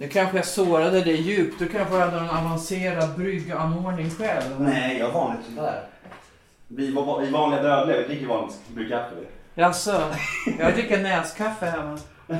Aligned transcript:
Nu 0.00 0.08
kanske 0.08 0.36
jag 0.36 0.46
sårade 0.46 1.00
dig 1.00 1.20
djupt. 1.20 1.58
Du 1.58 1.68
kanske 1.68 1.94
hade 1.98 2.16
en 2.18 2.30
avancerad 2.30 3.08
brygganordning 3.16 4.10
själv. 4.10 4.60
Nej, 4.60 4.98
jag 4.98 5.10
har 5.10 5.20
vanligt 5.20 5.40
sådär. 5.56 5.82
Vi, 6.68 6.90
var- 6.92 7.20
vi 7.20 7.30
vanliga 7.30 7.62
dödliga, 7.62 7.98
vi 7.98 8.04
dricker 8.04 8.26
vanligt 8.26 8.56
bryggkaffe. 8.68 9.14
Jaså? 9.54 10.02
Jag 10.58 10.74
dricker 10.74 10.98
näskaffe 11.02 11.66
hemma. 11.66 11.98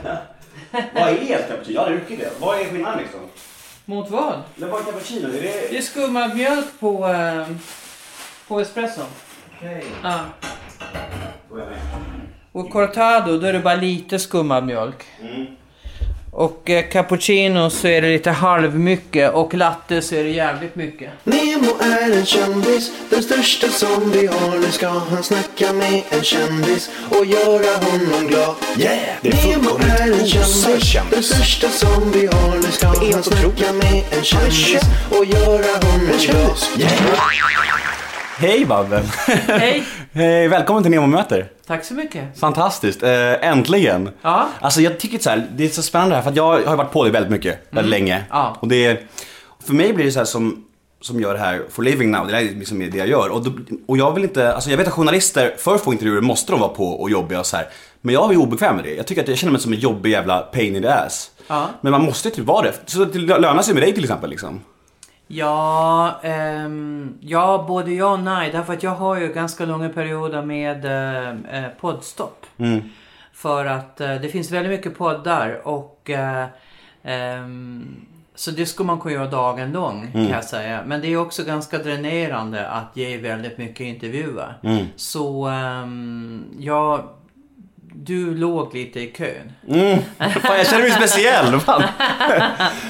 Vad 0.95 1.09
är 1.09 1.13
ett 1.35 1.49
cappuccino? 1.49 1.75
Jag 1.75 1.81
har 1.83 1.91
druckit 1.91 2.19
det. 2.21 2.31
Vad 2.41 2.61
är 2.61 2.65
skillnaden 2.65 2.99
liksom? 2.99 3.21
Mot 3.85 4.11
vad? 4.11 4.35
Men 4.57 4.71
vad 4.71 4.81
är 4.81 4.85
cappuccino? 4.85 5.29
Är 5.29 5.33
det... 5.33 5.71
Det 5.71 5.77
är 5.79 5.83
skummad 5.83 6.37
mjölk 6.37 6.67
på, 6.81 7.09
eh, 7.09 7.47
på 8.49 8.61
espresso. 8.61 9.03
Okej. 9.57 9.85
Ja. 10.03 10.21
Då 11.51 11.57
är 11.57 11.61
jag 11.61 11.69
med. 11.71 11.79
Och 12.53 12.71
cortado, 12.71 13.39
då 13.39 13.47
är 13.47 13.53
det 13.53 13.61
bara 13.61 13.75
lite 13.75 14.19
skummad 14.19 14.65
mjölk. 14.67 15.05
Mm. 15.21 15.47
Och 16.41 16.71
eh, 16.71 16.85
cappuccino 16.89 17.71
så 17.71 17.89
är 17.89 18.03
det 18.03 18.09
lite 18.09 18.31
halvmycket 18.31 19.33
och 19.33 19.55
latte 19.55 20.03
så 20.03 20.15
är 20.15 20.25
det 20.25 20.31
jävligt 20.31 20.77
mycket. 20.77 21.11
Nemo 21.25 21.71
är 21.81 22.19
en 22.19 22.27
kändis, 22.27 22.93
den 23.11 23.23
största 23.23 23.69
som 23.69 24.11
vi 24.11 24.27
har. 24.27 24.59
Nu 24.59 24.73
ska 24.73 24.89
han 24.89 25.23
snacka 25.23 25.73
med 25.73 26.03
en 26.11 26.23
kändis 26.23 26.91
och 27.09 27.27
göra 27.27 27.77
honom 27.77 28.27
glad. 28.29 28.55
Yeah! 28.79 28.99
Det 29.23 29.29
är 29.29 29.47
Nemo 29.49 29.71
är 29.79 30.21
en 30.21 30.27
kändis, 30.27 30.85
kändis. 30.85 31.11
den 31.11 31.23
största 31.23 31.69
som 31.69 32.13
vi 32.13 32.27
har. 32.27 32.57
Nu 32.57 32.73
ska 32.73 32.87
han 32.87 33.23
snacka 33.23 33.73
med 33.73 34.03
en 34.11 34.25
kändis 34.25 34.83
och 35.11 35.25
göra 35.25 35.73
honom 35.83 36.19
glad. 36.21 36.59
Yeah! 36.79 36.93
Hej 38.39 38.65
Babben! 38.65 39.05
Hej! 39.49 39.85
Hej, 40.13 40.49
välkommen 40.49 40.83
till 40.83 40.91
Nemo 40.91 41.07
möter. 41.07 41.47
Tack 41.71 41.85
så 41.85 41.95
mycket. 41.95 42.39
Fantastiskt, 42.39 43.03
eh, 43.03 43.49
äntligen. 43.49 44.11
Ja. 44.23 44.49
Alltså 44.61 44.81
jag 44.81 45.01
tycker 45.01 45.19
så 45.19 45.31
här, 45.31 45.47
det 45.57 45.65
är 45.65 45.69
så 45.69 45.83
spännande 45.83 46.15
här 46.15 46.23
för 46.23 46.31
att 46.31 46.37
jag 46.37 46.63
har 46.63 46.77
varit 46.77 46.93
på 46.93 47.05
det 47.05 47.11
väldigt 47.11 47.31
mycket, 47.31 47.59
väldigt 47.71 47.91
länge. 47.91 48.25
Ja. 48.31 48.57
Och 48.61 48.69
det 48.69 48.87
är, 48.87 49.01
för 49.65 49.73
mig 49.75 49.93
blir 49.93 50.05
det 50.05 50.13
så 50.13 50.19
här 50.19 50.25
som, 50.25 50.65
som 51.01 51.21
gör 51.21 51.35
det 51.35 51.41
här 51.41 51.63
for 51.71 51.83
living 51.83 52.11
now, 52.11 52.27
det 52.27 52.37
är 52.37 52.43
liksom 52.43 52.79
det 52.79 52.99
jag 52.99 53.09
gör. 53.09 53.29
Och, 53.29 53.45
då, 53.45 53.53
och 53.89 53.99
jag 53.99 54.15
vill 54.15 54.25
inte, 54.25 54.55
alltså 54.55 54.71
jag 54.71 54.77
vet 54.77 54.87
att 54.87 54.93
journalister, 54.93 55.55
för 55.59 55.75
att 55.75 55.81
få 55.81 55.93
intervjuer 55.93 56.21
måste 56.21 56.53
de 56.53 56.61
vara 56.61 56.73
på 56.73 56.87
och 56.87 57.11
jobbiga 57.11 57.41
och 57.41 57.47
så 57.47 57.57
här. 57.57 57.69
Men 58.01 58.15
jag 58.15 58.33
är 58.33 58.37
obekväm 58.37 58.77
med 58.77 58.85
det. 58.85 58.95
Jag 58.95 59.07
tycker 59.07 59.23
att 59.23 59.29
jag 59.29 59.39
känner 59.39 59.53
mig 59.53 59.61
som 59.61 59.73
en 59.73 59.79
jobbig 59.79 60.11
jävla 60.11 60.39
pain 60.39 60.77
in 60.77 60.83
the 60.83 60.89
ass. 60.89 61.31
Ja. 61.47 61.69
Men 61.81 61.93
man 61.93 62.03
måste 62.03 62.31
typ 62.31 62.45
vara 62.45 62.63
det. 62.63 62.75
Så 62.87 63.05
det 63.05 63.19
lönar 63.19 63.63
sig 63.63 63.75
med 63.75 63.83
dig 63.83 63.95
till 63.95 64.05
exempel 64.05 64.31
liksom. 64.31 64.61
Ja, 65.33 66.21
ehm, 66.23 67.19
ja, 67.21 67.65
både 67.69 67.93
ja 67.93 68.13
och 68.13 68.21
nej. 68.21 68.51
Därför 68.53 68.73
att 68.73 68.83
jag 68.83 68.91
har 68.91 69.21
ju 69.21 69.33
ganska 69.33 69.65
långa 69.65 69.89
perioder 69.89 70.43
med 70.43 70.85
eh, 70.85 71.65
eh, 71.65 71.71
poddstopp. 71.81 72.47
För 73.33 73.65
att 73.65 74.01
eh, 74.01 74.15
det 74.15 74.29
finns 74.29 74.51
väldigt 74.51 74.73
mycket 74.73 74.99
poddar 74.99 75.61
och 75.69 76.11
eh, 76.11 76.47
ehm, 77.03 77.97
så 78.35 78.51
det 78.51 78.67
skulle 78.67 78.87
man 78.87 79.01
kunna 79.01 79.15
göra 79.15 79.27
dagen 79.31 79.73
lång 79.73 80.11
kan 80.13 80.29
jag 80.31 80.45
säga. 80.45 80.81
Men 80.87 81.01
det 81.01 81.09
är 81.13 81.17
också 81.17 81.45
ganska 81.45 81.79
dränerande 81.79 82.69
att 82.69 82.97
ge 82.97 83.17
väldigt 83.17 83.59
mycket 83.59 83.81
intervjuer. 83.81 84.55
Så 84.97 85.47
ehm, 85.47 86.45
ja, 86.59 87.05
du 87.95 88.35
låg 88.35 88.75
lite 88.75 89.01
i 89.01 89.07
kön. 89.07 89.53
Mm. 89.69 89.99
Fan, 90.19 90.57
jag 90.57 90.67
känner 90.67 90.83
mig 90.83 90.91
speciell. 90.91 91.61
Fan. 91.61 91.83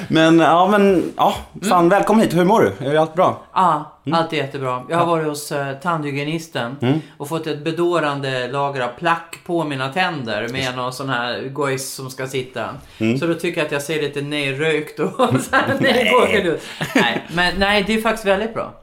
Men 0.07 0.39
ja, 0.39 0.67
men 0.67 1.13
ja, 1.17 1.35
fan 1.69 1.89
välkommen 1.89 2.23
hit. 2.23 2.33
Hur 2.33 2.45
mår 2.45 2.61
du? 2.79 2.85
Är 2.85 2.95
allt 2.95 3.13
bra? 3.13 3.41
Ja, 3.53 3.99
allt 4.13 4.33
är 4.33 4.37
jättebra. 4.37 4.83
Jag 4.89 4.97
har 4.97 5.05
varit 5.05 5.27
hos 5.27 5.51
uh, 5.51 5.73
tandhygienisten 5.81 7.01
och 7.17 7.29
fått 7.29 7.47
ett 7.47 7.63
bedårande 7.63 8.47
lager 8.47 8.81
av 8.81 8.87
plack 8.87 9.39
på 9.45 9.63
mina 9.63 9.89
tänder 9.89 10.47
med 10.47 10.75
någon 10.75 10.93
sån 10.93 11.09
här 11.09 11.41
gojs 11.49 11.93
som 11.93 12.09
ska 12.09 12.27
sitta. 12.27 12.69
Så 13.19 13.27
då 13.27 13.33
tycker 13.33 13.61
jag 13.61 13.65
att 13.65 13.71
jag 13.71 13.81
ser 13.81 14.01
lite 14.01 14.21
nerrökt 14.21 14.99
och 14.99 15.11
så 15.41 15.55
här 15.55 16.41
ut. 16.45 16.61
Nej, 16.95 17.27
men 17.33 17.59
nej, 17.59 17.83
det 17.87 17.93
är 17.93 18.01
faktiskt 18.01 18.27
väldigt 18.27 18.53
bra. 18.53 18.73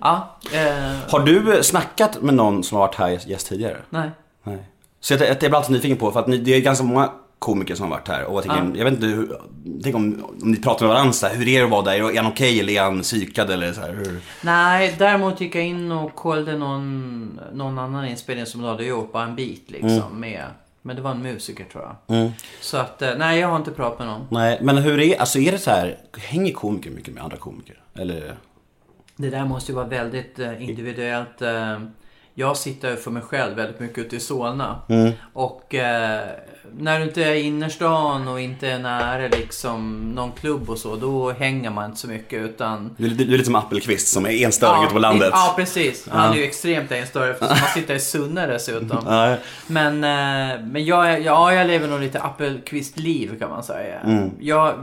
Ja, 0.00 0.38
eh, 0.52 1.10
Har 1.10 1.20
du 1.20 1.54
eh, 1.54 1.60
snackat 1.62 2.22
med 2.22 2.34
någon 2.34 2.64
som 2.64 2.78
har 2.78 2.86
varit 2.86 2.94
här 2.94 3.20
gäst 3.26 3.48
tidigare? 3.48 3.76
nej. 3.90 4.10
Nej. 4.44 4.58
Så 5.00 5.14
jag, 5.14 5.20
jag 5.20 5.38
blir 5.38 5.54
alltid 5.54 5.72
nyfiken 5.72 5.96
på, 5.96 6.12
för 6.12 6.20
att 6.20 6.26
ni, 6.26 6.38
det 6.38 6.54
är 6.54 6.60
ganska 6.60 6.84
många 6.84 7.12
komiker 7.38 7.74
som 7.74 7.84
har 7.84 7.90
varit 7.90 8.08
här 8.08 8.24
och 8.24 8.36
jag 8.36 8.44
tänker, 8.44 8.78
jag 8.78 8.84
vet 8.84 8.94
inte 8.94 9.06
hur, 9.06 9.40
tänk 9.82 9.96
om, 9.96 10.24
om 10.42 10.50
ni 10.50 10.56
pratar 10.56 10.86
med 10.86 10.94
varandra 10.94 11.12
så 11.12 11.26
här, 11.26 11.34
hur 11.34 11.48
är 11.48 11.58
det 11.58 11.64
att 11.64 11.70
vara 11.70 11.82
där? 11.82 12.10
Är 12.10 12.16
han 12.16 12.32
okej 12.32 12.60
eller 12.60 12.72
är 12.72 12.82
han 12.82 13.00
psykad 13.02 13.50
eller 13.50 13.72
så 13.72 13.80
här, 13.80 13.94
hur? 13.94 14.20
Nej, 14.42 14.94
däremot 14.98 15.40
gick 15.40 15.54
jag 15.54 15.64
in 15.64 15.92
och 15.92 16.14
kollade 16.14 16.58
någon, 16.58 17.40
någon 17.52 17.78
annan 17.78 18.06
inspelning 18.06 18.46
som 18.46 18.62
du 18.62 18.68
hade 18.68 18.84
gjort, 18.84 19.12
bara 19.12 19.24
en 19.24 19.36
bit 19.36 19.70
liksom 19.70 20.20
med. 20.20 20.44
Men 20.82 20.96
det 20.96 21.02
var 21.02 21.10
en 21.10 21.22
musiker 21.22 21.64
tror 21.64 21.84
jag. 22.06 22.30
Så 22.60 22.76
att, 22.76 23.02
eh, 23.02 23.10
nej 23.18 23.40
jag 23.40 23.48
har 23.48 23.56
inte 23.56 23.70
pratat 23.70 23.98
med 23.98 24.08
någon. 24.08 24.26
Nej, 24.30 24.58
men 24.62 24.78
hur 24.78 25.00
är, 25.00 25.20
alltså 25.20 25.38
är 25.38 25.52
det 25.52 25.58
så 25.58 25.70
här, 25.70 25.98
hänger 26.18 26.52
komiker 26.52 26.90
mycket 26.90 27.14
med 27.14 27.22
andra 27.24 27.36
komiker? 27.36 27.80
Eller? 27.94 28.36
Det 29.16 29.30
där 29.30 29.44
måste 29.44 29.72
ju 29.72 29.76
vara 29.76 29.86
väldigt 29.86 30.38
eh, 30.38 30.68
individuellt. 30.68 31.42
Jag 32.38 32.56
sitter 32.56 32.96
för 32.96 33.10
mig 33.10 33.22
själv 33.22 33.56
väldigt 33.56 33.80
mycket 33.80 33.98
ute 33.98 34.16
i 34.16 34.20
Solna. 34.20 34.78
Och 35.32 35.74
eh, 35.74 36.20
när 36.78 36.98
du 36.98 37.04
inte 37.04 37.24
är 37.24 37.34
i 37.34 37.40
innerstan 37.40 38.28
och 38.28 38.40
inte 38.40 38.68
är 38.68 38.78
nära 38.78 39.28
liksom 39.28 40.00
någon 40.14 40.32
klubb 40.32 40.70
och 40.70 40.78
så, 40.78 40.96
då 40.96 41.32
hänger 41.32 41.70
man 41.70 41.84
inte 41.84 41.96
så 42.00 42.08
mycket 42.08 42.42
utan... 42.42 42.94
Du, 42.96 43.06
är- 43.06 43.10
du 43.10 43.24
är 43.24 43.28
lite 43.28 43.44
som 43.44 43.54
Appelqvist 43.54 44.08
som 44.08 44.26
är 44.26 44.30
enstöring 44.44 44.82
ute 44.84 44.92
på 44.92 44.98
landet. 44.98 45.28
Ja, 45.32 45.52
precis. 45.56 46.08
Han 46.10 46.32
är 46.32 46.36
ju 46.36 46.44
extremt 46.44 46.92
enstörig 46.92 47.30
eftersom 47.30 47.56
han 47.56 47.68
sitter 47.74 47.94
i 47.94 48.00
Sunne 48.00 48.46
dessutom. 48.46 48.98
Ja. 49.06 49.36
Men, 49.66 49.94
eh, 49.94 50.60
men 50.66 50.84
jag, 50.84 51.20
ja, 51.22 51.54
jag 51.54 51.66
lever 51.66 51.88
nog 51.88 52.00
lite 52.00 52.20
Appelqvist-liv 52.20 53.38
kan 53.38 53.50
man 53.50 53.62
säga. 53.62 54.00
Jag, 54.40 54.74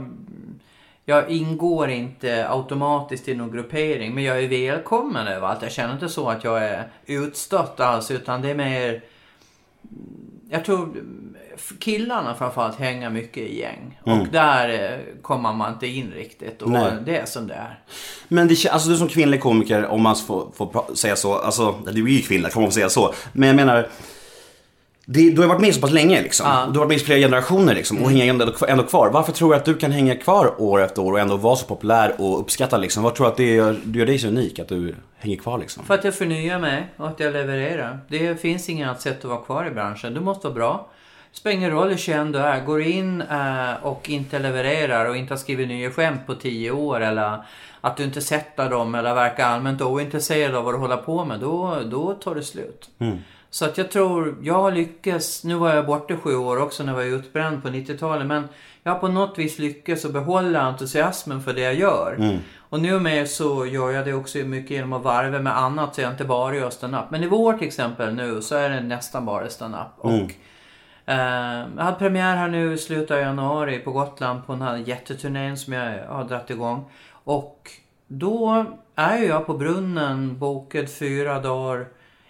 jag 1.08 1.30
ingår 1.30 1.90
inte 1.90 2.48
automatiskt 2.48 3.28
i 3.28 3.34
någon 3.34 3.50
gruppering, 3.50 4.14
men 4.14 4.24
jag 4.24 4.44
är 4.44 4.48
välkommen 4.48 5.26
överallt. 5.26 5.62
Jag 5.62 5.72
känner 5.72 5.94
inte 5.94 6.08
så 6.08 6.28
att 6.28 6.44
jag 6.44 6.64
är 6.64 6.88
utstött 7.06 7.80
alls, 7.80 8.10
utan 8.10 8.42
det 8.42 8.50
är 8.50 8.54
mer... 8.54 9.02
Jag 10.50 10.64
tror 10.64 10.94
killarna 11.80 12.34
framförallt 12.34 12.78
hänger 12.78 13.10
mycket 13.10 13.42
i 13.42 13.60
gäng. 13.60 14.00
Och 14.02 14.26
där 14.32 14.68
eh, 14.68 15.22
kommer 15.22 15.52
man 15.52 15.72
inte 15.72 15.86
in 15.86 16.12
riktigt. 16.16 16.62
Och 16.62 16.70
Nej. 16.70 16.92
det 17.04 17.18
är 17.18 17.26
som 17.26 17.46
det 17.46 17.54
är. 17.54 17.78
Men 18.28 18.48
det, 18.48 18.68
alltså 18.68 18.88
du 18.88 18.96
som 18.96 19.08
kvinnlig 19.08 19.40
komiker, 19.40 19.86
om 19.86 20.02
man 20.02 20.16
får, 20.16 20.50
får 20.54 20.94
säga 20.94 21.16
så, 21.16 21.34
alltså, 21.34 21.74
du 21.92 22.04
är 22.04 22.08
ju 22.08 22.22
kvinna, 22.22 22.48
kan 22.48 22.62
man 22.62 22.70
få 22.70 22.74
säga 22.74 22.88
så. 22.88 23.14
Men 23.32 23.46
jag 23.46 23.56
menar, 23.56 23.88
det, 25.08 25.30
du 25.30 25.40
har 25.40 25.48
varit 25.48 25.60
med 25.60 25.74
så 25.74 25.80
pass 25.80 25.90
länge 25.90 26.22
liksom. 26.22 26.46
Ja. 26.46 26.68
Du 26.72 26.78
har 26.78 26.86
varit 26.86 26.88
med 26.88 26.96
i 26.96 27.04
flera 27.04 27.18
generationer 27.18 27.74
liksom 27.74 28.02
och 28.02 28.10
hänger 28.10 28.30
ändå, 28.30 28.52
ändå 28.68 28.82
kvar. 28.82 29.10
Varför 29.10 29.32
tror 29.32 29.50
du 29.50 29.56
att 29.56 29.64
du 29.64 29.74
kan 29.74 29.92
hänga 29.92 30.16
kvar 30.16 30.62
år 30.62 30.82
efter 30.82 31.02
år 31.02 31.12
och 31.12 31.20
ändå 31.20 31.36
vara 31.36 31.56
så 31.56 31.66
populär 31.66 32.14
och 32.18 32.40
uppskattad 32.40 32.80
liksom? 32.80 33.02
Vad 33.02 33.14
tror 33.14 33.26
du 33.26 33.30
att 33.30 33.36
det 33.36 33.54
gör, 33.54 33.76
det 33.84 33.98
gör 33.98 34.06
dig 34.06 34.18
så 34.18 34.28
unik, 34.28 34.58
att 34.58 34.68
du 34.68 34.94
hänger 35.18 35.36
kvar 35.36 35.58
liksom? 35.58 35.84
För 35.84 35.94
att 35.94 36.04
jag 36.04 36.14
förnyar 36.14 36.58
mig 36.58 36.86
och 36.96 37.08
att 37.08 37.20
jag 37.20 37.32
levererar. 37.32 37.98
Det 38.08 38.40
finns 38.40 38.68
inget 38.68 38.88
annat 38.88 39.00
sätt 39.00 39.18
att 39.18 39.24
vara 39.24 39.40
kvar 39.40 39.66
i 39.66 39.70
branschen. 39.70 40.14
Du 40.14 40.20
måste 40.20 40.46
vara 40.46 40.54
bra. 40.54 40.88
Det 41.32 41.38
spelar 41.38 41.56
ingen 41.56 41.70
roll 41.70 41.88
hur 41.88 41.96
känd 41.96 42.32
du 42.32 42.38
är. 42.38 42.64
Går 42.64 42.82
in 42.82 43.20
eh, 43.20 43.72
och 43.82 44.10
inte 44.10 44.38
levererar 44.38 45.08
och 45.08 45.16
inte 45.16 45.34
har 45.34 45.38
skrivit 45.38 45.68
nya 45.68 45.90
skämt 45.90 46.26
på 46.26 46.34
tio 46.34 46.70
år 46.70 47.00
eller 47.00 47.38
att 47.80 47.96
du 47.96 48.04
inte 48.04 48.20
sätter 48.20 48.70
dem 48.70 48.94
eller 48.94 49.14
verkar 49.14 49.46
allmänt 49.46 49.82
ointresserad 49.82 50.54
av 50.54 50.64
vad 50.64 50.74
du 50.74 50.78
håller 50.78 50.96
på 50.96 51.24
med. 51.24 51.40
Då, 51.40 51.82
då 51.84 52.14
tar 52.14 52.34
det 52.34 52.42
slut. 52.42 52.88
Så 53.56 53.64
att 53.64 53.78
jag 53.78 53.90
tror, 53.90 54.36
jag 54.42 54.54
har 54.54 54.72
lyckats, 54.72 55.44
nu 55.44 55.54
var 55.54 55.74
jag 55.74 55.86
borta 55.86 56.16
sju 56.16 56.36
år 56.36 56.56
också 56.62 56.82
när 56.82 56.92
jag 56.92 56.96
var 56.96 57.04
utbränd 57.04 57.62
på 57.62 57.68
90-talet, 57.68 58.26
men 58.26 58.48
jag 58.82 58.92
har 58.92 58.98
på 58.98 59.08
något 59.08 59.38
vis 59.38 59.58
lyckats 59.58 60.04
att 60.04 60.12
behålla 60.12 60.60
entusiasmen 60.60 61.42
för 61.42 61.52
det 61.52 61.60
jag 61.60 61.74
gör. 61.74 62.16
Och 62.58 62.80
nu 62.80 63.00
med 63.00 63.28
så 63.28 63.66
gör 63.66 63.90
jag 63.90 64.04
det 64.04 64.12
också 64.14 64.38
mycket 64.38 64.70
genom 64.70 64.92
att 64.92 65.02
varva 65.02 65.38
med 65.38 65.58
annat 65.58 65.94
så 65.94 66.00
jag 66.00 66.10
inte 66.10 66.24
bara 66.24 66.56
gör 66.56 66.70
stand-up. 66.70 67.10
Men 67.10 67.24
i 67.24 67.26
vår 67.26 67.52
till 67.52 67.66
exempel 67.66 68.14
nu 68.14 68.42
så 68.42 68.56
är 68.56 68.70
det 68.70 68.80
nästan 68.80 69.26
bara 69.26 69.48
stand-up. 69.48 69.92
Och 69.98 70.32
eh, 71.06 71.66
jag 71.76 71.84
hade 71.84 71.98
premiär 71.98 72.36
här 72.36 72.48
nu 72.48 72.72
i 72.72 72.78
slutet 72.78 73.10
av 73.10 73.18
januari 73.18 73.78
på 73.78 73.92
Gotland 73.92 74.46
på 74.46 74.52
den 74.52 74.62
här 74.62 74.76
jätteturnén 74.76 75.56
som 75.56 75.72
jag 75.72 76.06
har 76.08 76.24
dragit 76.24 76.50
igång. 76.50 76.90
Och 77.10 77.70
då 78.06 78.66
är 78.96 79.18
ju 79.18 79.26
jag 79.26 79.46
på 79.46 79.54
brunnen 79.54 80.38
bokad 80.38 80.90
fyra 80.90 81.40
dagar 81.40 81.86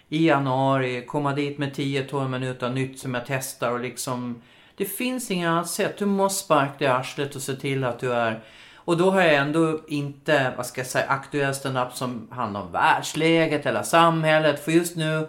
i 0.09 0.27
januari, 0.27 1.05
komma 1.05 1.33
dit 1.33 1.57
med 1.57 1.75
10-12 1.75 2.27
minuter 2.27 2.69
nytt 2.69 2.99
som 2.99 3.13
jag 3.13 3.23
testar 3.27 3.71
och 3.71 3.79
liksom 3.79 4.41
Det 4.75 4.85
finns 4.85 5.31
inget 5.31 5.49
annat 5.49 5.69
sätt. 5.69 5.97
Du 5.97 6.05
måste 6.05 6.45
sparka 6.45 6.73
dig 6.77 6.87
i 6.87 6.91
arslet 6.91 7.35
och 7.35 7.41
se 7.41 7.53
till 7.55 7.83
att 7.83 7.99
du 7.99 8.13
är 8.13 8.41
och 8.87 8.97
då 8.97 9.11
har 9.11 9.21
jag 9.21 9.35
ändå 9.35 9.79
inte, 9.87 10.53
vad 10.57 10.65
ska 10.65 10.81
jag 10.81 10.87
säga, 10.87 11.05
aktuell 11.05 11.55
stand-up 11.55 11.93
som 11.93 12.27
handlar 12.31 12.61
om 12.61 12.71
världsläget 12.71 13.65
eller 13.65 13.83
samhället. 13.83 14.65
För 14.65 14.71
just 14.71 14.95
nu 14.95 15.27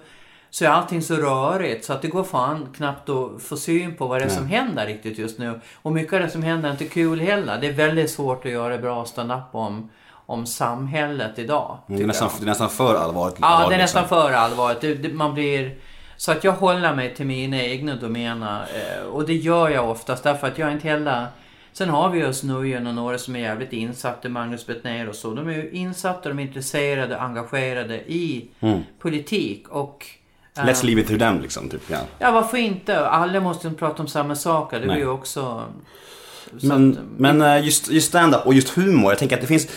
så 0.51 0.65
är 0.65 0.69
allting 0.69 1.03
så 1.03 1.15
rörigt 1.17 1.85
så 1.85 1.93
att 1.93 2.03
det 2.03 2.09
går 2.09 2.25
fan 2.25 2.69
knappt 2.77 3.09
att 3.09 3.43
få 3.43 3.57
syn 3.57 3.97
på 3.97 4.07
vad 4.07 4.21
det 4.21 4.25
är 4.25 4.29
som 4.29 4.47
händer 4.47 4.87
riktigt 4.87 5.19
just 5.19 5.39
nu. 5.39 5.61
Och 5.75 5.93
mycket 5.93 6.13
av 6.13 6.21
det 6.21 6.31
som 6.31 6.43
händer 6.43 6.69
är 6.69 6.73
inte 6.73 6.85
kul 6.85 7.21
heller. 7.21 7.59
Det 7.61 7.67
är 7.67 7.73
väldigt 7.73 8.11
svårt 8.11 8.45
att 8.45 8.53
göra 8.53 8.79
bra 8.79 9.05
stand-up 9.05 9.55
om, 9.55 9.91
om 10.29 10.47
samhället 10.47 11.39
idag. 11.39 11.79
Det 11.87 12.03
är, 12.03 12.07
nästan, 12.07 12.31
det 12.39 12.45
är 12.45 12.47
nästan 12.47 12.71
för 12.71 12.95
allvarligt. 12.95 13.37
Ja, 13.41 13.47
allvarligt, 13.47 13.71
det 13.71 13.75
är 13.75 13.79
liksom. 13.79 14.03
nästan 14.03 14.19
för 14.23 14.33
allvarligt. 14.33 14.81
Det, 14.81 14.95
det, 14.95 15.09
man 15.09 15.35
blir... 15.35 15.75
Så 16.17 16.33
att 16.33 16.45
jag 16.45 16.53
håller 16.53 16.95
mig 16.95 17.15
till 17.15 17.27
mina 17.27 17.63
egna 17.63 17.95
domäner. 17.97 18.67
Eh, 18.75 19.07
och 19.07 19.27
det 19.27 19.35
gör 19.35 19.69
jag 19.69 19.91
oftast 19.91 20.25
därför 20.25 20.47
att 20.47 20.59
jag 20.59 20.69
är 20.69 20.73
inte 20.73 20.89
heller... 20.89 21.27
Sen 21.73 21.89
har 21.89 22.11
vi 22.11 22.25
oss 22.25 22.43
Nujen 22.43 22.87
och 22.87 22.95
några 22.95 23.19
som 23.19 23.37
är 23.37 23.41
jävligt 23.41 23.73
insatta, 23.73 24.29
Magnus 24.29 24.67
Bettner 24.67 25.09
och 25.09 25.15
så. 25.15 25.35
De 25.35 25.49
är 25.49 25.53
ju 25.53 25.71
insatta, 25.71 26.29
de 26.29 26.39
är 26.39 26.43
intresserade, 26.43 27.21
engagerade 27.21 27.97
i 27.97 28.49
politik 28.99 29.69
och... 29.69 30.07
eh, 30.59 30.65
Let's 30.65 30.85
leave 30.85 31.01
it 31.01 31.09
to 31.09 31.19
them 31.19 31.41
liksom, 31.41 31.69
typ. 31.69 31.83
Ja. 31.91 31.99
Ja, 32.19 32.31
varför 32.31 32.57
inte? 32.59 33.07
Alla 33.09 33.41
måste 33.41 33.69
inte 33.69 33.79
prata 33.79 34.03
om 34.03 34.09
samma 34.09 34.35
saker. 34.37 34.79
Det 34.79 34.85
är 34.85 34.89
Nej. 34.89 34.99
ju 34.99 35.09
också... 35.09 35.63
så 36.59 36.67
Men, 36.67 36.93
att- 36.93 36.99
men 37.17 37.43
eh, 37.43 37.65
just, 37.65 37.91
just 37.91 38.09
stand-up 38.09 38.47
och 38.47 38.55
just 38.55 38.69
humor, 38.69 39.11
jag 39.11 39.19
tänker 39.19 39.37
att 39.37 39.43
det 39.43 39.47
finns 39.49 39.69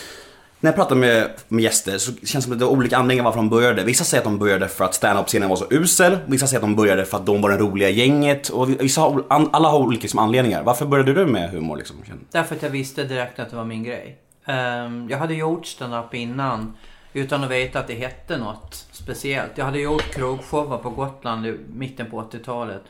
när 0.62 0.68
jag 0.68 0.76
pratar 0.76 0.96
med, 0.96 1.30
med 1.48 1.62
gäster 1.62 1.98
så 1.98 2.12
känns 2.12 2.32
det 2.32 2.42
som 2.42 2.52
att 2.52 2.58
det 2.58 2.64
var 2.64 2.72
olika 2.72 2.96
anledningar 2.96 3.24
varför 3.24 3.38
de 3.38 3.48
började. 3.48 3.84
Vissa 3.84 4.04
säger 4.04 4.20
att 4.20 4.24
de 4.24 4.38
började 4.38 4.68
för 4.68 4.84
att 4.84 4.94
stand-up-scenen 4.94 5.48
var 5.48 5.56
så 5.56 5.66
usel. 5.70 6.18
Vissa 6.26 6.46
säger 6.46 6.58
att 6.58 6.62
de 6.62 6.76
började 6.76 7.04
för 7.04 7.16
att 7.16 7.26
de 7.26 7.42
var 7.42 7.50
det 7.50 7.56
roliga 7.56 7.88
gänget. 7.88 8.48
Och 8.48 8.70
vissa 8.70 9.00
har, 9.00 9.24
alla 9.28 9.68
har 9.68 9.78
olika 9.78 10.02
liksom, 10.02 10.18
anledningar. 10.18 10.62
Varför 10.62 10.86
började 10.86 11.12
du 11.14 11.26
med 11.26 11.50
humor 11.50 11.76
liksom? 11.76 11.96
Därför 12.30 12.56
att 12.56 12.62
jag 12.62 12.70
visste 12.70 13.04
direkt 13.04 13.38
att 13.38 13.50
det 13.50 13.56
var 13.56 13.64
min 13.64 13.84
grej. 13.84 14.18
Um, 14.46 15.10
jag 15.10 15.18
hade 15.18 15.34
gjort 15.34 15.66
stand-up 15.66 16.14
innan 16.14 16.76
utan 17.12 17.44
att 17.44 17.50
veta 17.50 17.78
att 17.78 17.86
det 17.86 17.94
hette 17.94 18.38
något 18.38 18.86
speciellt. 18.92 19.52
Jag 19.54 19.64
hade 19.64 19.80
gjort 19.80 20.14
krogshower 20.14 20.78
på 20.78 20.90
Gotland 20.90 21.46
i 21.46 21.58
mitten 21.72 22.10
på 22.10 22.20
80-talet. 22.20 22.82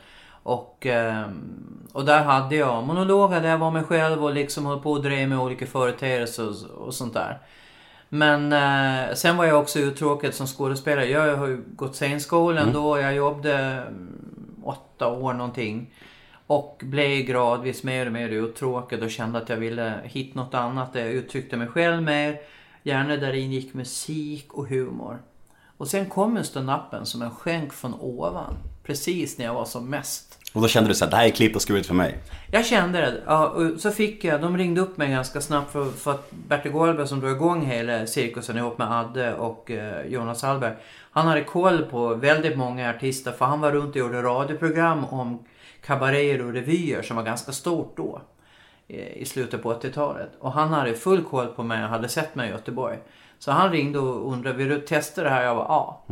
Och, 0.43 0.85
ehm, 0.85 1.87
och 1.93 2.05
där 2.05 2.23
hade 2.23 2.55
jag 2.55 2.83
monologer 2.83 3.41
där 3.41 3.49
jag 3.49 3.57
var 3.57 3.71
mig 3.71 3.83
själv 3.83 4.23
och 4.23 4.33
liksom 4.33 4.65
höll 4.65 4.79
på 4.79 4.91
och 4.91 5.03
drev 5.03 5.29
med 5.29 5.39
olika 5.39 5.65
företeelser 5.65 6.49
och, 6.49 6.87
och 6.87 6.93
sånt 6.93 7.13
där. 7.13 7.39
Men 8.13 8.53
eh, 8.53 9.15
sen 9.15 9.37
var 9.37 9.45
jag 9.45 9.61
också 9.61 9.79
uttråkad 9.79 10.33
som 10.33 10.47
skådespelare. 10.47 11.05
Jag 11.05 11.37
har 11.37 11.47
ju 11.47 11.63
gått 11.75 11.95
scenskolan 11.95 12.73
då. 12.73 12.99
Jag 12.99 13.15
jobbade 13.15 13.57
mm, 13.57 14.61
åtta 14.63 15.07
år 15.07 15.33
någonting. 15.33 15.93
Och 16.47 16.81
blev 16.83 17.25
gradvis 17.25 17.83
mer 17.83 18.05
och 18.05 18.11
mer 18.11 18.29
uttråkad 18.29 19.03
och 19.03 19.11
kände 19.11 19.39
att 19.39 19.49
jag 19.49 19.57
ville 19.57 20.01
hitta 20.03 20.39
något 20.39 20.53
annat 20.53 20.93
där 20.93 20.99
jag 20.99 21.11
uttryckte 21.11 21.57
mig 21.57 21.67
själv 21.67 22.03
mer. 22.03 22.39
Gärna 22.83 23.17
där 23.17 23.33
ingick 23.33 23.73
musik 23.73 24.53
och 24.53 24.67
humor. 24.67 25.21
Och 25.77 25.87
sen 25.87 26.05
kom 26.05 26.37
ju 26.37 26.43
stand-upen 26.43 27.05
som 27.05 27.21
en 27.21 27.31
skänk 27.31 27.73
från 27.73 27.93
ovan. 27.93 28.55
Precis 28.83 29.37
när 29.37 29.45
jag 29.45 29.53
var 29.53 29.65
som 29.65 29.89
mest. 29.89 30.39
Och 30.53 30.61
då 30.61 30.67
kände 30.67 30.89
du 30.89 30.93
så 30.95 31.05
här, 31.05 31.11
det 31.11 31.17
här 31.17 31.25
är 31.25 31.29
klippt 31.29 31.55
och 31.55 31.61
skuret 31.61 31.85
för 31.85 31.93
mig. 31.93 32.17
Jag 32.51 32.65
kände 32.65 33.01
det. 33.01 33.21
Ja, 33.25 33.47
och 33.47 33.79
så 33.79 33.91
fick 33.91 34.23
jag, 34.23 34.41
de 34.41 34.57
ringde 34.57 34.81
upp 34.81 34.97
mig 34.97 35.09
ganska 35.09 35.41
snabbt 35.41 35.71
för, 35.71 35.85
för 35.85 36.11
att 36.11 36.31
Bertil 36.31 36.71
Goldberg 36.71 37.07
som 37.07 37.19
drog 37.19 37.31
igång 37.31 37.65
hela 37.65 38.07
cirkusen 38.07 38.57
ihop 38.57 38.77
med 38.77 38.91
Adde 38.91 39.33
och 39.35 39.71
eh, 39.71 40.05
Jonas 40.07 40.41
Hallberg. 40.43 40.73
Han 41.11 41.27
hade 41.27 41.43
koll 41.43 41.81
på 41.85 42.15
väldigt 42.15 42.57
många 42.57 42.89
artister 42.89 43.31
för 43.31 43.45
han 43.45 43.61
var 43.61 43.71
runt 43.71 43.89
och 43.89 43.95
gjorde 43.97 44.21
radioprogram 44.23 45.05
om 45.05 45.39
kabaréer 45.85 46.45
och 46.45 46.53
revyer 46.53 47.01
som 47.01 47.15
var 47.15 47.23
ganska 47.23 47.51
stort 47.51 47.93
då. 47.97 48.21
eh, 48.87 49.17
I 49.17 49.25
slutet 49.25 49.63
på 49.63 49.73
80-talet. 49.73 50.29
Och 50.39 50.51
han 50.51 50.69
hade 50.73 50.93
full 50.93 51.23
koll 51.23 51.47
på 51.47 51.63
mig 51.63 51.83
och 51.83 51.89
hade 51.89 52.09
sett 52.09 52.35
mig 52.35 52.49
i 52.49 52.51
Göteborg. 52.51 52.97
Så 53.39 53.51
han 53.51 53.71
ringde 53.71 53.99
och 53.99 54.31
undrade, 54.33 54.57
vill 54.57 54.69
du 54.69 54.79
testa 54.81 55.23
det 55.23 55.29
här? 55.29 55.43
Jag 55.43 55.55
var 55.55 55.63
ja. 55.69 56.03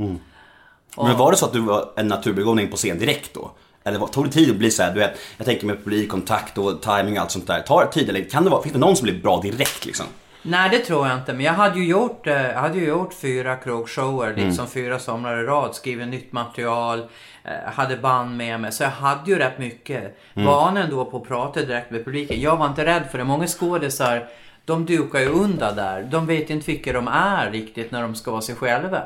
Och- 0.96 1.08
Men 1.08 1.18
var 1.18 1.32
det 1.32 1.38
så 1.38 1.46
att 1.46 1.54
du 1.54 1.60
var 1.60 1.90
en 1.96 2.08
naturbegåvning 2.08 2.72
på 2.72 2.76
scen 2.78 3.00
direkt 3.00 3.34
då? 3.34 3.52
Eller 3.84 4.00
tog 4.08 4.26
det 4.26 4.32
tid 4.32 4.50
att 4.52 4.56
bli 4.56 4.72
så 4.72 4.84
här, 4.84 4.94
du 4.94 5.00
vet, 5.00 5.20
jag 5.38 5.46
tänker 5.46 5.66
med 5.66 5.78
publikkontakt 5.78 6.58
och 6.58 6.82
timing 6.82 7.16
och 7.16 7.22
allt 7.22 7.32
sånt 7.32 7.48
där. 7.48 7.62
Tar 7.62 7.86
det 7.86 7.92
tid 7.92 8.10
eller 8.10 8.30
kan 8.30 8.44
det 8.44 8.50
vara, 8.50 8.62
finns 8.62 8.74
det 8.74 8.80
någon 8.80 8.96
som 8.96 9.04
blir 9.04 9.22
bra 9.22 9.42
direkt 9.42 9.86
liksom? 9.86 10.06
Nej, 10.44 10.70
det 10.70 10.80
tror 10.80 11.08
jag 11.08 11.18
inte. 11.18 11.34
Men 11.34 11.46
jag 11.46 11.54
hade 11.54 11.80
ju 11.80 11.86
gjort, 11.86 12.28
eh, 12.28 12.34
jag 12.34 12.60
hade 12.60 12.78
ju 12.78 12.88
gjort 12.88 13.14
fyra 13.14 13.56
krogshower, 13.56 14.34
liksom 14.36 14.68
fyra 14.68 15.00
somrar 15.00 15.44
i 15.44 15.46
rad. 15.46 15.76
Skrivit 15.76 16.08
nytt 16.08 16.32
material, 16.32 17.00
eh, 17.44 17.74
hade 17.74 17.98
band 17.98 18.38
med 18.38 18.60
mig. 18.60 18.72
Så 18.72 18.84
jag 18.84 18.90
hade 18.90 19.32
ju 19.32 19.38
rätt 19.38 19.60
mycket. 19.60 20.18
Var 20.34 20.78
ändå 20.78 21.06
på 21.06 21.18
att 21.18 21.28
prata 21.28 21.62
direkt 21.62 21.92
med 21.92 22.06
publiken. 22.06 22.42
Jag 22.42 22.58
var 22.58 22.68
inte 22.68 22.86
rädd 22.86 23.04
för 23.12 23.18
det. 23.18 23.24
Många 23.24 23.48
skådisar, 23.48 24.28
de 24.66 24.86
dukar 24.86 25.20
ju 25.20 25.28
undan 25.28 25.76
där. 25.76 26.04
De 26.12 26.26
vet 26.26 26.50
inte 26.50 26.72
vilka 26.72 26.94
de 26.94 27.08
är 27.08 27.52
riktigt 27.52 27.92
när 27.92 28.02
de 28.02 28.16
ska 28.16 28.32
vara 28.32 28.42
sig 28.42 28.56
själva. 28.56 29.02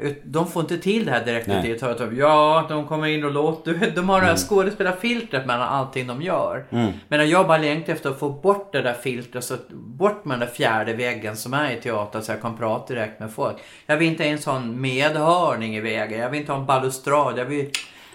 Ut- 0.00 0.22
de 0.24 0.46
får 0.50 0.62
inte 0.62 0.78
till 0.78 1.04
det 1.04 1.10
här 1.12 1.24
direkt 1.24 1.48
i 1.48 1.70
ett 1.70 1.98
typ, 1.98 2.12
Ja, 2.18 2.66
de 2.68 2.86
kommer 2.86 3.06
in 3.06 3.24
och 3.24 3.32
låter. 3.32 3.92
De 3.94 4.08
har 4.08 4.20
det 4.20 4.26
här 4.26 4.36
skådespelarfiltret 4.36 5.46
mellan 5.46 5.68
allting 5.68 6.06
de 6.06 6.22
gör. 6.22 6.64
Men 7.08 7.28
jag 7.30 7.46
bara 7.46 7.58
längtar 7.58 7.92
efter 7.92 8.10
att 8.10 8.18
få 8.18 8.28
bort 8.30 8.72
det 8.72 8.82
där 8.82 8.94
filtret, 8.94 9.44
så 9.44 9.56
bort 9.70 10.24
med 10.24 10.38
den 10.38 10.48
där 10.48 10.54
fjärde 10.54 10.92
väggen 10.92 11.36
som 11.36 11.54
är 11.54 11.70
i 11.70 11.80
teater 11.80 12.20
så 12.20 12.32
jag 12.32 12.42
kan 12.42 12.56
prata 12.56 12.94
direkt 12.94 13.20
med 13.20 13.30
folk. 13.32 13.56
Jag 13.86 13.96
vill 13.96 14.08
inte 14.08 14.50
ha 14.50 14.56
en 14.56 14.80
medhörning 14.80 15.76
i 15.76 15.80
vägen. 15.80 16.20
Jag 16.20 16.30
vill 16.30 16.40
inte 16.40 16.52
ha 16.52 16.60
en 16.60 16.66
balustrad. 16.66 17.38
Jag 17.38 17.44
vill... 17.44 17.70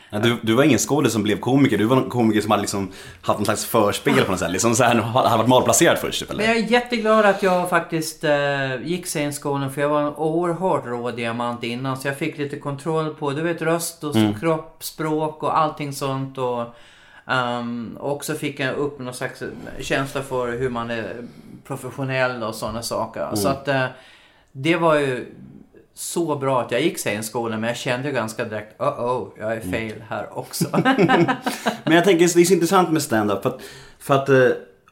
Ja, 0.09 0.19
du, 0.19 0.37
du 0.41 0.53
var 0.53 0.63
ingen 0.63 0.79
skådis 0.79 1.13
som 1.13 1.23
blev 1.23 1.39
komiker, 1.39 1.77
du 1.77 1.85
var 1.85 1.97
en 1.97 2.09
komiker 2.09 2.41
som 2.41 2.51
hade 2.51 2.61
liksom 2.61 2.91
haft 3.21 3.39
någon 3.39 3.45
slags 3.45 3.65
förspel 3.65 4.23
på 4.23 4.31
något 4.31 4.39
sätt. 4.39 4.51
Liksom 4.51 4.75
så 4.75 4.83
här, 4.83 4.95
hade 4.95 5.37
varit 5.37 5.49
malplacerad 5.49 5.97
först 5.97 6.19
typ, 6.19 6.29
Men 6.29 6.39
eller? 6.39 6.47
jag 6.47 6.57
är 6.57 6.71
jätteglad 6.71 7.25
att 7.25 7.43
jag 7.43 7.69
faktiskt 7.69 8.23
eh, 8.23 8.81
gick 8.83 9.05
scenskolan 9.05 9.71
för 9.71 9.81
jag 9.81 9.89
var 9.89 10.01
en 10.01 10.15
oerhört 10.15 10.85
rå 10.85 11.11
diamant 11.11 11.63
innan. 11.63 11.97
Så 11.97 12.07
jag 12.07 12.17
fick 12.17 12.37
lite 12.37 12.59
kontroll 12.59 13.15
på, 13.15 13.31
du 13.31 13.41
vet 13.41 13.61
röst 13.61 14.03
och 14.03 14.15
kropp, 14.39 14.83
språk 14.83 15.43
och 15.43 15.57
allting 15.57 15.93
sånt. 15.93 16.37
Och, 16.37 16.63
ehm, 17.27 17.97
och 17.99 18.25
så 18.25 18.35
fick 18.35 18.59
jag 18.59 18.75
upp 18.75 18.99
någon 18.99 19.13
slags 19.13 19.43
känsla 19.79 20.21
för 20.21 20.57
hur 20.59 20.69
man 20.69 20.91
är 20.91 21.15
professionell 21.67 22.43
och 22.43 22.55
sådana 22.55 22.81
saker. 22.81 23.35
Så 23.35 23.47
att 23.47 23.67
eh, 23.67 23.85
det 24.51 24.75
var 24.75 24.95
ju 24.95 25.25
så 25.97 26.35
bra 26.35 26.61
att 26.61 26.71
jag 26.71 26.81
gick 26.81 26.97
scenskolan 26.97 27.59
men 27.59 27.67
jag 27.67 27.77
kände 27.77 28.07
ju 28.07 28.13
ganska 28.13 28.45
direkt, 28.45 28.81
oh 28.81 29.05
oh, 29.05 29.27
jag 29.39 29.53
är 29.53 29.61
fel 29.61 30.03
här 30.09 30.37
också. 30.37 30.65
Men 31.83 31.95
jag 31.95 32.03
tänker, 32.03 32.35
det 32.35 32.41
är 32.41 32.45
så 32.45 32.53
intressant 32.53 32.91
med 32.91 33.01
stand-up 33.01 33.43
för 33.43 33.49
att, 33.49 33.61
för 33.99 34.15
att 34.15 34.29
eh, 34.29 34.49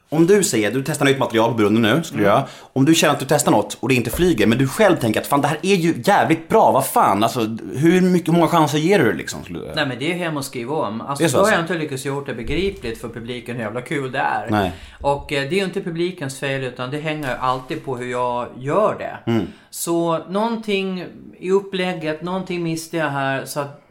om 0.08 0.26
du 0.26 0.42
säger, 0.44 0.70
du 0.70 0.82
testar 0.82 1.04
nytt 1.06 1.18
material 1.18 1.50
på 1.50 1.56
brunnen 1.56 1.82
nu, 1.82 2.02
skulle 2.02 2.22
du 2.22 2.26
göra. 2.28 2.44
Om 2.72 2.84
du 2.84 2.94
känner 2.94 3.14
att 3.14 3.20
du 3.20 3.26
testar 3.28 3.52
något 3.52 3.76
och 3.80 3.88
det 3.88 3.94
inte 3.94 4.10
flyger, 4.10 4.46
men 4.46 4.58
du 4.58 4.68
själv 4.68 4.96
tänker 4.96 5.20
att 5.20 5.26
fan 5.26 5.40
det 5.40 5.48
här 5.48 5.58
är 5.62 5.74
ju 5.74 5.94
jävligt 6.04 6.48
bra, 6.48 6.72
vad 6.72 6.86
fan, 6.86 7.22
alltså 7.22 7.40
hur 7.74 8.00
mycket, 8.00 8.28
hur 8.28 8.32
många 8.32 8.48
chanser 8.48 8.78
ger 8.78 8.98
du 8.98 9.12
liksom? 9.12 9.40
Nej 9.50 9.86
men 9.86 9.98
det 9.98 10.12
är 10.12 10.14
hem 10.14 10.36
och 10.36 10.44
skriva 10.44 10.74
om. 10.74 11.00
Alltså, 11.00 11.22
Det 11.22 11.26
är 11.26 11.28
så 11.28 11.36
då 11.36 11.42
har 11.42 11.46
alltså? 11.46 11.54
jag 11.54 11.64
inte 11.64 11.74
lyckats 11.84 12.04
gjort 12.04 12.26
det 12.26 12.34
begripligt 12.34 13.00
för 13.00 13.08
publiken 13.08 13.56
hur 13.56 13.62
jävla 13.62 13.80
kul 13.80 14.12
det 14.12 14.18
är. 14.18 14.46
Nej. 14.50 14.72
Och 15.00 15.32
eh, 15.32 15.48
det 15.48 15.54
är 15.56 15.58
ju 15.58 15.64
inte 15.64 15.80
publikens 15.80 16.40
fel 16.40 16.64
utan 16.64 16.90
det 16.90 16.98
hänger 16.98 17.28
ju 17.28 17.36
alltid 17.40 17.84
på 17.84 17.96
hur 17.96 18.10
jag 18.10 18.48
gör 18.58 18.96
det. 18.98 19.30
Mm. 19.30 19.46
Så 19.70 20.18
någonting 20.28 21.04
i 21.38 21.50
upplägget, 21.50 22.22
någonting 22.22 22.62
missade 22.62 23.02
jag 23.02 23.10
här. 23.10 23.44
Så 23.44 23.60
att, 23.60 23.82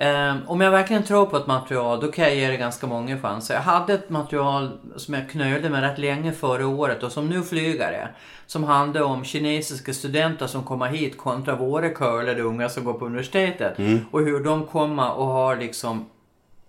eh, 0.00 0.36
om 0.46 0.60
jag 0.60 0.70
verkligen 0.70 1.02
tror 1.02 1.26
på 1.26 1.36
ett 1.36 1.46
material 1.46 2.00
då 2.00 2.12
kan 2.12 2.24
jag 2.24 2.34
ge 2.34 2.48
det 2.48 2.56
ganska 2.56 2.86
många 2.86 3.18
chanser. 3.18 3.54
Jag 3.54 3.62
hade 3.62 3.94
ett 3.94 4.10
material 4.10 4.78
som 4.96 5.14
jag 5.14 5.30
knölde 5.30 5.70
med 5.70 5.82
rätt 5.82 5.98
länge 5.98 6.32
före 6.32 6.64
året 6.64 7.02
och 7.02 7.12
som 7.12 7.28
nu 7.28 7.42
flyger 7.42 7.92
det. 7.92 8.08
Som 8.46 8.64
handlar 8.64 9.02
om 9.02 9.24
kinesiska 9.24 9.92
studenter 9.92 10.46
som 10.46 10.62
kommer 10.62 10.86
hit 10.86 11.18
kontra 11.18 11.56
våra 11.56 11.88
curlade 11.88 12.42
unga 12.42 12.68
som 12.68 12.84
går 12.84 12.92
på 12.92 13.06
universitetet. 13.06 13.78
Och 14.10 14.20
hur 14.20 14.44
de 14.44 14.66
kommer 14.66 15.12
och 15.12 15.26
har 15.26 15.56
liksom 15.56 16.06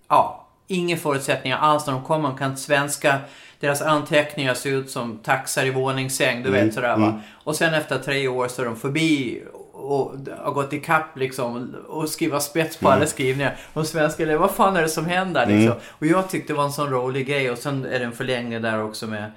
ja, 0.07 0.47
inga 0.67 0.97
förutsättningar 0.97 1.57
alls 1.57 1.85
när 1.87 1.93
de 1.93 2.03
kommer. 2.03 2.29
De 2.29 2.37
kan 2.37 2.49
inte 2.49 2.61
svenska. 2.61 3.17
Deras 3.59 3.81
anteckningar 3.81 4.53
ser 4.53 4.69
ut 4.69 4.89
som 4.89 5.17
taxar 5.17 5.65
i 5.65 5.69
våningssäng, 5.69 6.43
du 6.43 6.51
vet 6.51 6.73
sådär 6.73 6.97
va. 6.97 7.21
Och 7.43 7.55
sen 7.55 7.73
efter 7.73 7.97
tre 7.97 8.27
år 8.27 8.47
så 8.47 8.61
är 8.61 8.65
de 8.65 8.75
förbi 8.75 9.43
och 9.81 10.15
har 10.43 10.51
gått 10.51 10.73
ikapp 10.73 11.17
liksom 11.17 11.75
och 11.87 12.09
skriva 12.09 12.39
spets 12.39 12.77
på 12.77 12.89
alla 12.89 13.05
skrivningar. 13.05 13.57
Och 13.73 13.87
svenska 13.87 14.23
elever, 14.23 14.39
vad 14.39 14.51
fan 14.51 14.75
är 14.75 14.81
det 14.81 14.89
som 14.89 15.05
händer 15.05 15.45
liksom? 15.45 15.79
Och 15.89 16.05
jag 16.05 16.29
tyckte 16.29 16.53
det 16.53 16.57
var 16.57 16.63
en 16.63 16.71
sån 16.71 16.89
rolig 16.89 17.27
grej 17.27 17.51
och 17.51 17.57
sen 17.57 17.85
är 17.85 17.99
det 17.99 18.05
en 18.05 18.11
förlängning 18.11 18.61
där 18.61 18.83
också 18.83 19.07
med 19.07 19.31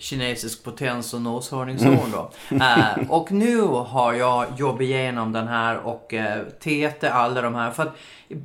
kinesisk 0.00 0.64
potens 0.64 1.14
och 1.14 1.20
noshörningshorn 1.20 2.12
då. 2.12 2.30
Eh, 2.56 3.10
och 3.10 3.32
nu 3.32 3.60
har 3.62 4.12
jag 4.12 4.46
jobbat 4.56 4.80
igenom 4.80 5.32
den 5.32 5.48
här 5.48 5.76
och 5.78 6.12
uh, 6.12 6.42
tete 6.62 7.12
alla 7.12 7.42
de 7.42 7.54
här. 7.54 7.70
För 7.70 7.82
att 7.82 7.96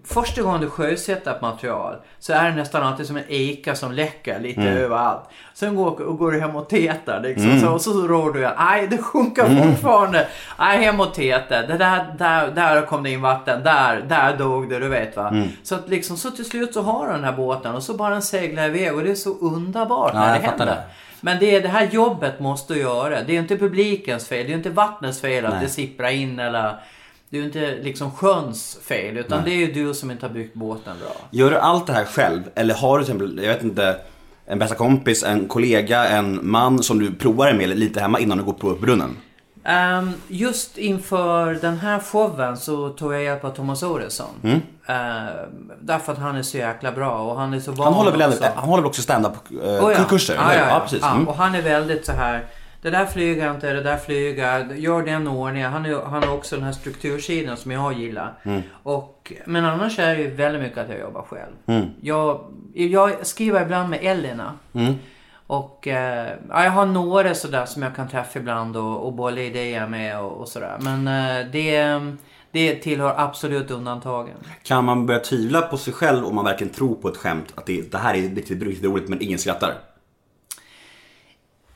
första 0.05 0.41
gången 0.41 0.61
du 0.61 0.69
sjösätter 0.69 1.31
ett 1.31 1.41
material 1.41 1.95
så 2.19 2.33
är 2.33 2.49
det 2.49 2.55
nästan 2.55 2.83
alltid 2.83 3.05
som 3.05 3.17
en 3.17 3.23
eka 3.27 3.75
som 3.75 3.91
läcker 3.91 4.39
lite 4.39 4.61
överallt. 4.61 5.23
Sen 5.53 5.75
går, 5.75 6.01
och 6.01 6.17
går 6.17 6.31
du 6.31 6.39
hem 6.39 6.55
och 6.55 6.69
tetar 6.69 7.21
liksom. 7.21 7.59
Så, 7.59 7.69
och 7.69 7.81
så 7.81 8.07
rår 8.07 8.33
du 8.33 8.49
nej 8.57 8.87
det 8.87 8.97
sjunker 8.97 9.63
fortfarande. 9.63 10.27
Nej 10.59 10.83
hem 10.83 10.99
och 10.99 11.13
teta. 11.13 11.61
Det 11.61 11.77
där, 11.77 12.15
där, 12.17 12.51
där 12.51 12.85
kom 12.85 13.03
det 13.03 13.09
in 13.09 13.21
vatten. 13.21 13.63
Där, 13.63 14.01
där 14.01 14.37
dog 14.37 14.69
det, 14.69 14.79
du 14.79 14.87
vet 14.87 15.17
va. 15.17 15.33
Så 15.63 15.75
att 15.75 15.89
liksom 15.89 16.17
så 16.17 16.31
till 16.31 16.45
slut 16.45 16.73
så 16.73 16.81
har 16.81 17.07
du 17.07 17.13
den 17.13 17.23
här 17.23 17.31
båten 17.31 17.75
och 17.75 17.83
så 17.83 17.93
bara 17.93 18.13
den 18.13 18.21
seglar 18.21 18.65
iväg 18.67 18.95
och 18.95 19.03
det 19.03 19.11
är 19.11 19.15
så 19.15 19.37
underbart 19.37 20.11
Ja, 20.13 20.19
när 20.19 20.39
det 20.39 20.45
händer. 20.45 20.65
det. 20.65 20.83
Men 21.25 21.39
det 21.39 21.55
är 21.55 21.61
det 21.61 21.67
här 21.67 21.89
jobbet 21.91 22.39
måste 22.39 22.73
du 22.73 22.79
göra. 22.79 23.23
Det 23.23 23.35
är 23.35 23.39
inte 23.39 23.57
publikens 23.57 24.27
fel. 24.27 24.45
Det 24.45 24.53
är 24.53 24.57
inte 24.57 24.69
vattnets 24.69 25.21
fel 25.21 25.45
att 25.45 25.53
Nej. 25.53 25.63
det 25.63 25.69
sipprar 25.69 26.09
in 26.09 26.39
eller... 26.39 26.75
Det 27.29 27.37
är 27.37 27.41
ju 27.41 27.45
inte 27.45 27.75
liksom 27.81 28.11
sjöns 28.11 28.79
fel. 28.83 29.17
Utan 29.17 29.43
det 29.43 29.51
är 29.51 29.55
ju 29.55 29.71
du 29.71 29.93
som 29.93 30.11
inte 30.11 30.25
har 30.25 30.33
byggt 30.33 30.53
båten 30.53 30.97
bra. 30.99 31.15
Gör 31.31 31.51
du 31.51 31.57
allt 31.57 31.87
det 31.87 31.93
här 31.93 32.05
själv? 32.05 32.41
Eller 32.55 32.73
har 32.73 32.99
du 32.99 33.05
till 33.05 33.15
exempel, 33.15 33.43
jag 33.43 33.53
vet 33.53 33.63
inte, 33.63 33.97
en 34.45 34.59
bästa 34.59 34.75
kompis, 34.75 35.23
en 35.23 35.47
kollega, 35.47 36.07
en 36.07 36.39
man 36.49 36.83
som 36.83 36.99
du 36.99 37.13
provar 37.13 37.53
med 37.53 37.79
lite 37.79 37.99
hemma 37.99 38.19
innan 38.19 38.37
du 38.37 38.43
går 38.43 38.53
på 38.53 38.73
brunnen? 38.73 39.17
Ehm, 39.67 40.13
just 40.27 40.77
inför 40.77 41.53
den 41.53 41.77
här 41.77 41.99
showen 41.99 42.57
så 42.57 42.89
tog 42.89 43.13
jag 43.13 43.23
hjälp 43.23 43.43
av 43.43 43.49
Thomas 43.49 43.83
Oredsson. 43.83 44.29
Mm. 44.43 44.61
Ehm, 44.85 45.71
därför 45.81 46.11
att 46.11 46.17
han 46.17 46.35
är 46.35 46.43
så 46.43 46.57
jäkla 46.57 46.91
bra 46.91 47.19
och 47.19 47.39
han 47.39 47.53
är 47.53 47.59
så 47.59 47.71
van 47.71 47.83
Han 47.85 47.93
håller 47.93 48.11
väl, 48.11 48.29
också. 48.29 48.43
han 48.55 48.63
håller 48.69 48.81
väl 48.83 48.87
också 48.89 49.01
stand-up 49.01 49.31
Oh, 49.81 49.91
eh, 49.91 50.07
kurser? 50.07 50.35
ja, 50.35 50.51
eller? 50.51 50.61
ja, 50.61 50.69
ja. 50.69 50.79
precis. 50.79 50.99
Ja, 51.01 51.11
Mm. 51.15 51.27
och 51.27 51.35
han 51.35 51.55
är 51.55 51.61
väldigt 51.61 52.05
så 52.05 52.11
här. 52.11 52.45
Det 52.81 52.89
där 52.89 53.05
flyger 53.05 53.51
inte, 53.51 53.73
det 53.73 53.81
där 53.83 53.97
flyger. 53.97 54.73
Gör 54.75 55.01
den 55.03 55.27
ordningen. 55.27 55.71
Han, 55.71 55.85
är, 55.85 56.01
han 56.05 56.23
har 56.23 56.33
också 56.33 56.55
den 56.55 56.65
här 56.65 56.71
struktursidan 56.71 57.57
som 57.57 57.71
jag 57.71 57.93
gillar. 57.93 58.33
Mm. 58.43 58.61
Och, 58.83 59.33
men 59.45 59.65
annars 59.65 59.99
är 59.99 60.15
det 60.15 60.21
ju 60.21 60.35
väldigt 60.35 60.61
mycket 60.61 60.77
att 60.77 60.89
jag 60.89 60.99
jobbar 60.99 61.21
själv. 61.21 61.53
Mm. 61.65 61.85
Jag, 62.01 62.41
jag 62.73 63.25
skriver 63.27 63.61
ibland 63.61 63.89
med 63.89 63.99
Elina. 64.01 64.53
Och 65.47 65.87
eh, 65.87 66.37
ja, 66.49 66.63
jag 66.63 66.71
har 66.71 66.85
några 66.85 67.35
sådär 67.35 67.65
som 67.65 67.81
jag 67.83 67.95
kan 67.95 68.09
träffa 68.09 68.39
ibland 68.39 68.77
och, 68.77 69.05
och 69.05 69.13
bolla 69.13 69.41
idéer 69.41 69.87
med 69.87 70.19
och, 70.19 70.31
och 70.31 70.47
sådär. 70.47 70.77
Men 70.81 71.07
eh, 71.07 71.51
det, 71.51 71.99
det 72.51 72.75
tillhör 72.75 73.13
absolut 73.17 73.71
undantagen. 73.71 74.35
Kan 74.63 74.85
man 74.85 75.05
börja 75.05 75.19
tvivla 75.19 75.61
på 75.61 75.77
sig 75.77 75.93
själv 75.93 76.25
om 76.25 76.35
man 76.35 76.45
verkligen 76.45 76.73
tror 76.73 76.95
på 76.95 77.07
ett 77.07 77.17
skämt? 77.17 77.53
Att 77.55 77.65
det, 77.65 77.91
det 77.91 77.97
här 77.97 78.13
är 78.13 78.21
riktigt, 78.21 78.63
riktigt 78.63 78.85
roligt 78.85 79.09
men 79.09 79.21
ingen 79.21 79.39
skrattar? 79.39 79.73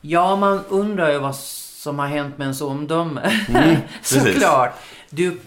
Ja, 0.02 0.36
man 0.36 0.66
undrar 0.70 1.12
ju 1.12 1.20
vad 1.20 1.36
som 1.36 2.00
har 2.00 2.08
hänt 2.08 2.38
med 2.38 2.46
ens 2.46 2.62
omdöme. 2.62 3.32
Mm. 3.50 3.76
Såklart. 4.02 4.74
Du, 5.10 5.40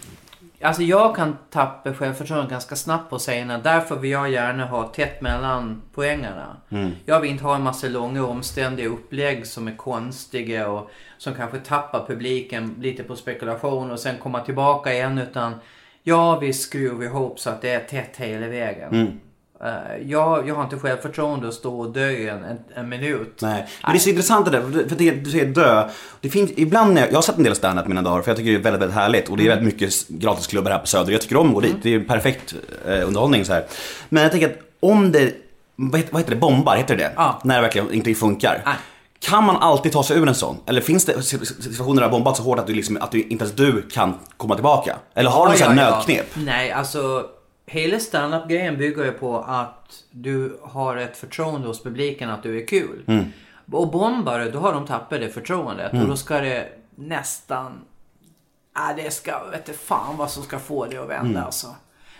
alltså 0.63 0.83
jag 0.83 1.15
kan 1.15 1.37
tappa 1.49 1.93
självförtroende 1.93 2.51
ganska 2.51 2.75
snabbt 2.75 3.09
på 3.09 3.17
scenerna. 3.17 3.63
Därför 3.63 3.95
vill 3.95 4.11
jag 4.11 4.31
gärna 4.31 4.65
ha 4.65 4.87
tätt 4.87 5.21
mellan 5.21 5.81
poängerna. 5.93 6.57
Mm. 6.69 6.91
Jag 7.05 7.19
vill 7.19 7.31
inte 7.31 7.43
ha 7.43 7.55
en 7.55 7.63
massa 7.63 7.87
långa 7.87 8.25
omständiga 8.25 8.87
upplägg 8.87 9.47
som 9.47 9.67
är 9.67 9.75
konstiga 9.75 10.69
och 10.69 10.91
som 11.17 11.33
kanske 11.33 11.59
tappar 11.59 12.05
publiken 12.07 12.75
lite 12.79 13.03
på 13.03 13.15
spekulation 13.15 13.91
och 13.91 13.99
sen 13.99 14.17
komma 14.17 14.39
tillbaka 14.39 14.93
igen. 14.93 15.17
Utan 15.17 15.53
jag 16.03 16.39
vill 16.39 16.59
skruva 16.59 17.05
ihop 17.05 17.39
så 17.39 17.49
att 17.49 17.61
det 17.61 17.69
är 17.69 17.79
tätt 17.79 18.17
hela 18.17 18.47
vägen. 18.47 18.93
Mm. 18.93 19.19
Eh, 19.63 19.69
jag, 20.05 20.47
jag 20.47 20.55
har 20.55 20.63
inte 20.63 20.79
självförtroende 20.79 21.47
att 21.47 21.53
stå 21.53 21.79
och 21.79 21.93
dö 21.93 22.09
i 22.09 22.29
en, 22.29 22.43
en, 22.43 22.57
en 22.75 22.89
minut. 22.89 23.39
Nej, 23.41 23.67
men 23.83 23.91
det 23.91 23.97
är 23.97 23.99
så 23.99 24.09
intressant 24.09 24.45
det 24.45 24.51
där, 24.51 24.87
för 24.89 24.95
det, 24.95 25.11
du 25.11 25.31
säger 25.31 25.45
dö. 25.45 25.89
Det 26.21 26.29
finns, 26.29 26.51
ibland 26.55 26.93
när 26.93 27.01
jag, 27.01 27.09
jag 27.11 27.15
har 27.15 27.21
sett 27.21 27.37
en 27.37 27.43
del 27.43 27.55
stand-up 27.55 27.87
mina 27.87 28.01
dagar 28.01 28.21
för 28.21 28.31
jag 28.31 28.37
tycker 28.37 28.51
det 28.51 28.57
är 28.57 28.61
väldigt, 28.61 28.81
väldigt 28.81 28.97
härligt 28.97 29.29
och 29.29 29.37
det 29.37 29.43
är 29.43 29.45
Mm. 29.51 29.57
väldigt 29.57 29.73
mycket 29.81 30.07
gratisklubbar 30.07 30.71
här 30.71 30.79
på 30.79 30.87
Söder. 30.87 31.11
Jag 31.11 31.21
tycker 31.21 31.37
om 31.37 31.47
att 31.47 31.53
gå 31.53 31.59
dit, 31.59 31.75
det 31.81 31.93
är 31.95 31.99
perfekt 31.99 32.55
eh, 32.87 33.07
underhållning 33.07 33.45
så 33.45 33.53
här. 33.53 33.65
Men 34.09 34.23
jag 34.23 34.31
tänker 34.31 34.47
att 34.49 34.57
om 34.79 35.11
det, 35.11 35.33
vad 35.75 35.99
heter, 35.99 36.13
vad 36.13 36.21
heter 36.21 36.33
det, 36.35 36.39
bombar, 36.39 36.75
heter 36.75 36.97
det? 36.97 37.11
Ja. 37.15 37.41
När 37.43 37.55
det 37.55 37.61
verkligen 37.61 37.93
inte 37.93 38.13
funkar. 38.13 38.61
Nej. 38.65 38.75
Kan 39.19 39.43
man 39.43 39.55
alltid 39.57 39.91
ta 39.91 40.03
sig 40.03 40.17
ur 40.17 40.27
en 40.27 40.35
sån? 40.35 40.57
Eller 40.65 40.81
finns 40.81 41.05
det 41.05 41.21
situationer 41.23 42.01
där 42.01 42.07
det 42.07 42.11
bombat 42.11 42.37
så 42.37 42.43
hårt 42.43 42.59
att, 42.59 42.67
du 42.67 42.73
liksom, 42.73 42.97
att 43.01 43.11
du, 43.11 43.21
inte 43.21 43.43
ens 43.43 43.55
du 43.55 43.81
kan 43.81 44.13
komma 44.37 44.55
tillbaka? 44.55 44.95
Eller 45.15 45.29
har 45.29 45.45
du 45.45 45.51
något 45.51 45.59
ja, 45.59 45.65
ja. 45.67 45.73
nödknep? 45.73 46.25
Nej, 46.33 46.71
alltså 46.71 47.25
hela 47.65 47.99
standup-grejen 47.99 48.77
bygger 48.77 49.05
ju 49.05 49.11
på 49.11 49.37
att 49.37 50.03
du 50.11 50.59
har 50.61 50.97
ett 50.97 51.17
förtroende 51.17 51.67
hos 51.67 51.83
publiken 51.83 52.29
att 52.29 52.43
du 52.43 52.61
är 52.61 52.67
kul. 52.67 53.03
Mm. 53.07 53.25
Och 53.71 53.91
bombar 53.91 54.39
du, 54.39 54.51
då 54.51 54.59
har 54.59 54.73
de 54.73 54.85
tappat 54.85 55.19
det 55.19 55.29
förtroendet. 55.29 55.93
Och 55.93 56.07
då 56.07 56.15
ska 56.15 56.39
det 56.39 56.69
nästan... 56.95 57.81
Ja, 58.73 58.93
det 58.97 59.13
ska... 59.13 59.43
Vet 59.51 59.65
du 59.65 59.73
fan 59.73 60.17
vad 60.17 60.31
som 60.31 60.43
ska 60.43 60.59
få 60.59 60.85
det 60.85 60.97
att 60.97 61.09
vända 61.09 61.43
alltså. 61.43 61.67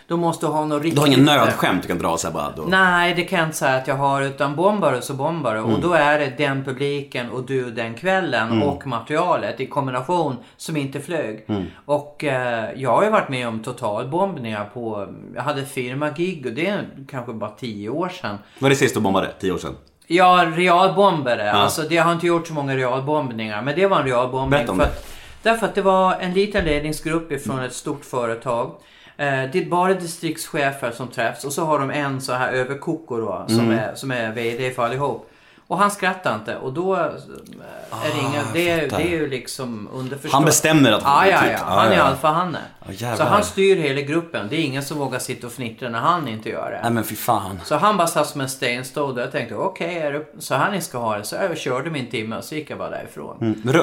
Då 0.06 0.16
måste 0.16 0.46
du 0.46 0.50
ha 0.50 0.64
något 0.64 0.82
riktigt... 0.82 0.98
Mm. 0.98 1.10
Du 1.10 1.30
har 1.30 1.36
ingen 1.36 1.46
nödskämt 1.46 1.82
du 1.82 1.88
kan 1.88 1.98
dra 1.98 2.16
så 2.16 2.26
här 2.26 2.34
bara? 2.34 2.50
Då. 2.56 2.62
Nej, 2.62 3.14
det 3.14 3.24
kan 3.24 3.38
jag 3.38 3.48
inte 3.48 3.56
säga 3.56 3.76
att 3.76 3.88
jag 3.88 3.94
har. 3.94 4.22
Utan 4.22 4.56
bombar 4.56 4.92
du 4.92 5.02
så 5.02 5.14
bombar. 5.14 5.54
Mm. 5.54 5.74
Och 5.74 5.80
då 5.80 5.92
är 5.92 6.18
det 6.18 6.32
den 6.38 6.64
publiken 6.64 7.30
och 7.30 7.46
du 7.46 7.70
den 7.70 7.94
kvällen 7.94 8.62
och 8.62 8.86
materialet 8.86 9.60
i 9.60 9.66
kombination 9.66 10.36
som 10.56 10.76
inte 10.76 11.00
flög. 11.00 11.44
Mm. 11.48 11.64
Och 11.84 12.24
eh, 12.24 12.70
jag 12.76 12.90
har 12.90 13.04
ju 13.04 13.10
varit 13.10 13.28
med 13.28 13.48
om 13.48 13.62
totalbombningar 13.62 14.70
på... 14.74 15.08
Jag 15.34 15.42
hade 15.42 15.64
firma-gig 15.64 16.46
och 16.46 16.52
det 16.52 16.66
är 16.66 16.88
kanske 17.10 17.32
bara 17.32 17.50
tio 17.50 17.88
år 17.88 18.08
sedan. 18.08 18.38
Vad 18.58 18.68
är 18.68 18.70
det 18.70 18.76
sist 18.76 18.94
du 18.94 19.00
bombade? 19.00 19.30
Tio 19.40 19.52
år 19.52 19.58
sedan? 19.58 19.74
Ja, 20.06 20.46
realbombare. 20.56 21.52
Alltså, 21.52 21.82
det 21.82 21.96
har 21.96 22.12
inte 22.12 22.26
gjort 22.26 22.46
så 22.46 22.54
många 22.54 22.76
realbombningar. 22.76 23.62
Men 23.62 23.76
det 23.76 23.86
var 23.86 24.00
en 24.00 24.06
realbombning. 24.06 24.50
Berätta 24.50 24.72
om 24.72 24.78
det. 24.78 24.84
att, 24.84 25.06
därför 25.42 25.66
att 25.66 25.74
det 25.74 25.82
var 25.82 26.14
en 26.20 26.32
liten 26.32 26.64
ledningsgrupp 26.64 27.32
ifrån 27.32 27.60
ett 27.60 27.72
stort 27.72 28.04
företag. 28.04 28.70
Eh, 29.16 29.26
det 29.52 29.58
är 29.58 29.64
bara 29.70 29.94
distriktschefer 29.94 30.90
som 30.90 31.08
träffs 31.08 31.44
och 31.44 31.52
så 31.52 31.64
har 31.64 31.78
de 31.78 31.90
en 31.90 32.20
så 32.20 32.32
här 32.32 32.52
överkoko 32.52 33.16
då, 33.16 33.44
som, 33.48 33.58
Mm. 33.60 33.78
är, 33.78 33.94
som 33.94 34.10
är 34.10 34.32
VD 34.32 34.70
för 34.70 34.84
allihop. 34.84 35.30
Och 35.66 35.78
han 35.78 35.90
skrattar 35.90 36.34
inte 36.34 36.56
och 36.56 36.72
då 36.72 36.94
eh, 36.94 37.00
är 37.00 38.14
det 38.14 38.20
inga, 38.20 38.42
det, 38.52 38.70
är- 38.70 38.78
Ah, 38.78 38.82
fattar. 38.90 38.98
det 38.98 39.04
är 39.04 39.10
ju 39.18 39.28
liksom 39.30 39.88
underförstått. 39.94 40.32
Han 40.32 40.44
bestämmer 40.44 40.92
att 40.92 41.02
Ja, 41.04 41.26
ja, 41.26 41.40
ja. 41.52 41.58
Han 41.64 41.92
är 41.92 41.98
alfahanne. 41.98 42.58
Ja, 42.86 42.92
jävlar. 42.92 43.16
så 43.26 43.30
han 43.32 43.44
styr 43.44 43.76
hela 43.76 44.00
gruppen. 44.00 44.46
Det 44.50 44.56
är 44.56 44.60
ingen 44.60 44.82
som 44.82 44.98
vågar 44.98 45.18
sitta 45.18 45.46
och 45.46 45.52
fnittra 45.52 45.88
när 45.88 45.98
han 45.98 46.28
inte 46.28 46.48
gör 46.48 46.70
det. 46.70 46.80
Nej 46.82 46.92
men 46.92 47.04
fy 47.04 47.14
fan. 47.16 47.60
Så 47.64 47.76
han 47.76 47.96
bara 47.96 48.06
satt 48.06 48.26
som 48.26 48.40
en 48.40 48.48
stenstod 48.48 49.16
och 49.18 49.22
jag 49.24 49.32
tänkte 49.32 49.54
okej, 49.54 50.12
det 50.12 50.42
så 50.42 50.54
här 50.54 50.70
ni 50.72 50.80
ska 50.80 50.98
ha 50.98 51.18
det? 51.18 51.24
Så 51.24 51.36
jag 51.36 51.58
körde 51.58 51.90
min 51.90 52.10
timme 52.10 52.36
och 52.36 52.44
så 52.44 52.54
gick 52.54 52.70
jag 52.70 52.78
bara 52.78 52.90
därifrån. 52.90 53.36
Mm. 53.40 53.60
Men 53.64 53.80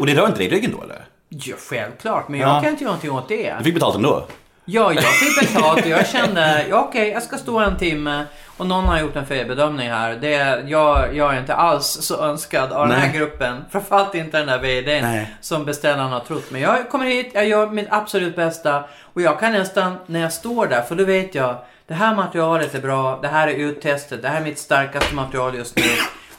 Och 0.00 0.06
det 0.06 0.14
rör 0.14 0.26
inte 0.26 0.38
dig 0.38 0.46
i 0.46 0.50
ryggen 0.50 0.74
då 0.78 0.82
eller? 0.84 1.04
Ja, 1.28 1.54
självklart, 1.70 2.28
men 2.28 2.40
Ja. 2.40 2.54
jag 2.54 2.62
kan 2.62 2.70
inte 2.72 2.84
göra 2.84 2.92
någonting 2.92 3.10
åt 3.10 3.28
det. 3.28 3.54
Du 3.58 3.64
fick 3.64 3.74
betalt 3.74 3.96
ändå? 3.96 4.24
Ja, 4.64 4.92
jag 4.92 5.04
fick 5.04 5.40
betalt 5.40 5.84
och 5.84 5.90
jag 5.90 6.06
kände, 6.06 6.66
ja, 6.70 6.84
okej, 6.88 7.08
jag 7.08 7.22
ska 7.22 7.38
stå 7.38 7.58
en 7.58 7.76
timme 7.76 8.24
och 8.56 8.66
någon 8.66 8.84
har 8.84 9.00
gjort 9.00 9.16
en 9.16 9.26
felbedömning 9.26 9.90
här. 9.90 10.14
Det, 10.14 10.62
jag, 10.66 11.16
jag 11.16 11.34
är 11.34 11.40
inte 11.40 11.54
alls 11.54 11.86
så 11.86 12.22
önskad 12.22 12.72
av 12.72 12.88
den 12.88 12.98
Nej. 12.98 13.08
här 13.08 13.18
gruppen. 13.18 13.64
Framförallt 13.70 14.14
inte 14.14 14.38
den 14.38 14.46
där 14.46 14.58
VDn 14.58 15.26
som 15.40 15.64
beställaren 15.64 16.12
har 16.12 16.20
trott. 16.20 16.50
Men 16.50 16.60
jag 16.60 16.90
kommer 16.90 17.06
hit, 17.06 17.30
jag 17.34 17.48
gör 17.48 17.66
mitt 17.66 17.88
absolut 17.90 18.36
bästa 18.36 18.84
och 19.02 19.22
jag 19.22 19.40
kan 19.40 19.52
nästan, 19.52 19.96
när 20.06 20.20
jag 20.20 20.32
står 20.32 20.66
där, 20.66 20.82
för 20.82 20.94
då 20.94 21.04
vet 21.04 21.34
jag, 21.34 21.56
det 21.86 21.94
här 21.94 22.14
materialet 22.14 22.74
är 22.74 22.80
bra, 22.80 23.18
det 23.22 23.28
här 23.28 23.48
är 23.48 23.54
uttestet, 23.54 24.22
det 24.22 24.28
här 24.28 24.40
är 24.40 24.44
mitt 24.44 24.58
starkaste 24.58 25.14
material 25.14 25.54
just 25.54 25.76
nu. 25.76 25.82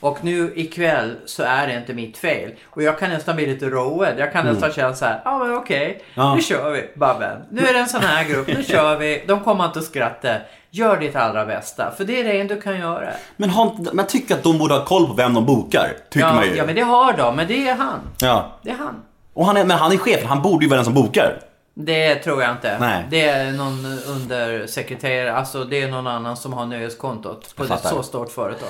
Och 0.04 0.24
nu 0.24 0.54
ikväll 0.56 1.16
så 1.26 1.44
är 1.44 1.68
det 1.68 1.74
inte 1.78 1.94
mitt 1.94 2.18
fel. 2.18 2.52
Och 2.70 2.84
jag 2.84 3.00
kan 3.00 3.10
nästan 3.10 3.36
bli 3.36 3.46
lite 3.46 3.66
road. 3.66 4.14
Jag 4.18 4.32
kan 4.34 4.46
nästan 4.46 4.72
känna 4.72 4.94
så 4.96 5.06
här, 5.06 5.22
ja 5.26 5.38
men 5.38 5.54
okej, 5.56 5.86
Mm. 5.86 6.28
Ja. 6.28 6.36
nu 6.36 6.42
kör 6.42 6.72
vi 6.72 6.90
Babben. 6.96 7.38
Nu 7.52 7.62
är 7.68 7.74
det 7.74 7.80
en 7.80 7.88
sån 7.90 8.02
här 8.02 8.24
grupp, 8.24 8.48
nu 8.48 8.64
kör 8.68 8.98
vi. 8.98 9.24
De 9.28 9.40
kommer 9.44 9.66
inte 9.66 9.80
att 9.80 9.86
skratta. 9.86 10.36
Gör 10.70 10.98
ditt 11.00 11.16
allra 11.16 11.46
bästa, 11.46 11.92
för 11.98 12.04
det 12.06 12.20
är 12.20 12.24
det 12.24 12.42
enda 12.42 12.56
du 12.56 12.62
kan 12.62 12.80
göra. 12.80 13.10
Men 13.38 13.52
man 13.94 14.08
tycker 14.08 14.36
att 14.36 14.44
de 14.44 14.58
borde 14.58 14.74
ha 14.74 14.86
koll 14.86 15.08
på 15.08 15.14
vem 15.14 15.34
de 15.34 15.46
bokar. 15.46 15.88
Tycker 16.10 16.28
Ja, 16.28 16.34
man 16.34 16.46
ju. 16.46 16.56
ja, 16.56 16.66
men 16.66 16.76
det 16.76 16.82
har 16.82 17.14
de, 17.14 17.36
men 17.36 17.48
det 17.48 17.68
är 17.68 17.76
han. 17.76 18.00
Ja. 18.22 18.52
Det 18.62 18.70
är 18.70 18.76
han. 18.76 19.02
Och 19.34 19.46
han 19.46 19.58
är, 19.58 19.66
men 19.66 19.78
han 19.78 19.92
är 19.92 19.98
chefen, 19.98 20.28
han 20.28 20.42
borde 20.42 20.66
ju 20.66 20.70
vara 20.70 20.78
den 20.78 20.86
som 20.86 20.94
bokar. 20.94 21.40
Det 21.74 22.16
tror 22.16 22.42
jag 22.42 22.52
inte. 22.52 22.78
Nej. 22.80 23.04
Det 23.10 23.22
är 23.30 23.52
någon 23.52 23.86
undersekreterare, 24.08 25.34
alltså 25.36 25.64
det 25.64 25.82
är 25.82 25.88
någon 25.88 26.08
annan 26.08 26.38
som 26.38 26.54
har 26.54 26.66
nöjeskontot 26.66 27.56
på 27.56 27.64
ett 27.64 27.82
så 27.84 28.04
stort 28.04 28.32
företag. 28.32 28.70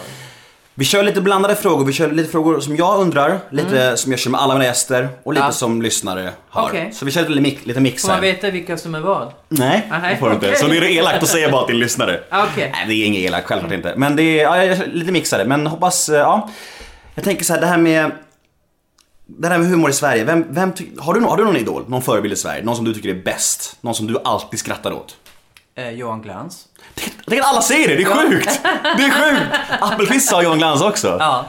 Vi 0.76 0.86
kör 0.86 1.04
lite 1.04 1.22
blandade 1.22 1.56
frågor, 1.56 1.86
vi 1.86 1.94
kör 1.94 2.12
lite 2.12 2.30
frågor 2.32 2.60
som 2.60 2.76
jag 2.76 3.00
undrar, 3.00 3.40
lite 3.52 3.98
som 3.98 4.12
jag 4.12 4.20
kör 4.20 4.32
med 4.32 4.42
alla 4.42 4.54
mina 4.54 4.66
gäster 4.66 5.10
och 5.24 5.34
lite 5.34 5.42
Mm. 5.44 5.48
Ja. 5.48 5.52
som 5.52 5.82
lyssnare 5.82 6.32
har. 6.50 6.68
Okej. 6.70 6.92
Så 6.94 7.06
vi 7.06 7.12
kör 7.12 7.30
lite, 7.30 7.42
mix, 7.42 7.66
lite 7.66 7.80
mix 7.80 8.02
Får 8.02 8.10
man 8.10 8.16
här. 8.16 8.22
veta 8.22 8.50
vilka 8.52 8.78
som 8.78 8.96
är 8.96 9.00
vad? 9.00 9.34
Nej, 9.50 9.88
det 10.12 10.18
får 10.20 10.30
du 10.30 10.36
inte. 10.36 10.48
okej. 10.48 10.60
Så 10.60 10.68
nu 10.68 10.78
är 10.78 10.82
det 10.82 10.92
elakt 10.94 11.24
att 11.24 11.30
säga 11.30 11.52
bara 11.52 11.68
till 11.68 11.78
lyssnare. 11.78 12.20
Okej. 12.32 12.70
Nej, 12.74 12.86
det 12.88 12.94
är 12.94 13.06
inget 13.06 13.22
elakt, 13.22 13.48
självklart 13.48 13.74
inte. 13.74 13.94
Men 13.98 14.16
det 14.16 14.40
är, 14.40 14.66
ja, 14.68 14.76
lite 14.94 15.12
mixade. 15.12 15.46
Men 15.46 15.68
hoppas, 15.68 16.10
eh, 16.10 16.16
ja. 16.16 16.50
Jag 17.16 17.24
tänker 17.24 17.44
så 17.44 17.54
här, 17.54 17.62
det 17.62 17.68
här 17.68 17.78
med 17.78 18.12
det 19.26 19.48
här 19.48 19.58
med 19.58 19.68
humor 19.68 19.90
i 19.90 19.94
Sverige, 19.94 20.24
vem, 20.24 20.46
vem 20.50 20.72
ty- 20.74 20.88
har, 21.00 21.14
du, 21.14 21.20
har 21.22 21.38
du 21.38 21.44
någon 21.46 21.58
idol, 21.58 21.86
någon 21.88 22.02
förebild 22.02 22.34
i 22.34 22.38
Sverige? 22.38 22.64
Någon 22.64 22.76
som 22.76 22.86
du 22.86 22.94
tycker 22.94 23.10
är 23.10 23.24
bäst? 23.24 23.78
Någon 23.82 23.96
som 23.96 24.08
du 24.08 24.18
alltid 24.24 24.60
skrattar 24.60 24.92
åt? 24.92 25.16
Eh, 25.76 25.90
Johan 25.90 26.22
Glans. 26.22 26.66
Tänker 27.26 27.42
att 27.44 27.50
alla 27.50 27.62
säger 27.62 27.88
det, 27.88 27.96
det 27.96 28.02
är 28.04 28.30
sjukt! 28.30 28.62
Det 28.98 29.04
är 29.04 29.10
sjukt! 29.32 29.60
Appelqvist 29.82 30.30
sa 30.30 30.44
Johan 30.44 30.58
Glans 30.58 30.82
också. 30.82 31.18
Ja. 31.20 31.46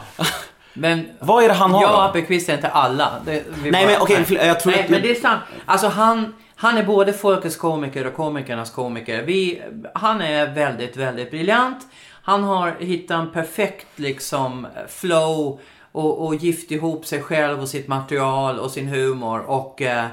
Men 0.72 1.08
Vad 1.20 1.44
är 1.44 1.48
det 1.48 1.54
han 1.54 1.70
har 1.70 1.82
jag 1.82 1.90
och 1.90 1.96
då? 1.96 2.02
Appelqvist 2.02 2.48
är 2.48 2.54
inte 2.54 2.68
alla. 2.68 3.10
Det, 3.26 3.44
Nej, 3.62 3.86
men 3.86 4.00
okej, 4.00 4.24
jag 4.30 4.60
tror 4.60 4.72
Nej, 4.72 4.84
att- 4.84 4.90
men 4.90 5.02
det 5.02 5.10
är 5.10 5.20
sant. 5.20 5.40
Alltså 5.66 5.88
han, 5.88 6.34
han 6.56 6.78
är 6.78 6.82
både 6.84 7.12
folkets 7.12 7.56
komiker 7.56 8.06
och 8.06 8.14
komikernas 8.14 8.70
komiker. 8.70 9.22
Vi, 9.22 9.62
han 9.94 10.20
är 10.22 10.46
väldigt, 10.54 10.96
väldigt 10.96 11.30
briljant. 11.30 11.78
Han 12.22 12.44
har 12.44 12.76
hittat 12.80 13.18
en 13.18 13.30
perfekt 13.32 13.86
liksom 13.96 14.66
flow 14.88 15.58
och, 15.92 16.26
och 16.26 16.34
gift 16.34 16.70
ihop 16.70 17.06
sig 17.06 17.22
själv 17.22 17.60
och 17.62 17.68
sitt 17.68 17.88
material 17.88 18.58
och 18.58 18.70
sin 18.70 18.88
humor 18.88 19.40
och, 19.40 19.82
eh, 19.82 20.04
och 20.04 20.10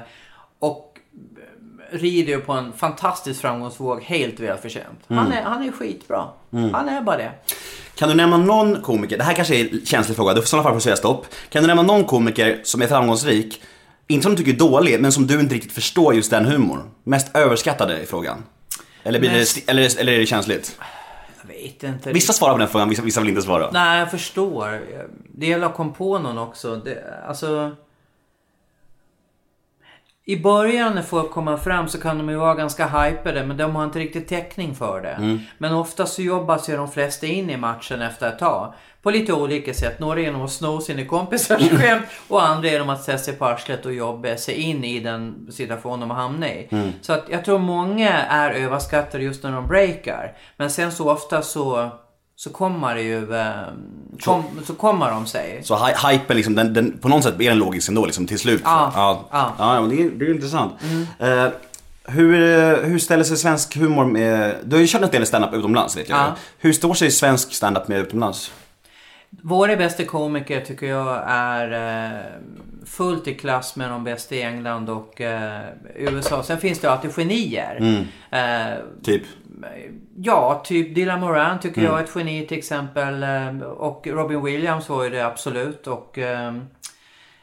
rider 1.92 2.38
på 2.38 2.52
en 2.52 2.72
fantastisk 2.72 3.40
framgångsvåg 3.40 4.02
helt 4.02 4.40
välförtjänt. 4.40 5.10
Mm. 5.10 5.24
Han, 5.24 5.32
är, 5.32 5.42
han 5.42 5.62
är 5.62 5.72
skitbra. 5.72 6.24
Han 6.50 6.88
är 6.88 7.02
bara 7.02 7.16
det. 7.16 7.30
Kan 7.94 8.08
du 8.08 8.14
nämna 8.14 8.36
någon 8.36 8.82
komiker, 8.82 9.18
det 9.18 9.24
här 9.24 9.34
kanske 9.34 9.56
är 9.56 9.74
en 9.74 9.86
känslig 9.86 10.16
fråga, 10.16 10.34
du 10.34 10.40
får 10.40 10.44
i 10.44 10.48
sådana 10.48 10.70
fall 10.70 10.80
säga 10.80 10.96
stopp. 10.96 11.26
Kan 11.48 11.62
du 11.62 11.66
nämna 11.66 11.82
någon 11.82 12.04
komiker 12.04 12.60
som 12.64 12.82
är 12.82 12.86
framgångsrik, 12.86 13.62
inte 14.06 14.22
som 14.22 14.32
du 14.32 14.36
tycker 14.36 14.52
är 14.52 14.68
dålig, 14.68 15.00
men 15.00 15.12
som 15.12 15.26
du 15.26 15.40
inte 15.40 15.54
riktigt 15.54 15.72
förstår 15.72 16.14
just 16.14 16.30
den 16.30 16.44
humorn? 16.44 16.90
Mest 17.04 17.36
överskattade 17.36 18.02
i 18.02 18.06
frågan? 18.06 18.42
Eller, 19.02 19.20
blir 19.20 19.30
Mest- 19.30 19.66
det, 19.66 19.70
eller, 19.70 20.00
eller 20.00 20.12
är 20.12 20.18
det 20.18 20.26
känsligt? 20.26 20.78
Jag 21.42 21.54
vet 21.54 21.82
inte. 21.82 22.12
Vissa 22.12 22.32
svarar 22.32 22.52
på 22.52 22.58
den 22.58 22.68
frågan, 22.68 22.88
vissa, 22.88 23.02
vissa 23.02 23.20
vill 23.20 23.28
inte 23.28 23.42
svara. 23.42 23.70
Nej, 23.72 23.98
jag 23.98 24.10
förstår. 24.10 24.82
Det 25.34 25.46
gäller 25.46 25.66
att 25.66 25.74
komma 25.74 25.92
på 25.92 26.18
någon 26.18 26.38
också. 26.38 26.76
Det, 26.76 27.04
alltså... 27.28 27.76
I 30.24 30.36
början 30.36 30.94
när 30.94 31.02
folk 31.02 31.30
kommer 31.30 31.56
fram 31.56 31.88
så 31.88 32.00
kan 32.00 32.18
de 32.18 32.28
ju 32.28 32.36
vara 32.36 32.54
ganska 32.54 32.86
hypade 32.86 33.46
men 33.46 33.56
de 33.56 33.76
har 33.76 33.84
inte 33.84 33.98
riktigt 33.98 34.28
täckning 34.28 34.74
för 34.74 35.00
det. 35.00 35.38
Men 35.58 35.74
ofta 35.74 36.06
så 36.06 36.22
jobbar 36.22 36.58
sig 36.58 36.76
de 36.76 36.90
flesta 36.90 37.26
in 37.26 37.50
i 37.50 37.56
matchen 37.56 38.02
efter 38.02 38.28
ett 38.28 38.38
tag. 38.38 38.74
På 39.02 39.10
lite 39.10 39.32
olika 39.32 39.74
sätt. 39.74 39.98
Några 39.98 40.20
genom 40.20 40.42
att 40.42 40.50
sno 40.52 40.80
sina 40.80 41.04
kompisars 41.04 41.70
skämt 41.70 42.04
och 42.28 42.46
andra 42.46 42.68
genom 42.68 42.90
att 42.90 43.02
sätta 43.02 43.18
sig 43.18 43.34
på 43.34 43.44
arslet 43.44 43.86
och 43.86 43.92
jobba 43.92 44.36
sig 44.36 44.54
in 44.54 44.84
i 44.84 45.00
den 45.00 45.48
situation 45.52 46.00
de 46.00 46.10
har 46.10 46.16
hamnat 46.16 46.50
i. 46.50 46.68
Så 47.00 47.12
att 47.12 47.24
jag 47.30 47.44
tror 47.44 47.58
många 47.58 48.10
är 48.22 48.50
överskattade 48.50 49.24
just 49.24 49.42
när 49.42 49.52
de 49.52 49.66
breakar. 49.66 50.36
Men 50.56 50.70
sen 50.70 50.92
så 50.92 51.10
ofta 51.10 51.42
så, 51.42 51.90
så 52.36 52.50
kommer 52.50 52.94
det 52.94 53.02
ju... 53.02 53.34
Eh, 53.34 53.52
kom, 54.24 54.44
så 54.64 54.74
kommer 54.74 55.10
de 55.10 55.26
sig. 55.26 55.60
Så 55.64 55.76
hy- 55.76 56.10
hypen 56.10 56.36
liksom, 56.36 56.54
den, 56.54 56.74
den, 56.74 56.98
på 56.98 57.08
något 57.08 57.24
sätt 57.24 57.34
är 57.40 57.48
den 57.48 57.58
logisk 57.58 57.88
ändå 57.88 58.06
liksom 58.06 58.26
till 58.26 58.38
slut. 58.38 58.60
Ja, 58.64 58.92
ja. 58.94 59.28
ja. 59.30 59.54
ja 59.58 59.80
det, 59.80 60.02
är, 60.02 60.10
det 60.10 60.24
är 60.24 60.34
intressant. 60.34 60.72
Eh, 61.18 61.46
hur, 62.04 62.34
eh, 62.34 62.76
hur 62.76 62.98
ställer 62.98 63.24
sig 63.24 63.36
svensk 63.36 63.76
humor 63.76 64.04
med... 64.04 64.54
Du 64.64 64.76
har 64.76 64.80
ju 64.80 64.86
kört 64.86 65.02
en 65.02 65.10
del 65.10 65.26
stand-up 65.26 65.54
utomlands 65.54 65.96
vet 65.96 66.08
jag. 66.08 66.18
Ja. 66.18 66.36
Hur 66.58 66.72
står 66.72 66.94
sig 66.94 67.10
svensk 67.10 67.52
stand-up 67.54 67.88
med 67.88 67.98
utomlands? 67.98 68.52
Våra 69.42 69.76
bästa 69.76 70.04
komiker 70.04 70.60
tycker 70.60 70.86
jag 70.86 71.22
är 71.26 71.72
eh, 72.12 72.20
fullt 72.86 73.28
i 73.28 73.34
klass 73.34 73.76
med 73.76 73.90
de 73.90 74.04
bästa 74.04 74.34
i 74.34 74.42
England 74.42 74.90
och 74.90 75.20
USA. 75.96 76.42
Sen 76.42 76.58
finns 76.58 76.78
det 76.78 76.90
alltid 76.90 77.10
genier. 77.16 78.06
Eh, 78.30 78.78
Typ? 79.04 79.22
Ja, 80.16 80.62
typ 80.64 80.94
Dylan 80.94 81.20
Moran 81.20 81.60
tycker 81.60 81.82
jag 81.82 81.98
är 81.98 82.04
ett 82.04 82.10
geni 82.14 82.46
till 82.46 82.58
exempel. 82.58 83.22
Eh, 83.22 83.60
och 83.62 84.06
Robin 84.06 84.44
Williams 84.44 84.88
var 84.88 85.04
ju 85.04 85.10
det 85.10 85.26
absolut. 85.26 85.86
Och 85.86 86.18
ehm, 86.18 86.66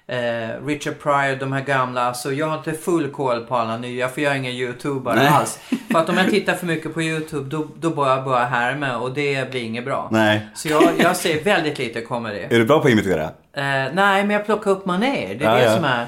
eh, 0.07 0.65
Richard 0.65 0.99
Pryor, 0.99 1.39
de 1.39 1.51
här 1.53 1.61
gamla. 1.61 2.01
Alltså 2.01 2.33
jag 2.33 2.47
har 2.47 2.57
inte 2.57 2.73
full 2.73 3.11
koll 3.11 3.45
på 3.45 3.55
alla 3.55 3.77
nya 3.77 4.09
för 4.09 4.21
jag 4.21 4.33
är 4.33 4.37
ingen 4.37 4.51
YouTuber 4.51 5.15
Nej. 5.15 5.27
alls. 5.27 5.59
För 5.91 5.99
att 5.99 6.09
om 6.09 6.17
jag 6.17 6.29
tittar 6.29 6.53
för 6.53 6.65
mycket 6.65 6.93
på 6.93 7.01
YouTube 7.01 7.49
då, 7.49 7.67
då 7.79 7.89
börjar 7.89 8.15
jag 8.15 8.25
bara 8.25 8.45
härma 8.45 8.97
och 8.97 9.13
det 9.13 9.51
blir 9.51 9.63
inget 9.63 9.85
bra. 9.85 10.07
Nej. 10.11 10.47
Så 10.53 10.67
jag, 10.67 10.83
jag 10.99 11.15
ser 11.15 11.43
väldigt 11.43 11.79
lite 11.79 12.01
comedy. 12.01 12.39
Är 12.49 12.59
du 12.59 12.65
bra 12.65 12.79
på 12.79 12.87
att 12.87 12.93
imitera? 12.93 13.23
Eh, 13.23 13.93
nej, 13.93 14.23
men 14.23 14.29
jag 14.29 14.45
plockar 14.45 14.71
upp 14.71 14.85
manér. 14.85 15.35
Det 15.35 15.45
är 15.45 15.49
Ja, 15.49 15.55
det 15.55 15.63
ja. 15.63 15.75
som 15.75 15.85
är... 15.85 16.05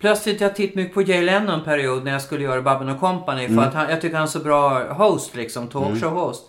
Plötsligt 0.00 0.40
jag 0.40 0.54
tittade 0.56 0.76
mycket 0.80 0.94
på 0.94 1.02
Jay 1.02 1.22
Leno 1.22 1.52
en 1.52 1.64
period 1.64 2.04
när 2.04 2.12
jag 2.12 2.22
skulle 2.22 2.44
göra 2.44 2.62
Babben 2.62 2.98
Company. 2.98 3.46
För 3.46 3.52
Mm. 3.52 3.64
att 3.64 3.74
han, 3.74 3.90
jag 3.90 4.00
tycker 4.00 4.16
han 4.16 4.24
är 4.24 4.30
så 4.30 4.38
bra 4.38 4.92
host 4.92 5.36
liksom, 5.36 5.68
talkshow-host. 5.68 6.40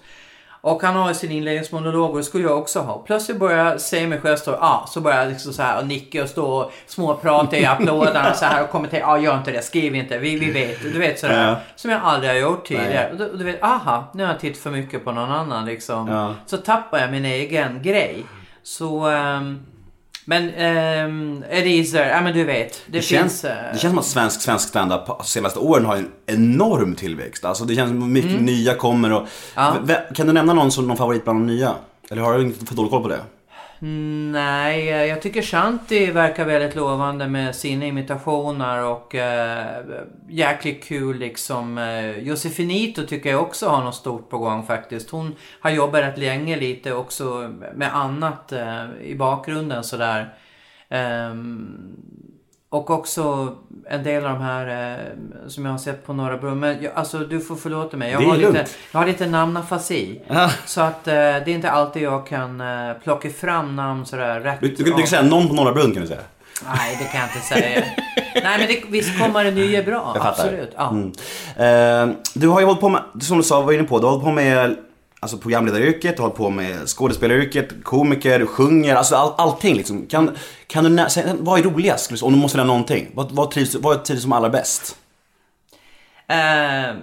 Och 0.61 0.83
han 0.83 0.95
har 0.95 1.13
sin 1.13 1.31
inledningsmonolog 1.31 2.11
och 2.11 2.17
det 2.17 2.23
skulle 2.23 2.43
jag 2.43 2.57
också 2.57 2.79
ha. 2.79 2.97
Plötsligt 2.97 3.37
börjar 3.39 3.65
jag 3.65 3.81
se 3.81 4.07
mig 4.07 4.19
själv 4.21 4.35
stå, 4.37 4.51
ah, 4.51 4.85
så 4.87 5.01
börjar 5.01 5.19
jag 5.19 5.29
liksom 5.29 5.53
så 5.53 5.61
här 5.61 5.79
och 5.81 5.87
nicka 5.87 6.23
och 6.23 6.29
stå 6.29 6.45
och 6.45 6.71
småprata 6.87 7.57
i 7.57 7.65
applåderna 7.65 8.33
så 8.35 8.45
här 8.45 8.63
och 8.63 8.69
kommentera, 8.69 9.07
ah, 9.07 9.17
gör 9.17 9.37
inte 9.37 9.51
det, 9.51 9.61
skriv 9.61 9.95
inte, 9.95 10.17
vi, 10.17 10.39
vi 10.39 10.51
vet, 10.51 10.81
du 10.81 10.99
vet 10.99 11.19
sådär. 11.19 11.47
Ja. 11.47 11.55
Som 11.75 11.91
jag 11.91 11.99
aldrig 12.03 12.31
har 12.31 12.37
gjort 12.37 12.65
tidigare. 12.67 13.09
Och 13.11 13.17
du, 13.17 13.25
och 13.29 13.37
du 13.37 13.43
vet, 13.43 13.63
aha, 13.63 14.03
nu 14.13 14.23
har 14.23 14.31
jag 14.31 14.39
tittat 14.39 14.61
för 14.63 14.71
mycket 14.71 15.05
på 15.05 15.11
någon 15.11 15.31
annan 15.31 15.65
liksom. 15.65 16.07
Ja. 16.07 16.35
Så 16.45 16.57
tappar 16.57 16.99
jag 16.99 17.11
min 17.11 17.25
egen 17.25 17.81
grej. 17.81 18.23
Så... 18.63 19.07
ehm, 19.07 19.59
men 20.29 20.43
um, 21.05 21.43
Ereser, 21.49 22.09
ja 22.09 22.21
men 22.21 22.33
du 22.33 22.43
vet. 22.43 22.81
Det, 22.85 22.91
Det 22.91 23.01
finns... 23.01 23.09
känns, 23.09 23.43
eh, 23.43 23.73
det 23.73 23.79
känns 23.79 23.91
som 23.91 23.97
att 23.99 24.05
svensk, 24.05 24.41
svensk 24.41 24.69
stand-up 24.69 25.07
de 25.07 25.23
senaste 25.23 25.59
åren 25.59 25.85
har 25.85 25.95
en 25.95 26.11
enorm 26.25 26.95
tillväxt. 26.95 27.45
Alltså 27.45 27.65
det 27.65 27.75
känns 27.75 27.89
som 27.89 28.03
att 28.03 28.09
mycket 28.09 28.41
nya 28.41 28.75
kommer 28.75 29.11
och... 29.13 29.27
Mm. 29.55 29.87
Ja. 29.87 29.95
Kan 30.15 30.27
du 30.27 30.33
nämna 30.33 30.53
någon 30.53 30.71
som 30.71 30.87
någon 30.87 30.97
favorit 30.97 31.23
bland 31.23 31.39
de 31.39 31.47
nya? 31.47 31.75
Eller 32.09 32.21
har 32.21 32.37
du 32.37 32.43
inte 32.43 32.65
för 32.65 32.75
dålig 32.75 32.91
koll 32.91 33.01
på 33.01 33.07
det? 33.07 33.19
Nej, 33.81 34.89
eh, 34.89 35.05
jag 35.05 35.21
tycker 35.21 35.41
Shanti 35.41 36.11
verkar 36.11 36.45
väldigt 36.45 36.75
lovande 36.75 37.27
med 37.27 37.55
sina 37.55 37.85
imitationer 37.85 38.83
och 38.83 39.15
uh, 39.15 39.99
jäkligt 40.29 40.83
kul 40.83 41.17
liksom. 41.17 41.77
Eh, 41.77 42.19
Josefinito 42.19 43.05
tycker 43.05 43.29
jag 43.29 43.41
också 43.41 43.67
har 43.67 43.83
något 43.83 43.95
stort 43.95 44.29
på 44.29 44.37
gång 44.37 44.65
faktiskt. 44.65 45.09
Hon 45.09 45.35
har 45.59 45.69
jobbat 45.69 46.01
rätt 46.01 46.17
länge 46.17 46.57
lite 46.57 46.93
också 46.93 47.53
med 47.75 47.95
annat 47.95 48.51
eh, 48.51 48.85
i 49.01 49.15
bakgrunden 49.15 49.83
sådär. 49.83 50.33
Ehm, 50.89 52.28
och 52.71 52.89
också 52.89 53.55
en 53.89 54.03
del 54.03 54.25
av 54.25 54.31
de 54.33 54.41
här 54.41 54.91
eh, 54.91 54.97
som 55.47 55.65
jag 55.65 55.71
har 55.71 55.77
sett 55.79 56.05
på 56.05 56.13
Norra 56.13 56.37
Brunn. 56.37 56.59
Men 56.59 56.83
jag, 56.83 56.91
alltså 56.95 57.17
du 57.19 57.39
får 57.39 57.55
förlåta 57.55 57.97
mig. 57.97 58.11
Jag, 58.11 58.21
Det 58.21 58.25
är 58.25 58.29
har, 58.29 58.37
lite, 58.37 58.51
lugnt. 58.51 58.77
jag 58.91 58.99
har 58.99 59.07
lite 59.07 59.27
namnafasi. 59.27 60.21
Så 60.65 60.81
att 60.81 61.07
eh, 61.07 61.13
det 61.13 61.19
är 61.19 61.49
inte 61.49 61.71
alltid 61.71 62.01
jag 62.03 62.27
kan 62.27 62.61
eh, 62.61 62.93
plocka 63.03 63.29
fram 63.29 63.75
namn 63.75 64.05
sådär 64.05 64.39
rätt 64.39 64.57
Du, 64.61 64.67
du, 64.67 64.83
du 64.83 64.91
kan 64.93 65.07
säga 65.07 65.21
någon 65.21 65.47
på 65.47 65.53
Norra 65.53 65.71
Brunn 65.73 65.93
kan 65.93 66.01
du 66.01 66.07
säga. 66.07 66.19
Nej, 66.65 66.97
det 66.99 67.05
kan 67.05 67.19
jag 67.21 67.29
inte 67.29 67.47
säga. 67.47 67.83
Nej, 68.43 68.59
men 68.59 68.67
det, 68.67 68.81
visst 68.89 69.19
kommer 69.19 69.43
det 69.43 69.51
nya 69.51 69.83
bra. 69.83 70.11
Jag 70.15 70.23
fattar. 70.23 70.43
Absolut. 70.43 70.73
Ja. 70.75 70.89
Mm. 70.89 72.09
Eh, 72.09 72.15
du 72.33 72.47
har 72.47 72.59
ju 72.59 72.65
hållit 72.65 72.81
på 72.81 72.89
med, 72.89 73.01
som 73.21 73.37
du 73.37 73.43
sa, 73.43 73.61
var 73.61 73.73
inne 73.73 73.83
på, 73.83 73.99
du 73.99 74.05
har 74.05 74.11
hållit 74.11 74.25
på 74.25 74.31
med 74.31 74.75
alltså, 75.19 75.37
programledaryrket, 75.37 76.19
har 76.19 76.29
på 76.29 76.49
med 76.49 76.87
skådespelaryrket, 76.87 77.83
komiker, 77.83 78.45
sjunger, 78.45 78.95
alltså 78.95 79.15
all, 79.15 79.33
allting 79.37 79.75
liksom. 79.75 80.07
Kan, 80.07 80.37
kan 80.67 80.95
du 80.95 81.09
säga, 81.09 81.35
vad 81.39 81.59
är 81.59 81.63
roligast? 81.63 82.09
säga, 82.11 82.25
Om 82.25 82.33
du 82.33 82.39
måste 82.39 82.57
nämna 82.57 82.73
någonting. 82.73 83.11
Vad, 83.13 83.31
vad, 83.31 83.51
trivs, 83.51 83.75
vad 83.75 84.05
trivs 84.05 84.21
som 84.21 84.31
allra 84.33 84.49
bäst? 84.49 84.97
Eh, 86.27 86.95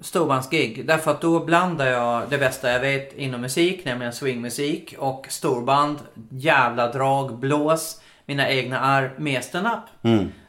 storbandsgig. 0.00 0.86
Därför 0.86 1.10
att 1.10 1.20
då 1.20 1.44
blandar 1.44 1.86
jag 1.86 2.22
det 2.30 2.38
bästa 2.38 2.70
jag 2.70 2.80
vet 2.80 3.12
inom 3.12 3.40
musik, 3.40 3.84
nämligen 3.84 4.12
swingmusik 4.12 4.94
och 4.98 5.26
storband, 5.28 5.98
jävla 6.30 6.92
drag, 6.92 7.38
blås, 7.38 8.00
mina 8.26 8.50
egna 8.50 8.80
arv 8.80 9.10
med 9.16 9.44
stand-up. 9.44 9.84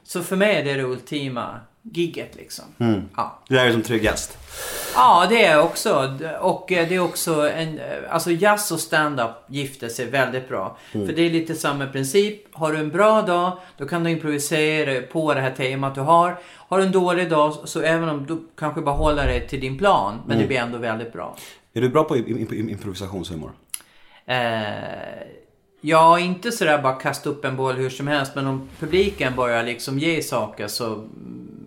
Så 0.04 0.24
för 0.24 0.36
mig 0.36 0.56
är 0.56 0.64
det 0.66 0.74
det 0.74 0.84
ultima 0.84 1.60
gigget 1.82 2.36
liksom. 2.36 2.66
Ja. 3.16 3.40
Du 3.48 3.60
är 3.60 3.66
ju 3.66 3.74
som 3.74 3.82
tryggast. 3.82 4.38
Ja, 4.96 5.26
det 5.30 5.46
är 5.46 5.62
också. 5.62 6.18
Och 6.42 6.72
eh, 6.72 6.88
det 6.90 6.96
är 6.96 7.00
också 7.00 7.50
en... 7.50 7.80
eh, 7.80 7.84
Alltså 8.10 8.32
jazz 8.32 8.72
och 8.72 8.80
stand-up 8.80 9.30
gifter 9.48 9.90
sig 9.90 10.06
väldigt 10.06 10.50
bra. 10.50 10.78
För 10.92 11.14
det 11.14 11.22
är 11.22 11.30
lite 11.30 11.56
samma 11.56 11.88
princip. 11.88 12.56
Har 12.56 12.72
du 12.72 12.78
en 12.80 12.90
bra 12.90 13.22
dag, 13.22 13.58
då 13.78 13.86
kan 13.88 14.04
du 14.04 14.10
improvisera 14.12 15.02
på 15.02 15.34
det 15.34 15.42
här 15.42 15.52
temat 15.52 15.96
du 15.96 16.02
har. 16.02 16.38
Har 16.56 16.78
du 16.78 16.84
en 16.84 16.92
dålig 16.92 17.30
dag, 17.30 17.54
så 17.66 17.82
även 17.82 18.10
om 18.10 18.26
du 18.26 18.48
kanske 18.60 18.82
bara 18.82 18.96
håller 18.96 19.26
dig 19.28 19.48
till 19.48 19.60
din 19.60 19.78
plan, 19.78 20.22
men 20.28 20.38
det 20.38 20.48
blir 20.48 20.58
ändå 20.58 20.78
väldigt 20.78 21.14
bra. 21.14 21.36
Är 21.74 21.82
du 21.82 21.90
bra 21.90 22.04
på 22.04 22.16
im- 22.16 22.48
im- 22.50 22.70
improvisationshumor? 22.72 23.52
Eh, 24.26 24.38
ja, 25.82 26.20
inte 26.20 26.52
sådär 26.52 26.78
bara 26.82 26.94
kasta 26.94 27.30
upp 27.30 27.46
en 27.46 27.56
boll 27.58 27.76
hur 27.76 27.90
som 27.90 28.08
helst, 28.08 28.32
men 28.36 28.48
om 28.48 28.70
publiken 28.80 29.36
börjar 29.36 29.64
liksom 29.64 30.00
ge 30.00 30.22
saker 30.24 30.68
så 30.68 30.86
mm, 30.94 31.61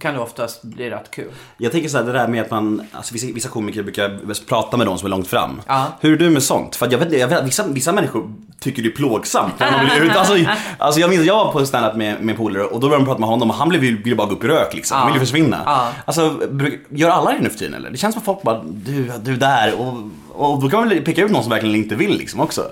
kan 0.00 0.14
det 0.14 0.20
oftast 0.20 0.62
bli 0.62 0.90
rätt 0.90 1.10
kul. 1.10 1.30
Jag 1.58 1.72
tänker 1.72 1.88
så 1.88 1.96
här, 1.98 2.04
det 2.04 2.12
där 2.12 2.28
med 2.28 2.42
att 2.42 2.50
man, 2.50 2.86
alltså 2.92 3.14
vissa, 3.14 3.26
vissa 3.34 3.48
komiker 3.48 3.82
brukar 3.82 4.20
prata 4.48 4.76
med 4.76 4.86
de 4.86 4.98
som 4.98 5.06
är 5.06 5.10
långt 5.10 5.28
fram. 5.28 5.60
Ja. 5.66 5.86
Hur 6.00 6.12
är 6.12 6.16
du 6.16 6.30
med 6.30 6.42
sånt? 6.42 6.76
För 6.76 6.88
jag 6.92 6.98
vet, 6.98 7.12
jag 7.12 7.28
vet 7.28 7.44
vissa, 7.44 7.66
vissa 7.66 7.92
människor 7.92 8.32
tycker 8.60 8.82
det 8.82 8.88
är 8.88 8.90
plågsamt. 8.96 9.52
när 9.60 9.70
man 9.72 9.84
blir 9.86 10.00
ut- 10.04 10.16
alltså, 10.16 10.34
alltså 10.78 11.00
jag 11.00 11.10
minns, 11.10 11.24
jag 11.26 11.44
var 11.44 11.52
på 11.52 11.58
en 11.58 11.66
standup 11.66 11.96
med, 11.96 12.20
med 12.22 12.36
polare 12.36 12.64
och 12.64 12.80
då 12.80 12.88
började 12.88 13.04
de 13.04 13.06
prata 13.06 13.20
med 13.20 13.28
honom 13.28 13.50
och 13.50 13.56
han 13.56 13.68
blev 13.68 13.80
ville 13.80 14.16
bara 14.16 14.26
gå 14.26 14.34
upp 14.34 14.44
i 14.44 14.46
rök 14.48 14.74
liksom. 14.74 14.96
Han 14.98 15.06
ville 15.06 15.20
försvinna. 15.20 15.60
Ja. 15.66 15.88
Alltså, 16.04 16.40
gör 16.88 17.10
alla 17.10 17.32
det 17.32 17.38
nu 17.40 17.50
för 17.50 17.58
tiden 17.58 17.74
eller? 17.74 17.90
Det 17.90 17.96
känns 17.96 18.14
som 18.14 18.20
att 18.20 18.24
folk 18.24 18.42
bara, 18.42 18.62
du, 18.64 19.12
du 19.22 19.36
där 19.36 19.74
och, 19.80 19.94
och 20.52 20.62
då 20.62 20.68
kan 20.70 20.80
man 20.80 20.88
väl 20.88 21.00
peka 21.04 21.22
ut 21.24 21.30
någon 21.30 21.42
som 21.42 21.50
verkligen 21.50 21.76
inte 21.76 21.94
vill 21.94 22.16
liksom 22.18 22.40
också. 22.40 22.62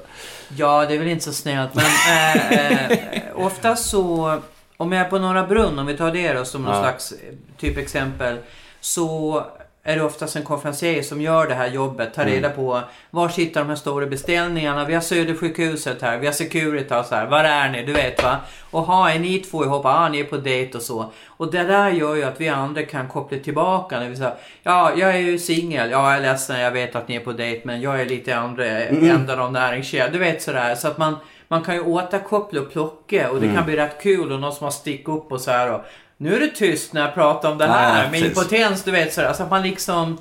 Ja, 0.57 0.87
det 0.87 0.95
är 0.95 0.99
väl 0.99 1.09
inte 1.09 1.25
så 1.25 1.33
snällt. 1.33 1.75
Men 1.75 1.85
eh, 1.85 2.91
eh, 2.91 2.97
ofta 3.35 3.77
så, 3.77 4.39
om 4.81 4.93
jag 4.93 5.07
är 5.07 5.11
på 5.11 5.19
Norra 5.19 5.47
Brunn, 5.47 5.79
om 5.79 5.87
vi 5.87 5.97
tar 5.97 6.11
det 6.13 6.33
då 6.33 6.45
som 6.45 6.63
någon 6.63 6.75
Ja. 6.75 6.81
slags 6.83 7.13
eh, 7.13 7.19
typexempel. 7.61 8.37
Så 8.81 9.45
är 9.83 9.97
det 9.97 10.03
oftast 10.03 10.37
en 10.37 10.43
konferencier 10.43 11.03
som 11.03 11.21
gör 11.21 11.47
det 11.49 11.55
här 11.55 11.67
jobbet. 11.67 12.15
Tar 12.15 12.25
reda 12.25 12.51
på 12.51 12.81
var 13.11 13.29
sitter 13.29 13.61
de 13.61 13.69
här 13.69 13.77
stora 13.77 14.07
beställningarna. 14.07 14.85
Vi 14.85 14.95
har 14.95 15.01
Södersjukhuset 15.01 16.03
här, 16.03 16.19
vi 16.19 16.27
har 16.27 16.33
Securitas 16.33 17.11
här. 17.11 17.27
Var 17.27 17.45
är 17.45 17.69
ni? 17.69 17.85
Du 17.85 17.93
vet 17.93 18.23
va? 18.23 18.37
Och 18.71 18.83
ha, 18.83 19.11
är 19.11 19.19
ni 19.19 19.39
två 19.39 19.65
ihop? 19.65 19.81
Ja, 19.85 20.09
ni 20.09 20.21
är 20.21 20.25
på 20.25 20.37
dejt 20.37 20.77
och 20.77 20.83
så. 20.83 21.13
Och 21.27 21.51
det 21.53 21.63
där 21.63 21.91
gör 21.91 22.15
ju 22.17 22.25
att 22.25 22.41
vi 22.41 22.49
andra 22.49 22.83
kan 22.83 23.09
koppla 23.09 23.39
tillbaka. 23.39 24.01
När 24.01 24.09
vi 24.09 24.17
säger, 24.17 24.35
ja, 24.63 24.93
jag 24.97 25.11
är 25.11 25.19
ju 25.19 25.39
singel. 25.39 25.91
Ja, 25.91 26.09
jag 26.13 26.17
är 26.17 26.21
ledsen, 26.33 26.61
jag 26.61 26.71
vet 26.71 26.97
att 26.97 27.09
ni 27.09 27.17
är 27.17 27.21
på 27.21 27.33
dejt. 27.33 27.61
Men 27.65 27.81
jag 27.81 28.01
är 28.01 28.07
lite 28.07 28.37
andra 28.37 28.67
änden 28.67 29.39
av 29.41 29.53
näringskedjan. 29.53 30.13
Du 30.13 30.19
vet 30.19 30.43
sådär. 30.43 30.75
Så 30.75 30.89
att 30.89 30.99
man, 30.99 31.17
man 31.51 31.63
kan 31.63 31.75
ju 31.75 31.81
återkoppla 31.81 32.61
och 32.61 32.73
plocka. 32.73 33.31
Och 33.31 33.41
det 33.41 33.55
kan 33.55 33.65
bli 33.65 33.77
rätt 33.77 34.03
kul. 34.03 34.33
Och 34.33 34.41
någon 34.41 34.53
som 34.53 34.65
har 34.65 34.71
stick 34.71 35.09
upp 35.09 35.33
och 35.33 35.41
så 35.41 35.51
här. 35.51 35.73
Och, 35.73 35.81
nu 36.17 36.35
är 36.37 36.41
det 36.41 36.49
tyst 36.49 36.93
när 36.93 37.01
jag 37.01 37.15
pratar 37.15 37.53
om 37.53 37.59
det 37.59 37.67
här. 37.67 38.05
ja, 38.05 38.11
med 38.11 38.21
impotens, 38.21 38.85
du 38.85 38.91
vet. 38.91 39.13
Så 39.15 39.21
att 39.23 39.51
man 39.51 39.63
liksom... 39.63 40.19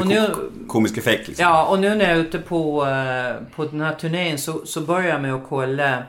Och 0.00 0.06
nu, 0.06 0.28
ko- 0.34 0.40
komisk 0.68 0.98
effekt 0.98 1.28
liksom. 1.28 1.42
Ja, 1.44 1.64
och 1.64 1.78
nu 1.78 1.94
när 1.94 2.04
jag 2.08 2.14
är 2.18 2.20
ute 2.20 2.38
på, 2.38 2.86
eh, 2.86 3.56
på 3.56 3.64
den 3.64 3.80
här 3.80 3.94
turnén 3.94 4.38
så, 4.38 4.66
så 4.66 4.80
börjar 4.80 5.08
jag 5.08 5.20
med 5.22 5.34
att 5.34 5.42
kolla 5.48 6.02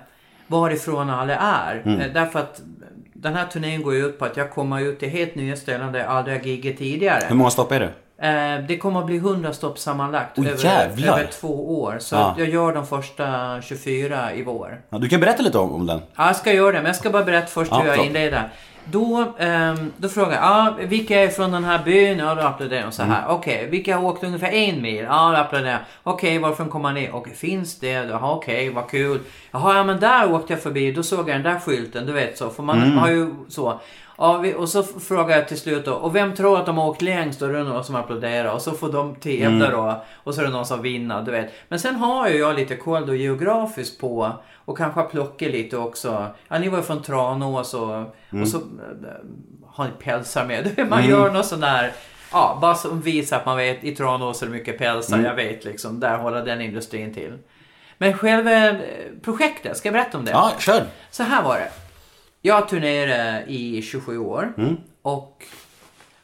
varifrån 0.48 1.10
alla 1.10 1.36
är. 1.36 1.82
Mm. 1.86 2.02
Eh, 2.02 2.08
Därför 2.14 2.40
att 2.40 2.62
den 3.14 3.34
här 3.36 3.46
turnén 3.46 3.82
går 3.84 3.94
ju 3.94 4.06
ut 4.06 4.20
på 4.20 4.26
att 4.26 4.38
jag 4.38 4.52
kommer 4.52 4.82
ut 4.82 5.00
till 5.00 5.10
helt 5.10 5.36
nya 5.36 5.56
ställen 5.56 5.92
där 5.92 6.00
jag 6.00 6.10
aldrig 6.10 6.38
har 6.38 6.44
giggat 6.46 6.78
tidigare. 6.78 7.24
Hur 7.28 7.36
många 7.36 7.50
stopp 7.50 7.72
är 7.72 7.80
det? 7.80 7.90
Eh, 8.22 8.60
det 8.68 8.78
kommer 8.78 9.00
att 9.00 9.06
bli 9.06 9.18
100 9.18 9.54
stopp 9.54 9.80
sammanlagt 9.80 10.40
Oj, 10.40 10.48
över, 10.48 11.08
över 11.10 11.28
två 11.32 11.82
år. 11.82 11.98
Så 12.00 12.16
Ja. 12.16 12.36
jag 12.38 12.50
gör 12.50 12.74
de 12.74 12.86
första 12.88 13.62
24 13.62 14.34
i 14.34 14.44
vår. 14.44 14.82
Ja, 14.90 14.98
du 14.98 15.10
kan 15.10 15.20
berätta 15.20 15.44
lite 15.44 15.58
om, 15.58 15.72
om 15.72 15.86
den. 15.86 16.02
Ja, 16.16 16.26
jag 16.28 16.36
ska 16.36 16.54
göra 16.54 16.72
det, 16.72 16.78
men 16.78 16.86
jag 16.86 16.96
ska 16.96 17.10
bara 17.10 17.24
berätta 17.24 17.48
först 17.48 17.72
Ja, 17.72 17.80
hur 17.80 17.88
jag 17.88 18.06
inleder. 18.06 18.50
Då, 18.86 19.34
ehm, 19.40 19.92
då 19.98 20.10
frågar 20.10 20.32
jag, 20.32 20.44
ah, 20.44 20.74
vilka 20.80 21.20
är 21.22 21.28
från 21.28 21.52
den 21.52 21.64
här 21.64 21.80
byn? 21.86 22.20
Ja, 22.20 22.36
då 22.36 22.42
applåderar 22.42 22.82
de 22.86 22.92
så 22.92 23.04
här. 23.04 23.20
Mm. 23.24 23.32
Okej, 23.36 23.68
vilka 23.70 23.98
har 23.98 24.06
åkt 24.06 24.24
ungefär 24.24 24.52
en 24.52 24.82
mil? 24.82 25.04
Ja, 25.10 25.32
då 25.32 25.38
applåderar 25.38 25.72
jag. 25.72 25.80
Okej, 26.04 26.38
varifrån 26.40 26.70
kommer 26.70 26.92
ni? 26.94 27.10
Okej, 27.14 27.34
finns 27.36 27.80
det? 27.80 27.88
Jaha, 27.92 28.32
okej, 28.32 28.70
vad 28.70 28.90
kul. 28.90 29.20
Jaha, 29.52 29.76
ja 29.78 29.84
men 29.84 30.00
där 30.00 30.34
åkte 30.34 30.54
jag 30.54 30.62
förbi, 30.64 30.92
då 30.92 31.04
såg 31.04 31.20
jag 31.20 31.28
den 31.36 31.44
där 31.54 31.60
skylten, 31.60 32.06
du 32.06 32.12
vet 32.14 32.38
så. 32.38 32.50
För 32.50 32.64
man 32.64 32.82
Mm. 32.84 32.98
har 32.98 33.10
ju 33.10 33.30
så. 33.50 33.80
Ja, 34.22 34.38
vi, 34.38 34.54
och 34.54 34.70
så 34.70 34.84
frågar 34.84 35.36
jag 35.38 35.48
till 35.48 35.58
slut 35.60 35.86
då, 35.86 35.94
och 35.94 36.16
vem 36.16 36.36
tror 36.36 36.60
att 36.60 36.66
de 36.66 36.78
har 36.78 36.88
åkt 36.90 37.02
längst? 37.02 37.42
Och 37.42 37.48
då 37.48 37.54
är 37.54 37.58
det 37.58 37.64
någon 37.70 37.84
som 37.84 37.96
applåderar 37.96 38.54
och 38.54 38.62
så 38.62 38.72
får 38.72 38.92
de 38.92 39.16
tävla 39.16 39.66
Mm. 39.66 39.72
då. 39.72 40.04
Och 40.24 40.36
så 40.36 40.42
är 40.42 40.46
det 40.46 40.52
någon 40.52 40.66
som 40.66 40.82
vinner, 40.82 41.22
du 41.22 41.32
vet. 41.32 41.52
Men 41.68 41.80
sen 41.80 41.96
har 41.96 42.30
ju 42.30 42.38
jag 42.38 42.56
lite 42.56 42.76
koll 42.76 43.06
då 43.06 43.16
geografiskt 43.16 44.02
på 44.02 44.32
och 44.66 44.78
kanske 44.78 45.00
har 45.00 45.08
plockat 45.08 45.52
lite 45.52 45.78
också. 45.78 46.26
Ja, 46.48 46.60
ni 46.60 46.70
var 46.70 46.78
ju 46.78 46.84
från 46.84 47.02
Tranås 47.02 47.74
och, 47.74 47.90
och 48.42 48.48
så 48.48 48.58
äh, 48.58 48.64
har 49.68 49.86
ni 49.86 49.92
pälsar 50.00 50.46
med. 50.46 50.88
Man 50.90 51.08
gör 51.08 51.32
något 51.32 51.46
sån 51.46 51.60
där 51.60 51.92
Ja, 52.32 52.58
bara 52.62 52.76
som 52.76 53.02
visar 53.02 53.38
att 53.38 53.46
man 53.46 53.58
vet 53.58 53.84
i 53.84 53.96
Tranås 53.96 54.42
är 54.42 54.46
det 54.46 54.52
mycket 54.52 54.78
pälsar. 54.78 55.20
Jag 55.20 55.36
vet 55.36 55.66
liksom, 55.66 56.00
där 56.00 56.18
håller 56.18 56.46
den 56.46 56.62
industrin 56.62 57.14
till. 57.14 57.38
Men 57.98 58.18
själva 58.18 58.70
eh, 58.70 58.76
projektet, 59.24 59.78
ska 59.78 59.88
jag 59.88 59.94
berätta 59.94 60.18
om 60.18 60.26
det? 60.26 60.32
Ja, 60.32 60.52
kör. 60.60 60.84
Så 61.12 61.24
här 61.24 61.44
var 61.44 61.56
det. 61.56 61.72
Jag 62.42 62.70
turnerade 62.70 63.44
i 63.48 63.82
27 63.82 64.18
år 64.18 64.54
och 65.02 65.44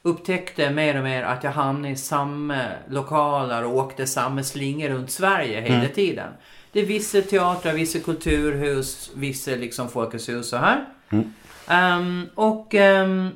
upptäckte 0.02 0.70
mer 0.70 0.98
och 0.98 1.04
mer 1.04 1.24
att 1.24 1.44
jag 1.44 1.52
hamnade 1.52 1.94
i 1.94 1.96
samma 1.96 2.66
lokaler 2.90 3.66
och 3.66 3.76
åkte 3.76 4.08
samma 4.08 4.44
slingor 4.44 4.90
runt 4.90 5.12
Sverige 5.12 5.62
hela 5.62 5.88
tiden. 5.88 6.30
Det 6.72 6.80
är 6.80 6.86
vissa 6.86 7.22
teatrar, 7.22 7.74
vissa 7.74 8.00
kulturhus, 8.00 9.12
vissa 9.16 9.52
liksom 9.52 9.90
Folkets 9.90 10.30
hus 10.30 10.50
så 10.50 10.58
här. 10.58 10.86
Ehm, 11.68 12.26
och, 12.36 12.74
ehm, 12.76 13.30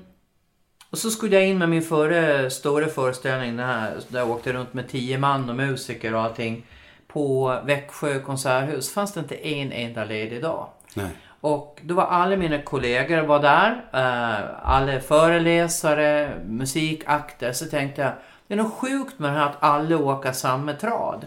och 0.90 0.98
så 0.98 1.10
skulle 1.10 1.36
jag 1.36 1.48
in 1.48 1.58
med 1.58 1.70
min 1.70 1.82
förra 1.82 2.50
stora 2.50 2.88
föreställning, 2.88 3.58
den 3.58 3.66
här, 3.68 3.98
där 4.08 4.20
jag 4.20 4.30
åkte 4.32 4.54
runt 4.54 4.74
med 4.74 4.90
tio 4.90 5.18
man 5.18 5.50
och 5.50 5.56
musiker 5.56 6.14
och 6.14 6.22
allting. 6.22 6.66
På 7.08 7.60
Växjö 7.66 8.20
konserthus 8.20 8.94
fanns 8.94 9.14
det 9.14 9.20
inte 9.20 9.36
en 9.48 9.72
enda 9.72 10.06
ledig 10.06 10.42
dag. 10.42 10.68
Nej. 10.94 11.10
Och 11.42 11.80
då 11.84 11.94
var 11.94 12.04
alla 12.04 12.36
mina 12.36 12.62
kollegor 12.62 13.22
var 13.22 13.40
där. 13.40 13.86
eh, 13.94 14.46
alla 14.64 15.00
föreläsare, 15.00 16.32
musikakter. 16.46 17.52
Så 17.52 17.66
tänkte 17.66 18.02
jag, 18.02 18.12
det 18.48 18.54
är 18.54 18.58
något 18.58 18.74
sjukt 18.74 19.20
med 19.20 19.34
det 19.34 19.38
här 19.40 19.46
att 19.46 19.58
alla 19.60 19.98
åker 19.98 20.32
samma 20.32 20.74
trad. 20.74 21.26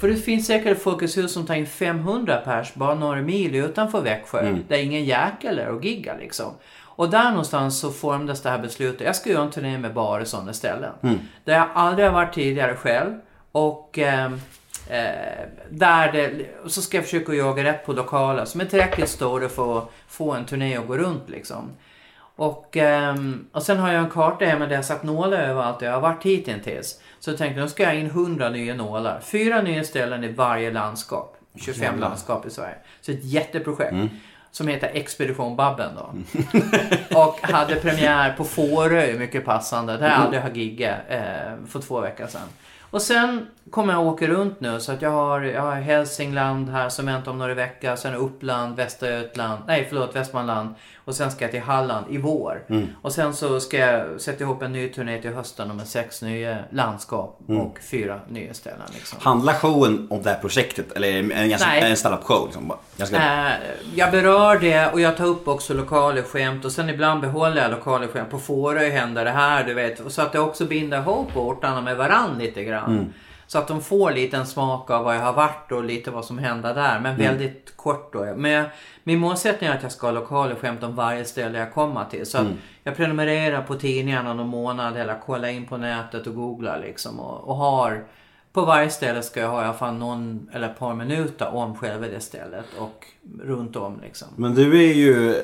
För 0.00 0.08
det 0.08 0.16
finns 0.16 0.46
säkert 0.46 0.82
Folkets 0.82 1.16
hus 1.16 1.32
som 1.32 1.46
tar 1.46 1.54
in 1.54 1.66
500 1.66 2.36
pers 2.44 2.74
bara 2.74 2.94
några 2.94 3.20
mil 3.22 3.54
utanför 3.54 4.00
Växjö. 4.00 4.56
Där 4.68 4.76
ingen 4.78 5.04
jäkel 5.04 5.58
är 5.58 5.68
och 5.68 5.84
giggar 5.84 6.16
liksom. 6.18 6.52
Och 6.96 7.10
där 7.10 7.30
någonstans 7.30 7.80
så 7.80 7.90
formades 7.90 8.42
det 8.42 8.50
här 8.50 8.58
beslutet. 8.58 9.00
Jag 9.06 9.16
ska 9.16 9.30
göra 9.30 9.42
en 9.42 9.50
turné 9.50 9.78
med 9.78 9.94
bara 9.94 10.24
sådana 10.24 10.52
ställen. 10.52 10.92
Där 11.44 11.54
jag 11.54 11.68
aldrig 11.74 12.06
har 12.06 12.14
varit 12.14 12.34
tidigare 12.34 12.74
själv. 12.76 13.12
Och 13.52 13.98
ehm, 13.98 14.40
Eh, 14.90 15.48
där 15.70 16.12
det, 16.12 16.46
och 16.64 16.70
så 16.70 16.82
ska 16.82 16.96
jag 16.96 17.04
försöka 17.04 17.32
jaga 17.32 17.64
rätt 17.64 17.86
på 17.86 17.92
lokaler 17.92 18.44
som 18.44 18.60
är 18.60 18.64
tillräckligt 18.64 19.08
stora 19.08 19.48
för 19.48 19.78
att 19.78 19.90
få 20.08 20.32
en 20.32 20.44
turné 20.44 20.76
att 20.76 20.86
gå 20.86 20.96
runt 20.96 21.30
liksom. 21.30 21.70
Och, 22.36 22.76
ehm, 22.76 23.46
och 23.52 23.62
sen 23.62 23.78
har 23.78 23.92
jag 23.92 24.04
en 24.04 24.10
karta 24.10 24.44
hemma 24.44 24.66
där 24.66 24.74
jag 24.74 24.84
satt 24.84 25.02
nålar 25.02 25.38
överallt 25.38 25.82
jag 25.82 25.92
har 25.92 26.00
varit 26.00 26.22
hittills. 26.22 27.00
Så 27.20 27.30
jag 27.30 27.38
tänkte 27.38 27.60
nu 27.60 27.68
ska 27.68 27.82
jag 27.82 27.96
in 27.96 28.06
100 28.06 28.48
nya 28.48 28.74
nålar. 28.74 29.20
Fyra 29.20 29.62
nya 29.62 29.84
ställen 29.84 30.24
i 30.24 30.32
varje 30.32 30.70
landskap. 30.72 31.36
25 31.56 31.98
landskap 31.98 32.46
i 32.46 32.50
Sverige. 32.50 32.74
Så 33.00 33.12
ett 33.12 33.24
jätteprojekt. 33.24 33.96
Som 34.50 34.68
heter 34.68 34.90
Expedition 34.94 35.56
Babben 35.56 35.90
då. 35.96 36.14
och 37.18 37.38
hade 37.42 37.76
premiär 37.76 38.32
på 38.32 38.44
Fårö, 38.44 39.18
mycket 39.18 39.44
passande. 39.44 39.96
Där 39.96 40.08
jag 40.08 40.18
aldrig 40.18 40.42
har 40.42 40.50
giggat 40.50 40.98
eh, 41.08 41.20
för 41.68 41.80
två 41.80 42.00
veckor 42.00 42.26
sedan. 42.26 42.48
Och 42.94 43.02
sen 43.02 43.46
kommer 43.70 43.92
jag 43.92 44.06
åka 44.06 44.26
runt 44.26 44.60
nu 44.60 44.80
så 44.80 44.92
att 44.92 45.02
jag 45.02 45.10
har, 45.10 45.40
jag 45.40 45.62
har 45.62 45.74
Hälsingland 45.74 46.68
här 46.68 46.88
som 46.88 47.06
väntar 47.06 47.30
om 47.30 47.38
några 47.38 47.54
veckor. 47.54 47.96
Sen 47.96 48.14
Uppland, 48.14 48.76
Västergötland, 48.76 49.62
nej 49.66 49.86
förlåt 49.88 50.16
Västmanland. 50.16 50.74
Och 51.04 51.14
sen 51.14 51.30
ska 51.30 51.44
jag 51.44 51.50
till 51.50 51.60
Halland 51.60 52.06
i 52.10 52.18
vår. 52.18 52.62
Och 53.02 53.12
sen 53.12 53.34
så 53.34 53.60
ska 53.60 53.78
jag 53.78 54.20
sätta 54.20 54.44
ihop 54.44 54.62
en 54.62 54.72
ny 54.72 54.88
turné 54.88 55.22
till 55.22 55.32
hösten 55.32 55.76
med 55.76 55.86
sex 55.86 56.22
nya 56.22 56.58
landskap 56.70 57.38
och 57.46 57.78
fyra 57.90 58.20
nya 58.28 58.54
ställen. 58.54 58.86
Liksom. 58.94 59.18
Handlar 59.22 59.52
showen 59.52 60.06
om 60.10 60.22
det 60.22 60.30
här 60.30 60.38
projektet? 60.38 60.92
Eller 60.92 61.08
är 61.08 61.22
det 61.22 61.34
en, 61.34 61.48
ganska, 61.48 61.68
Nej. 61.68 61.90
en 61.90 61.96
stand-up 61.96 62.22
show? 62.22 62.46
Liksom? 62.46 62.72
Ganska... 62.96 63.16
Eh, 63.16 63.52
jag 63.94 64.10
berör 64.10 64.58
det 64.58 64.92
och 64.92 65.00
jag 65.00 65.16
tar 65.16 65.26
upp 65.26 65.48
också 65.48 65.74
lokala 65.74 66.22
skämt 66.22 66.64
och 66.64 66.72
sen 66.72 66.88
ibland 66.90 67.20
behåller 67.20 67.62
jag 67.62 67.70
lokala 67.70 68.08
skämt. 68.08 68.30
På 68.30 68.38
Fårö 68.38 68.90
händer 68.90 69.24
det 69.24 69.30
här, 69.30 69.64
du 69.64 69.74
vet. 69.74 70.12
Så 70.12 70.22
att 70.22 70.32
det 70.32 70.38
också 70.38 70.64
binder 70.64 70.98
ihop 70.98 71.36
ortarna 71.36 71.80
med 71.80 71.96
varann 71.96 72.38
lite 72.38 72.64
grann. 72.64 73.12
Så 73.54 73.58
att 73.58 73.68
de 73.68 73.80
får 73.80 74.12
lite 74.12 74.36
en 74.36 74.46
smak 74.46 74.90
av 74.90 75.04
vad 75.04 75.16
jag 75.16 75.20
har 75.20 75.32
varit 75.32 75.72
och 75.72 75.84
lite 75.84 76.10
vad 76.10 76.24
som 76.24 76.38
händer 76.38 76.74
där. 76.74 77.00
Men 77.00 77.16
väldigt 77.16 77.76
kort 77.76 78.12
då. 78.12 78.34
Men 78.36 78.50
jag, 78.50 78.66
min 79.04 79.18
målsättning 79.18 79.70
är 79.70 79.74
att 79.74 79.82
jag 79.82 79.92
ska 79.92 80.06
ha 80.06 80.12
lokala 80.12 80.56
skämt 80.56 80.82
om 80.82 80.96
varje 80.96 81.24
ställe 81.24 81.58
jag 81.58 81.72
kommer 81.72 82.04
till. 82.04 82.26
Så 82.26 82.38
att 82.38 82.46
jag 82.84 82.96
prenumererar 82.96 83.62
på 83.62 83.74
tidningarna 83.74 84.34
någon 84.34 84.48
månad 84.48 84.96
eller 84.96 85.20
kollar 85.20 85.48
in 85.48 85.66
på 85.66 85.76
nätet 85.76 86.26
och 86.26 86.34
googlar 86.34 86.80
liksom. 86.80 87.20
Och, 87.20 87.48
och 87.48 87.56
har 87.56 88.04
på 88.52 88.64
varje 88.64 88.90
ställe 88.90 89.22
ska 89.22 89.40
jag 89.40 89.48
ha 89.48 89.62
i 89.62 89.64
alla 89.64 89.74
fall 89.74 89.94
någon 89.94 90.50
eller 90.52 90.68
ett 90.68 90.78
par 90.78 90.94
minuter 90.94 91.54
om 91.54 91.76
själva 91.76 92.06
det 92.06 92.20
stället 92.20 92.66
och 92.78 93.06
runt 93.42 93.76
om 93.76 94.00
liksom. 94.02 94.28
Men 94.36 94.54
du 94.54 94.90
är 94.90 94.94
ju, 94.94 95.42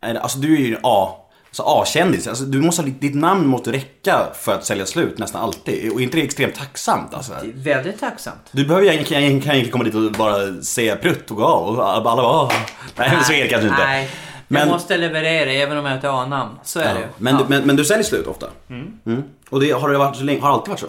alltså 0.00 0.38
du 0.38 0.54
är 0.54 0.66
ju 0.66 0.76
A, 0.82 1.08
alltså 1.52 1.62
A-kändis. 1.66 2.26
Alltså, 2.26 2.44
du 2.44 2.60
måste, 2.60 2.82
ha- 2.82 2.88
ditt 3.00 3.14
namn 3.14 3.46
måste 3.46 3.72
räcka 3.72 4.26
för 4.34 4.54
att 4.54 4.64
sälja 4.64 4.86
slut 4.86 5.18
nästan 5.18 5.42
alltid. 5.42 5.92
Och 5.92 6.00
inte 6.00 6.16
det 6.16 6.22
extremt 6.22 6.54
tacksamt 6.54 7.14
alltså? 7.14 7.32
Det 7.42 7.70
är 7.70 7.74
väldigt 7.74 8.00
tacksamt. 8.00 8.48
Du 8.52 8.64
behöver 8.64 8.86
ju 8.86 8.92
egentligen, 8.92 9.22
egentligen 9.22 9.70
komma 9.70 9.84
dit 9.84 9.94
och 9.94 10.12
bara 10.12 10.62
säga 10.62 10.96
prutt 10.96 11.30
och 11.30 11.36
gå 11.36 11.44
av. 11.44 11.76
Och 11.78 11.88
alla 11.88 12.04
bara, 12.04 12.42
"Åh." 12.42 12.52
Nej, 12.96 13.10
men 13.14 13.24
så 13.24 13.32
är 13.32 13.42
det 13.42 13.48
kanske 13.48 13.68
inte. 13.68 13.84
Nej, 13.84 14.10
Men- 14.48 14.60
jag 14.60 14.68
måste 14.68 14.96
leverera 14.96 15.50
även 15.52 15.78
om 15.78 15.84
jag 15.86 15.94
inte 15.96 16.08
har 16.08 16.26
namn. 16.26 16.50
Så 16.64 16.80
är 16.80 16.84
Ja. 16.88 16.94
det. 16.94 17.08
Men, 17.18 17.34
Ja. 17.34 17.40
du, 17.42 17.48
men, 17.48 17.62
men 17.66 17.76
du 17.76 17.84
säljer 17.84 18.04
slut 18.04 18.26
ofta? 18.26 18.46
Mm. 18.70 19.22
Och 19.50 19.60
det, 19.60 19.70
har 19.70 19.88
det 19.90 19.98
varit 19.98 20.16
så? 20.16 20.22
Har 20.22 20.28
det 20.30 20.42
alltid 20.46 20.68
varit 20.70 20.80
så? 20.80 20.86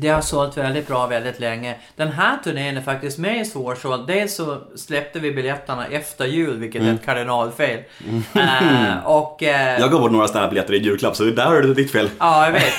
Det 0.00 0.08
har 0.08 0.20
sålt 0.20 0.56
väldigt 0.56 0.88
bra 0.88 1.06
väldigt 1.06 1.40
länge. 1.40 1.74
Den 1.96 2.12
här 2.12 2.36
turnén 2.44 2.76
är 2.76 2.80
faktiskt 2.80 3.18
med 3.18 3.40
i 3.40 3.44
svårsåld. 3.44 4.06
Dels 4.06 4.34
så 4.36 4.58
släppte 4.76 5.18
vi 5.18 5.32
biljetterna 5.32 5.86
efter 5.86 6.24
jul, 6.26 6.56
vilket 6.58 6.82
är 6.82 6.94
ett 6.94 7.04
kardinalfel. 7.04 7.78
Eh, 8.34 9.06
och... 9.06 9.42
eh, 9.42 9.80
Jag 9.80 9.90
gav 9.90 10.00
bort 10.00 10.10
några 10.12 10.28
standup-biljetter 10.28 10.74
i 10.74 10.78
julklapp 10.78 11.16
så 11.16 11.24
där 11.24 11.44
har 11.46 11.60
du 11.62 11.74
ditt 11.74 11.92
fel. 11.92 12.10
Ja, 12.18 12.44
jag 12.44 12.52
vet. 12.52 12.72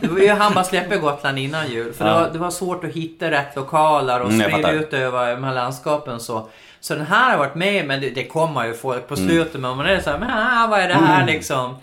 Det 0.00 0.08
var 0.08 0.18
ju 0.18 0.28
han 0.28 0.54
bara 0.54 0.64
släpper 0.64 0.96
Gotland 0.96 1.38
innan 1.38 1.70
jul. 1.70 1.92
För 1.92 2.04
det, 2.04 2.10
Ja. 2.10 2.20
var, 2.20 2.30
det 2.32 2.38
var 2.38 2.50
svårt 2.50 2.84
att 2.84 2.90
hitta 2.92 3.30
rätt 3.30 3.56
lokaler 3.56 4.20
och 4.22 4.30
Mm, 4.30 4.50
sprida 4.50 4.72
ut 4.72 4.92
över 4.92 5.34
de 5.34 5.44
här 5.44 5.54
landskapen 5.54 6.20
så. 6.20 6.48
Så 6.80 6.94
den 6.94 7.06
här 7.06 7.30
har 7.30 7.38
varit 7.38 7.54
med, 7.54 7.86
men 7.86 8.00
det, 8.00 8.10
det 8.10 8.24
kommer 8.24 8.66
ju 8.66 8.74
folk 8.74 9.08
på 9.08 9.14
Mm. 9.14 9.28
slutet. 9.28 9.60
Men 9.60 9.76
man 9.76 9.86
är 9.86 10.00
så 10.00 10.10
här, 10.10 10.18
men 10.18 10.30
ah, 10.30 10.66
vad 10.70 10.80
är 10.80 10.88
det 10.88 10.94
här 10.94 11.26
liksom? 11.26 11.76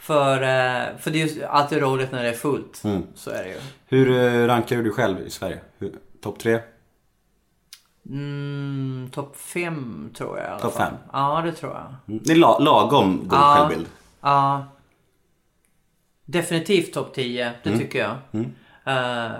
För, 0.00 0.34
eh, 0.42 0.96
för 0.98 1.10
det 1.10 1.22
är 1.22 1.26
ju 1.26 1.44
alltid 1.44 1.78
roligt 1.78 2.12
när 2.12 2.22
det 2.22 2.28
är 2.28 2.32
fullt. 2.34 2.84
Mm. 2.84 3.02
Så 3.14 3.30
är 3.30 3.42
det 3.42 3.48
ju. 3.48 3.58
Hur 3.86 4.10
eh, 4.10 4.46
rankar 4.46 4.76
du 4.76 4.82
dig 4.82 4.92
själv 4.92 5.20
i 5.20 5.30
Sverige? 5.30 5.60
Topp 6.22 6.38
tre? 6.38 6.60
Mm, 8.06 9.08
Topp 9.12 9.36
fem 9.36 10.10
tror 10.16 10.38
jag 10.38 10.46
i 10.46 10.50
alla 10.50 10.58
Topp 10.60 10.72
fall. 10.74 10.86
fem? 10.90 10.96
Ja, 11.12 11.42
det 11.44 11.52
tror 11.52 11.72
jag. 11.72 11.94
Mm. 12.08 12.20
Det 12.24 12.32
är 12.32 12.36
la, 12.36 12.58
lagom 12.58 13.18
god 13.28 13.38
Ja. 13.38 13.56
självbild. 13.58 13.86
Ja. 14.20 14.64
Definitivt 16.24 16.94
topp 16.94 17.14
10, 17.14 17.52
det 17.62 17.68
Mm. 17.68 17.80
tycker 17.80 17.98
jag. 17.98 18.44
Eh, 18.86 19.30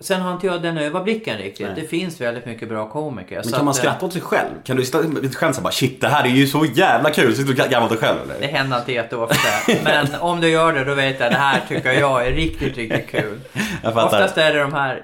sen 0.00 0.20
har 0.20 0.32
inte 0.32 0.46
jag 0.46 0.62
den 0.62 0.78
överblicken 0.78 1.38
riktigt. 1.38 1.68
Det 1.76 1.82
finns 1.88 2.20
väldigt 2.20 2.46
mycket 2.46 2.68
bra 2.68 2.88
komiker. 2.90 3.40
Men 3.44 3.52
kan 3.52 3.64
man 3.64 3.72
eh, 3.74 3.78
skratta 3.78 4.06
åt 4.06 4.12
sig 4.12 4.22
själv? 4.22 4.50
Kan 4.64 4.76
du 4.76 4.84
sitta 4.84 5.00
lite 5.00 5.36
skämt 5.36 5.60
bara 5.62 5.72
shit 5.72 6.00
det 6.00 6.08
här 6.08 6.24
är 6.24 6.28
ju 6.28 6.46
så 6.46 6.64
jävla 6.64 7.10
kul. 7.10 7.36
Sitter 7.36 7.52
du 7.54 7.62
och 7.62 7.70
garvar 7.70 7.84
åt 7.86 7.90
dig 7.90 7.98
själv 8.00 8.18
eller? 8.22 8.40
Det 8.40 8.46
händer 8.46 8.78
inte 8.78 8.92
jätteofta. 8.92 9.48
Men 9.84 10.06
om 10.20 10.40
du 10.40 10.48
gör 10.48 10.72
det 10.72 10.84
då 10.84 10.94
vet 10.94 11.20
jag 11.20 11.32
det 11.32 11.36
här 11.38 11.60
tycker 11.68 11.92
jag 11.92 12.26
är 12.26 12.32
riktigt, 12.32 12.76
riktigt 12.76 13.08
kul. 13.10 13.40
Oftast 13.84 14.38
är 14.38 14.52
det 14.54 14.60
de 14.60 14.72
här 14.72 15.02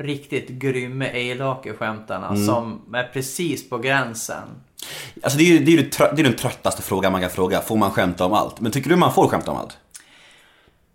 riktigt 0.00 0.48
grymma 0.48 1.06
elaka 1.06 1.72
skämtarna 1.74 2.28
Mm. 2.28 2.46
som 2.46 2.94
är 2.94 3.04
precis 3.12 3.70
på 3.70 3.78
gränsen. 3.78 4.42
Alltså 5.22 5.38
det 5.38 5.44
är 5.44 5.46
ju 5.46 5.58
det 5.58 5.70
är, 5.70 5.76
ju 5.76 5.82
det 5.82 5.96
trö- 5.96 6.12
det 6.16 6.22
är 6.22 6.24
den 6.24 6.36
tröttaste 6.36 6.82
frågan 6.82 7.12
man 7.12 7.20
kan 7.20 7.30
fråga. 7.30 7.60
Får 7.60 7.76
man 7.76 7.90
skämta 7.90 8.24
om 8.24 8.32
allt? 8.32 8.60
Men 8.60 8.72
tycker 8.72 8.90
du 8.90 8.96
man 8.96 9.12
får 9.14 9.28
skämta 9.28 9.50
om 9.50 9.56
allt? 9.56 9.76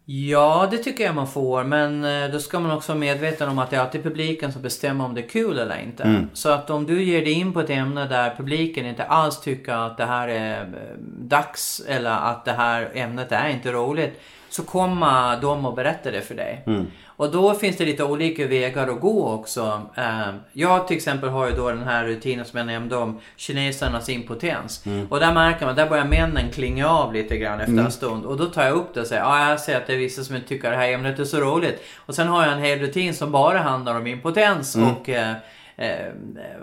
Ja, 0.06 0.68
det 0.72 0.78
tycker 0.78 1.04
jag 1.04 1.16
man 1.16 1.28
får. 1.28 1.64
Men 1.64 2.04
eh, 2.04 2.32
då 2.32 2.40
ska 2.40 2.60
man 2.60 2.72
också 2.72 2.92
vara 2.92 3.00
medveten 3.00 3.50
om 3.50 3.60
att 3.60 3.70
det 3.70 3.76
är 3.76 3.80
alltid 3.80 4.04
publiken 4.04 4.52
som 4.52 4.62
bestämmer 4.62 5.06
om 5.06 5.14
det 5.14 5.22
är 5.22 5.28
kul 5.28 5.60
eller 5.60 5.82
inte. 5.82 6.04
Mm. 6.04 6.30
Så 6.34 6.50
att 6.50 6.70
om 6.70 6.86
du 6.86 7.04
ger 7.04 7.22
dig 7.22 7.32
in 7.32 7.54
på 7.54 7.60
ett 7.60 7.70
ämne 7.70 8.08
där 8.08 8.36
publiken 8.38 8.86
inte 8.86 9.04
alls 9.04 9.42
tycker 9.42 9.74
att 9.74 9.98
det 9.98 10.06
här 10.06 10.28
är 10.28 10.62
eh, 10.62 10.98
dags 11.20 11.82
eller 11.88 12.12
att 12.12 12.46
det 12.46 12.52
här 12.52 12.92
ämnet 12.94 13.32
är 13.32 13.50
inte 13.50 13.72
roligt. 13.72 14.22
så 14.50 14.64
kommer 14.64 15.42
de 15.42 15.66
och 15.66 15.76
berättar 15.76 16.12
det 16.12 16.22
för 16.22 16.36
dig. 16.36 16.64
Mm. 16.68 16.88
Och 17.22 17.32
då 17.32 17.54
finns 17.54 17.78
det 17.78 17.86
lite 17.86 18.04
olika 18.04 18.48
vägar 18.48 18.88
att 18.88 19.00
gå 19.00 19.30
också. 19.30 19.82
Eh, 19.96 20.30
Jag 20.54 20.88
till 20.88 20.98
exempel 20.98 21.30
har 21.30 21.48
ju 21.50 21.56
då 21.56 21.70
den 21.70 21.84
här 21.84 22.06
rutinen 22.06 22.46
som 22.46 22.58
jag 22.58 22.68
nämnde 22.68 22.96
om 22.98 23.20
kinesernas 23.36 24.10
impotens. 24.10 24.86
Mm. 24.86 25.08
Och 25.10 25.20
där 25.20 25.34
märker 25.34 25.66
man, 25.66 25.76
där 25.76 25.90
börjar 25.90 26.06
männen 26.06 26.52
klinga 26.52 26.90
av 26.90 27.14
lite 27.14 27.38
grann 27.38 27.60
efter 27.60 27.72
Mm. 27.74 27.86
en 27.86 27.92
stund. 27.92 28.26
Och 28.26 28.38
då 28.38 28.46
tar 28.46 28.64
jag 28.64 28.74
upp 28.74 28.94
det 28.94 29.02
och 29.02 29.08
säger, 29.08 29.22
ja 29.22 29.50
jag 29.50 29.60
ser 29.60 29.78
att 29.78 29.88
det 29.88 29.94
är 29.94 29.98
vissa 29.98 30.24
som 30.24 30.36
inte 30.36 30.48
tycker 30.48 30.72
det 30.72 30.78
här 30.78 30.92
ämnet 30.94 31.20
är 31.20 31.24
så 31.24 31.38
roligt. 31.40 31.84
Och 32.06 32.16
sen 32.16 32.28
har 32.28 32.44
jag 32.44 32.54
en 32.54 32.60
hel 32.64 32.80
rutin 32.80 33.14
som 33.14 33.32
bara 33.32 33.60
handlar 33.60 33.96
om 33.98 34.08
impotens 34.08 34.76
Mm. 34.76 34.90
och 34.92 35.10
eh, 35.10 35.32
eh, 35.78 36.06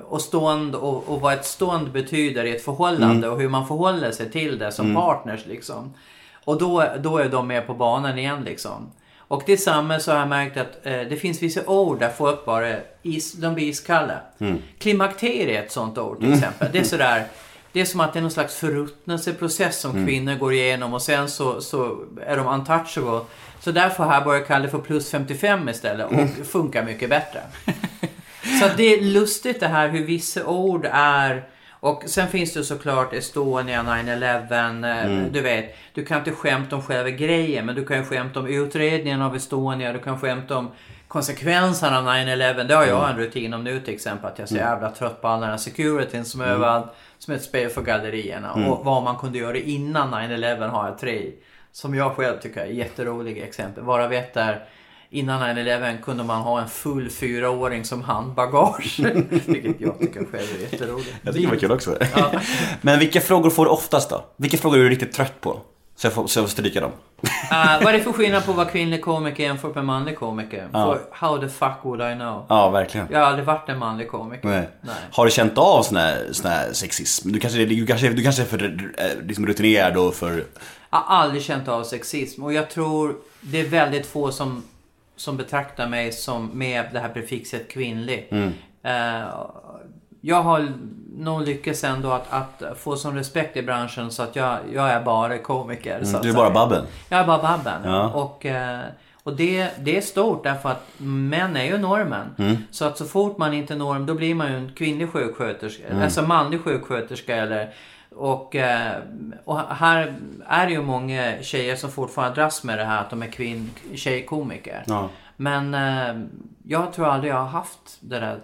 och 0.08 0.20
stånd 0.20 0.74
och, 0.74 1.08
och 1.08 1.20
vad 1.20 1.32
ett 1.34 1.44
stånd 1.46 1.92
betyder 1.92 2.44
i 2.44 2.56
ett 2.56 2.64
förhållande 2.64 3.16
Mm. 3.26 3.30
och 3.32 3.40
hur 3.40 3.48
man 3.48 3.66
förhåller 3.66 4.10
sig 4.10 4.30
till 4.30 4.58
det 4.58 4.72
som 4.72 4.94
partners 4.94 5.46
liksom. 5.46 5.94
Och 6.44 6.58
då, 6.58 6.84
då 7.00 7.18
är 7.18 7.28
de 7.28 7.46
med 7.48 7.66
på 7.66 7.74
banan 7.74 8.18
igen 8.18 8.42
liksom. 8.44 8.90
Och 9.28 9.42
det 9.46 9.52
är 9.52 9.56
samma 9.56 10.00
så 10.00 10.10
har 10.12 10.18
jag 10.18 10.28
märkt 10.28 10.56
att 10.56 10.86
eh, 10.86 11.00
det 11.00 11.16
finns 11.20 11.42
vissa 11.42 11.66
ord 11.66 11.98
där 11.98 12.10
folk 12.10 12.44
bara 12.44 12.76
is, 13.02 13.32
de 13.32 13.54
blir 13.54 13.68
iskalla. 13.68 14.20
Klimakterie 14.78 15.58
är 15.58 15.64
ett 15.64 15.72
sånt 15.72 15.98
ord 15.98 16.20
till 16.20 16.32
exempel. 16.32 16.68
Det 16.72 16.78
är 16.78 16.84
sådär 16.94 17.26
det 17.72 17.80
är 17.80 17.84
som 17.84 18.00
att 18.00 18.12
det 18.12 18.18
är 18.18 18.20
någon 18.20 18.30
slags 18.30 18.54
förruttnelseprocess 18.56 19.80
som 19.80 20.06
kvinnor 20.06 20.34
går 20.34 20.52
igenom 20.52 20.94
och 20.94 21.02
sen 21.02 21.28
så, 21.28 21.60
så 21.60 22.04
är 22.26 22.36
de 22.36 22.46
untouchable. 22.46 23.20
Så 23.60 23.72
därför 23.72 24.04
har 24.04 24.14
jag 24.14 24.24
börjat 24.24 24.46
kalla 24.46 24.64
det 24.64 24.70
för 24.70 24.78
plus 24.78 25.10
55 25.10 25.68
istället 25.68 26.06
och 26.06 26.16
det 26.16 26.44
funkar 26.44 26.84
mycket 26.84 27.10
bättre. 27.10 27.40
Så 28.60 28.68
det 28.76 28.82
är 28.82 29.00
lustigt 29.00 29.60
det 29.60 29.68
här 29.68 29.88
hur 29.88 30.04
vissa 30.04 30.46
ord 30.46 30.88
är 30.92 31.44
och 31.80 32.02
sen 32.06 32.28
finns 32.28 32.54
det 32.54 32.64
såklart 32.64 33.12
Estonia, 33.12 33.82
9-11, 33.82 34.84
eh, 34.84 35.32
du 35.32 35.40
vet. 35.40 35.76
Du 35.94 36.04
kan 36.04 36.18
inte 36.18 36.30
skämta 36.30 36.76
om 36.76 36.82
själva 36.82 37.10
grejen 37.10 37.66
men 37.66 37.74
du 37.74 37.84
kan 37.84 37.96
ju 37.96 38.04
skämta 38.04 38.40
om 38.40 38.46
utredningen 38.46 39.22
av 39.22 39.36
Estonia, 39.36 39.92
du 39.92 39.98
kan 39.98 40.20
skämta 40.20 40.56
om 40.56 40.70
konsekvenserna 41.08 41.98
av 41.98 42.04
9-11. 42.04 42.64
Det 42.64 42.74
har 42.74 42.86
jag 42.86 43.10
en 43.10 43.16
rutin 43.16 43.54
om 43.54 43.64
nu 43.64 43.80
till 43.80 43.94
exempel. 43.94 44.30
Att 44.30 44.38
jag 44.38 44.44
är 44.44 44.48
så 44.48 44.56
jävla 44.56 44.90
trött 44.90 45.22
på 45.22 45.28
all 45.28 45.40
den 45.40 45.50
här 45.50 45.56
securityn 45.56 46.24
som 46.24 46.40
är 46.40 46.46
överallt. 46.46 46.86
Som 47.18 47.34
ett 47.34 47.42
spel 47.42 47.70
för 47.70 47.82
gallerierna. 47.82 48.52
Och 48.52 48.84
vad 48.84 49.02
man 49.02 49.16
kunde 49.16 49.38
göra 49.38 49.56
innan 49.56 50.14
9-11 50.14 50.68
har 50.68 50.88
jag 50.88 50.98
tre. 50.98 51.30
Som 51.72 51.94
jag 51.94 52.16
själv 52.16 52.38
tycker 52.38 52.60
är 52.60 52.66
jätteroliga 52.66 53.44
exempel. 53.44 53.84
Varav 53.84 54.12
ett 54.12 54.36
är 54.36 54.64
Innan 55.10 55.42
9-11 55.42 56.00
kunde 56.02 56.24
man 56.24 56.40
ha 56.40 56.60
en 56.60 56.68
full 56.68 57.10
fyraåring 57.10 57.84
som 57.84 58.02
handbagage. 58.02 59.00
Vilket 59.46 59.80
jag 59.80 59.98
tycker 59.98 60.20
själv 60.20 60.46
är 60.58 60.72
jätteroligt. 60.72 61.14
Jag 61.22 61.34
tycker 61.34 61.46
det 61.46 61.54
var 61.54 61.60
kul 61.60 61.72
också. 61.72 61.98
Men 62.80 62.98
vilka 62.98 63.20
frågor 63.20 63.50
får 63.50 63.64
du 63.64 63.70
oftast 63.70 64.10
då? 64.10 64.24
Vilka 64.36 64.58
frågor 64.58 64.78
är 64.78 64.82
du 64.82 64.90
riktigt 64.90 65.12
trött 65.12 65.40
på? 65.40 65.60
Så 65.98 66.06
jag 66.06 66.12
får, 66.12 66.26
så 66.26 66.38
jag 66.38 66.46
får 66.46 66.50
stryka 66.50 66.80
dem. 66.80 66.90
Uh, 66.90 67.84
vad 67.84 67.86
är 67.86 67.92
det 67.92 68.00
för 68.00 68.12
skillnad 68.12 68.44
på 68.44 68.50
att 68.50 68.56
vara 68.56 68.68
kvinnlig 68.68 69.02
komiker 69.02 69.42
jämfört 69.42 69.74
med 69.74 69.84
manlig 69.84 70.18
komiker? 70.18 70.68
För 70.72 71.00
how 71.12 71.38
the 71.38 71.48
fuck 71.48 71.76
would 71.82 72.00
I 72.00 72.14
know? 72.14 72.46
Ja, 72.48 72.70
verkligen. 72.70 73.06
Jag 73.10 73.18
har 73.18 73.26
aldrig 73.26 73.46
varit 73.46 73.68
en 73.68 73.78
manlig 73.78 74.08
komiker. 74.08 74.48
Nej. 74.48 74.68
Nej. 74.80 74.94
Har 75.12 75.24
du 75.24 75.30
känt 75.30 75.58
av 75.58 75.82
sån 75.82 75.96
här, 75.96 76.28
sån 76.32 76.50
här 76.50 76.72
sexism? 76.72 77.32
Du 77.32 77.40
kanske, 77.40 77.64
du 77.64 77.86
kanske, 77.86 78.08
du 78.08 78.22
kanske 78.22 78.42
är 78.42 78.46
för 78.46 78.92
eh, 78.98 79.26
liksom 79.26 79.46
rutinerad 79.46 79.96
och 79.96 80.14
för... 80.14 80.44
Jag 80.90 80.98
har 80.98 81.16
aldrig 81.16 81.42
känt 81.42 81.68
av 81.68 81.84
sexism 81.84 82.44
och 82.44 82.52
jag 82.52 82.70
tror 82.70 83.16
det 83.40 83.60
är 83.60 83.68
väldigt 83.68 84.06
få 84.06 84.32
som, 84.32 84.62
som 85.18 85.36
betraktar 85.36 85.88
mig 85.88 86.12
som 86.12 86.50
med 86.54 86.84
det 86.92 86.98
här 86.98 87.08
prefixet 87.08 87.70
kvinnlig. 87.70 88.28
Eh, 88.82 89.28
jag 90.20 90.42
har 90.42 90.72
nog 91.18 91.42
lyckats 91.42 91.84
ändå 91.84 92.10
att, 92.10 92.32
att 92.32 92.78
få 92.78 92.96
sån 92.96 93.14
respekt 93.16 93.56
i 93.56 93.62
branschen 93.62 94.10
så 94.10 94.22
att 94.22 94.36
jag, 94.36 94.58
jag 94.72 94.90
är 94.90 95.00
bara 95.00 95.38
komiker. 95.38 96.04
så 96.04 96.16
att 96.16 96.22
Du 96.22 96.30
är 96.30 96.34
bara 96.34 96.50
Babben. 96.50 96.84
Jag 97.08 97.20
är 97.20 97.26
bara 97.26 97.42
Babben. 97.42 97.82
Ja. 97.84 98.08
Och, 98.08 98.46
eh, 98.46 98.80
och 99.22 99.36
det, 99.36 99.70
det 99.78 99.96
är 99.96 100.00
stort 100.00 100.44
därför 100.44 100.68
att 100.68 100.84
män 100.98 101.56
är 101.56 101.64
ju 101.64 101.78
normen. 101.78 102.34
Mm. 102.38 102.56
Så 102.70 102.84
att 102.84 102.98
så 102.98 103.04
fort 103.04 103.38
man 103.38 103.54
inte 103.54 103.74
är 103.74 103.78
norm 103.78 104.06
då 104.06 104.14
blir 104.14 104.34
man 104.34 104.52
ju 104.52 104.56
en 104.56 104.72
kvinnlig 104.72 105.12
sjuksköterska. 105.12 105.88
Mm. 105.88 106.02
Alltså 106.02 106.22
manlig 106.22 106.60
sjuksköterska 106.60 107.36
eller 107.36 107.74
och, 108.10 108.56
eh, 108.56 109.02
och 109.44 109.58
här 109.58 110.14
är 110.46 110.66
det 110.66 110.72
ju 110.72 110.82
många 110.82 111.42
tjejer 111.42 111.76
som 111.76 111.90
fortfarande 111.90 112.40
dras 112.40 112.64
med 112.64 112.78
det 112.78 112.84
här 112.84 113.00
att 113.00 113.10
de 113.10 113.22
är 113.22 113.26
kvinn, 113.26 113.70
tjejkomiker. 113.94 114.84
Ja. 114.86 115.08
Men 115.36 115.74
eh, 115.74 116.26
jag 116.62 116.92
tror 116.92 117.06
aldrig 117.06 117.32
jag 117.32 117.38
har 117.38 117.48
haft 117.48 117.98
det 118.00 118.20
där. 118.20 118.40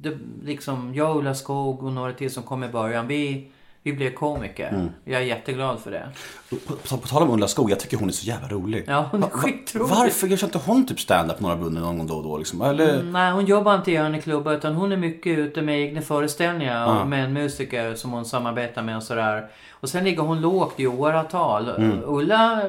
Det, 0.00 0.18
liksom, 0.42 0.94
jag, 0.94 1.16
Ulla 1.16 1.34
Skog 1.34 1.82
och 1.82 1.92
några 1.92 2.12
till 2.12 2.30
som 2.30 2.42
kom 2.42 2.64
i 2.64 2.68
början. 2.68 3.06
Vi, 3.06 3.50
vi 3.84 3.92
blev 3.92 4.10
komiker. 4.14 4.68
Mm. 4.68 4.88
Jag 5.04 5.20
är 5.20 5.24
jätteglad 5.24 5.80
för 5.80 5.90
det. 5.90 6.08
På, 6.50 6.56
på, 6.56 6.96
på 6.96 7.08
tal 7.08 7.22
om 7.22 7.30
Ulla 7.30 7.48
Skog, 7.48 7.70
jag 7.70 7.80
tycker 7.80 7.96
hon 7.96 8.08
är 8.08 8.12
så 8.12 8.26
jävla 8.26 8.48
rolig. 8.48 8.84
Ja, 8.86 9.04
hon 9.10 9.22
är 9.22 9.26
Va- 9.26 9.30
va- 9.32 9.38
skitrolig. 9.38 9.88
Varför 9.88 10.26
gör 10.26 10.44
inte 10.44 10.58
hon 10.58 10.86
typ 10.86 11.00
stand-up 11.00 11.36
på 11.38 11.42
Norra 11.42 11.56
Brunn 11.56 11.74
någon 11.74 11.98
gång 11.98 12.06
då 12.06 12.14
och 12.14 12.22
då 12.22 12.38
liksom? 12.38 12.62
Eller? 12.62 13.02
Nej, 13.02 13.32
hon 13.32 13.46
jobbar 13.46 13.74
inte 13.74 13.92
i 13.92 13.96
Örneklubbar 13.96 14.52
utan 14.52 14.74
hon 14.74 14.92
är 14.92 14.96
mycket 14.96 15.38
ute 15.38 15.62
med 15.62 15.80
egna 15.80 16.02
föreställningar 16.02 17.00
och 17.00 17.06
med 17.08 17.24
en 17.24 17.32
musiker 17.32 17.94
som 17.94 18.12
hon 18.12 18.24
samarbetar 18.24 18.82
med 18.82 18.96
och 18.96 19.02
sådär. 19.02 19.46
Och 19.70 19.88
sen 19.88 20.04
ligger 20.04 20.22
hon 20.22 20.40
lågt 20.40 20.80
i 20.80 20.86
åratal. 20.86 21.68
Mm. 21.68 22.00
Ulla 22.06 22.62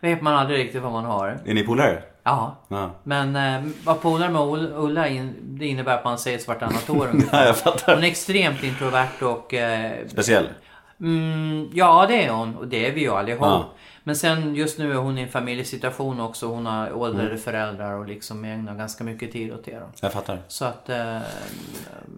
vet 0.00 0.22
man 0.22 0.34
aldrig 0.34 0.58
riktigt 0.58 0.82
vad 0.82 0.92
man 0.92 1.04
har. 1.04 1.38
Är 1.46 1.54
ni 1.54 1.62
polare? 1.66 2.02
Ja. 2.24 2.56
Ja. 2.68 2.90
Men 3.02 3.36
eh, 3.36 3.70
vara 3.84 3.96
polare 3.96 4.30
med 4.30 4.40
Ull- 4.42 4.72
Ulla 4.76 5.08
in, 5.08 5.34
det 5.42 5.66
innebär 5.66 5.94
att 5.94 6.04
man 6.04 6.14
ses 6.14 6.48
vartannat 6.48 6.90
år 6.90 7.08
ungefär. 7.12 7.36
Nej, 7.38 7.46
jag 7.46 7.56
fattar. 7.56 7.94
Hon 7.94 8.04
är 8.04 8.08
extremt 8.08 8.62
introvert 8.62 9.22
och... 9.22 9.54
Eh, 9.54 9.92
Speciell? 10.08 10.48
mm, 11.00 11.68
ja, 11.72 12.06
det 12.08 12.24
är 12.24 12.30
hon. 12.32 12.56
Och 12.56 12.66
det 12.68 12.86
är 12.86 12.92
vi 12.92 13.00
ju 13.00 13.10
allihop. 13.10 13.42
Ja. 13.46 13.68
Men 14.04 14.16
sen 14.16 14.54
just 14.54 14.78
nu 14.78 14.92
är 14.92 14.96
hon 14.96 15.18
i 15.18 15.22
en 15.22 15.28
familjesituation 15.28 16.20
också. 16.20 16.46
Hon 16.46 16.66
har 16.66 16.92
åldrade 16.92 17.26
Mm. 17.28 17.38
föräldrar 17.40 17.92
och 17.94 18.06
liksom 18.06 18.44
ägnar 18.44 18.74
ganska 18.74 19.04
mycket 19.04 19.32
tid 19.32 19.52
åt 19.52 19.64
det. 19.64 19.78
Då. 19.80 19.86
Jag 20.00 20.12
fattar. 20.12 20.38
Så 20.48 20.64
att... 20.64 20.88
Eh, 20.88 21.18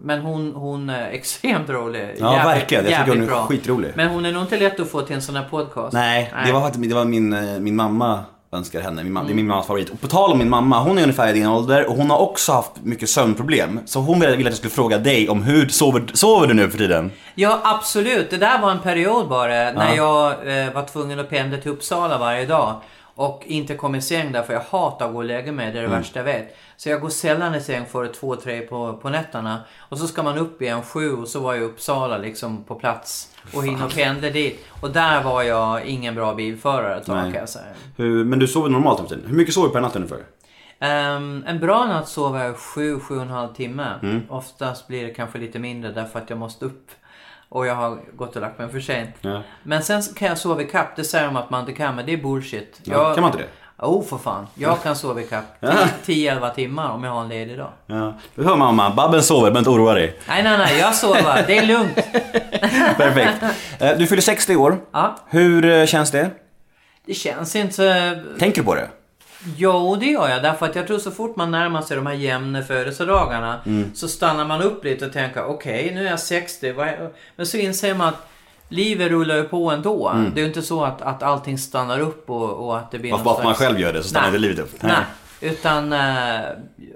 men 0.01 0.21
hon, 0.21 0.55
hon 0.55 0.89
är 0.89 1.09
extremt 1.09 1.69
rolig. 1.69 2.15
Ja, 2.19 2.31
verkligen. 2.31 2.83
Jag 2.83 2.91
tycker 2.93 2.99
jävligt 2.99 3.15
hon 3.15 3.23
är 3.23 3.27
bra. 3.27 3.45
skitrolig. 3.45 3.91
Men 3.95 4.07
hon 4.09 4.25
är 4.25 4.31
nog 4.31 4.41
inte 4.41 4.59
lätt 4.59 4.79
att 4.79 4.89
få 4.89 5.01
till 5.01 5.15
en 5.15 5.21
sån 5.21 5.35
här 5.35 5.49
podcast. 5.49 5.93
Nej, 5.93 6.33
det 6.45 6.51
var 6.51 6.71
det 6.87 6.95
var 6.95 7.05
min, 7.05 7.33
eh, 7.33 7.59
min 7.59 7.75
mamma 7.75 8.23
önskar 8.55 8.81
henne. 8.81 9.03
Min 9.03 9.13
mamma, 9.13 9.27
Det 9.27 9.33
är 9.33 9.35
min 9.35 9.47
mammas 9.47 9.67
favorit. 9.67 9.89
Och 9.89 10.01
på 10.01 10.07
tal 10.07 10.31
om 10.31 10.37
min 10.37 10.49
mamma, 10.49 10.83
hon 10.83 10.97
är 10.97 11.01
ungefär 11.01 11.29
i 11.29 11.33
din 11.33 11.47
ålder 11.47 11.89
och 11.89 11.95
hon 11.95 12.09
har 12.09 12.17
också 12.17 12.51
haft 12.51 12.71
mycket 12.83 13.09
sömnproblem. 13.09 13.79
Så 13.85 13.99
hon 13.99 14.19
ville 14.19 14.33
att 14.33 14.41
jag 14.43 14.53
skulle 14.53 14.71
fråga 14.71 14.97
dig 14.97 15.29
om 15.29 15.43
hur 15.43 15.67
sover, 15.67 16.03
sover 16.13 16.47
du 16.47 16.53
nu 16.53 16.69
för 16.69 16.77
tiden? 16.77 17.11
Ja, 17.35 17.61
absolut. 17.63 18.29
Det 18.29 18.37
där 18.37 18.61
var 18.61 18.71
en 18.71 18.79
period 18.79 19.27
bara 19.29 19.71
när 19.71 19.95
jag 19.95 20.31
eh, 20.31 20.73
var 20.73 20.85
tvungen 20.87 21.19
att 21.19 21.29
pendla 21.29 21.57
till 21.57 21.71
Uppsala 21.71 22.17
varje 22.17 22.45
dag. 22.45 22.81
Och 23.17 23.43
inte 23.45 23.75
kom 23.75 23.95
i 23.95 24.01
säng 24.01 24.31
därför 24.31 24.53
jag 24.53 24.61
hatar 24.69 25.05
att 25.05 25.11
gå 25.11 25.17
och 25.17 25.23
lägga 25.23 25.51
mig, 25.51 25.71
det 25.71 25.79
är 25.79 25.81
det 25.81 25.87
värsta 25.87 26.19
jag 26.19 26.23
vet. 26.23 26.57
Så 26.77 26.89
jag 26.89 27.01
går 27.01 27.09
sällan 27.09 27.55
i 27.55 27.61
säng 27.61 27.85
före 27.85 28.07
två, 28.07 28.35
tre 28.35 28.61
på, 28.61 28.93
på 29.01 29.09
nätterna. 29.09 29.59
Och 29.77 29.97
så 29.97 30.07
ska 30.07 30.23
man 30.23 30.37
upp 30.37 30.61
igen 30.61 30.81
sju 30.81 31.13
och 31.13 31.27
så 31.27 31.39
var 31.39 31.53
jag 31.53 31.61
i 31.61 31.65
Uppsala 31.65 32.17
liksom 32.17 32.63
på 32.63 32.75
plats. 32.75 33.29
Och 33.53 33.63
hinna 33.63 33.89
pendla 33.89 34.29
dit. 34.29 34.65
Och 34.81 34.91
där 34.91 35.23
var 35.23 35.43
jag 35.43 35.85
ingen 35.85 36.15
bra 36.15 36.33
bilförare 36.33 36.97
ett 36.97 37.05
tag 37.05 37.23
kan 37.23 37.33
jag 37.33 37.49
säga. 37.49 37.65
Hur, 37.95 38.25
men 38.25 38.39
du 38.39 38.47
sover 38.47 38.69
normalt 38.69 38.99
om 38.99 39.07
tiden. 39.07 39.23
Hur 39.27 39.35
mycket 39.35 39.53
sover 39.53 39.67
du 39.67 39.73
per 39.73 39.81
natt 39.81 39.95
ungefär? 39.95 40.19
Ehm, 40.79 41.43
en 41.47 41.59
bra 41.59 41.85
natt 41.85 42.09
sover 42.09 42.43
jag 42.43 42.57
sju, 42.57 42.99
sju 42.99 43.15
och 43.15 43.21
en 43.21 43.29
halv 43.29 43.53
timme. 43.53 43.99
Mm. 44.03 44.21
Oftast 44.29 44.87
blir 44.87 45.03
det 45.03 45.13
kanske 45.13 45.39
lite 45.39 45.59
mindre 45.59 45.91
därför 45.91 46.19
att 46.19 46.29
jag 46.29 46.39
måste 46.39 46.65
upp. 46.65 46.91
Och 47.49 47.67
jag 47.67 47.75
har 47.75 47.99
gått 48.15 48.35
och 48.35 48.41
lagt 48.41 48.59
mig 48.59 48.69
för 48.69 48.79
sent. 48.79 49.15
Ja. 49.21 49.41
Men 49.63 49.83
sen 49.83 50.01
kan 50.15 50.27
jag 50.27 50.37
sova 50.37 50.61
ikapp. 50.61 50.95
Det 50.95 51.03
säger 51.03 51.25
de 51.25 51.35
att 51.35 51.49
man 51.49 51.59
inte 51.59 51.73
kan, 51.73 51.95
men 51.95 52.05
det 52.05 52.13
är 52.13 52.17
bullshit. 52.17 52.81
Ja, 52.83 52.93
jag... 52.93 53.15
kan 53.15 53.21
man 53.21 53.31
inte 53.31 53.43
det? 53.43 53.49
Oh, 53.77 54.03
för 54.05 54.17
fan. 54.17 54.47
Jag 54.55 54.83
kan 54.83 54.95
sova 54.95 55.21
ikapp 55.21 55.45
10-11 56.05 56.53
timmar 56.53 56.89
om 56.91 57.03
jag 57.03 57.11
har 57.11 57.21
en 57.21 57.29
ledig 57.29 57.57
dag. 57.57 57.69
Ja. 57.87 58.13
Du 58.35 58.43
hör 58.43 58.55
mamma, 58.55 58.89
Babben 58.89 59.23
sover, 59.23 59.49
men 59.51 59.57
inte 59.57 59.69
oroa 59.69 59.93
dig. 59.93 60.19
Nej, 60.27 60.43
nej, 60.43 60.57
nej. 60.57 60.79
Jag 60.79 60.95
sover. 60.95 61.43
Det 61.47 61.57
är 61.57 61.65
lugnt. 61.65 61.95
Perfekt. 62.97 63.43
Eh, 63.79 63.97
Du 63.97 64.07
fyller 64.07 64.21
60 64.21 64.53
i 64.53 64.55
år. 64.55 64.77
Ja, 64.91 65.15
Hur 65.29 65.65
eh, 65.65 65.85
känns 65.85 66.11
det? 66.11 66.29
det 67.05 67.13
känns 67.13 67.55
inte... 67.55 68.23
Tänker 68.39 68.61
du 68.61 68.65
på 68.65 68.75
det? 68.75 68.87
Jo, 69.57 69.95
det 69.95 70.05
gör 70.05 70.29
jag. 70.29 70.43
Därför 70.43 70.65
att 70.65 70.75
jag 70.75 70.87
tror 70.87 70.99
så 70.99 71.11
fort 71.11 71.35
man 71.35 71.51
närmar 71.51 71.81
sig 71.81 71.97
de 71.97 72.05
här 72.05 72.13
jämna 72.13 72.61
födelsedagarna 72.63 73.59
så 73.93 74.07
stannar 74.07 74.45
man 74.45 74.61
upp 74.61 74.83
lite 74.83 75.05
och 75.05 75.13
tänker 75.13 75.45
okej, 75.45 75.91
nu 75.95 76.05
är 76.05 76.09
jag 76.09 76.19
60. 76.19 76.71
vad 76.71 76.87
är- 76.87 77.09
Men 77.35 77.45
så 77.45 77.57
inser 77.57 77.93
man 77.93 78.07
att 78.07 78.27
livet 78.69 79.11
rullar 79.11 79.35
ju 79.35 79.43
på 79.43 79.71
ändå. 79.71 80.11
Det 80.33 80.39
är 80.39 80.43
ju 80.43 80.47
inte 80.47 80.61
så 80.61 80.83
att, 80.83 81.01
att 81.01 81.23
allting 81.23 81.57
stannar 81.57 81.99
upp 81.99 82.29
och, 82.29 82.67
och 82.67 82.77
att 82.77 82.91
det 82.91 82.99
blir 82.99 83.11
Bara 83.11 83.23
för 83.23 83.31
att 83.31 83.43
man 83.43 83.53
själv 83.53 83.79
gör 83.79 83.93
det 83.93 84.03
så 84.03 84.09
stannar 84.09 84.27
Nej. 84.27 84.35
inte 84.35 84.47
livet 84.47 84.59
upp. 84.59 84.83
Nej. 84.83 84.95
Utan 85.41 85.93
eh, 85.93 86.41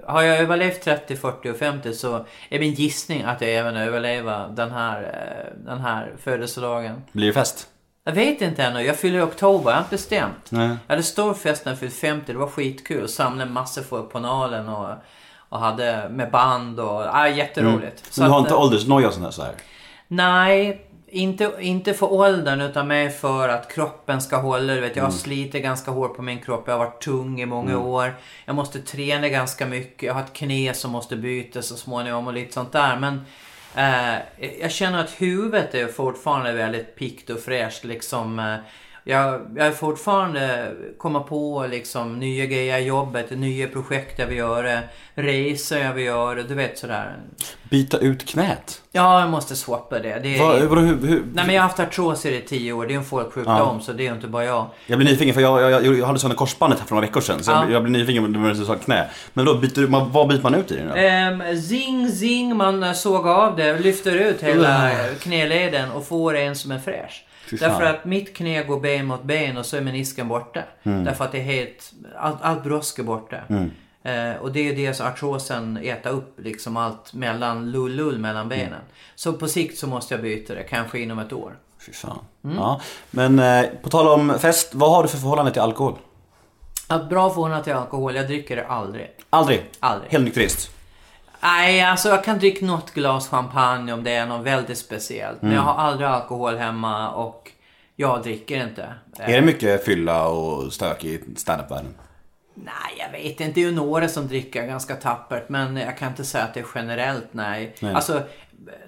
har 0.06 0.22
jag 0.22 0.38
överlevt 0.38 0.82
30, 0.82 1.16
40 1.16 1.50
och 1.50 1.56
50 1.56 1.92
så 1.92 2.24
är 2.48 2.60
min 2.60 2.74
gissning 2.74 3.22
att 3.22 3.40
jag 3.40 3.50
även 3.50 3.76
överlever 3.76 4.48
den 4.48 4.70
här, 4.70 5.02
eh, 5.02 5.64
den 5.66 5.80
här 5.80 6.12
födelsedagen. 6.22 7.02
Blir 7.12 7.26
det 7.26 7.32
fest? 7.32 7.66
Jag 8.04 8.12
vet 8.12 8.40
inte 8.40 8.62
ännu. 8.62 8.82
Jag 8.82 8.96
fyller 8.96 9.18
i 9.18 9.22
oktober. 9.22 9.70
Jag 9.70 9.76
har 9.76 9.80
inte 9.80 9.90
bestämt. 9.90 10.50
Nej. 10.50 10.68
Jag 10.86 10.94
hade 10.94 11.02
stor 11.02 11.34
fest 11.34 11.64
när 11.64 11.72
jag 11.72 11.78
fyllde 11.78 11.94
50. 11.94 12.32
Det 12.32 12.38
var 12.38 12.46
skitkul. 12.46 13.08
Samlade 13.08 13.50
massor 13.50 13.82
folk 13.82 14.12
på 14.12 14.18
Nalen 14.18 14.68
och, 14.68 14.88
och 15.48 15.58
hade 15.58 16.08
med 16.08 16.30
band 16.30 16.80
och... 16.80 17.16
Ah, 17.16 17.28
jätteroligt. 17.28 18.14
Så 18.14 18.20
Men 18.20 18.28
du 18.28 18.32
har 18.32 18.40
att, 18.40 18.44
inte 18.44 18.54
eh, 18.54 18.60
åldersnoja 18.60 19.08
och 19.08 19.14
sånt 19.14 19.26
där 19.26 19.32
så 19.32 19.42
här? 19.42 19.54
Nej. 20.08 20.86
Inte, 21.10 21.52
inte 21.60 21.94
för 21.94 22.12
åldern 22.12 22.60
utan 22.60 22.88
mer 22.88 23.10
för 23.10 23.48
att 23.48 23.72
kroppen 23.72 24.20
ska 24.20 24.36
hålla. 24.36 24.74
Du 24.74 24.80
vet, 24.80 24.96
jag 24.96 25.02
Mm. 25.04 25.12
slitit 25.12 25.62
ganska 25.62 25.90
hårt 25.90 26.16
på 26.16 26.22
min 26.22 26.38
kropp. 26.38 26.64
Jag 26.66 26.74
har 26.74 26.78
varit 26.84 27.02
tung 27.02 27.40
i 27.40 27.46
många 27.46 27.78
år. 27.78 28.14
Jag 28.44 28.54
måste 28.56 28.80
träna 28.80 29.28
ganska 29.28 29.66
mycket. 29.66 30.02
Jag 30.02 30.14
har 30.14 30.20
ett 30.20 30.32
knä 30.32 30.74
som 30.74 30.90
måste 30.90 31.16
bytas 31.16 31.66
så 31.66 31.76
småningom 31.76 32.26
och 32.26 32.32
lite 32.32 32.52
sånt 32.52 32.72
där. 32.72 32.96
Men 32.96 33.20
eh, 33.74 34.18
jag 34.60 34.70
känner 34.72 35.00
att 35.04 35.10
huvudet 35.10 35.74
är 35.74 35.86
fortfarande 35.86 36.52
väldigt 36.52 36.96
piggt 36.96 37.30
och 37.30 37.40
fräscht. 37.40 37.84
Liksom, 37.84 38.38
eh, 38.38 38.54
jag, 39.04 39.40
jag 39.56 39.66
är 39.66 39.70
fortfarande 39.72 40.72
komma 40.98 41.20
på 41.20 41.66
liksom, 41.70 42.18
nya 42.18 42.46
grejer 42.46 42.78
i 42.78 42.84
jobbet, 42.84 43.30
nya 43.30 43.68
projekt 43.68 44.18
jag 44.18 44.26
vill 44.26 44.38
göra, 44.38 44.78
resor 45.14 45.78
jag 45.78 45.94
vill 45.94 46.04
göra, 46.04 46.42
du 46.42 46.54
vet 46.54 46.78
sådär. 46.78 47.16
Byta 47.70 47.98
ut 47.98 48.26
knät? 48.28 48.82
Ja, 48.92 49.20
jag 49.20 49.30
måste 49.30 49.56
swappa 49.56 49.98
det. 49.98 50.18
det 50.22 50.38
är, 50.38 50.66
vadå, 50.66 50.80
hur, 50.80 51.06
hur? 51.06 51.22
Nej 51.34 51.46
men 51.46 51.54
jag 51.54 51.62
har 51.62 51.68
haft 51.68 51.80
artros 51.80 52.26
i 52.26 52.40
tio 52.48 52.72
år. 52.72 52.86
Det 52.86 52.94
är 52.94 52.98
en 52.98 53.04
folksjukdom 53.04 53.80
så 53.80 53.92
det 53.92 54.06
är 54.06 54.12
inte 54.14 54.26
bara 54.26 54.44
jag. 54.44 54.66
Jag 54.86 54.98
blir 54.98 55.10
nyfiken 55.10 55.34
för 55.34 55.40
jag, 55.40 55.70
jag, 55.70 55.98
jag 55.98 56.06
hade 56.06 56.18
sönder 56.18 56.36
korsbandet 56.36 56.78
här 56.80 56.86
för 56.86 56.94
några 56.94 57.06
veckor 57.06 57.20
sedan. 57.20 57.44
Så 57.44 57.50
Ja. 57.50 57.70
jag, 57.70 57.82
blir 57.82 57.92
nyfiken 57.92 58.34
på 58.34 58.48
det 58.48 58.54
du 58.54 58.64
sa 58.64 58.74
knä. 58.74 59.08
Men 59.32 59.44
då 59.44 59.54
byter, 59.54 59.86
man, 59.88 60.12
vad 60.12 60.28
byter 60.28 60.42
man 60.42 60.54
ut 60.54 60.72
i 60.72 60.76
den 60.76 60.88
då? 60.88 60.94
Ehm, 60.94 61.62
zing 61.62 62.08
zing, 62.12 62.56
man 62.56 62.94
såg 62.94 63.26
av 63.28 63.56
det, 63.56 63.78
lyfter 63.78 64.12
ut 64.14 64.42
hela 64.42 64.90
knäleden 65.20 65.90
och 65.90 66.06
får 66.06 66.36
en 66.36 66.56
som 66.56 66.70
är 66.70 66.78
fräsch. 66.78 67.24
Därför 67.58 67.82
att 67.84 68.04
mitt 68.04 68.36
knä 68.36 68.62
går 68.64 68.80
ben 68.80 69.06
mot 69.06 69.22
ben 69.22 69.56
och 69.56 69.66
så 69.66 69.76
är 69.76 69.80
menisken 69.80 70.28
borta. 70.28 70.62
Mm. 70.82 71.04
Därför 71.04 71.24
att 71.24 71.32
det 71.32 71.38
är 71.38 71.42
helt, 71.42 71.92
allt, 72.18 72.36
allt 72.42 72.62
brosk 72.64 72.98
är 72.98 73.02
borta. 73.02 73.36
Eh, 74.02 74.32
och 74.40 74.52
det 74.52 74.68
är 74.68 74.76
det 74.76 74.94
som 74.94 75.06
artrosen 75.06 75.76
äter 75.76 76.10
upp 76.10 76.34
liksom 76.40 76.76
allt 76.76 77.12
mellan 77.14 77.70
lull-lull 77.70 78.18
mellan 78.18 78.46
Mm. 78.46 78.48
benen. 78.58 78.80
Så 79.14 79.32
på 79.32 79.48
sikt 79.48 79.78
så 79.78 79.86
måste 79.86 80.14
jag 80.14 80.22
byta 80.22 80.54
det, 80.54 80.62
kanske 80.62 80.98
inom 80.98 81.18
ett 81.18 81.32
år. 81.32 81.56
Fy 81.86 81.92
fan. 81.92 82.18
Mm. 82.44 82.56
Ja. 82.56 82.80
Men 83.10 83.38
eh, 83.38 83.66
på 83.82 83.90
tal 83.90 84.08
om 84.20 84.38
fest, 84.38 84.74
vad 84.74 84.90
har 84.90 85.02
du 85.02 85.08
för 85.08 85.18
förhållande 85.18 85.52
till 85.52 85.62
alkohol? 85.62 85.94
Att 86.88 87.08
bra 87.08 87.30
förhållande 87.30 87.64
till 87.64 87.72
alkohol, 87.72 88.14
jag 88.16 88.26
dricker 88.26 88.56
det 88.56 88.66
aldrig. 88.66 89.10
Aldrig? 89.30 89.70
Aldrig. 89.80 90.12
Helnykterist? 90.12 90.70
Nej, 91.42 91.82
alltså 91.82 92.08
jag 92.08 92.24
kan 92.24 92.38
dricka 92.38 92.66
något 92.66 92.94
glas 92.94 93.28
champagne 93.28 93.92
om 93.92 94.04
det 94.04 94.10
är 94.10 94.26
något 94.26 94.46
väldigt 94.46 94.78
speciellt. 94.78 95.42
Men 95.42 95.52
jag 95.52 95.60
har 95.60 95.74
aldrig 95.74 96.08
alkohol 96.08 96.56
hemma 96.56 97.10
och 97.10 97.52
jag 97.96 98.22
dricker 98.22 98.66
inte. 98.66 98.94
Är 99.18 99.32
det 99.32 99.42
mycket 99.42 99.84
fylla 99.84 100.28
och 100.28 100.72
stök 100.72 101.04
i 101.04 101.20
standup-världen? 101.36 101.94
Nej, 102.54 102.94
jag 102.98 103.12
vet 103.12 103.40
inte. 103.40 103.52
Det 103.52 103.60
är 103.60 103.68
ju 103.68 103.74
några 103.74 104.08
som 104.08 104.28
dricker 104.28 104.66
ganska 104.66 104.96
tappert. 104.96 105.48
Men 105.48 105.76
jag 105.76 105.98
kan 105.98 106.08
inte 106.08 106.24
säga 106.24 106.44
att 106.44 106.54
det 106.54 106.60
är 106.60 106.66
generellt, 106.74 107.28
nej. 107.32 107.74
Nej. 107.80 107.94
Alltså, 107.94 108.22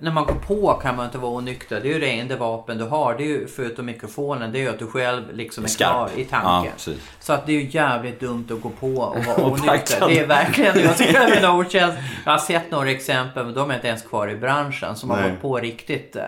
när 0.00 0.12
man 0.12 0.24
går 0.24 0.34
på 0.34 0.72
kan 0.82 0.96
man 0.96 1.04
inte 1.06 1.18
vara 1.18 1.32
onykter. 1.32 1.80
Det 1.80 1.88
är 1.88 1.92
ju 1.92 2.00
det 2.00 2.20
enda 2.20 2.36
vapen 2.36 2.78
du 2.78 2.84
har. 2.84 3.14
Det 3.14 3.22
är 3.24 3.26
ju, 3.26 3.46
förutom 3.46 3.86
mikrofonen, 3.86 4.52
det 4.52 4.58
är 4.58 4.60
ju 4.62 4.68
att 4.68 4.78
du 4.78 4.86
själv 4.86 5.22
liksom 5.36 5.64
är 5.64 5.68
Skarp. 5.68 5.90
klar 5.90 6.10
i 6.16 6.22
Ja, 6.30 6.38
tanken. 6.40 6.72
precis. 6.72 7.10
så 7.20 7.32
att 7.32 7.46
det 7.46 7.52
är 7.52 7.60
ju 7.60 7.68
jävligt 7.70 8.20
dumt 8.20 8.46
att 8.50 8.60
gå 8.60 8.68
på 8.68 8.86
och 8.86 9.24
vara 9.24 9.44
onykter. 9.52 10.08
Det 10.08 10.18
är 10.18 10.26
verkligen, 10.26 10.80
jag 10.80 10.96
tycker 10.96 11.20
är 11.44 11.56
otjänst. 11.58 11.98
Jag 12.24 12.32
har 12.32 12.38
sett 12.38 12.70
några 12.70 12.90
exempel, 12.90 13.44
men 13.44 13.54
de 13.54 13.70
är 13.70 13.74
inte 13.74 13.88
ens 13.88 14.02
kvar 14.02 14.28
i 14.28 14.36
branschen, 14.36 14.96
som 14.96 15.10
har 15.10 15.20
Nej. 15.20 15.30
gått 15.30 15.40
på 15.42 15.56
riktigt 15.58 16.16
eh, 16.16 16.22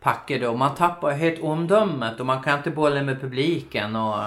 packade. 0.00 0.48
Och 0.48 0.58
man 0.58 0.74
tappar 0.74 1.12
helt 1.12 1.42
omdömet 1.42 2.20
och 2.20 2.26
man 2.26 2.42
kan 2.42 2.58
inte 2.58 2.70
bolla 2.70 3.02
med 3.02 3.20
publiken. 3.20 3.96
Och, 3.96 4.18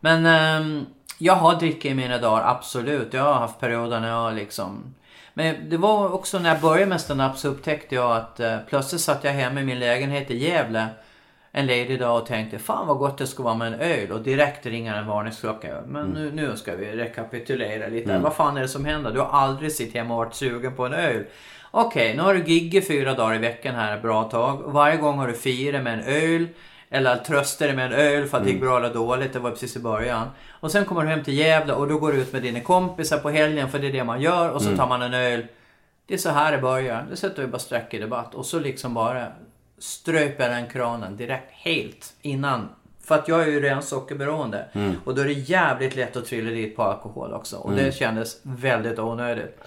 men 0.00 0.26
ehm, 0.26 0.86
jag 1.18 1.34
har 1.34 1.54
drickit 1.54 1.84
i 1.92 1.94
mina 1.94 2.18
dagar, 2.18 2.44
absolut. 2.50 3.12
Jag 3.14 3.22
har 3.24 3.34
haft 3.34 3.60
perioder 3.60 4.00
när 4.00 4.08
jag 4.08 4.34
liksom... 4.34 4.94
Men 5.34 5.70
det 5.70 5.76
var 5.76 6.12
också 6.12 6.38
när 6.38 6.48
jag 6.48 6.60
började 6.60 6.86
med 6.86 7.00
stand-up 7.00 7.36
så 7.36 7.48
upptäckte 7.48 7.94
jag 7.94 8.16
att 8.16 8.40
eh, 8.40 8.56
plötsligt 8.68 9.00
satt 9.00 9.24
jag 9.24 9.32
hemma 9.32 9.60
i 9.60 9.64
min 9.64 9.78
lägenhet 9.78 10.30
i 10.30 10.36
Gävle 10.36 10.86
en 11.52 11.66
ledig 11.66 12.00
dag 12.00 12.20
och 12.20 12.26
tänkte 12.26 12.58
fan 12.58 12.86
vad 12.86 12.98
gott 12.98 13.18
det 13.18 13.26
skulle 13.26 13.44
vara 13.44 13.54
med 13.54 13.72
en 13.72 13.80
öl 13.80 14.12
och 14.12 14.20
direkt 14.20 14.66
ringer 14.66 14.94
en 14.94 15.06
varningsklocka. 15.06 15.82
Men 15.86 16.06
nu, 16.06 16.30
nu 16.34 16.56
ska 16.56 16.76
vi 16.76 16.96
rekapitulera 16.96 17.88
lite. 17.88 18.18
Vad 18.18 18.34
fan 18.34 18.56
är 18.56 18.60
det 18.60 18.68
som 18.68 18.84
händer? 18.84 19.12
Du 19.12 19.20
har 19.20 19.28
aldrig 19.40 19.72
suttit 19.72 19.94
hemma 19.94 20.14
och 20.14 20.18
varit 20.18 20.34
sugen 20.34 20.76
på 20.76 20.86
en 20.86 20.92
öl. 20.92 21.24
Okej, 21.70 22.16
nu 22.16 22.22
har 22.22 22.34
du 22.34 22.44
gigget 22.44 22.86
fyra 22.86 23.14
dagar 23.14 23.34
i 23.34 23.38
veckan 23.38 23.74
här 23.74 23.96
ett 23.96 24.02
bra 24.02 24.24
tag. 24.24 24.62
Varje 24.66 24.96
gång 24.96 25.18
har 25.18 25.26
du 25.26 25.34
firat 25.34 25.82
med 25.82 25.94
en 25.94 26.04
öl. 26.04 26.48
Eller 26.94 27.16
tröstar 27.16 27.66
dig 27.66 27.76
med 27.76 27.86
en 27.86 27.92
öl 27.92 28.28
för 28.28 28.38
att 28.38 28.44
det 28.44 28.50
gick 28.50 28.60
bra 28.60 28.76
eller 28.76 28.94
dåligt. 28.94 29.32
Det 29.32 29.38
var 29.38 29.50
precis 29.50 29.76
i 29.76 29.78
början. 29.78 30.28
Och 30.50 30.72
sen 30.72 30.84
kommer 30.84 31.02
du 31.02 31.08
hem 31.08 31.24
till 31.24 31.34
Gävle 31.34 31.72
och 31.72 31.88
då 31.88 31.98
går 31.98 32.12
du 32.12 32.18
ut 32.18 32.32
med 32.32 32.42
dina 32.42 32.60
kompisar 32.60 33.18
på 33.18 33.30
helgen 33.30 33.70
för 33.70 33.78
det 33.78 33.86
är 33.86 33.92
det 33.92 34.04
man 34.04 34.20
gör. 34.20 34.50
Och 34.50 34.62
så 34.62 34.76
tar 34.76 34.86
man 34.86 35.02
en 35.02 35.14
öl. 35.14 35.46
Det 36.06 36.14
är 36.14 36.18
så 36.18 36.30
här 36.30 36.52
det 36.52 36.58
börjar. 36.58 37.06
Det 37.10 37.16
sätter 37.16 37.42
vi 37.42 37.48
bara 37.48 37.58
streck 37.58 37.94
i 37.94 37.98
debatt. 37.98 38.34
Och 38.34 38.46
så 38.46 38.58
liksom 38.58 38.94
bara 38.94 39.26
ströper 39.78 40.48
den 40.48 40.68
kranen 40.68 41.16
direkt 41.16 41.52
helt 41.52 42.12
innan. 42.22 42.68
För 43.04 43.14
att 43.14 43.28
jag 43.28 43.42
är 43.42 43.46
ju 43.46 43.60
redan 43.60 43.82
sockerberoende. 43.82 44.64
Och 45.04 45.14
då 45.14 45.22
är 45.22 45.26
det 45.26 45.32
jävligt 45.32 45.96
lätt 45.96 46.16
att 46.16 46.26
trilla 46.26 46.50
dit 46.50 46.76
på 46.76 46.82
alkohol 46.82 47.32
också. 47.32 47.56
Och 47.56 47.72
det 47.72 47.94
kändes 47.94 48.40
väldigt 48.42 48.98
onödigt. 48.98 49.60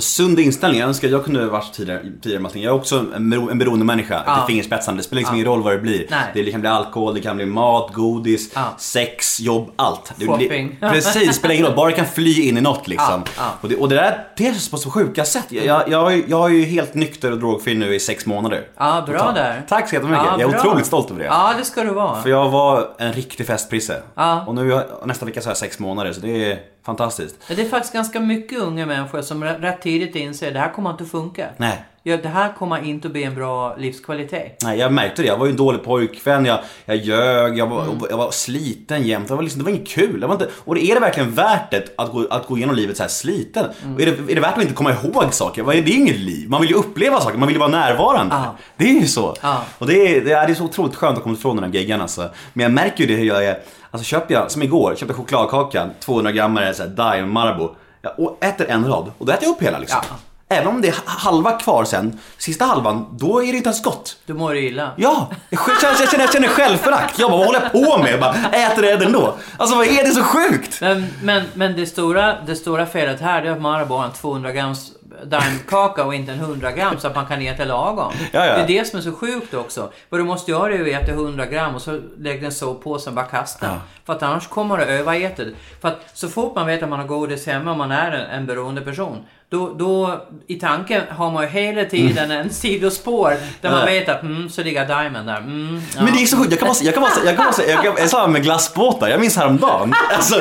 Sund 0.00 0.38
inställning. 0.40 0.80
Jag 0.80 0.88
önskar 0.88 1.08
jag 1.08 1.24
kunde 1.24 1.46
varit 1.46 1.72
tidigare, 1.72 2.02
tidigare 2.22 2.42
Martin. 2.42 2.62
Jag 2.62 2.70
är 2.70 2.76
också 2.76 3.04
en, 3.16 3.30
bero, 3.30 3.50
en 3.50 3.58
beroende 3.58 3.84
människa 3.84 4.22
Ja. 4.26 4.34
till 4.36 4.52
fingerspetsarna. 4.54 4.96
Det 4.96 5.02
spelar 5.02 5.20
liksom 5.20 5.34
ingen 5.34 5.46
roll 5.46 5.62
vad 5.62 5.72
det 5.72 5.78
blir. 5.78 6.06
Nej. 6.10 6.20
Det 6.34 6.50
kan 6.52 6.60
bli 6.60 6.70
alkohol, 6.70 7.14
det 7.14 7.20
kan 7.20 7.36
bli 7.36 7.46
mat, 7.46 7.92
godis, 7.92 8.52
Ja. 8.54 8.74
sex, 8.78 9.40
jobb, 9.40 9.70
allt. 9.76 10.12
Det 10.16 10.26
Shopping. 10.26 10.76
precis, 10.80 11.36
spelar 11.36 11.54
ingen 11.54 11.66
roll. 11.66 11.76
Bara 11.76 11.90
det 11.90 11.96
kan 11.96 12.06
fly 12.06 12.48
in 12.48 12.58
i 12.58 12.60
något 12.60 12.88
liksom. 12.88 13.22
Ja, 13.26 13.32
ja. 13.38 13.52
Och, 13.60 13.68
det, 13.68 13.76
och 13.76 13.88
det 13.88 13.94
där 13.94 14.24
ter 14.38 14.52
sig 14.52 14.70
på 14.70 14.76
så 14.76 14.90
sjuka 14.90 15.24
sätt. 15.24 15.46
Jag, 15.48 15.64
jag, 15.64 15.88
jag, 15.88 16.22
jag 16.28 16.44
är 16.50 16.54
ju 16.54 16.64
helt 16.64 16.94
nykter 16.94 17.32
och 17.32 17.38
drogfri 17.38 17.74
nu 17.74 17.94
i 17.94 18.00
sex 18.00 18.26
månader. 18.26 18.62
Ja, 18.76 19.04
bra 19.06 19.18
Totalt. 19.18 19.36
där. 19.36 19.62
Tack 19.68 19.88
så 19.88 19.94
jättemycket. 19.94 20.24
Ja, 20.26 20.36
jag 20.40 20.48
är 20.48 20.52
bra. 20.52 20.60
otroligt 20.60 20.86
stolt 20.86 21.10
över 21.10 21.20
det. 21.20 21.26
Ja, 21.26 21.52
det 21.58 21.64
ska 21.64 21.82
du 21.84 21.90
vara. 21.90 22.22
För 22.22 22.30
jag 22.30 22.48
var 22.50 22.88
en 22.98 23.12
riktig 23.12 23.46
festprisse. 23.46 24.02
Ja. 24.14 24.44
Och 24.46 24.54
nu 24.54 24.82
nästa 25.04 25.26
vecka 25.26 25.40
så 25.40 25.46
har 25.46 25.50
jag 25.50 25.56
sex 25.58 25.78
månader, 25.78 26.12
så 26.12 26.20
det 26.20 26.52
är 26.52 26.58
fantastiskt. 26.86 27.36
Det 27.48 27.62
är 27.62 27.68
faktiskt 27.68 27.94
ganska 27.94 28.20
mycket 28.20 28.58
unga 28.58 28.86
människor 28.86 29.22
som 29.22 29.44
rätt 29.44 29.82
tidigt 29.82 30.16
inser 30.16 30.48
att 30.48 30.54
det 30.54 30.60
här 30.60 30.72
kommer 30.72 30.90
inte 30.90 31.04
att 31.04 31.10
funka. 31.10 31.48
Nej. 31.56 31.84
Ja, 32.08 32.16
det 32.16 32.28
här 32.28 32.52
kommer 32.52 32.84
inte 32.84 33.08
att 33.08 33.12
bli 33.12 33.24
en 33.24 33.34
bra 33.34 33.76
livskvalitet. 33.76 34.58
Nej, 34.62 34.78
jag 34.78 34.92
märkte 34.92 35.22
det. 35.22 35.28
Jag 35.28 35.36
var 35.36 35.46
ju 35.46 35.50
en 35.50 35.56
dålig 35.56 35.84
pojkvän, 35.84 36.44
jag, 36.44 36.58
jag 36.84 36.96
ljög, 36.96 37.58
jag 37.58 37.66
var, 37.66 37.82
Mm. 37.82 37.98
jag 38.10 38.16
var 38.16 38.30
sliten 38.30 39.02
jämt. 39.02 39.28
Det 39.28 39.34
var, 39.34 39.42
liksom, 39.42 39.58
det 39.58 39.64
var 39.64 39.70
inget 39.76 39.88
kul. 39.88 40.20
Det 40.20 40.26
var 40.26 40.34
inte, 40.34 40.48
och 40.64 40.78
är 40.78 40.94
det 40.94 41.00
verkligen 41.00 41.34
värt 41.34 41.70
det 41.70 41.94
att 41.98 42.12
gå, 42.12 42.26
att 42.30 42.46
gå 42.46 42.56
igenom 42.56 42.76
livet 42.76 42.96
så 42.96 43.02
här 43.02 43.10
sliten? 43.10 43.66
Mm. 43.84 44.00
Är, 44.00 44.06
det, 44.06 44.32
är 44.32 44.34
det 44.34 44.40
värt 44.40 44.56
att 44.56 44.62
inte 44.62 44.74
komma 44.74 44.92
ihåg 44.92 45.34
saker? 45.34 45.64
Det 45.64 45.78
är 45.78 45.96
inget 45.96 46.16
liv. 46.16 46.50
Man 46.50 46.60
vill 46.60 46.70
ju 46.70 46.76
uppleva 46.76 47.20
saker, 47.20 47.38
man 47.38 47.48
vill 47.48 47.56
ju 47.56 47.60
vara 47.60 47.70
närvarande. 47.70 48.34
Ja. 48.34 48.56
Det 48.76 48.84
är 48.84 49.00
ju 49.00 49.06
så. 49.06 49.34
Ja. 49.42 49.62
Och 49.78 49.86
det 49.86 50.16
är, 50.16 50.24
det, 50.24 50.32
är, 50.32 50.54
så 50.54 50.64
otroligt 50.64 50.94
skönt 50.96 51.16
att 51.16 51.22
komma 51.22 51.34
ifrån 51.34 51.56
den 51.56 51.64
här 51.64 51.72
geggan 51.72 52.00
alltså. 52.00 52.30
Men 52.52 52.62
jag 52.62 52.72
märker 52.72 53.04
ju 53.04 53.06
det 53.06 53.20
hur 53.20 53.26
jag 53.26 53.44
är. 53.44 53.58
Alltså 53.90 54.04
köper 54.04 54.34
jag, 54.34 54.50
som 54.50 54.62
igår, 54.62 54.90
köpte 54.90 55.06
jag 55.06 55.16
chokladkaka, 55.16 55.90
200 56.00 56.32
gram 56.32 56.58
så 56.74 56.82
här 56.82 56.90
Daim 56.90 57.32
Marabou. 57.32 57.74
Jag 58.02 58.12
och 58.18 58.44
äter 58.44 58.66
en 58.70 58.86
rad 58.86 59.12
och 59.18 59.26
då 59.26 59.32
äter 59.32 59.44
jag 59.44 59.50
upp 59.50 59.62
hela 59.62 59.78
liksom. 59.78 60.00
Ja. 60.10 60.16
Även 60.48 60.68
om 60.68 60.80
det 60.80 60.88
är 60.88 60.94
halva 61.06 61.52
kvar 61.52 61.84
sen, 61.84 62.20
sista 62.38 62.64
halvan, 62.64 63.06
då 63.12 63.42
är 63.42 63.52
det 63.52 63.56
inte 63.56 63.68
ens 63.68 63.82
gott. 63.82 64.16
Du 64.26 64.34
mår 64.34 64.56
illa. 64.56 64.90
Ja, 64.96 65.30
jag 65.50 65.60
känner, 65.80 66.00
jag 66.00 66.10
känner, 66.10 66.24
jag 66.24 66.32
känner 66.32 66.48
självförakt. 66.48 67.18
Jag 67.18 67.30
bara, 67.30 67.38
vad 67.38 67.46
håller 67.46 67.60
jag 67.60 67.72
på 67.72 68.02
med? 68.02 68.12
Jag 68.12 68.20
bara, 68.20 68.34
äter 68.34 68.82
det 68.82 69.04
ändå. 69.04 69.34
Alltså 69.56 69.76
vad 69.76 69.86
är 69.86 70.04
det 70.04 70.10
så 70.10 70.22
sjukt? 70.22 70.80
Men, 70.80 71.06
men, 71.22 71.42
men 71.54 71.76
det, 71.76 71.86
stora, 71.86 72.36
det 72.46 72.56
stora 72.56 72.86
felet 72.86 73.20
här 73.20 73.42
det 73.42 73.48
är 73.48 73.52
att 73.52 73.60
Marabou 73.60 73.96
har 73.96 74.04
en 74.04 74.12
200 74.12 74.52
grams 74.52 74.92
daimkaka 75.24 76.04
och 76.04 76.14
inte 76.14 76.32
en 76.32 76.38
100 76.38 76.72
gram 76.72 76.98
så 76.98 77.06
att 77.06 77.14
man 77.14 77.26
kan 77.26 77.42
äta 77.42 77.64
lagom. 77.64 78.12
Ja, 78.32 78.46
ja. 78.46 78.54
Det 78.54 78.62
är 78.62 78.66
det 78.66 78.88
som 78.88 78.98
är 78.98 79.02
så 79.02 79.12
sjukt 79.12 79.54
också. 79.54 79.92
Vad 80.08 80.20
du 80.20 80.24
måste 80.24 80.50
göra 80.50 80.74
är 80.74 80.80
att 80.80 81.02
äta 81.02 81.12
100 81.12 81.46
gram 81.46 81.74
och 81.74 81.82
så 81.82 82.00
lägger 82.18 82.42
den 82.42 82.52
så 82.52 82.74
på 82.74 82.98
sen 82.98 83.14
bara 83.14 83.24
kasta. 83.24 83.66
Ja. 83.66 83.80
För 84.04 84.12
att 84.12 84.22
annars 84.22 84.46
kommer 84.48 84.76
det 84.78 84.84
överäta. 84.84 85.42
För 85.80 85.88
att 85.88 86.00
så 86.14 86.28
fort 86.28 86.54
man 86.54 86.66
vet 86.66 86.82
att 86.82 86.88
man 86.88 86.98
har 86.98 87.06
godis 87.06 87.46
hemma 87.46 87.70
och 87.70 87.76
man 87.76 87.90
är 87.90 88.12
en, 88.12 88.30
en 88.30 88.46
beroende 88.46 88.80
person. 88.80 89.24
Då, 89.50 89.74
då 89.78 90.20
i 90.46 90.54
tanken 90.54 91.02
har 91.10 91.30
man 91.30 91.42
ju 91.42 91.48
hela 91.48 91.84
tiden 91.84 92.30
en 92.30 92.50
sidospår 92.50 93.36
där 93.60 93.70
man 93.70 93.80
Ja. 93.80 93.86
vet 93.86 94.08
att 94.08 94.22
mm, 94.22 94.50
så 94.50 94.62
ligger 94.62 94.86
diamen 94.86 95.26
där. 95.26 95.36
Mm, 95.36 95.82
ja. 95.96 96.02
Men 96.02 96.14
det 96.14 96.22
är 96.22 96.26
så 96.26 96.36
sjukt, 96.36 96.50
jag 96.50 96.58
kan 96.58 96.68
vara, 96.68 96.78
jag 96.84 96.94
kan 96.94 97.02
vara, 97.02 97.12
jag 97.26 97.36
kan 97.36 97.44
vara, 97.46 97.66
jag 97.66 97.82
kan, 97.82 97.94
jag 97.98 98.10
sa 98.10 98.26
med 98.26 98.42
glassbåtar, 98.42 99.08
jag 99.08 99.20
minns 99.20 99.36
häromdagen. 99.36 99.94
Alltså, 100.16 100.40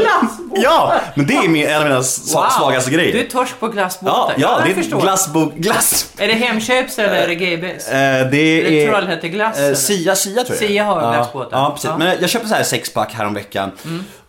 ja, 0.55 0.93
men 1.15 1.27
det 1.27 1.33
är 1.33 1.47
min, 1.47 1.67
en 1.67 1.75
av 1.75 1.83
mina 1.83 1.95
wow. 1.95 2.03
svagaste 2.03 2.91
grejer. 2.91 3.13
Du 3.13 3.19
är 3.19 3.29
torsk 3.29 3.59
på 3.59 3.67
glassbåtar. 3.67 4.13
ja, 4.15 4.33
ja, 4.37 4.59
det 4.63 4.69
jag 4.69 4.77
är 4.77 4.81
förstår. 4.81 5.01
glassbok, 5.01 5.55
glass. 5.55 6.13
Är 6.17 6.27
det 6.27 6.33
Hemköps 6.33 6.99
eller 6.99 7.15
är 7.15 7.27
det 7.27 7.35
GBs? 7.35 7.87
Eh, 7.87 7.97
Är 7.99 8.23
det 8.23 8.29
det 8.29 8.83
är... 8.85 8.91
Trollhätteglass? 8.91 9.57
Eh, 9.57 9.65
eller? 9.65 9.75
Sia, 9.75 10.15
Sia 10.15 10.43
tror 10.43 10.57
jag 10.61 10.69
Sia 10.69 10.83
har 10.83 11.01
ja, 11.01 11.11
glassbåtar. 11.11 11.57
Ja, 11.57 11.69
precis. 11.71 11.85
Ja. 11.85 11.95
Mm. 11.95 12.07
Men 12.07 12.17
jag 12.21 12.29
köpte 12.29 12.47
så 12.47 12.55
här 12.55 12.63
sexpack 12.63 13.13
häromveckan. 13.13 13.71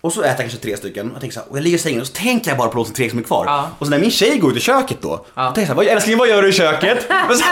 Och 0.06 0.12
så 0.12 0.20
äter 0.20 0.30
jag 0.30 0.38
kanske 0.38 0.58
tre 0.58 0.76
stycken. 0.76 1.10
Jag 1.12 1.20
tänker 1.20 1.34
så 1.34 1.40
här, 1.40 1.50
och 1.50 1.56
jag 1.56 1.62
ligger 1.64 1.76
i 1.76 1.80
sängen 1.80 2.00
och 2.00 2.06
så 2.06 2.12
tänker 2.12 2.50
jag 2.50 2.58
bara 2.58 2.68
på 2.68 2.84
de 2.84 2.92
tre 2.92 3.10
som 3.10 3.18
är 3.18 3.22
kvar. 3.22 3.44
Ja. 3.46 3.68
Och 3.78 3.86
så 3.86 3.90
när 3.90 3.98
min 3.98 4.10
tjej 4.10 4.38
går 4.38 4.50
ut 4.50 4.56
i 4.56 4.60
köket 4.60 4.98
då. 5.02 5.26
Ja. 5.34 5.42
Då 5.42 5.52
tänker 5.52 5.60
jag 5.60 5.66
så 5.66 5.72
här, 5.72 5.74
"Vad- 5.74 5.86
älskling 5.86 6.18
vad 6.18 6.28
gör 6.28 6.42
du 6.42 6.48
i 6.48 6.52
köket? 6.52 6.98
Så, 7.30 7.44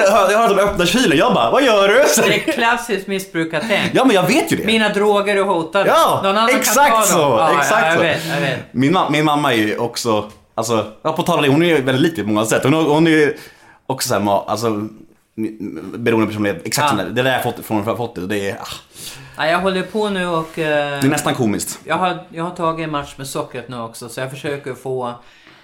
jag 0.00 0.10
hör 0.38 0.44
att 0.50 0.56
de 0.56 0.62
öppnar 0.62 0.86
kylen. 0.86 1.18
Jag 1.18 1.34
bara, 1.34 1.50
vad 1.50 1.62
gör 1.64 1.88
du? 1.88 2.04
Så, 2.08 2.22
Det 2.22 2.34
är 2.48 2.52
klassiskt 2.52 3.06
missbrukartänk. 3.06 3.90
ja 3.92 4.04
men 4.04 4.14
jag 4.14 4.22
vet 4.26 4.52
ju 4.52 4.56
det. 4.56 4.64
Mina 4.66 4.88
droger 4.88 5.36
är 5.36 5.42
hotade. 5.42 5.88
Ja, 5.90 6.20
Någon 6.22 6.36
annan 6.38 6.50
exakt 6.50 6.90
kan 6.90 7.00
ta 7.00 7.06
så, 7.06 7.18
dem. 7.18 7.30
Ja, 7.38 7.60
exakt 7.60 7.86
ja, 7.86 7.92
jag. 7.94 8.00
Vet, 8.00 8.20
jag 8.34 8.40
vet. 8.40 8.58
Min, 8.72 8.96
ma- 8.96 9.10
min 9.10 9.24
mamma 9.24 9.52
är 9.52 9.56
ju 9.56 9.78
också, 9.78 10.30
alltså, 10.54 10.86
ja, 11.02 11.12
på 11.12 11.22
tal 11.22 11.36
om 11.38 11.42
det, 11.44 11.48
hon 11.50 11.62
är 11.62 11.66
ju 11.66 11.82
väldigt 11.82 12.16
lik 12.16 12.24
på 12.26 12.32
många 12.32 12.46
sätt. 12.46 12.62
Hon, 12.64 12.74
hon 12.74 13.06
är 13.06 13.10
ju 13.10 13.36
också 13.86 14.08
såhär, 14.08 14.50
alltså, 14.50 14.88
beroende 15.98 16.26
på 16.26 16.30
personlighet. 16.30 16.62
Exakt 16.66 16.84
Ja. 16.84 16.88
som 16.88 16.98
det. 16.98 17.10
Det 17.14 17.20
är 17.20 17.24
där 17.24 17.32
jag 17.32 17.42
fått 17.42 17.64
från 17.66 17.84
jag 17.86 17.96
fått 17.96 18.14
det. 18.14 18.26
Det 18.26 18.50
är, 18.50 18.54
ah, 18.60 18.66
Ja, 19.40 19.46
jag 19.46 19.60
håller 19.60 19.82
på 19.82 20.08
nu 20.08 20.26
och... 20.26 20.58
eh, 20.58 21.00
det 21.00 21.06
är 21.06 21.08
nästan 21.08 21.34
komiskt. 21.34 21.80
jag, 21.84 21.96
har, 21.96 22.18
jag 22.28 22.44
har 22.44 22.50
tagit 22.50 22.84
en 22.84 22.90
match 22.90 23.14
med 23.18 23.26
sockret 23.26 23.68
nu 23.68 23.80
också 23.80 24.08
så 24.08 24.20
jag 24.20 24.30
försöker 24.30 24.74
få... 24.74 25.14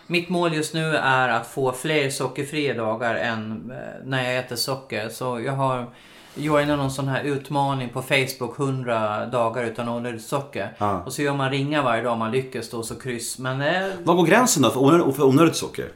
Mitt 0.06 0.28
mål 0.28 0.54
just 0.54 0.74
nu 0.74 0.96
är 0.96 1.28
att 1.28 1.46
få 1.46 1.72
fler 1.72 2.10
sockerfria 2.10 2.74
dagar 2.74 3.14
än 3.14 3.70
eh, 3.70 3.76
när 4.04 4.24
jag 4.24 4.38
äter 4.38 4.56
socker. 4.56 5.08
Så 5.08 5.40
jag 5.40 5.52
har 5.52 5.86
joinat 6.34 6.78
någon 6.78 6.90
sån 6.90 7.08
här 7.08 7.22
utmaning 7.22 7.88
på 7.88 8.02
Facebook, 8.02 8.58
100 8.58 9.26
dagar 9.26 9.64
utan 9.64 9.88
onödigt 9.88 10.24
socker. 10.24 10.72
Ja. 10.78 11.02
Och 11.06 11.12
så 11.12 11.22
gör 11.22 11.34
man 11.34 11.50
ringa 11.50 11.82
varje 11.82 12.02
dag 12.02 12.12
om 12.12 12.18
man 12.18 12.30
lyckas 12.30 12.70
då, 12.70 12.82
så 12.82 12.94
kryss. 12.94 13.38
Men 13.38 13.60
eh, 13.62 13.90
Vad 14.04 14.16
går 14.16 14.26
gränsen 14.26 14.62
då 14.62 14.70
för 15.12 15.24
onödigt 15.24 15.56
socker? 15.56 15.88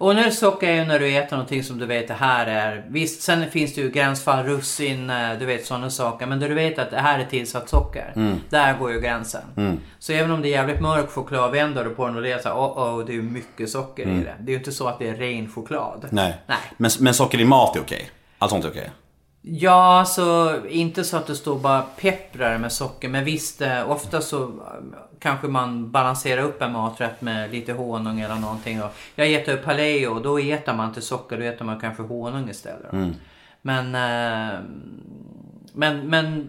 Onödigt 0.00 0.38
socker 0.38 0.68
är 0.68 0.74
ju 0.74 0.84
när 0.84 0.98
du 0.98 1.16
äter 1.16 1.36
någonting 1.36 1.64
som 1.64 1.78
du 1.78 1.86
vet 1.86 2.08
det 2.08 2.14
här 2.14 2.46
är. 2.46 2.84
Visst, 2.88 3.22
sen 3.22 3.50
finns 3.50 3.74
det 3.74 3.80
ju 3.80 3.90
gränsfall, 3.90 4.44
russin, 4.44 5.10
eh, 5.10 5.38
du 5.38 5.46
vet 5.46 5.66
sådana 5.66 5.90
saker. 5.90 6.26
Men 6.26 6.40
där 6.40 6.48
du 6.48 6.54
vet 6.54 6.78
att 6.78 6.90
det 6.90 7.00
här 7.00 7.18
är 7.18 7.24
tillsatt 7.24 7.68
socker. 7.68 8.12
Där 8.50 8.78
går 8.78 8.92
ju 8.92 9.00
gränsen. 9.00 9.80
Så 9.98 10.12
även 10.12 10.30
om 10.30 10.42
det 10.42 10.48
är 10.48 10.50
jävligt 10.50 10.80
mörk 10.80 11.10
choklad, 11.10 11.52
vänder 11.52 11.84
du 11.84 11.90
på 11.90 12.06
den 12.06 12.16
och 12.16 12.22
det 12.22 12.32
är 12.32 12.38
så 12.38 12.50
oh, 12.50 12.98
oh, 12.98 13.06
det 13.06 13.12
är 13.12 13.14
ju 13.14 13.22
mycket 13.22 13.70
socker 13.70 14.02
i 14.02 14.24
det. 14.24 14.34
Det 14.40 14.50
är 14.50 14.52
ju 14.52 14.58
inte 14.58 14.72
så 14.72 14.88
att 14.88 14.98
det 14.98 15.08
är 15.08 15.14
ren 15.14 15.50
choklad. 15.52 16.06
Nej. 16.10 16.34
Nej. 16.46 16.58
Men, 16.76 16.90
men 17.00 17.14
socker 17.14 17.40
i 17.40 17.44
mat 17.44 17.76
är 17.76 17.80
okej? 17.80 18.10
Allt 18.38 18.50
sånt 18.50 18.64
är 18.64 18.68
okej? 18.70 18.90
Ja, 19.42 20.04
så 20.04 20.56
inte 20.66 21.04
så 21.04 21.16
att 21.16 21.26
det 21.26 21.34
står 21.34 21.58
bara 21.58 21.82
pepprar 21.82 22.58
med 22.58 22.72
socker. 22.72 23.08
Men 23.08 23.24
visst, 23.24 23.62
eh, 23.62 23.90
ofta 23.90 24.20
så 24.20 24.42
eh, 24.42 24.50
kanske 25.18 25.48
man 25.48 25.90
balanserar 25.90 26.42
upp 26.42 26.62
en 26.62 26.72
maträtt 26.72 27.20
med 27.20 27.50
lite 27.50 27.72
honung 27.72 28.20
eller 28.20 28.34
någonting. 28.34 28.82
Och 28.82 28.90
jag 29.14 29.32
äter 29.32 29.54
ju 29.54 29.60
paleo 29.60 30.14
och 30.14 30.22
då 30.22 30.38
äter 30.38 30.74
man 30.74 30.88
inte 30.88 31.00
socker, 31.00 31.38
då 31.38 31.42
äter 31.44 31.64
man 31.64 31.80
kanske 31.80 32.02
honung 32.02 32.50
istället. 32.50 32.92
Men, 33.62 33.94
eh, 33.94 34.60
men, 35.72 36.08
men 36.08 36.48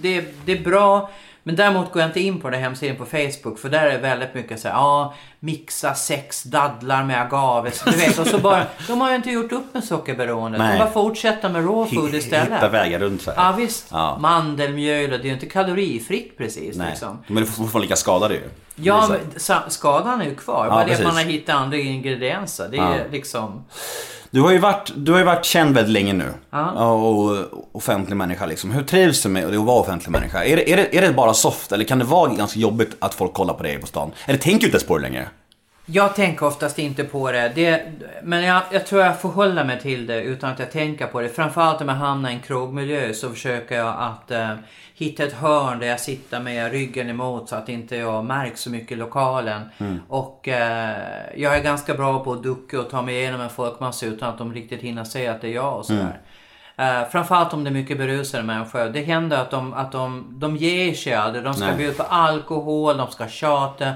det, 0.00 0.46
det 0.46 0.52
är 0.52 0.64
bra. 0.64 1.10
Men 1.42 1.56
däremot 1.56 1.92
går 1.92 2.02
jag 2.02 2.08
inte 2.08 2.20
in 2.20 2.40
på 2.40 2.50
den 2.50 2.60
hemsidan 2.60 2.96
på 2.96 3.04
Facebook 3.04 3.58
för 3.58 3.68
där 3.68 3.86
är 3.86 3.98
väldigt 3.98 4.34
mycket 4.34 4.60
så 4.60 4.68
här, 4.68 4.74
ja, 4.74 5.14
mixa 5.40 5.94
sex 5.94 6.42
dadlar 6.42 7.04
med 7.04 7.22
agave. 7.22 7.70
Du 7.84 7.90
vet, 7.90 8.18
och 8.18 8.26
så 8.26 8.38
bara, 8.38 8.66
de 8.86 9.00
har 9.00 9.10
ju 9.10 9.16
inte 9.16 9.30
gjort 9.30 9.52
upp 9.52 9.74
med 9.74 9.84
sockerberoendet. 9.84 10.60
De 10.60 10.78
bara 10.78 10.90
fortsätter 10.90 11.48
med 11.48 11.64
raw 11.64 11.96
food 11.96 12.14
istället. 12.14 12.52
Hitta 12.52 12.68
vägar 12.68 12.98
runt 12.98 13.22
så 13.22 13.30
här. 13.30 13.44
Ja 13.44 13.52
visst. 13.52 13.86
Ja. 13.90 14.18
Mandelmjöl 14.20 15.12
och 15.12 15.18
det 15.18 15.24
är 15.24 15.28
ju 15.28 15.34
inte 15.34 15.46
kalorifritt 15.46 16.38
precis. 16.38 16.76
Nej. 16.76 16.90
Liksom. 16.90 17.18
Men 17.26 17.36
det 17.36 17.42
är 17.42 17.46
fortfarande 17.46 17.84
lika 17.84 17.96
skadade 17.96 18.34
ju. 18.34 18.42
Ja, 18.76 19.08
men 19.08 19.70
skadan 19.70 20.20
är 20.20 20.24
ju 20.24 20.34
kvar. 20.34 20.64
Ja, 20.66 20.70
bara 20.70 20.84
det 20.84 20.94
att 20.94 21.02
man 21.02 21.16
har 21.16 21.22
hittat 21.22 21.54
andra 21.54 21.76
ingredienser. 21.76 22.68
Det 22.70 22.76
är 22.76 22.98
Ja. 22.98 23.04
liksom... 23.12 23.64
Du 24.30 24.40
har 24.40 24.52
ju 24.52 24.58
varit, 24.58 24.92
du 24.96 25.12
har 25.12 25.18
ju 25.18 25.24
varit 25.24 25.44
känd 25.44 25.74
väldigt 25.74 25.92
länge 25.92 26.12
nu. 26.12 26.32
Ja. 26.50 26.70
Och 26.92 27.36
offentlig 27.72 28.16
människa 28.16 28.46
liksom. 28.46 28.70
Hur 28.70 28.82
trivs 28.82 29.22
du 29.22 29.28
med 29.28 29.44
att 29.46 29.54
vara 29.54 29.80
offentlig 29.80 30.10
människa? 30.10 30.44
Är 30.44 30.56
det, 30.56 30.72
är, 30.72 30.76
det, 30.76 30.96
är 30.98 31.02
det 31.02 31.12
bara 31.12 31.34
soft 31.34 31.72
eller 31.72 31.84
kan 31.84 31.98
det 31.98 32.04
vara 32.04 32.34
ganska 32.34 32.60
jobbigt 32.60 32.96
att 32.98 33.14
folk 33.14 33.32
kollar 33.32 33.54
på 33.54 33.62
dig 33.62 33.78
på 33.78 33.86
stan? 33.86 34.12
Eller 34.26 34.38
tänker 34.38 34.60
du 34.60 34.66
inte 34.66 34.76
ens 34.76 34.84
på 34.86 34.96
det 34.98 35.02
längre? 35.02 35.28
Jag 35.86 36.14
tänker 36.14 36.46
oftast 36.46 36.78
inte 36.78 37.04
på 37.04 37.32
det. 37.32 37.52
det 37.54 37.92
men 38.22 38.44
jag, 38.44 38.62
jag 38.70 38.86
tror 38.86 39.02
jag 39.02 39.20
förhåller 39.20 39.64
mig 39.64 39.80
till 39.80 40.06
det 40.06 40.22
utan 40.22 40.50
att 40.50 40.58
jag 40.58 40.70
tänker 40.70 41.06
på 41.06 41.20
det. 41.20 41.28
Framförallt 41.28 41.80
om 41.80 41.88
jag 41.88 41.94
hamnar 41.94 42.30
i 42.30 42.32
en 42.32 42.40
krogmiljö 42.40 43.14
så 43.14 43.30
försöker 43.30 43.76
jag 43.76 43.94
att 43.98 44.30
eh, 44.30 44.54
hitta 44.94 45.24
ett 45.24 45.32
hörn 45.32 45.78
där 45.78 45.86
jag 45.86 46.00
sitter 46.00 46.40
med 46.40 46.72
ryggen 46.72 47.10
emot 47.10 47.48
så 47.48 47.56
att 47.56 47.68
inte 47.68 47.96
jag 47.96 48.24
märks 48.24 48.60
så 48.60 48.70
mycket 48.70 48.92
i 48.92 48.94
lokalen. 48.94 49.62
Och 50.08 50.48
eh, 50.48 50.96
jag 51.36 51.56
är 51.56 51.62
ganska 51.62 51.94
bra 51.94 52.24
på 52.24 52.32
att 52.32 52.42
ducka 52.42 52.80
och 52.80 52.90
ta 52.90 53.02
mig 53.02 53.14
igenom 53.14 53.40
en 53.40 53.50
folkmassa 53.50 54.06
utan 54.06 54.28
att 54.28 54.38
de 54.38 54.54
riktigt 54.54 54.80
hinner 54.80 55.04
se 55.04 55.28
att 55.28 55.40
det 55.40 55.48
är 55.48 55.54
jag 55.54 55.78
och 55.78 55.86
sådär. 55.86 56.20
Uh, 56.80 57.10
framförallt 57.10 57.54
om 57.54 57.64
det 57.64 57.70
är 57.70 57.72
mycket 57.72 57.98
berusade 57.98 58.42
människor. 58.42 58.84
Det 58.84 59.02
händer 59.02 59.36
att 59.36 59.50
de, 59.50 59.74
att 59.74 59.92
de, 59.92 60.26
de 60.38 60.56
ger 60.56 60.94
sig 60.94 61.14
aldrig. 61.14 61.44
De 61.44 61.54
ska 61.54 61.72
bjuda 61.72 61.94
på 61.94 62.02
alkohol, 62.02 62.96
de 62.96 63.10
ska 63.10 63.28
tjata. 63.28 63.92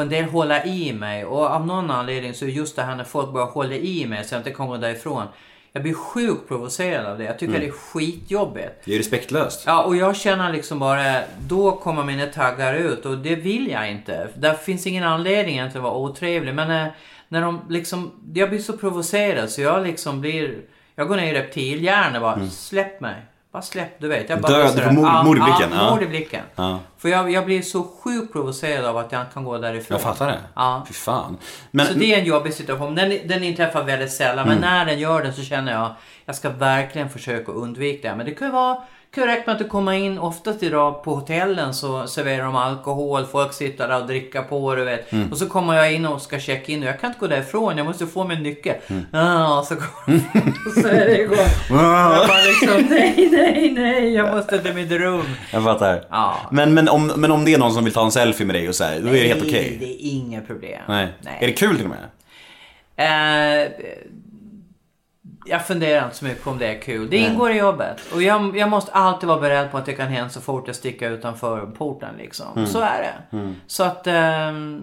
Och 0.00 0.04
en 0.04 0.10
del 0.10 0.24
håller 0.24 0.66
i 0.66 0.92
mig. 0.92 1.24
Och 1.24 1.46
av 1.46 1.66
någon 1.66 1.90
anledning 1.90 2.34
så 2.34 2.44
är 2.44 2.48
just 2.48 2.76
det 2.76 2.82
här 2.82 2.96
när 2.96 3.04
folk 3.04 3.32
bara 3.32 3.44
håller 3.44 3.76
i 3.76 4.06
mig 4.06 4.24
så 4.24 4.34
jag 4.34 4.40
inte 4.40 4.50
kommer 4.50 4.78
därifrån. 4.78 5.26
Jag 5.72 5.82
blir 5.82 5.94
sjukt 5.94 6.48
provocerad 6.48 7.06
av 7.06 7.18
det. 7.18 7.24
Jag 7.24 7.38
tycker 7.38 7.60
det 7.60 7.66
är 7.66 7.70
skitjobbigt. 7.70 8.84
Det 8.84 8.94
är 8.94 8.98
respektlöst. 8.98 9.62
Ja, 9.66 9.82
och 9.84 9.96
jag 9.96 10.16
känner 10.16 10.52
liksom 10.52 10.78
bara, 10.78 11.20
då 11.40 11.72
kommer 11.72 12.04
mina 12.04 12.26
taggar 12.26 12.74
ut 12.74 13.06
och 13.06 13.18
det 13.18 13.34
vill 13.34 13.70
jag 13.70 13.90
inte. 13.90 14.28
Där 14.34 14.54
finns 14.54 14.86
ingen 14.86 15.04
anledning 15.04 15.54
egentligen 15.54 15.86
att 15.86 15.92
vara 15.92 16.02
otrevlig. 16.02 16.54
Men 16.54 16.68
när, 16.68 16.92
när 17.28 17.40
de 17.40 17.60
liksom, 17.68 18.10
jag 18.34 18.48
blir 18.48 18.58
så 18.58 18.72
provocerad 18.72 19.50
så 19.50 19.60
jag 19.60 19.86
liksom 19.86 20.20
blir, 20.20 20.58
jag 20.94 21.08
går 21.08 21.16
ner 21.16 21.34
i 21.34 21.38
reptilhjärnan 21.38 22.16
och 22.16 22.22
bara, 22.22 22.46
släpp 22.46 23.00
mig. 23.00 23.22
Bara 23.52 23.62
släpp, 23.62 24.00
du 24.00 24.08
vet. 24.08 24.28
Jag 24.30 24.40
bara 24.40 24.52
Död, 24.52 24.76
du 24.76 24.82
får 24.82 24.90
mord- 24.90 25.24
mord 25.24 25.36
i 25.38 25.40
blicken, 25.40 25.70
Ja, 25.74 25.90
mord 25.90 26.02
i 26.02 26.06
blicken. 26.06 26.42
Ja. 26.56 26.78
För 26.98 27.08
jag, 27.08 27.30
jag 27.30 27.44
blir 27.44 27.62
så 27.62 27.82
sjukt 28.02 28.32
provocerad 28.32 28.84
av 28.84 28.96
att 28.96 29.12
jag 29.12 29.24
kan 29.34 29.44
gå 29.44 29.58
därifrån. 29.58 29.94
Jag 29.94 30.00
fattar 30.02 30.26
det. 30.26 30.38
Ja. 30.54 30.84
Fy 30.88 30.94
fan. 30.94 31.36
Men, 31.70 31.86
Så 31.86 31.92
det 31.94 32.14
är 32.14 32.18
en 32.18 32.24
jobbig 32.24 32.54
situation. 32.54 32.94
Den, 32.94 33.18
den 33.28 33.44
inträffar 33.44 33.82
väldigt 33.84 34.12
sällan. 34.12 34.46
Mm. 34.46 34.48
Men 34.48 34.70
när 34.70 34.84
den 34.84 34.98
gör 34.98 35.22
det 35.22 35.32
så 35.32 35.42
känner 35.42 35.72
jag 35.72 35.94
jag 36.24 36.36
ska 36.36 36.50
verkligen 36.50 37.08
försöka 37.10 37.52
undvika 37.52 38.10
det. 38.10 38.16
Men 38.16 38.26
det 38.26 38.32
kan 38.34 38.46
ju 38.48 38.52
vara 38.52 38.76
räcka 39.16 39.42
med 39.46 39.52
att 39.52 39.58
du 39.58 39.68
kommer 39.68 39.92
in, 39.92 40.18
oftast 40.18 40.62
idag 40.62 41.02
på 41.02 41.14
hotellen 41.14 41.74
så 41.74 42.06
serverar 42.06 42.44
de 42.44 42.56
alkohol, 42.56 43.26
folk 43.26 43.52
sitter 43.52 43.88
där 43.88 44.00
och 44.00 44.06
dricker 44.06 44.42
på 44.42 44.74
du 44.74 44.84
vet. 44.84 45.12
Mm. 45.12 45.32
Och 45.32 45.38
så 45.38 45.48
kommer 45.48 45.74
jag 45.74 45.92
in 45.92 46.06
och 46.06 46.22
ska 46.22 46.38
checka 46.38 46.72
in 46.72 46.82
och 46.82 46.88
jag 46.88 47.00
kan 47.00 47.10
inte 47.10 47.20
gå 47.20 47.26
därifrån, 47.26 47.76
jag 47.76 47.86
måste 47.86 48.06
få 48.06 48.24
min 48.24 48.42
nyckel. 48.42 48.76
Mm. 48.86 49.04
Ah, 49.12 49.62
så 49.62 49.74
går 49.74 50.80
så 50.82 50.88
är 50.88 51.06
det 51.06 51.20
igång. 51.20 51.36
Jag 51.70 52.28
bara 52.28 52.42
liksom, 52.42 52.86
nej, 52.90 53.28
nej, 53.32 53.72
nej, 53.72 54.14
jag 54.14 54.36
måste 54.36 54.58
till 54.58 54.74
mitt 54.74 54.92
rum. 54.92 55.24
jag 55.52 55.64
fattar. 55.64 56.04
Ja. 56.10 56.36
Men, 56.50 56.74
men, 56.74 56.88
om, 56.88 57.06
men 57.06 57.30
om 57.30 57.44
det 57.44 57.54
är 57.54 57.58
någon 57.58 57.72
som 57.72 57.84
vill 57.84 57.92
ta 57.92 58.04
en 58.04 58.12
selfie 58.12 58.46
med 58.46 58.54
dig 58.54 58.68
och 58.68 58.74
så 58.74 58.84
här, 58.84 59.00
då 59.00 59.08
är 59.08 59.12
det 59.12 59.28
helt 59.28 59.42
okej? 59.42 59.66
Nej, 59.70 59.78
det 59.80 60.06
är 60.06 60.10
inga 60.10 60.40
problem. 60.40 60.82
Nej. 60.88 61.08
Är 61.40 61.46
det 61.46 61.52
kul 61.52 61.76
till 61.76 61.86
och 61.86 61.90
med? 61.90 61.98
Eh, 63.00 63.70
jag 65.50 65.66
funderar 65.66 66.04
inte 66.04 66.16
så 66.16 66.24
mycket 66.24 66.44
på 66.44 66.50
om 66.50 66.58
det 66.58 66.66
är 66.66 66.80
kul. 66.80 67.10
Det 67.10 67.16
ingår 67.16 67.50
i 67.50 67.58
jobbet. 67.58 67.96
Och 68.14 68.22
jag, 68.22 68.56
jag 68.56 68.70
måste 68.70 68.92
alltid 68.92 69.28
vara 69.28 69.40
beredd 69.40 69.70
på 69.70 69.78
att 69.78 69.86
det 69.86 69.92
kan 69.92 70.08
hända 70.08 70.30
så 70.30 70.40
fort 70.40 70.66
jag 70.66 70.76
sticker 70.76 71.10
utanför 71.10 71.66
porten. 71.66 72.14
Liksom. 72.18 72.46
Mm. 72.56 72.66
Så 72.66 72.80
är 72.80 73.02
det. 73.30 73.38
Så 73.66 73.82
att 73.82 74.06
ehm, 74.06 74.82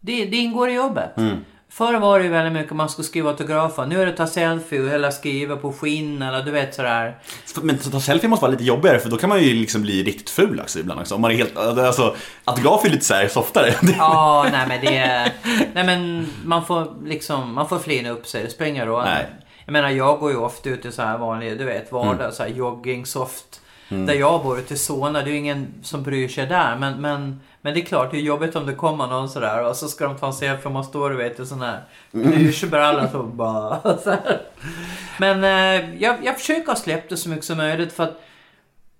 det, 0.00 0.24
det 0.24 0.36
ingår 0.36 0.68
i 0.68 0.72
jobbet. 0.72 1.16
Mm. 1.16 1.36
Förr 1.68 1.98
var 1.98 2.18
det 2.18 2.24
ju 2.24 2.30
väldigt 2.30 2.52
mycket 2.52 2.76
man 2.76 2.88
skulle 2.88 3.04
skriva 3.04 3.30
autografer. 3.30 3.86
Nu 3.86 4.02
är 4.02 4.06
det 4.06 4.12
ta 4.12 4.26
selfie 4.26 4.94
eller 4.94 5.10
skriva 5.10 5.56
på 5.56 5.72
skinn 5.72 6.22
eller 6.22 6.42
du 6.42 6.50
vet 6.50 6.74
sådär. 6.74 7.18
Men 7.62 7.74
att 7.74 7.92
ta 7.92 8.00
selfie 8.00 8.28
måste 8.28 8.42
vara 8.42 8.52
lite 8.52 8.64
jobbigare 8.64 8.98
för 8.98 9.10
då 9.10 9.16
kan 9.16 9.28
man 9.28 9.42
ju 9.42 9.54
liksom 9.54 9.82
bli 9.82 10.02
riktigt 10.02 10.30
ful 10.30 10.60
också 10.60 10.78
ibland 10.78 11.00
också. 11.00 11.14
Om 11.14 11.20
man 11.20 11.30
är 11.30 11.34
helt, 11.34 11.56
alltså, 11.56 12.16
autograf 12.44 12.84
är 12.84 12.90
lite 12.90 13.04
så 13.04 13.14
här 13.14 13.28
softare. 13.28 13.74
Ja, 13.98 14.46
nej 14.52 14.64
men 14.68 14.80
det 14.80 14.96
är... 14.96 15.32
Nej 15.74 15.84
men 15.84 16.26
man 16.44 16.66
får 16.66 17.06
liksom, 17.06 17.54
man 17.54 17.68
får 17.68 17.78
flina 17.78 18.10
upp 18.10 18.26
sig. 18.26 18.44
Det 18.44 18.50
spelar 18.50 18.70
ingen 18.70 18.86
roll. 18.86 19.04
Nej. 19.04 19.26
Jag 19.64 19.72
menar 19.72 19.90
jag 19.90 20.18
går 20.20 20.30
ju 20.30 20.36
ofta 20.36 20.68
ut 20.68 20.84
i 20.84 20.92
så 20.92 21.02
här 21.02 21.18
vanlig, 21.18 21.58
du 21.58 21.64
vet, 21.64 21.92
vardag, 21.92 22.20
Mm. 22.20 22.32
så 22.32 22.42
här 22.42 22.50
jogging, 22.50 23.06
soft. 23.06 23.60
Där 23.88 24.14
jag 24.14 24.42
bor 24.42 24.58
ute 24.58 24.74
i 24.74 24.76
Solna, 24.76 25.22
det 25.22 25.30
är 25.30 25.32
ju 25.32 25.38
ingen 25.38 25.74
som 25.82 26.02
bryr 26.02 26.28
sig 26.28 26.46
där. 26.46 26.76
Men, 26.76 27.00
men, 27.00 27.40
men 27.60 27.74
det 27.74 27.80
är 27.80 27.84
klart, 27.84 28.10
det 28.10 28.16
är 28.16 28.20
jobbigt 28.20 28.56
om 28.56 28.66
det 28.66 28.74
kommer 28.74 29.06
någon 29.06 29.28
sådär 29.28 29.64
och 29.68 29.76
så 29.76 29.88
ska 29.88 30.04
de 30.04 30.16
ta 30.16 30.26
en 30.26 30.32
selfie 30.32 30.66
och 30.66 30.72
man 30.72 30.84
står 30.84 31.10
du 31.10 31.16
vet 31.16 31.40
i 31.40 31.46
sån 31.46 31.60
här 31.62 31.80
plyschbralla 32.12 33.08
så 33.10 33.22
bara 33.22 33.80
så 34.04 34.10
här. 34.10 34.40
Men 35.18 35.44
eh, 35.44 35.94
jag, 36.02 36.16
jag 36.24 36.38
försöker 36.38 36.66
ha 36.66 36.76
släppt 36.76 37.10
det 37.10 37.16
så 37.16 37.28
mycket 37.28 37.44
som 37.44 37.56
möjligt 37.56 37.92
för 37.92 38.02
att 38.04 38.20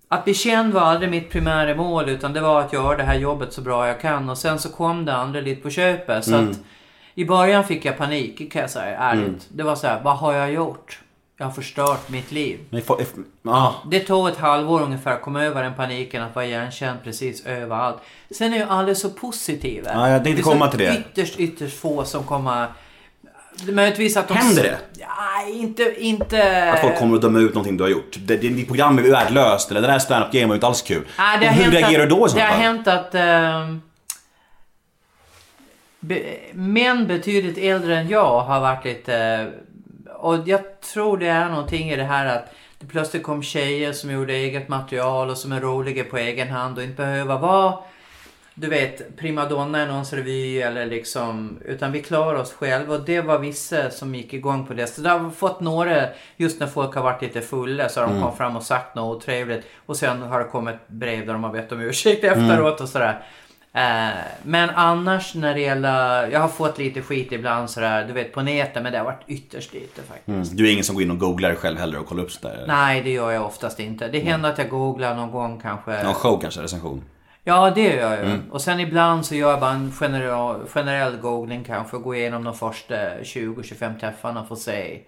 att 0.07 0.23
bli 0.23 0.33
känd 0.33 0.73
var 0.73 0.81
aldrig 0.81 1.11
mitt 1.11 1.29
primära 1.31 1.75
mål 1.75 2.09
utan 2.09 2.33
det 2.33 2.41
var 2.41 2.61
att 2.61 2.73
göra 2.73 2.97
det 2.97 3.03
här 3.03 3.15
jobbet 3.15 3.53
så 3.53 3.61
bra 3.61 3.87
jag 3.87 4.01
kan 4.01 4.29
och 4.29 4.37
sen 4.37 4.59
så 4.59 4.69
kom 4.69 5.05
det 5.05 5.13
andra 5.15 5.41
lite 5.41 5.61
på 5.61 5.69
köpet. 5.69 6.25
Så 6.25 6.35
att 6.35 6.59
i 7.15 7.25
början 7.25 7.63
fick 7.63 7.85
jag 7.85 7.97
panik 7.97 8.51
kan 8.51 8.61
jag 8.61 8.69
säga 8.71 8.97
ärligt. 8.97 9.47
Det 9.49 9.63
var 9.63 9.75
så 9.75 9.87
här, 9.87 10.01
vad 10.03 10.17
har 10.17 10.33
jag 10.33 10.51
gjort? 10.51 10.99
Jag 11.37 11.45
har 11.45 11.51
förstört 11.53 12.09
mitt 12.09 12.31
liv. 12.31 12.59
Får- 12.85 12.97
if- 13.01 13.23
ja. 13.43 13.75
Det 13.91 13.99
tog 13.99 14.27
ett 14.27 14.37
halvår 14.37 14.81
ungefär 14.81 15.11
att 15.11 15.21
komma 15.21 15.43
över 15.43 15.63
den 15.63 15.73
paniken 15.73 16.23
att 16.23 16.35
vara 16.35 16.45
igenkänd 16.45 16.99
precis 17.03 17.45
överallt. 17.45 17.97
Sen 18.31 18.53
är 18.53 18.57
ju 18.57 18.63
alla 18.63 18.95
så 18.95 19.09
positiva. 19.09 19.89
Ja, 19.93 20.09
jag 20.09 20.23
tänkte 20.23 20.41
är 20.41 20.43
så 20.43 20.49
komma 20.49 20.67
till 20.67 20.79
det. 20.79 20.97
ytterst, 21.11 21.39
ytterst 21.39 21.79
få 21.79 22.03
som 22.05 22.23
kommer... 22.23 22.67
Möjligtvis 23.71 24.17
att 24.17 24.27
de... 24.27 24.33
Händer 24.33 24.63
det? 24.63 24.77
Ja, 24.99 25.47
inte... 25.53 25.95
inte... 25.97 26.71
Att 26.73 26.79
folk 26.81 26.97
kommer 26.97 27.15
att 27.15 27.21
döma 27.21 27.39
ut 27.39 27.53
någonting 27.53 27.77
du 27.77 27.83
har 27.83 27.89
gjort. 27.91 28.17
Det, 28.19 28.37
det, 28.37 28.49
ditt 28.49 28.67
program 28.67 28.97
är 28.97 29.01
värdelöst 29.11 29.71
eller 29.71 29.81
det 29.81 29.87
där 29.87 29.99
stand-up 29.99 30.31
game 30.31 30.45
var 30.47 30.55
inte 30.55 30.67
alls 30.67 30.81
kul. 30.81 31.03
Ja, 31.17 31.23
det 31.39 31.47
har 31.47 31.53
hur 31.53 31.71
reagerar 31.71 32.05
du 32.05 32.15
då 32.15 32.25
i 32.25 32.29
så 32.29 32.35
Det 32.35 32.41
har 32.41 32.49
fall? 32.51 32.59
hänt 32.59 32.87
att 32.87 33.15
ehm, 33.15 33.81
be, 36.07 36.37
män 36.53 37.07
betydligt 37.07 37.57
äldre 37.57 37.97
än 37.97 38.09
jag 38.09 38.41
har 38.41 38.61
varit 38.61 38.85
lite... 38.85 39.47
och 40.15 40.37
jag 40.45 40.81
tror 40.81 41.17
det 41.17 41.27
är 41.27 41.49
någonting 41.49 41.89
i 41.89 41.95
det 41.95 42.03
här 42.03 42.25
att 42.25 42.53
det 42.79 42.85
plötsligt 42.87 43.23
kom 43.23 43.43
tjejer 43.43 43.93
som 43.93 44.11
gjorde 44.11 44.33
eget 44.33 44.67
material 44.67 45.29
och 45.29 45.37
som 45.37 45.51
är 45.51 45.61
roliga 45.61 46.03
på 46.03 46.17
egen 46.17 46.47
hand 46.47 46.77
och 46.77 46.83
inte 46.83 46.95
behöver 46.95 47.37
vara 47.37 47.73
du 48.57 48.67
vet, 48.67 49.17
primadonna 49.17 49.83
i 49.83 49.87
någons 49.87 50.13
revy 50.13 50.61
eller 50.61 50.85
liksom, 50.85 51.59
utan 51.65 51.91
vi 51.91 52.01
klarar 52.01 52.39
oss 52.39 52.53
själva. 52.53 52.95
Och 52.95 53.05
det 53.05 53.21
var 53.21 53.39
vissa 53.39 53.89
som 53.91 54.15
gick 54.15 54.33
igång 54.33 54.67
på 54.67 54.73
det. 54.73 54.87
Så 54.87 55.01
det 55.01 55.09
har 55.09 55.29
fått 55.29 55.61
några, 55.61 56.07
just 56.37 56.59
när 56.59 56.67
folk 56.67 56.95
har 56.95 57.03
varit 57.03 57.21
lite 57.21 57.41
fulla 57.41 57.89
så 57.89 58.01
har 58.01 58.07
de 58.07 58.21
kommit 58.21 58.37
fram 58.37 58.55
och 58.55 58.63
sagt 58.63 58.95
något 58.95 59.17
otrevligt. 59.17 59.65
Och 59.85 59.97
sen 59.97 60.21
har 60.21 60.39
det 60.39 60.45
kommit 60.45 60.75
brev 60.87 61.25
där 61.25 61.33
de 61.33 61.43
har 61.43 61.51
bett 61.51 61.71
om 61.71 61.81
ursäkt 61.81 62.23
efteråt 62.23 62.81
och 62.81 62.89
sådär. 62.89 63.23
Eh, 63.75 64.09
men 64.43 64.69
annars 64.69 65.35
när 65.35 65.53
det 65.53 65.59
gäller, 65.59 66.27
jag 66.27 66.39
har 66.39 66.47
fått 66.47 66.77
lite 66.77 67.01
skit 67.01 67.31
ibland 67.31 67.69
sådär, 67.69 68.05
du 68.07 68.13
vet 68.13 68.33
på 68.33 68.41
nätet, 68.41 68.83
men 68.83 68.91
det 68.91 68.97
har 68.97 69.05
varit 69.05 69.23
ytterst 69.27 69.73
lite 69.73 70.01
faktiskt. 70.01 70.27
Mm. 70.27 70.43
Du 70.51 70.67
är 70.67 70.71
ingen 70.71 70.83
som 70.83 70.95
går 70.95 71.03
in 71.03 71.11
och 71.11 71.19
googlar 71.19 71.55
själv 71.55 71.77
heller 71.77 71.99
och 71.99 72.07
kollar 72.07 72.23
upp 72.23 72.31
sådär? 72.31 72.63
Nej, 72.67 73.01
det 73.01 73.09
gör 73.09 73.31
jag 73.31 73.45
oftast 73.45 73.79
inte. 73.79 74.07
Det 74.07 74.19
händer 74.19 74.49
att 74.49 74.57
jag 74.57 74.69
googlar 74.69 75.15
någon 75.15 75.31
gång 75.31 75.59
kanske. 75.61 76.03
Någon 76.03 76.13
show 76.13 76.41
kanske, 76.41 76.61
recension? 76.61 77.03
Ja, 77.43 77.71
det 77.75 77.95
gör 77.95 78.15
jag 78.15 78.25
ju. 78.25 78.41
Och 78.51 78.61
sen 78.61 78.79
ibland 78.79 79.25
så 79.25 79.35
gör 79.35 79.51
jag 79.51 79.59
bara 79.59 79.71
en 79.71 79.91
generell, 79.91 80.67
generell 80.67 81.17
googling 81.17 81.63
kanske. 81.63 81.97
Gå 81.97 82.15
igenom 82.15 82.43
de 82.43 82.53
första 82.53 82.95
20-25 82.95 83.99
träffarna 83.99 84.45
för 84.45 84.55
att 84.55 84.61
se 84.61 84.99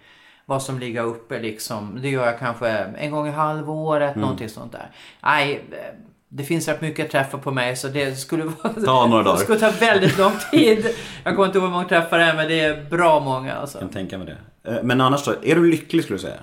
vad 0.45 0.63
som 0.63 0.79
ligger 0.79 1.03
uppe 1.03 1.39
liksom. 1.39 1.99
Det 2.01 2.09
gör 2.09 2.25
jag 2.25 2.39
kanske 2.39 2.69
en 2.69 3.11
gång 3.11 3.27
i 3.27 3.31
halvåret, 3.31 4.15
någonting 4.15 4.49
sånt 4.49 4.71
där. 4.71 4.91
Nej, 5.23 5.61
det 6.29 6.43
finns 6.43 6.67
rätt 6.67 6.81
mycket 6.81 7.11
träffar 7.11 7.37
på 7.37 7.51
mig 7.51 7.75
så 7.75 7.87
det 7.87 8.15
skulle. 8.15 8.51
Ta 8.85 9.07
några 9.07 9.23
dagar. 9.23 9.33
Det 9.37 9.43
skulle 9.43 9.59
ta 9.59 9.71
väldigt 9.79 10.17
lång 10.17 10.33
tid. 10.51 10.87
Jag 11.23 11.35
kommer 11.35 11.45
inte 11.47 11.57
ihåg 11.57 11.65
hur 11.67 11.71
många 11.73 11.87
träffar 11.87 12.17
det 12.19 12.23
är 12.25 12.35
men 12.35 12.47
det 12.47 12.59
är 12.59 12.83
bra 12.89 13.19
många 13.19 13.53
alltså. 13.55 13.77
Jag 13.77 13.81
kan 13.81 13.93
tänka 13.93 14.17
mig 14.17 14.27
det. 14.63 14.71
Eh, 14.71 14.83
Men 14.83 15.01
annars 15.01 15.25
då, 15.25 15.33
är 15.43 15.55
du 15.55 15.71
lycklig 15.71 16.03
skulle 16.03 16.17
du 16.17 16.21
säga? 16.21 16.39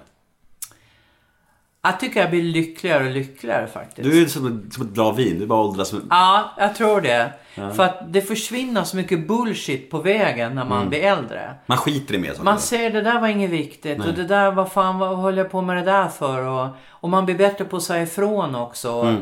Jag 1.83 2.01
tycker 2.01 2.21
jag 2.21 2.31
blir 2.31 2.43
lyckligare 2.43 3.05
och 3.05 3.11
lyckligare 3.11 3.67
faktiskt. 3.67 4.11
Du 4.11 4.23
är 4.23 4.27
som, 4.27 4.71
som 4.73 4.83
ett 4.87 4.95
bra 4.95 5.13
vin, 5.13 5.39
du 5.39 5.47
bara 5.47 5.61
åldras 5.61 5.93
med... 5.93 6.03
Ja, 6.11 6.55
jag 6.59 6.75
tror 6.75 7.01
det. 7.01 7.33
För 7.55 7.81
att 7.83 8.13
det 8.13 8.21
försvinner 8.21 8.85
så 8.85 8.97
mycket 8.97 9.29
bullshit 9.29 9.91
på 9.91 9.99
vägen 9.99 10.55
när 10.55 10.65
man 10.65 10.89
blir 10.89 11.01
äldre. 11.01 11.55
Man 11.67 11.79
skiter 11.79 12.15
i 12.15 12.19
mer 12.19 12.29
saker. 12.31 12.43
Man 12.45 12.59
ser 12.59 12.91
det 12.91 13.01
där 13.01 13.21
var 13.21 13.29
inget 13.29 13.51
viktigt 13.51 14.07
och 14.07 14.15
det 14.15 14.25
där, 14.25 14.51
vad 14.51 14.73
fan 14.73 14.99
vad 14.99 15.17
håller 15.17 15.39
jag 15.39 15.51
på 15.51 15.63
med 15.63 15.77
det 15.77 15.83
där 15.93 16.09
för? 16.09 16.47
Och, 16.47 16.69
och 16.89 17.09
man 17.09 17.25
blir 17.27 17.35
bättre 17.35 17.65
på 17.65 17.77
att 17.77 17.83
säga 17.83 18.03
ifrån 18.03 18.55
också. 18.55 19.17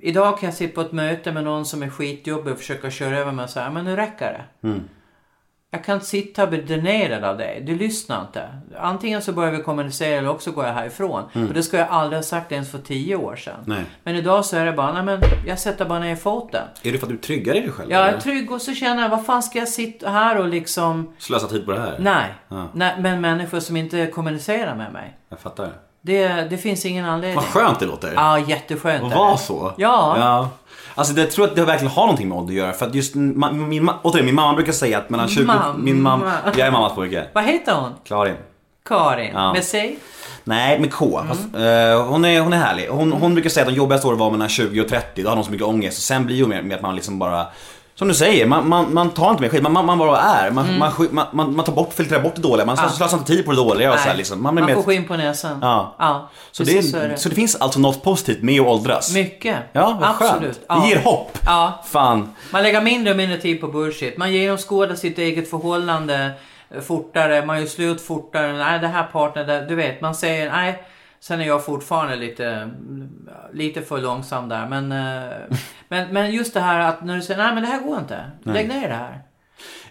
Idag 0.00 0.38
kan 0.38 0.46
jag 0.46 0.54
sitta 0.54 0.74
på 0.74 0.80
ett 0.80 0.92
möte 0.92 1.32
med 1.32 1.44
någon 1.44 1.66
som 1.66 1.82
är 1.82 1.88
skitjobbig 1.88 2.52
och 2.52 2.58
försöka 2.58 2.90
köra 2.90 3.18
över 3.18 3.32
mig 3.32 3.44
och 3.44 3.50
säga, 3.50 3.70
men 3.70 3.84
nu 3.84 3.96
räcker 3.96 4.44
det. 4.60 4.70
Jag 5.74 5.84
kan 5.84 5.94
inte 5.94 6.06
sitta 6.06 6.42
och 6.42 6.48
bli 6.48 6.60
dränerad 6.62 7.24
av 7.24 7.38
dig. 7.38 7.62
Du 7.66 7.74
lyssnar 7.76 8.20
inte. 8.20 8.48
Antingen 8.78 9.22
så 9.22 9.32
börjar 9.32 9.52
vi 9.52 9.62
kommunicera 9.62 10.18
eller 10.18 10.28
också 10.28 10.52
går 10.52 10.66
jag 10.66 10.72
härifrån. 10.72 11.24
Och 11.48 11.54
det 11.54 11.62
ska 11.62 11.78
jag 11.78 11.88
aldrig 11.88 12.18
ha 12.18 12.22
sagt 12.22 12.52
ens 12.52 12.70
för 12.70 12.78
tio 12.78 13.16
år 13.16 13.36
sedan. 13.36 13.64
Nej. 13.66 13.84
Men 14.04 14.16
idag 14.16 14.44
så 14.44 14.56
är 14.56 14.66
det 14.66 14.72
bara, 14.72 14.92
nej 14.92 15.02
men 15.02 15.20
jag 15.46 15.58
sätter 15.58 15.84
bara 15.84 15.98
ner 15.98 16.16
foten. 16.16 16.62
Är 16.82 16.92
det 16.92 16.98
för 16.98 17.06
att 17.06 17.10
du 17.10 17.16
är 17.16 17.20
tryggare 17.20 17.58
i 17.58 17.60
dig 17.60 17.70
själv? 17.70 17.90
Jag 17.90 18.08
är 18.08 18.20
trygg 18.20 18.52
och 18.52 18.62
så 18.62 18.74
känner 18.74 19.02
jag, 19.02 19.08
vad 19.08 19.26
fan 19.26 19.42
ska 19.42 19.58
jag 19.58 19.68
sitta 19.68 20.10
här 20.10 20.38
och 20.38 20.48
liksom... 20.48 21.14
Slösa 21.18 21.46
tid 21.46 21.66
på 21.66 21.72
det 21.72 21.80
här? 21.80 21.96
Nej. 21.98 22.34
Ja. 22.48 22.68
Nej 22.74 22.94
men 22.98 23.20
människor 23.20 23.60
som 23.60 23.76
inte 23.76 24.06
kommunicerar 24.06 24.76
med 24.76 24.92
mig. 24.92 25.16
Jag 25.28 25.38
fattar. 25.38 25.72
Det, 26.04 26.28
det 26.50 26.58
finns 26.58 26.86
ingen 26.86 27.04
anledning. 27.04 27.36
Vad 27.36 27.44
skönt 27.44 27.80
det 27.80 27.86
låter. 27.86 28.12
Ja, 28.14 28.38
jätteskönt. 28.38 29.04
Att 29.04 29.14
vara 29.14 29.36
så? 29.36 29.72
Ja. 29.76 30.16
ja. 30.18 30.48
Alltså 30.94 31.14
det, 31.14 31.20
jag 31.20 31.30
tror 31.30 31.44
att 31.44 31.56
det 31.56 31.64
verkligen 31.64 31.92
har 31.92 32.02
någonting 32.02 32.28
med 32.28 32.38
ålder 32.38 32.52
att 32.52 32.58
göra. 32.58 32.72
För 32.72 32.86
att 32.86 32.94
just 32.94 33.14
ma- 33.14 33.52
min, 33.52 33.90
återigen, 34.02 34.26
min 34.26 34.34
mamma 34.34 34.54
brukar 34.54 34.72
säga 34.72 34.98
att 34.98 35.10
mellan 35.10 35.28
20... 35.28 35.44
Mamma. 35.44 35.74
Min 35.78 36.02
mamma... 36.02 36.32
Jag 36.44 36.66
är 36.66 36.70
mammas 36.70 36.94
pojke. 36.94 37.26
Vad 37.32 37.44
heter 37.44 37.74
hon? 37.74 37.90
Klarin. 38.04 38.36
Karin? 38.88 39.30
Ja. 39.34 39.52
Med 39.52 39.64
sig? 39.64 39.98
Nej, 40.44 40.80
med 40.80 40.92
K. 40.92 41.18
Mm. 41.18 41.28
Fast, 41.28 41.42
eh, 41.54 42.06
hon, 42.06 42.24
är, 42.24 42.40
hon 42.40 42.52
är 42.52 42.56
härlig. 42.58 42.88
Hon, 42.88 43.12
hon 43.12 43.34
brukar 43.34 43.50
säga 43.50 43.66
att 43.66 43.72
de 43.72 43.76
jobbigaste 43.76 44.06
åren 44.08 44.18
var 44.18 44.30
mellan 44.30 44.48
20 44.48 44.80
och 44.80 44.88
30. 44.88 45.22
Då 45.22 45.28
har 45.28 45.36
hon 45.36 45.44
så 45.44 45.50
mycket 45.50 45.66
ångest. 45.66 45.98
Och 45.98 46.02
sen 46.02 46.26
blir 46.26 46.42
det 46.42 46.48
mer 46.48 46.62
med 46.62 46.76
att 46.76 46.82
man 46.82 46.94
liksom 46.94 47.18
bara... 47.18 47.46
Som 47.94 48.08
du 48.08 48.14
säger, 48.14 48.46
man, 48.46 48.68
man, 48.68 48.94
man 48.94 49.10
tar 49.10 49.30
inte 49.30 49.42
mer 49.42 49.48
skit. 49.48 49.62
Man, 49.62 49.72
man, 49.72 49.86
man 49.86 49.98
bara 49.98 50.18
är. 50.20 50.50
Man, 50.50 50.66
Mm. 50.68 50.78
man, 51.12 51.26
man, 51.32 51.56
man, 51.56 51.64
tar 51.64 51.72
bort, 51.72 51.92
filtrerar 51.92 52.22
bort 52.22 52.34
det 52.34 52.42
dåliga. 52.42 52.66
Man 52.66 52.76
Ja. 52.82 52.88
slösar 52.88 53.18
inte 53.18 53.32
tid 53.32 53.44
på 53.44 53.50
det 53.50 53.56
dåliga 53.56 53.92
och 53.92 53.98
så 53.98 54.08
här, 54.08 54.16
liksom. 54.16 54.42
Man 54.42 54.54
blir 54.54 54.62
Man 54.64 54.70
mer... 54.70 54.74
får 54.76 54.82
skinn 54.82 55.04
på 55.04 55.16
näsan. 55.16 55.58
Ja. 55.62 55.94
ja 55.98 56.30
Så 56.52 56.64
det, 56.64 56.82
så 56.82 56.96
det. 56.96 57.16
så 57.16 57.28
det 57.28 57.34
finns 57.34 57.54
alltså 57.56 57.80
något 57.80 58.02
positivt 58.04 58.42
med 58.42 58.60
att 58.60 58.66
åldras? 58.66 59.14
Mycket. 59.14 59.56
Ja, 59.72 59.98
vad 60.00 60.08
Absolut. 60.10 60.42
skönt. 60.42 60.60
Ja. 60.68 60.74
Det 60.74 60.88
ger 60.88 60.98
hopp. 61.02 61.38
Ja. 61.46 61.82
Fan. 61.86 62.34
Man 62.52 62.62
lägger 62.62 62.80
mindre 62.80 63.10
och 63.10 63.16
mindre 63.16 63.38
tid 63.38 63.60
på 63.60 63.68
bullshit. 63.68 64.16
Man 64.16 64.32
genomskådar 64.32 64.94
sitt 64.94 65.18
eget 65.18 65.50
förhållande 65.50 66.30
eh, 66.74 66.80
fortare. 66.80 67.46
Man 67.46 67.60
gör 67.60 67.66
slut 67.66 68.00
fortare. 68.06 68.52
Nej, 68.52 68.78
det 68.78 68.88
här 68.88 69.02
partnern, 69.12 69.68
du 69.68 69.74
vet. 69.74 70.00
Man 70.00 70.14
säger 70.14 70.50
nej. 70.52 70.82
Sen 71.22 71.40
är 71.40 71.44
jag 71.46 71.64
fortfarande 71.64 72.16
lite, 72.16 72.70
lite 73.52 73.82
för 73.82 73.98
långsam 74.00 74.48
där. 74.48 74.66
Men, 74.68 74.92
eh, 74.92 75.30
men, 75.88 76.08
men 76.08 76.30
just 76.30 76.54
det 76.54 76.60
här 76.60 76.78
att 76.78 77.04
när 77.04 77.16
du 77.16 77.22
säger 77.22 77.42
nej 77.42 77.54
men 77.54 77.62
det 77.62 77.68
här 77.68 77.80
går 77.80 77.98
inte. 77.98 78.30
Lägg 78.42 78.68
ner 78.68 78.88
det 78.88 78.94
här. 78.94 79.20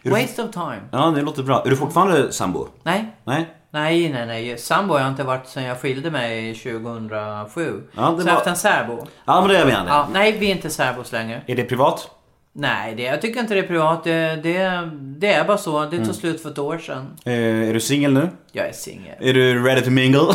du- 0.04 0.10
Waste 0.10 0.44
of 0.44 0.52
time. 0.52 0.82
Ja, 0.92 1.06
det 1.16 1.22
låter 1.22 1.44
bra. 1.44 1.64
Är 1.66 1.70
du 1.70 1.78
fortfarande 1.78 2.32
sambo? 2.32 2.68
Nej. 2.84 3.06
Nej? 3.24 3.50
Nej, 3.74 4.10
nej, 4.10 4.26
nej. 4.26 4.58
Sambo 4.58 4.94
har 4.94 5.00
jag 5.02 5.10
inte 5.10 5.24
varit 5.24 5.48
sedan 5.48 5.64
jag 5.64 5.80
skilde 5.82 6.12
mig 6.12 6.56
2007. 6.56 7.84
Ja, 7.96 8.02
det 8.18 8.22
så 8.22 8.28
jag 8.28 8.32
har 8.32 8.36
haft 8.36 8.48
en 8.48 8.56
särbo. 8.56 9.08
Ja, 9.26 9.42
men 9.42 9.50
det 9.50 9.58
är 9.58 9.66
menar. 9.66 9.88
Ja, 9.88 10.08
nej, 10.14 10.38
vi 10.40 10.52
är 10.52 10.56
inte 10.56 10.70
särbos 10.70 11.12
längre. 11.12 11.42
Är 11.46 11.56
det 11.56 11.64
privat? 11.64 12.10
Nej, 12.54 12.96
det, 12.96 13.04
jag 13.04 13.22
tycker 13.22 13.40
inte 13.40 13.54
det 13.54 13.60
är 13.60 13.68
privat. 13.68 14.04
Det, 14.04 14.36
det, 14.44 14.90
det 14.94 15.34
är 15.34 15.44
bara 15.44 15.58
så. 15.58 15.80
Det 15.86 15.96
Mm. 15.96 16.06
tog 16.08 16.16
slut 16.16 16.42
för 16.42 16.50
ett 16.50 16.58
år 16.60 16.78
sedan. 16.78 17.18
Eh, 17.26 17.70
är 17.70 17.74
du 17.74 17.80
singel 17.80 18.14
nu? 18.14 18.30
Jag 18.52 18.68
är 18.68 18.74
singel. 18.74 19.16
Är 19.20 19.34
du 19.34 19.64
ready 19.64 19.82
to 19.82 19.90
mingle? 19.90 20.22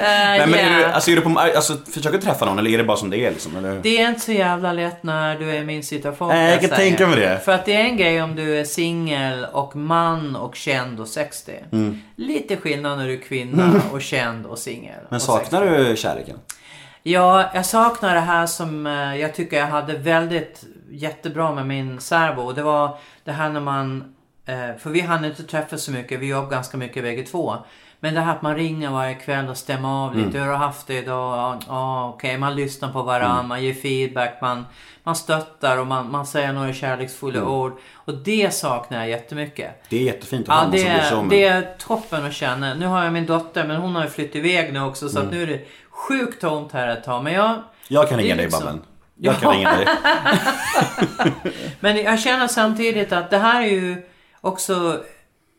Nej, 0.00 0.46
men 0.46 0.54
är 0.54 0.70
du, 0.74 0.80
yeah. 0.80 0.94
alltså, 0.94 1.10
är 1.10 1.16
du 1.16 1.22
på, 1.22 1.38
alltså, 1.38 1.76
försöker 1.76 2.18
du 2.18 2.24
träffa 2.24 2.44
någon 2.44 2.58
eller 2.58 2.70
är 2.70 2.78
det 2.78 2.84
bara 2.84 2.96
som 2.96 3.10
det 3.10 3.16
är 3.18 3.30
liksom? 3.30 3.56
Eller? 3.56 3.80
Det 3.82 4.00
är 4.00 4.08
inte 4.08 4.20
så 4.20 4.32
jävla 4.32 4.72
lätt 4.72 5.02
när 5.02 5.38
du 5.38 5.50
är 5.50 5.54
i 5.60 5.64
min 5.64 5.82
situation. 5.82 6.28
Nej, 6.28 6.50
jag 6.50 6.60
kan 6.60 6.70
tänka 6.70 7.06
mig 7.06 7.20
det. 7.20 7.40
För 7.44 7.52
att 7.52 7.64
det 7.64 7.74
är 7.74 7.84
en 7.84 7.96
grej 7.96 8.22
om 8.22 8.36
du 8.36 8.58
är 8.58 8.64
singel 8.64 9.46
och 9.52 9.76
man 9.76 10.36
och 10.36 10.54
känd 10.56 11.00
och 11.00 11.08
60. 11.08 11.52
Mm. 11.72 12.00
Lite 12.16 12.56
skillnad 12.56 12.98
när 12.98 13.06
du 13.06 13.12
är 13.12 13.22
kvinna 13.22 13.82
och 13.92 14.02
känd 14.02 14.46
och 14.46 14.58
singel. 14.58 15.00
Men 15.08 15.20
saknar 15.20 15.60
60. 15.66 15.84
du 15.90 15.96
kärleken? 15.96 16.36
Ja, 17.02 17.50
jag 17.54 17.66
saknar 17.66 18.14
det 18.14 18.20
här 18.20 18.46
som 18.46 18.86
eh, 18.86 19.16
jag 19.16 19.34
tycker 19.34 19.56
jag 19.56 19.66
hade 19.66 19.98
väldigt 19.98 20.64
jättebra 20.90 21.54
med 21.54 21.66
min 21.66 22.00
särbo. 22.00 22.42
Och 22.42 22.54
Det 22.54 22.62
var 22.62 22.98
det 23.24 23.32
här 23.32 23.48
när 23.50 23.60
man, 23.60 24.14
eh, 24.46 24.76
för 24.78 24.90
vi 24.90 25.00
hann 25.00 25.24
inte 25.24 25.42
träffas 25.42 25.82
så 25.82 25.90
mycket, 25.92 26.20
vi 26.20 26.26
jobbade 26.28 26.50
ganska 26.54 26.76
mycket 26.76 27.02
bägge 27.02 27.22
två. 27.22 27.54
Men 28.02 28.14
det 28.14 28.20
här 28.20 28.32
att 28.32 28.42
man 28.42 28.54
ringer 28.56 28.90
varje 28.90 29.14
kväll 29.14 29.48
och 29.48 29.56
stämmer 29.56 29.88
av 30.06 30.16
lite. 30.16 30.38
Hur 30.38 30.44
har 30.44 30.52
du 30.52 30.56
haft 30.58 30.86
det 30.86 30.98
idag? 30.98 31.62
Ja, 31.68 32.08
okej. 32.08 32.38
Man 32.38 32.54
lyssnar 32.56 32.92
på 32.92 33.02
varandra, 33.02 33.42
man 33.42 33.62
ger 33.64 33.74
feedback, 33.74 34.38
man, 34.42 34.66
man 35.02 35.16
stöttar 35.16 35.78
och 35.78 35.86
man, 35.86 36.10
man 36.10 36.26
säger 36.26 36.52
några 36.52 36.72
kärleksfulla 36.72 37.44
ord. 37.44 37.78
Och 37.94 38.14
det 38.14 38.54
saknar 38.54 38.98
jag 38.98 39.08
jättemycket. 39.08 39.82
Det 39.88 39.96
är 39.96 40.02
jättefint 40.02 40.48
att 40.48 40.54
ha 40.54 40.64
Ja, 40.64 40.70
det 40.70 41.04
som 41.04 41.26
är, 41.26 41.30
det 41.30 41.44
är 41.44 41.74
toppen 41.78 42.24
att 42.26 42.32
känna. 42.32 42.74
Nu 42.74 42.86
har 42.86 43.04
jag 43.04 43.12
min 43.12 43.26
dotter, 43.26 43.64
men 43.66 43.76
hon 43.76 43.94
har 43.94 44.02
ju 44.04 44.10
flyttat 44.10 44.36
iväg 44.36 44.72
nu 44.72 44.80
också. 44.82 45.08
Så 45.08 45.18
Mm. 45.18 45.28
att 45.28 45.34
nu 45.34 45.42
är 45.42 45.46
det 45.46 45.60
sjukt 45.90 46.40
tomt 46.40 46.72
här 46.72 46.88
ett 46.88 47.04
tag. 47.04 47.24
Men 47.24 47.32
jag... 47.32 47.54
Jag 47.88 48.08
kan 48.08 48.18
ringa 48.18 48.36
dig 48.36 48.44
liksom- 48.44 48.64
Babben. 48.64 48.82
Jag 49.22 49.34
Ja. 49.34 49.38
kan 49.38 49.52
ringa 49.52 49.76
dig. 49.76 49.86
Men 51.80 51.96
jag 51.96 52.20
känner 52.20 52.46
samtidigt 52.48 53.12
att 53.12 53.30
det 53.30 53.38
här 53.38 53.62
är 53.62 53.66
ju 53.66 54.02
också 54.40 55.00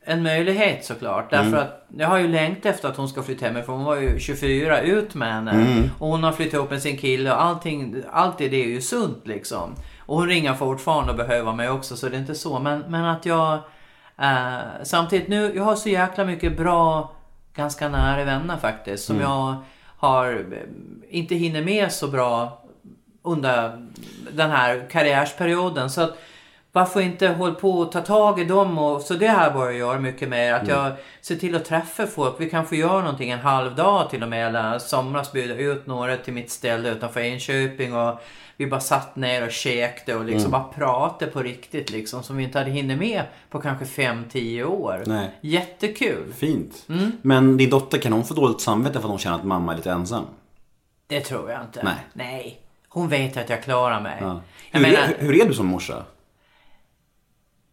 en 0.06 0.24
möjlighet 0.24 0.86
såklart. 0.86 1.30
Därför 1.30 1.48
Mm. 1.48 1.60
att 1.60 1.86
jag 1.98 2.08
har 2.08 2.18
ju 2.18 2.28
längtat 2.28 2.66
efter 2.66 2.90
att 2.90 2.98
hon 2.98 3.10
ska 3.10 3.24
flytta 3.24 3.46
hemifrån. 3.46 3.76
Hon 3.76 3.86
var 3.86 3.96
ju 3.96 4.20
24, 4.20 4.82
ut 4.82 5.16
med 5.16 5.34
henne. 5.34 5.52
Mm. 5.52 5.90
Och 6.00 6.08
hon 6.08 6.24
har 6.24 6.32
flyttat 6.32 6.54
ihop 6.54 6.70
med 6.70 6.82
sin 6.82 6.98
kille 6.98 7.32
och 7.34 7.42
allting, 7.44 8.04
allt 8.12 8.38
det 8.38 8.46
är 8.46 8.68
ju 8.68 8.82
sunt 8.82 9.28
liksom. 9.28 9.76
Och 10.00 10.16
hon 10.18 10.28
ringer 10.28 10.54
fortfarande 10.54 11.12
och 11.12 11.18
behöver 11.18 11.54
mig 11.54 11.70
också 11.70 11.98
så 11.98 12.10
det 12.10 12.16
är 12.16 12.20
inte 12.20 12.36
så. 12.36 12.60
Men, 12.60 12.80
men 12.88 13.06
att 13.06 13.26
jag 13.26 13.54
eh, 14.22 14.58
samtidigt 14.84 15.28
nu, 15.28 15.52
jag 15.56 15.64
har 15.64 15.76
så 15.76 15.90
jäkla 15.90 16.26
mycket 16.26 16.58
bra, 16.58 17.12
ganska 17.56 17.90
nära 17.90 18.24
vänner 18.24 18.58
faktiskt. 18.58 19.06
Som 19.06 19.20
jag 19.22 19.56
har, 19.98 20.34
eh, 20.34 20.58
inte 21.10 21.36
hinner 21.36 21.62
med 21.62 21.92
så 21.92 22.08
bra 22.08 22.61
under 23.24 23.88
den 24.32 24.50
här 24.50 24.90
karriärsperioden. 24.92 25.90
Så 25.90 26.02
att 26.02 26.18
varför 26.72 27.02
inte 27.02 27.28
hålla 27.28 27.54
på 27.54 27.72
och 27.72 27.92
ta 27.92 28.02
tag 28.02 28.40
i 28.40 28.44
dem 28.44 28.78
och 28.78 29.02
så 29.02 29.14
det 29.14 29.28
här 29.28 29.52
börjar 29.52 29.72
jag 29.72 29.80
göra 29.80 30.00
mycket 30.00 30.30
mer. 30.30 30.54
Att 30.54 30.68
jag 30.68 30.92
ser 31.22 31.36
till 31.36 31.56
att 31.56 31.66
träffa 31.66 32.08
folk. 32.08 32.36
Vi 32.38 32.50
kanske 32.50 32.76
gör 32.76 33.02
någonting 33.02 33.32
en 33.32 33.40
halv 33.40 33.76
dag 33.76 34.10
till 34.10 34.24
och 34.24 34.30
med. 34.30 34.48
Eller 34.48 34.80
somras 34.80 35.32
bjuda 35.32 35.56
ut 35.56 35.88
några 35.88 36.18
till 36.18 36.34
mitt 36.34 36.52
ställe 36.52 36.90
utanför 36.90 37.20
Enköping 37.20 37.96
och 37.96 38.22
vi 38.58 38.68
bara 38.68 38.80
satt 38.80 39.16
ner 39.16 39.46
och 39.46 39.52
käkte 39.52 40.16
och 40.16 40.26
liksom 40.26 40.52
bara 40.52 40.64
pratade 40.64 41.32
på 41.32 41.40
riktigt 41.40 41.90
liksom. 41.90 42.24
Som 42.24 42.38
vi 42.38 42.44
inte 42.44 42.58
hade 42.58 42.72
hinner 42.72 42.96
med 42.96 43.24
på 43.50 43.60
kanske 43.60 43.86
5-10 43.86 44.64
år. 44.64 45.04
Nej. 45.06 45.32
Jättekul. 45.42 46.34
Fint. 46.34 46.86
Mm. 46.90 47.12
Men 47.22 47.58
din 47.58 47.70
dotter, 47.70 47.98
kan 47.98 48.14
hon 48.14 48.24
få 48.24 48.34
dåligt 48.34 48.62
samvete 48.62 48.94
för 48.94 49.00
att 49.00 49.10
hon 49.10 49.20
känner 49.20 49.36
att 49.36 49.44
mamma 49.44 49.72
är 49.72 49.76
lite 49.76 49.92
ensam? 49.92 50.26
Det 51.08 51.22
tror 51.22 51.52
jag 51.52 51.62
inte. 51.62 51.84
Nej. 51.84 51.96
Nej. 52.14 52.61
Hon 52.94 53.10
vet 53.10 53.38
att 53.38 53.50
jag 53.50 53.64
klarar 53.64 54.02
mig. 54.02 54.18
Ja. 54.22 54.42
Jag 54.72 54.80
Hur, 54.80 54.88
menar, 54.88 55.04
är, 55.08 55.16
hur 55.20 55.42
är 55.42 55.46
du 55.46 55.54
som 55.54 55.66
morsa? 55.66 56.04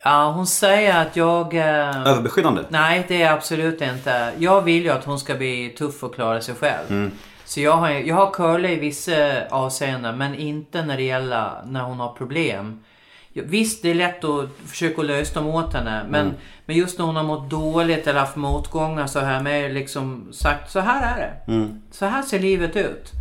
ja, 0.04 0.30
hon 0.30 0.46
säger 0.46 1.02
att 1.02 1.16
jag... 1.16 1.54
Eh, 1.54 2.06
Överbeskyddande? 2.06 2.62
Nej, 2.68 3.04
det 3.08 3.22
är 3.22 3.32
absolut 3.32 3.80
inte. 3.80 4.32
Jag 4.38 4.62
vill 4.62 4.82
ju 4.82 4.90
att 4.90 5.04
hon 5.04 5.18
ska 5.18 5.34
bli 5.34 5.74
tuff 5.78 6.02
och 6.02 6.14
klara 6.14 6.40
sig 6.40 6.54
själv. 6.54 6.90
Mm. 6.90 7.10
Så 7.44 7.60
jag 7.60 7.72
har, 7.76 7.90
jag 7.90 8.14
har 8.14 8.30
Curly 8.30 8.68
i 8.68 8.76
vissa 8.76 9.46
avseenden 9.50 10.18
men 10.18 10.34
inte 10.34 10.84
när 10.84 10.96
det 10.96 11.02
gäller 11.02 11.50
när 11.66 11.82
hon 11.82 12.00
har 12.00 12.12
problem. 12.12 12.84
Visst, 13.32 13.82
det 13.82 13.90
är 13.90 13.94
lätt 13.94 14.24
att 14.24 14.48
försöka 14.66 15.02
lösa 15.02 15.40
dem 15.40 15.48
åt 15.48 15.74
henne. 15.74 16.04
Men, 16.08 16.34
men 16.66 16.76
just 16.76 16.98
när 16.98 17.06
hon 17.06 17.16
har 17.16 17.22
mått 17.22 17.50
dåligt 17.50 18.06
eller 18.06 18.20
haft 18.20 18.36
motgångar 18.36 19.06
så 19.06 19.20
har 19.20 19.50
jag 19.50 19.72
liksom 19.72 20.28
sagt 20.32 20.70
så 20.70 20.80
här 20.80 21.16
är 21.16 21.20
det. 21.46 21.52
Så 21.90 22.06
här 22.06 22.22
ser 22.22 22.38
livet 22.38 22.76
ut. 22.76 23.12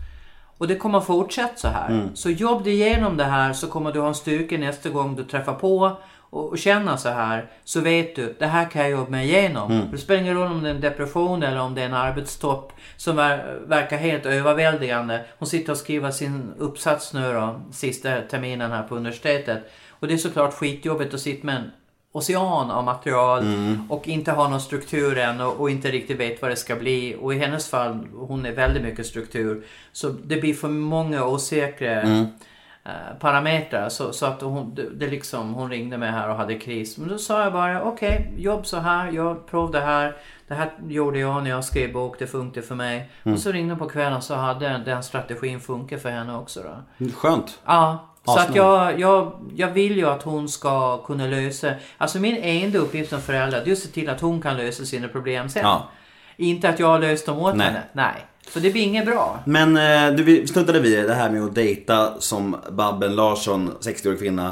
Och 0.58 0.68
det 0.68 0.76
kommer 0.76 1.00
fortsätta 1.00 1.56
så 1.56 1.68
här. 1.68 2.10
Så 2.14 2.30
jobb 2.30 2.64
dig 2.64 2.74
igenom 2.74 3.18
det 3.18 3.24
här 3.24 3.54
så 3.54 3.68
kommer 3.68 3.92
du 3.92 4.00
ha 4.00 4.08
en 4.08 4.16
styrka 4.16 4.58
nästa 4.58 4.90
gång 4.90 5.16
du 5.16 5.24
träffar 5.24 5.54
på 5.54 5.98
och, 6.30 6.50
och 6.50 6.58
känna 6.58 6.98
så 6.98 7.10
här. 7.10 7.52
Så 7.64 7.82
vet 7.82 8.16
du, 8.16 8.36
det 8.40 8.46
här 8.46 8.70
kan 8.70 8.82
jag 8.82 8.92
jobba 8.92 9.10
mig 9.10 9.28
igenom. 9.28 9.88
Det 9.92 9.98
spelar 9.98 10.22
ingen 10.22 10.36
roll 10.36 10.52
om 10.52 10.64
det 10.64 10.70
är 10.70 10.76
en 10.76 10.82
depression 10.82 11.44
eller 11.44 11.62
om 11.62 11.76
det 11.76 11.82
är 11.82 11.86
en 11.86 11.94
arbetstopp 11.94 12.74
som 12.98 13.16
ver, 13.16 13.60
verkar 13.68 13.98
helt 13.98 14.26
överväldigande. 14.26 15.26
Hon 15.40 15.48
sitter 15.48 15.72
och 15.72 15.78
skriver 15.78 16.12
sin 16.12 16.54
uppsats 16.58 17.14
nu 17.14 17.34
då, 17.34 17.62
sista 17.72 18.22
terminen 18.22 18.72
här 18.72 18.84
på 18.84 18.96
universitetet. 18.96 19.72
Och 19.90 20.08
det 20.08 20.14
är 20.14 20.18
såklart 20.18 20.54
skitjobbigt 20.54 21.14
att 21.14 21.20
sitta 21.20 21.46
med 21.46 21.56
en 21.56 21.72
ocean 22.18 22.72
av 22.72 22.84
material 22.84 23.44
och 23.90 24.08
inte 24.08 24.32
ha 24.32 24.50
någon 24.50 24.62
struktur 24.62 25.18
än 25.18 25.42
och, 25.42 25.60
och 25.60 25.70
inte 25.70 25.92
riktigt 25.92 26.20
vet 26.20 26.42
vad 26.42 26.52
det 26.52 26.56
ska 26.56 26.76
bli. 26.76 27.16
Och 27.22 27.34
i 27.34 27.38
hennes 27.38 27.70
fall, 27.70 28.08
hon 28.16 28.46
är 28.46 28.52
väldigt 28.52 28.84
mycket 28.84 29.06
struktur. 29.06 29.64
Så 29.92 30.10
det 30.10 30.42
blir 30.42 30.54
för 30.54 30.68
många 30.68 31.26
osäkra 31.26 32.02
eh, 32.02 33.18
parametrar. 33.20 33.90
Så, 33.90 34.14
så 34.14 34.26
att 34.26 34.42
hon, 34.42 34.76
det, 34.76 34.90
det 34.90 35.08
liksom, 35.08 35.54
hon 35.54 35.70
ringde 35.70 35.98
mig 35.98 36.12
här 36.12 36.30
och 36.30 36.36
hade 36.36 36.60
kris. 36.60 36.98
Men 36.98 37.10
då 37.10 37.18
sa 37.18 37.44
jag 37.44 37.54
bara, 37.54 37.84
okej, 37.84 38.34
jobb 38.38 38.66
så 38.66 38.78
här, 38.78 39.12
jag 39.12 39.48
prov 39.48 39.72
det 39.72 39.82
här. 39.82 40.16
Det 40.48 40.54
här 40.54 40.72
gjorde 40.88 41.20
jag 41.20 41.44
när 41.44 41.50
jag 41.50 41.64
skrev 41.64 41.94
bok, 41.94 42.20
det 42.20 42.28
funkar 42.28 42.62
för 42.62 42.76
mig. 42.76 43.10
Och 43.24 43.40
så 43.40 43.52
ringde 43.52 43.74
hon 43.74 43.80
på 43.80 43.90
kvällen 43.90 44.22
så 44.22 44.36
hade 44.36 44.82
den 44.86 45.04
strategin 45.04 45.60
funkat 45.60 46.02
för 46.02 46.10
henne 46.10 46.38
också 46.38 46.62
då. 46.64 47.06
Skönt. 47.12 47.60
Ja, 47.66 48.14
så 48.34 48.40
att 48.40 48.56
jag, 48.56 49.00
jag, 49.00 49.32
jag 49.56 49.68
vill 49.68 49.98
ju 49.98 50.08
att 50.08 50.24
hon 50.24 50.50
ska 50.50 50.98
kunna 50.98 51.28
lösa... 51.28 51.74
Alltså 51.98 52.20
min 52.20 52.38
enda 52.38 52.80
uppgift 52.80 53.10
som 53.10 53.22
förälder 53.22 53.62
det 53.66 53.72
är 53.72 53.74
att 53.74 53.80
se 53.80 53.88
till 53.88 54.10
att 54.10 54.22
hon 54.22 54.42
kan 54.42 54.58
lösa 54.58 54.86
sina 54.86 55.08
problem 55.08 55.50
sen. 55.50 55.62
Ja. 55.64 55.90
Inte 56.38 56.70
att 56.70 56.80
jag 56.80 56.88
har 56.88 57.00
löst 57.00 57.26
dem 57.26 57.40
åt 57.40 57.56
Nej. 57.56 57.68
henne. 57.68 57.82
Nej. 57.94 58.26
Så 58.50 58.60
det 58.60 58.72
blir 58.72 58.84
inget 58.84 59.06
bra. 59.06 59.40
Men 59.46 59.78
eh, 59.78 60.16
du, 60.16 60.24
vi 60.24 60.48
snuddade 60.48 60.80
vid 60.80 61.08
det 61.08 61.14
här 61.14 61.30
med 61.30 61.44
att 61.44 61.56
dejta 61.56 62.20
som 62.20 62.56
Babben 62.72 63.16
Larsson, 63.16 63.72
60-årig 63.82 64.20
kvinna. 64.20 64.52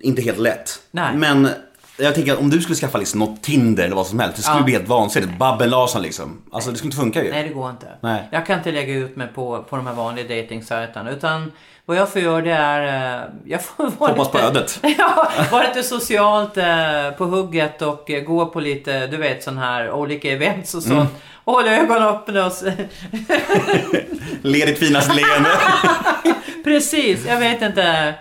Inte 0.00 0.22
helt 0.22 0.38
lätt. 0.38 0.82
Nej. 0.90 1.16
Men 1.16 1.48
jag 2.00 2.14
tänker 2.14 2.32
att 2.32 2.38
om 2.38 2.50
du 2.50 2.60
skulle 2.60 2.76
skaffa 2.76 2.98
liksom 2.98 3.20
något 3.20 3.42
Tinder 3.42 3.84
eller 3.84 3.96
vad 3.96 4.06
som 4.06 4.18
helst. 4.18 4.36
Det 4.36 4.42
skulle 4.42 4.58
Ja. 4.58 4.64
bli 4.64 4.72
helt 4.72 4.88
vansinnigt. 4.88 5.38
Babben 5.38 5.70
Larsson 5.70 6.02
liksom. 6.02 6.42
Alltså 6.52 6.70
det 6.70 6.76
skulle 6.76 6.88
inte 6.88 6.96
funka 6.96 7.24
ju. 7.24 7.30
Nej, 7.30 7.42
det 7.48 7.54
går 7.54 7.70
inte. 7.70 7.86
Nej. 8.00 8.28
Jag 8.32 8.46
kan 8.46 8.58
inte 8.58 8.72
lägga 8.72 8.94
ut 8.94 9.16
mig 9.16 9.26
på, 9.34 9.62
på 9.70 9.76
de 9.76 9.86
här 9.86 9.94
vanliga 9.94 10.28
dejtingsajterna. 10.28 11.10
Utan 11.10 11.52
vad 11.86 11.96
jag 11.96 12.08
får 12.12 12.22
göra 12.22 12.40
det 12.42 12.52
är... 12.52 13.16
eh, 13.22 13.28
Jag 13.44 13.64
får 13.64 13.90
vara 13.98 14.10
Hoppas 14.10 14.28
på 14.28 14.36
lite, 14.38 14.48
ödet. 14.48 14.80
Ja, 14.98 15.28
vara 15.50 15.62
lite 15.68 15.82
socialt 15.82 16.56
eh, 16.56 17.10
på 17.18 17.24
hugget 17.24 17.82
och 17.82 18.10
eh, 18.10 18.22
gå 18.22 18.46
på 18.46 18.60
lite, 18.60 19.06
du 19.06 19.16
vet, 19.16 19.42
sån 19.44 19.58
här 19.58 19.90
olika 19.90 20.30
events 20.32 20.74
och 20.74 20.82
sånt. 20.82 20.94
Mm. 20.94 21.06
Och 21.44 21.52
hålla 21.52 21.70
ögonen 21.76 22.02
öppna 22.02 22.46
och... 22.46 22.52
Le 24.42 24.66
ditt 24.66 24.78
finaste 24.78 25.12
leende. 25.14 25.50
Precis, 26.64 27.26
jag 27.26 27.38
vet 27.38 27.62
inte. 27.62 28.14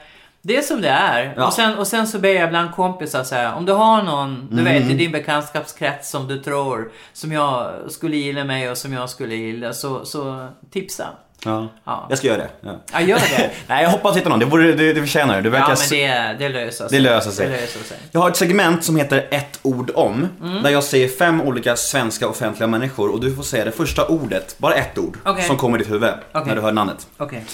Det 0.50 0.58
är 0.58 0.62
som 0.62 0.82
det 0.82 0.90
är. 0.90 1.34
Ja. 1.38 1.48
Och, 1.48 1.54
sen, 1.54 1.78
och 1.78 1.88
sen 1.88 2.08
så 2.08 2.20
ber 2.20 2.30
jag 2.30 2.48
ibland 2.48 2.72
kompisar 2.72 3.24
säga, 3.24 3.54
om 3.56 3.66
du 3.66 3.72
har 3.72 4.04
någon, 4.04 4.48
du 4.52 4.64
vet 4.64 4.78
Mm. 4.82 4.92
i 4.92 4.94
din 4.94 5.12
bekantskapskrets 5.12 6.10
som 6.10 6.28
du 6.28 6.38
tror, 6.44 6.92
som 7.14 7.32
jag 7.32 7.72
skulle 7.90 8.18
gilla 8.18 8.44
mig 8.44 8.70
och 8.72 8.78
som 8.78 8.94
jag 8.94 9.10
skulle 9.10 9.36
gilla, 9.36 9.74
så, 9.74 10.06
så 10.06 10.48
tipsa. 10.72 11.08
Ja. 11.46 11.68
Ja. 11.84 12.06
Jag 12.10 12.18
ska 12.18 12.28
göra 12.28 12.38
det. 12.38 12.50
Ja. 12.62 12.80
Ja, 12.94 13.02
gör 13.02 13.18
det. 13.38 13.50
Nej, 13.68 13.84
jag 13.84 13.90
hoppas 13.90 14.18
hitta 14.18 14.30
någon. 14.30 14.40
Det, 14.40 14.46
borde, 14.46 14.74
det, 14.74 14.94
det 14.94 15.02
förtjänar 15.02 15.36
du. 15.36 15.42
Du 15.42 15.50
verkar 15.50 15.70
Ja, 15.70 15.76
men 15.92 16.38
det, 16.40 16.46
det 16.48 16.50
löser 16.50 16.88
sig. 16.88 16.98
Det 16.98 17.04
löser 17.10 17.32
sig. 17.32 17.48
Det 17.50 17.52
löser 17.62 17.84
sig. 17.84 17.98
Jag 18.12 18.20
har 18.22 18.30
ett 18.30 18.38
segment 18.38 18.84
som 18.84 18.96
heter 18.96 19.28
ett 19.32 19.60
ord 19.62 19.92
om. 19.96 20.28
Där 20.64 20.70
jag 20.70 20.84
säger 20.84 21.08
fem 21.08 21.42
olika 21.42 21.76
svenska 21.76 22.28
offentliga 22.28 22.68
människor 22.68 23.10
och 23.14 23.20
du 23.22 23.36
får 23.36 23.44
säga 23.44 23.66
det 23.66 23.72
första 23.72 24.08
ordet, 24.08 24.56
bara 24.58 24.74
ett 24.74 24.98
ord, 24.98 25.18
Okej. 25.26 25.44
som 25.44 25.58
kommer 25.58 25.78
i 25.78 25.82
ditt 25.84 25.92
huvud 25.92 26.10
Okej. 26.32 26.48
när 26.48 26.56
du 26.56 26.62
hör 26.62 26.72
namnet. 26.72 27.08
Okej. 27.18 27.46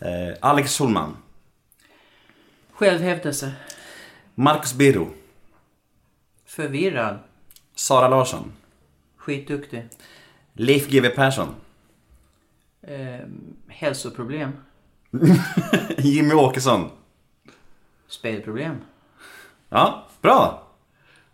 Eh, 0.00 0.08
Alex 0.40 0.78
Schulman, 0.78 1.16
Självhävdelse. 2.86 3.52
Marcus 4.34 4.74
Birro, 4.74 5.08
Förvirrad. 6.46 7.18
Sara 7.74 8.08
Larsson, 8.08 8.52
Skitduktig. 9.16 9.88
Leif 10.52 10.88
GW 10.88 11.08
Persson, 11.08 11.54
Eh, 12.82 13.20
hälsoproblem. 13.68 14.52
Jimmy 15.98 16.34
Åkesson. 16.34 16.90
Spelproblem. 18.08 18.76
Ja, 19.68 20.06
bra! 20.22 20.68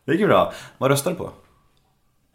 Det 0.05 0.13
gick 0.13 0.21
ju 0.21 0.27
bra. 0.27 0.53
Vad 0.79 0.91
röstar 0.91 1.11
du 1.11 1.17
på? 1.17 1.31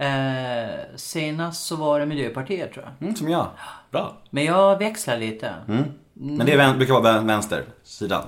Eh, 0.04 0.96
senast 0.96 1.66
så 1.66 1.76
var 1.76 2.00
det 2.00 2.06
Miljöpartiet 2.06 2.74
tror 2.74 2.86
jag. 2.86 2.94
Mm, 3.02 3.16
som 3.16 3.30
jag. 3.30 3.48
Bra. 3.92 4.18
Men 4.30 4.46
jag 4.46 4.78
växlar 4.80 5.18
lite. 5.18 5.54
Men 6.14 6.46
det 6.46 6.52
är 6.54 6.58
vän- 6.58 6.78
brukar 6.78 6.94
vara 6.94 7.22
vänster 7.22 7.66
sidan. 7.84 8.24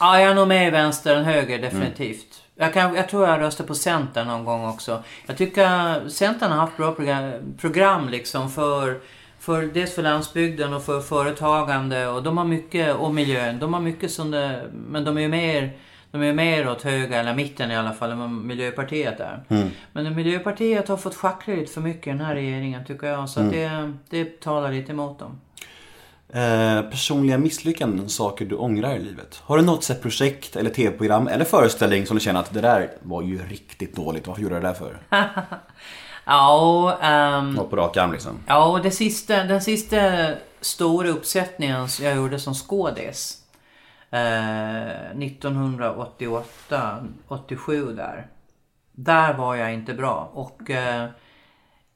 Ja, 0.00 0.20
jag 0.20 0.30
är 0.30 0.34
nog 0.34 0.48
mer 0.48 0.70
vänster 0.70 1.16
än 1.16 1.24
höger 1.24 1.58
definitivt. 1.58 2.42
Jag, 2.56 2.72
kan, 2.72 2.94
jag 2.94 3.08
tror 3.08 3.28
jag 3.28 3.40
röstar 3.40 3.64
på 3.64 3.74
Centern 3.74 4.26
någon 4.26 4.44
gång 4.44 4.68
också. 4.68 5.02
Jag 5.26 5.36
tycker 5.36 6.08
Centern 6.08 6.50
har 6.50 6.58
haft 6.58 6.76
bra 6.76 6.92
program, 6.92 7.32
program 7.60 8.08
liksom 8.08 8.50
för, 8.50 9.00
för 9.38 9.62
dels 9.62 9.94
för 9.94 10.02
landsbygden 10.02 10.74
och 10.74 10.82
för 10.82 11.00
företagande 11.00 12.08
och 12.08 12.22
de 12.22 12.38
har 12.38 12.44
mycket, 12.44 12.96
och 12.96 13.14
miljön. 13.14 13.58
De 13.58 13.74
har 13.74 13.80
mycket 13.80 14.10
som 14.10 14.30
det, 14.30 14.62
men 14.72 15.04
de 15.04 15.16
är 15.16 15.20
ju 15.22 15.28
mer 15.28 15.72
de 16.10 16.22
är 16.22 16.32
mer 16.32 16.68
åt 16.68 16.82
höger, 16.82 17.20
eller 17.20 17.34
mitten 17.34 17.70
i 17.70 17.76
alla 17.76 17.92
fall, 17.92 18.10
än 18.10 18.18
vad 18.18 18.30
Miljöpartiet 18.30 19.20
är. 19.20 19.44
Men 19.92 20.14
Miljöpartiet 20.14 20.88
har 20.88 20.96
fått 20.96 21.14
schackra 21.14 21.54
lite 21.54 21.72
för 21.72 21.80
mycket 21.80 22.06
i 22.06 22.10
den 22.10 22.20
här 22.20 22.34
regeringen 22.34 22.84
tycker 22.84 23.06
jag. 23.06 23.28
Så 23.28 23.40
att 23.40 23.50
det, 23.52 23.92
det 24.10 24.40
talar 24.40 24.72
lite 24.72 24.92
emot 24.92 25.18
dem. 25.18 25.40
Eh, 26.32 26.82
personliga 26.82 27.38
misslyckanden, 27.38 28.08
saker 28.08 28.44
du 28.44 28.54
ångrar 28.56 28.94
i 28.94 28.98
livet. 28.98 29.42
Har 29.44 29.56
du 29.56 29.62
något 29.62 29.84
sett 29.84 30.02
projekt 30.02 30.56
eller 30.56 30.70
tv-program 30.70 31.28
eller 31.28 31.44
föreställning 31.44 32.06
som 32.06 32.16
du 32.16 32.20
känner 32.20 32.40
att 32.40 32.54
det 32.54 32.60
där 32.60 32.90
var 33.02 33.22
ju 33.22 33.38
riktigt 33.48 33.96
dåligt, 33.96 34.26
varför 34.26 34.42
gjorde 34.42 34.54
jag 34.54 34.62
det 34.62 34.68
där 34.68 34.74
för? 34.74 34.98
Ja, 36.26 37.42
Något 37.56 37.70
på 37.70 37.76
rak 37.76 37.96
arm 37.96 38.12
liksom. 38.12 38.38
Ja, 38.46 38.64
och 38.64 38.82
det 38.82 38.90
sista, 38.90 39.44
den 39.44 39.62
sista 39.62 39.96
stora 40.60 41.08
uppsättningen 41.08 41.88
jag 42.00 42.16
gjorde 42.16 42.38
som 42.38 42.54
skådis. 42.54 43.38
Eh, 44.10 45.10
1988, 45.22 47.04
87 47.28 47.92
där. 47.92 48.26
Där 48.92 49.34
var 49.34 49.54
jag 49.54 49.74
inte 49.74 49.94
bra. 49.94 50.30
Och 50.32 50.70
eh, 50.70 51.08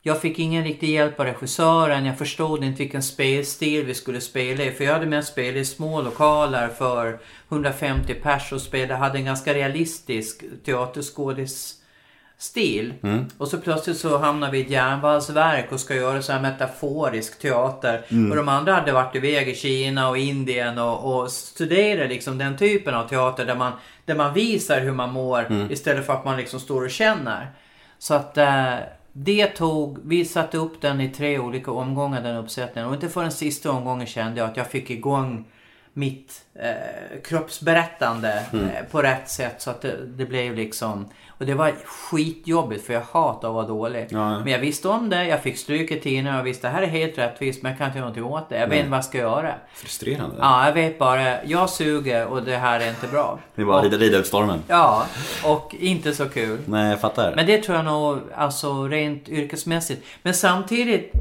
jag 0.02 0.20
fick 0.20 0.38
ingen 0.38 0.64
riktig 0.64 0.90
hjälp 0.90 1.20
av 1.20 1.26
regissören. 1.26 2.06
Jag 2.06 2.18
förstod 2.18 2.64
inte 2.64 2.82
vilken 2.82 3.02
spelstil 3.02 3.84
vi 3.84 3.94
skulle 3.94 4.20
spela 4.20 4.64
i. 4.64 4.70
För 4.70 4.84
jag 4.84 4.92
hade 4.92 5.06
mest 5.06 5.32
spelat 5.32 5.56
i 5.56 5.64
små 5.64 6.02
lokaler 6.02 6.68
för 6.68 7.18
150 7.48 8.14
pers 8.14 8.52
och 8.52 8.60
spelade, 8.60 8.94
hade 8.94 9.18
en 9.18 9.24
ganska 9.24 9.54
realistisk 9.54 10.44
teaterskådis 10.64 11.74
stil. 12.38 12.94
Och 13.38 13.48
så 13.48 13.58
plötsligt 13.58 13.96
så 13.96 14.18
hamnar 14.18 14.50
vi 14.50 14.58
i 14.58 14.60
ett 14.60 14.70
järnvalsverk 14.70 15.72
och 15.72 15.80
ska 15.80 15.94
göra 15.94 16.22
så 16.22 16.32
här 16.32 16.40
metaforisk 16.40 17.38
teater. 17.38 18.02
Och 18.30 18.36
de 18.36 18.48
andra 18.48 18.74
hade 18.74 18.92
varit 18.92 19.16
iväg 19.16 19.48
i 19.48 19.54
Kina 19.54 20.08
och 20.08 20.18
Indien 20.18 20.78
och, 20.78 21.20
och 21.20 21.30
studerat 21.30 22.08
liksom 22.08 22.38
den 22.38 22.56
typen 22.56 22.94
av 22.94 23.08
teater 23.08 23.46
där 23.46 23.54
man, 23.54 23.72
där 24.04 24.14
man 24.14 24.34
visar 24.34 24.80
hur 24.80 24.92
man 24.92 25.12
mår 25.12 25.66
istället 25.70 26.06
för 26.06 26.12
att 26.12 26.24
man 26.24 26.36
liksom 26.36 26.60
står 26.60 26.84
och 26.84 26.90
känner. 26.90 27.50
Så 27.98 28.14
att 28.14 28.38
eh, 28.38 28.74
det 29.20 29.46
tog, 29.46 29.98
vi 30.04 30.24
satte 30.24 30.58
upp 30.58 30.80
den 30.80 31.00
i 31.00 31.08
tre 31.08 31.38
olika 31.38 31.70
omgångar 31.70 32.22
den 32.22 32.36
uppsättningen. 32.36 32.88
Och 32.88 32.94
inte 32.94 33.08
förrän 33.08 33.32
sista 33.32 33.70
omgången 33.70 34.06
kände 34.06 34.40
jag 34.40 34.50
att 34.50 34.56
jag 34.56 34.70
fick 34.70 34.90
igång 34.90 35.44
mitt 35.98 36.42
eh, 36.54 37.20
kroppsberättande 37.24 38.42
eh, 38.52 38.84
på 38.90 39.02
rätt 39.02 39.28
sätt 39.30 39.54
så 39.62 39.70
att 39.70 39.80
det, 39.82 39.96
det 40.06 40.24
blev 40.26 40.54
liksom 40.54 41.08
och 41.28 41.46
det 41.46 41.54
var 41.54 41.72
skitjobbigt 41.84 42.86
för 42.86 42.92
jag 42.94 43.00
hatar 43.12 43.48
att 43.48 43.54
vara 43.54 43.66
dålig. 43.66 44.06
Ja. 44.10 44.38
Men 44.38 44.48
jag 44.52 44.58
visste 44.58 44.88
om 44.88 45.10
det, 45.10 45.26
jag 45.26 45.42
fick 45.42 45.58
stryk 45.58 45.90
i 45.90 46.00
tidningen 46.00 46.26
och 46.34 46.38
jag 46.38 46.44
visste 46.44 46.66
det 46.66 46.72
här 46.72 46.82
är 46.82 46.86
helt 46.86 47.18
rättvist 47.18 47.62
men 47.62 47.70
jag 47.72 47.78
kan 47.78 47.86
inte 47.86 47.98
göra 47.98 48.08
någonting 48.08 48.24
åt 48.34 48.48
det. 48.48 48.58
Jag 48.58 48.66
vet 48.68 48.78
inte 48.78 48.90
vad 48.90 48.96
jag 48.96 49.04
ska 49.04 49.18
göra. 49.18 49.54
Frustrerande. 49.74 50.36
Ja, 50.38 50.66
jag 50.66 50.72
vet 50.72 50.98
bara, 50.98 51.44
jag 51.44 51.70
suger 51.70 52.26
och 52.26 52.42
det 52.42 52.56
här 52.56 52.80
är 52.80 52.88
inte 52.88 53.06
bra. 53.06 53.38
Det 53.54 53.62
är 53.62 53.66
bara 53.66 53.86
att 53.86 53.92
rida 53.92 54.18
ut 54.18 54.26
stormen. 54.26 54.58
Ja, 54.68 55.06
och 55.44 55.74
inte 55.80 56.12
så 56.14 56.28
kul. 56.28 56.58
Nej, 56.66 56.90
jag 56.90 57.00
fattar. 57.00 57.32
Men 57.36 57.46
det 57.46 57.58
tror 57.62 57.76
jag 57.76 57.84
nog, 57.84 58.18
alltså 58.34 58.84
rent 58.88 59.28
yrkesmässigt. 59.28 60.02
Men 60.22 60.34
samtidigt, 60.34 61.12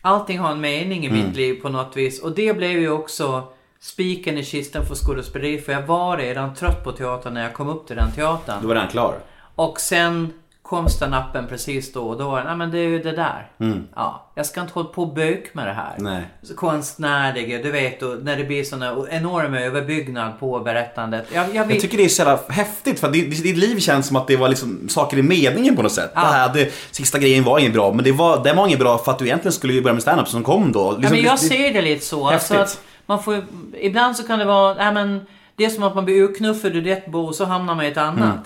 allting 0.00 0.38
har 0.38 0.50
en 0.52 0.60
mening 0.60 1.04
i 1.04 1.08
Mm. 1.08 1.26
mitt 1.26 1.36
liv 1.36 1.62
på 1.62 1.68
något 1.68 1.96
vis. 1.96 2.22
Och 2.22 2.32
det 2.34 2.56
blev 2.56 2.70
ju 2.70 2.90
också 2.90 3.48
spiken 3.90 4.38
i 4.38 4.44
kistan 4.44 4.86
för 4.86 4.94
skådespeleri. 4.94 5.60
För 5.60 5.72
jag 5.72 5.82
var 5.82 6.16
redan 6.16 6.54
trött 6.54 6.84
på 6.84 6.92
teatern 6.92 7.34
när 7.34 7.42
jag 7.42 7.54
kom 7.54 7.68
upp 7.68 7.86
till 7.86 7.96
den 7.96 8.12
teatern. 8.12 8.60
Du 8.60 8.66
var 8.66 8.74
redan 8.74 8.88
klar. 8.90 9.14
Och 9.54 9.80
sen 9.80 10.32
kom 10.62 10.86
stand-upen 10.88 11.46
precis 11.48 11.92
då 11.92 12.02
och 12.08 12.18
då. 12.18 12.28
var 12.30 12.44
Nej 12.44 12.56
men 12.56 12.70
det 12.70 12.78
är 12.78 12.88
ju 12.88 13.02
det 13.02 13.12
där. 13.12 13.50
Ja, 13.94 14.32
jag 14.34 14.46
ska 14.46 14.60
inte 14.60 14.72
hålla 14.72 14.88
på 14.88 15.02
och 15.02 15.14
bök 15.14 15.54
med 15.54 15.66
det 15.66 15.72
här. 15.72 15.94
Nej. 15.98 16.22
Konstnärliga, 16.56 17.58
du 17.62 17.70
vet, 17.70 18.02
och 18.02 18.16
när 18.24 18.36
det 18.36 18.44
blir 18.44 18.64
såna 18.64 18.94
enorm 19.10 19.54
överbyggnad 19.54 20.40
på 20.40 20.58
berättandet. 20.60 21.26
Jag, 21.34 21.46
jag, 21.48 21.56
Jag 21.56 21.64
vet, 21.64 21.80
tycker 21.80 21.96
det 21.98 22.04
är 22.04 22.08
så 22.08 22.22
jävla 22.22 22.38
häftigt 22.48 23.00
för 23.00 23.10
ditt, 23.10 23.42
ditt 23.42 23.56
liv 23.56 23.78
känns 23.78 24.06
som 24.06 24.16
att 24.16 24.26
det 24.26 24.36
var 24.36 24.48
liksom 24.48 24.88
saker 24.88 25.16
i 25.18 25.22
meningen 25.22 25.76
på 25.76 25.82
något 25.82 25.92
sätt. 25.92 26.10
Ja. 26.14 26.20
Det 26.20 26.26
här, 26.26 26.54
det, 26.54 26.72
sista 26.90 27.18
grejen 27.18 27.44
var 27.44 27.58
inget 27.58 27.72
bra, 27.72 27.92
men 27.92 28.04
det 28.04 28.12
var, 28.12 28.44
den 28.44 28.56
var 28.56 28.66
inget 28.66 28.78
bra 28.78 28.98
för 28.98 29.12
att 29.12 29.18
du 29.18 29.24
egentligen 29.24 29.52
skulle 29.52 29.82
börja 29.82 29.94
med 29.94 30.02
stand-up 30.02 30.28
som 30.28 30.42
kom 30.42 30.72
då. 30.72 30.80
ja, 30.80 30.96
Liksom, 30.98 31.16
men 31.16 31.24
jag 31.24 31.34
det- 31.34 31.38
ser 31.38 31.72
det 31.72 31.82
lite 31.82 32.04
så. 32.04 32.28
Alltså 32.28 32.54
Häftigt. 32.54 32.78
att 32.78 32.82
man 33.06 33.22
får, 33.22 33.44
ibland 33.72 34.16
så 34.16 34.26
kan 34.26 34.38
det 34.38 34.44
vara, 34.44 34.74
nej 34.74 34.94
men, 34.94 35.26
det 35.56 35.64
är 35.64 35.68
som 35.68 35.82
att 35.82 35.94
man 35.94 36.04
blir 36.04 36.22
urknuffad 36.22 36.76
ur 36.76 36.86
ett 36.86 37.06
bo 37.06 37.26
och 37.26 37.34
så 37.34 37.44
hamnar 37.44 37.74
man 37.74 37.84
i 37.84 37.88
ett 37.88 37.96
annat. 37.96 38.22
Mm. 38.22 38.40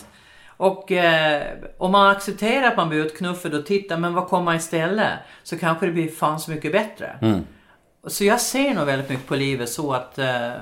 Och 0.57 0.93
eh, 0.93 1.43
om 1.79 1.93
man 1.93 2.11
accepterar 2.11 2.69
att 2.69 2.77
man 2.77 2.89
blir 2.89 3.05
utknuffad 3.05 3.55
och 3.55 3.67
tittar, 3.67 3.97
men 3.97 4.15
vad 4.15 4.27
kommer 4.27 4.55
istället? 4.55 5.19
Så 5.43 5.59
kanske 5.59 5.87
det 5.87 5.93
blir 5.93 6.09
fan 6.09 6.41
så 6.41 6.51
mycket 6.51 6.73
bättre. 6.73 7.19
Mm. 7.23 7.41
Så 8.07 8.25
jag 8.25 8.41
ser 8.41 8.75
nog 8.75 8.87
väldigt 8.87 9.09
mycket 9.09 9.27
på 9.27 9.37
livet 9.37 9.69
så 9.69 9.93
att... 9.93 10.19
Eh, 10.19 10.53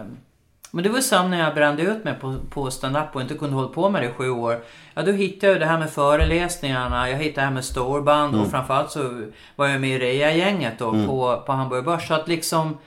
men 0.71 0.85
det 0.85 0.89
var 0.89 1.01
samma 1.01 1.29
när 1.29 1.45
jag 1.45 1.55
brände 1.55 1.83
ut 1.83 2.05
mig 2.05 2.15
på, 2.15 2.37
på 2.51 2.71
stand-up 2.71 3.15
och 3.15 3.21
inte 3.21 3.35
kunde 3.35 3.57
hålla 3.57 3.69
på 3.69 3.91
med 3.91 4.03
det 4.03 4.09
i 4.09 4.13
sju 4.13 4.31
år. 4.31 4.61
Ja, 4.95 5.03
då 5.03 5.13
hittade 5.13 5.53
jag 5.53 5.61
det 5.61 5.67
här 5.67 5.79
med 5.79 5.91
föreläsningarna, 5.91 7.11
jag 7.11 7.19
hittade 7.19 7.41
det 7.41 7.47
här 7.47 7.55
med 7.55 7.65
storband 7.65 8.41
och 8.41 8.51
framförallt 8.51 8.91
så 8.91 9.23
var 9.57 9.67
jag 9.67 9.81
med 9.81 9.91
i 9.91 9.99
Rea-gänget 9.99 10.79
då 10.79 10.91
på, 10.91 11.43
på 11.47 11.53
Hamburg 11.53 11.85
Börs. 11.85 12.09
Så 12.09 12.15
att 12.15 12.29
liksom... 12.29 12.79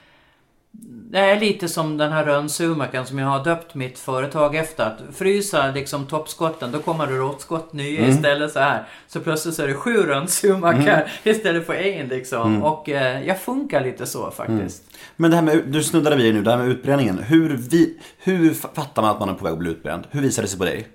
Det 1.12 1.20
är 1.20 1.40
lite 1.40 1.68
som 1.68 1.98
den 1.98 2.12
här 2.12 2.26
rönnsumakaren 2.26 3.06
som 3.06 3.20
jag 3.20 3.28
har 3.28 3.44
döpt 3.44 3.76
mitt 3.76 4.00
företag 4.00 4.56
efter. 4.56 4.86
Att 4.86 5.16
frysa 5.16 5.72
liksom 5.72 6.06
toppskotten, 6.06 6.72
då 6.72 6.80
kommer 6.80 7.08
det 7.08 7.14
råttskott 7.14 7.74
nya 7.74 8.08
istället 8.08 8.52
så 8.52 8.60
här. 8.60 8.88
Så 9.08 9.20
plötsligt 9.20 9.56
så 9.56 9.64
är 9.64 9.68
det 9.68 9.74
sju 9.74 9.98
rönnsumakar 9.98 11.12
istället 11.24 11.66
för 11.66 11.74
en 11.74 12.08
liksom. 12.08 12.64
Och 12.64 12.90
eh, 12.90 13.28
jag 13.28 13.42
funkar 13.42 13.84
lite 13.84 14.06
så 14.06 14.32
faktiskt. 14.32 14.84
Men 15.16 15.32
det 15.32 15.38
här 15.38 15.44
med, 15.44 15.64
du 15.68 15.84
snuddade 15.84 16.16
vid 16.16 16.36
nu, 16.36 16.42
det 16.42 16.52
här 16.52 16.58
med 16.58 16.68
utbränningen. 16.68 17.20
Hur, 17.20 17.58
vi, 17.58 17.98
hur 18.18 18.54
fattar 18.54 19.02
man 19.02 19.12
att 19.12 19.20
man 19.20 19.30
är 19.30 19.34
på 19.34 19.44
väg 19.44 19.54
att 19.54 19.60
bli 19.60 19.72
utbränd? 19.72 20.08
Hur 20.12 20.22
visar 20.22 20.42
det 20.42 20.48
sig 20.48 20.60
på 20.60 20.66
dig? 20.66 20.88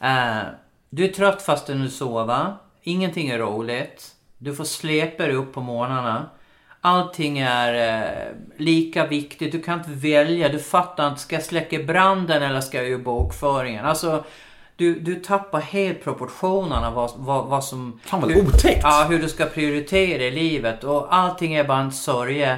Eh, 0.00 0.38
du 0.90 1.04
är 1.04 1.08
trött 1.08 1.42
fast 1.42 1.66
du 1.66 1.88
sover. 1.88 2.54
Ingenting 2.82 3.28
är 3.28 3.38
roligt. 3.38 4.06
Du 4.38 4.54
får 4.54 4.64
släpa 4.64 5.26
dig 5.26 5.34
upp 5.34 5.52
på 5.52 5.60
morgnarna. 5.60 6.26
Allting 6.80 7.38
är 7.38 8.02
eh, 8.02 8.34
lika 8.56 9.06
viktigt. 9.06 9.52
Du 9.52 9.62
kan 9.62 9.78
inte 9.78 9.90
välja. 9.90 10.48
Du 10.48 10.58
fattar 10.58 11.08
inte. 11.08 11.20
Ska 11.20 11.36
jag 11.36 11.44
släcka 11.44 11.78
branden 11.78 12.42
eller 12.42 12.60
ska 12.60 12.76
jag 12.76 12.88
göra 12.88 13.02
bokföringen? 13.02 13.84
Alltså, 13.84 14.24
du, 14.76 15.00
du 15.00 15.14
tappar 15.14 15.60
helt 15.60 16.04
proportionerna 16.04 16.90
vad, 16.90 17.10
vad, 17.16 17.46
vad 17.46 17.64
som... 17.64 18.00
Fan, 18.04 18.20
vad 18.20 18.36
otäckt. 18.36 18.80
Ja, 18.82 19.06
hur 19.10 19.18
du 19.18 19.28
ska 19.28 19.44
prioritera 19.44 20.22
i 20.22 20.30
livet. 20.30 20.84
Och 20.84 21.14
allting 21.14 21.54
är 21.54 21.64
bara 21.64 21.78
en 21.78 21.92
sörja. 21.92 22.56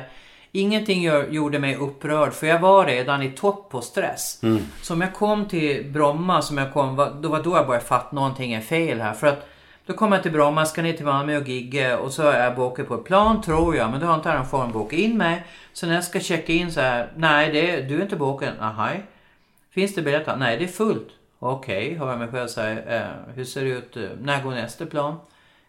Ingenting 0.52 1.02
gör, 1.02 1.28
gjorde 1.28 1.58
mig 1.58 1.76
upprörd 1.76 2.32
för 2.32 2.46
jag 2.46 2.58
var 2.58 2.86
redan 2.86 3.22
i 3.22 3.30
topp 3.30 3.70
på 3.70 3.80
stress. 3.80 4.40
Så 4.82 4.94
om 4.94 5.00
jag 5.00 5.14
kom 5.14 5.48
till 5.48 5.84
Bromma, 5.92 6.42
som 6.42 6.58
jag 6.58 6.72
kom, 6.72 6.96
då 7.22 7.28
var 7.28 7.42
då 7.42 7.56
jag 7.56 7.66
började 7.66 7.86
fatta 7.86 8.16
någonting 8.16 8.52
är 8.52 8.60
fel 8.60 9.00
här. 9.00 9.12
För 9.12 9.26
att 9.26 9.48
då 9.86 9.92
kommer 9.92 10.16
jag 10.16 10.22
till 10.22 10.32
Bromma, 10.32 10.66
ska 10.66 10.82
ner 10.82 10.92
till 10.92 11.04
Malmö 11.04 11.36
och 11.36 11.48
gigga 11.48 11.98
och 11.98 12.12
så 12.12 12.22
är 12.22 12.44
jag 12.44 12.56
bokat 12.56 12.88
på 12.88 12.94
ett 12.94 13.04
plan 13.04 13.42
tror 13.42 13.76
jag. 13.76 13.90
Men 13.90 14.00
då 14.00 14.06
har 14.06 14.14
inte 14.14 14.32
arrangören 14.32 14.72
bokat 14.72 14.98
in 14.98 15.16
mig. 15.16 15.44
Så 15.72 15.86
när 15.86 15.94
jag 15.94 16.04
ska 16.04 16.20
checka 16.20 16.52
in 16.52 16.72
så 16.72 16.80
här, 16.80 17.12
nej 17.16 17.52
det, 17.52 17.80
du 17.80 17.98
är 17.98 18.02
inte 18.02 18.16
bokad. 18.16 18.52
Aha. 18.60 18.88
Finns 19.70 19.94
det 19.94 20.02
biljetter? 20.02 20.36
Nej 20.36 20.58
det 20.58 20.64
är 20.64 20.68
fullt. 20.68 21.08
Okej, 21.38 21.94
hör 21.94 22.10
jag 22.10 22.18
mig 22.18 22.28
själv 22.28 22.48
säga. 22.48 23.00
Eh, 23.00 23.34
hur 23.34 23.44
ser 23.44 23.64
det 23.64 23.70
ut? 23.70 23.96
Eh, 23.96 24.02
när 24.20 24.42
går 24.42 24.50
nästa 24.50 24.86
plan? 24.86 25.16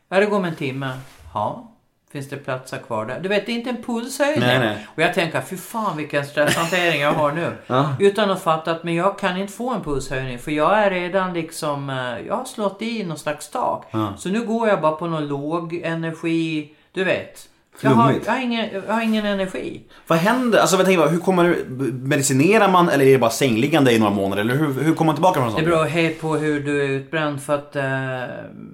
Ja, 0.10 0.20
det 0.20 0.26
går 0.26 0.38
om 0.38 0.46
en 0.46 0.56
timme. 0.56 0.98
Ja. 1.34 1.71
Finns 2.12 2.30
det 2.30 2.38
platser 2.38 2.78
kvar 2.78 3.06
där? 3.06 3.20
Du 3.20 3.30
vet, 3.30 3.46
det 3.46 3.52
är 3.52 3.56
inte 3.56 3.70
en 3.70 3.84
pulshöjning. 3.84 4.40
Nej, 4.40 4.60
nej. 4.60 4.88
Och 4.96 5.02
jag 5.02 5.14
tänker, 5.14 5.42
fy 5.42 5.58
fan 5.58 5.98
vilken 5.98 6.26
stresshantering 6.26 7.02
jag 7.02 7.14
har 7.14 7.32
nu. 7.32 7.58
Ja. 7.68 7.96
Utan 8.00 8.32
att 8.32 8.44
fatta 8.44 8.72
att 8.72 8.84
men 8.84 8.96
jag 8.96 9.20
kan 9.20 9.38
inte 9.38 9.54
få 9.54 9.70
en 9.70 9.84
pulshöjning 9.84 10.40
för 10.40 10.52
jag 10.52 10.78
är 10.78 10.90
redan 10.90 11.34
liksom, 11.34 11.90
eh, 11.90 12.28
jag 12.28 12.36
har 12.36 12.46
slått 12.46 12.82
i 12.82 13.04
någon 13.04 13.18
slags 13.18 13.50
tak. 13.50 13.86
Ja. 13.92 14.14
Så 14.18 14.30
nu 14.30 14.46
går 14.46 14.68
jag 14.68 14.82
bara 14.82 14.92
på 14.92 15.08
någon 15.08 15.28
låg 15.28 15.74
energi, 15.74 16.74
du 16.92 17.04
vet. 17.04 17.48
Jag 17.84 17.90
har, 17.92 18.14
jag, 18.26 18.34
har 18.34 18.42
ingen, 18.42 18.70
jag 18.88 18.94
har 18.94 19.02
ingen 19.02 19.26
energi. 19.26 19.82
Vad 20.08 20.18
händer? 20.20 20.60
Alltså 20.60 20.78
jag 20.78 20.86
tänker 20.86 21.08
hur 21.08 21.20
kommer 21.20 21.44
du, 21.44 21.66
medicinerar 21.94 22.72
man 22.72 22.90
eller 22.90 23.06
är 23.06 23.12
det 23.12 23.18
bara 23.18 23.32
sängliggande 23.32 23.92
i 23.94 24.00
några 24.00 24.14
månader? 24.14 24.42
Eller 24.42 24.56
hur, 24.56 24.74
hur 24.74 24.94
kommer 24.94 25.06
man 25.06 25.16
tillbaka 25.16 25.40
från 25.40 25.46
Det 25.50 25.52
sånt? 25.54 25.66
beror 25.66 25.86
helt 25.86 26.22
på 26.22 26.36
hur 26.36 26.60
du 26.64 26.84
är 26.84 26.88
utbränd 26.90 27.42
för 27.42 27.56
att 27.56 27.76
eh, 27.76 27.84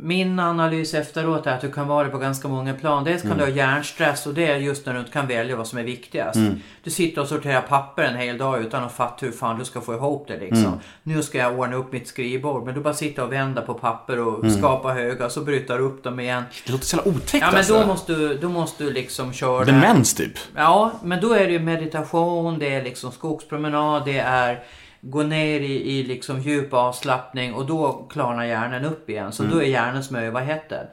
min 0.02 0.40
analys 0.40 0.94
efteråt 0.94 1.48
är 1.48 1.52
att 1.52 1.62
du 1.62 1.72
kan 1.72 1.88
vara 1.88 2.04
det 2.04 2.10
på 2.10 2.18
ganska 2.18 2.48
många 2.48 2.74
plan. 2.74 3.04
Dels 3.04 3.22
kan 3.22 3.38
du 3.38 3.44
ha 3.44 3.50
hjärnstress 3.52 4.26
och 4.28 4.34
det 4.34 4.46
är 4.48 4.56
just 4.58 4.86
när 4.86 4.94
du 4.94 5.00
inte 5.00 5.12
kan 5.12 5.28
välja 5.28 5.56
vad 5.56 5.68
som 5.68 5.80
är 5.80 5.84
viktigast. 5.84 6.40
Du 6.84 6.90
sitter 6.90 7.22
och 7.22 7.28
sorterar 7.28 7.62
papper 7.62 8.04
en 8.04 8.16
hel 8.18 8.38
dag 8.38 8.62
utan 8.62 8.84
att 8.84 8.94
fatta 8.94 9.26
hur 9.26 9.34
fan 9.34 9.60
du 9.60 9.66
ska 9.66 9.82
få 9.82 9.94
ihop 9.94 10.26
det 10.28 10.40
liksom. 10.40 10.80
Nu 11.04 11.24
ska 11.24 11.38
jag 11.38 11.60
ordna 11.60 11.76
upp 11.76 11.92
mitt 11.92 12.08
skrivbord 12.08 12.66
men 12.66 12.74
du 12.76 12.82
bara 12.82 12.94
sitter 12.94 13.24
och 13.24 13.32
vänder 13.32 13.62
på 13.62 13.74
papper 13.74 14.20
och 14.20 14.52
skapar 14.52 14.94
högar 14.94 15.30
så 15.30 15.42
bryter 15.42 15.78
du 15.78 15.84
upp 15.84 16.04
dem 16.04 16.20
igen. 16.20 16.44
Det 16.66 16.72
låter 16.72 16.86
så 16.86 16.98
jävla 16.98 17.12
otäckt 17.12 17.34
Ja 17.42 17.48
men 17.48 17.58
alltså. 17.58 17.74
då 17.80 17.86
måste 17.88 18.14
du, 18.14 18.38
då 18.38 18.50
måste 18.50 18.84
du 18.84 18.87
liksom 18.90 19.34
köra... 19.34 19.66
Demens 19.66 20.14
typ. 20.14 20.34
Ja, 20.56 20.92
men 21.04 21.22
då 21.22 21.34
är 21.34 21.46
det 21.46 21.52
ju 21.52 21.60
meditation, 21.60 22.60
det 22.60 22.76
är 22.76 22.84
liksom 22.84 23.12
skogspromenad, 23.12 24.06
det 24.06 24.20
är 24.20 24.64
gå 25.02 25.24
ner 25.24 25.60
i, 25.60 26.00
i 26.00 26.04
liksom 26.04 26.42
djup 26.42 26.74
avslappning 26.74 27.54
och 27.54 27.66
då 27.66 28.08
klarnar 28.10 28.46
hjärnan 28.46 28.86
upp 28.86 29.10
igen. 29.10 29.32
Så 29.32 29.44
då 29.44 29.62
är 29.62 29.66
hjärnan 29.66 30.04
som 30.04 30.16
överhettad. 30.16 30.88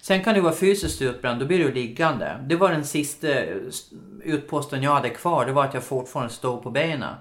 Sen 0.00 0.24
kan 0.24 0.34
du 0.34 0.40
vara 0.40 0.54
fysiskt 0.54 1.02
utbränd, 1.02 1.40
då 1.40 1.46
blir 1.46 1.58
du 1.58 1.72
liggande. 1.72 2.36
Det 2.46 2.56
var 2.56 2.70
den 2.70 2.84
sista 2.84 3.28
eh, 3.28 3.44
utposten 4.24 4.82
jag 4.82 4.90
hade 4.94 5.10
kvar, 5.10 5.46
det 5.46 5.52
var 5.52 5.64
att 5.64 5.74
jag 5.74 5.82
fortfarande 5.82 6.32
stod 6.32 6.62
på 6.62 6.70
benen. 6.70 7.14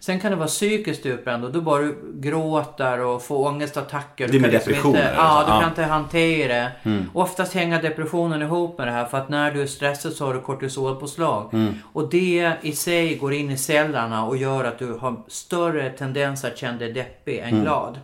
Sen 0.00 0.20
kan 0.20 0.30
du 0.30 0.36
vara 0.36 0.48
psykiskt 0.48 1.06
utbränd 1.06 1.44
och 1.44 1.52
då 1.52 1.60
bara 1.60 1.82
du 1.82 1.96
gråter 2.14 3.00
och 3.00 3.22
får 3.22 3.46
ångestattacker. 3.46 4.26
Det 4.28 4.30
är 4.30 4.32
Du 4.32 4.40
med 4.40 4.52
liksom 4.52 4.70
depression, 4.72 4.90
Inte, 4.90 5.02
eller? 5.02 5.16
ja, 5.18 5.42
du 5.46 5.52
Ja. 5.52 5.60
kan 5.60 5.68
inte 5.68 5.82
hantera. 5.82 6.68
Oftast 7.14 7.54
hänger 7.54 7.82
depressionen 7.82 8.42
ihop 8.42 8.78
med 8.78 8.86
det 8.86 8.92
här 8.92 9.04
för 9.04 9.18
att 9.18 9.28
när 9.28 9.50
du 9.50 9.62
är 9.62 9.66
stressad 9.66 10.12
så 10.12 10.26
har 10.26 10.34
du 10.34 10.40
kortisolpåslag. 10.40 11.50
Och 11.92 12.08
det 12.10 12.52
i 12.62 12.72
sig 12.72 13.16
går 13.16 13.32
in 13.32 13.50
i 13.50 13.56
cellerna 13.56 14.24
och 14.24 14.36
gör 14.36 14.64
att 14.64 14.78
du 14.78 14.92
har 14.92 15.16
större 15.28 15.90
tendens 15.90 16.44
att 16.44 16.58
känna 16.58 16.78
dig 16.78 16.92
deppig 16.92 17.38
än 17.38 17.60
glad. 17.62 17.98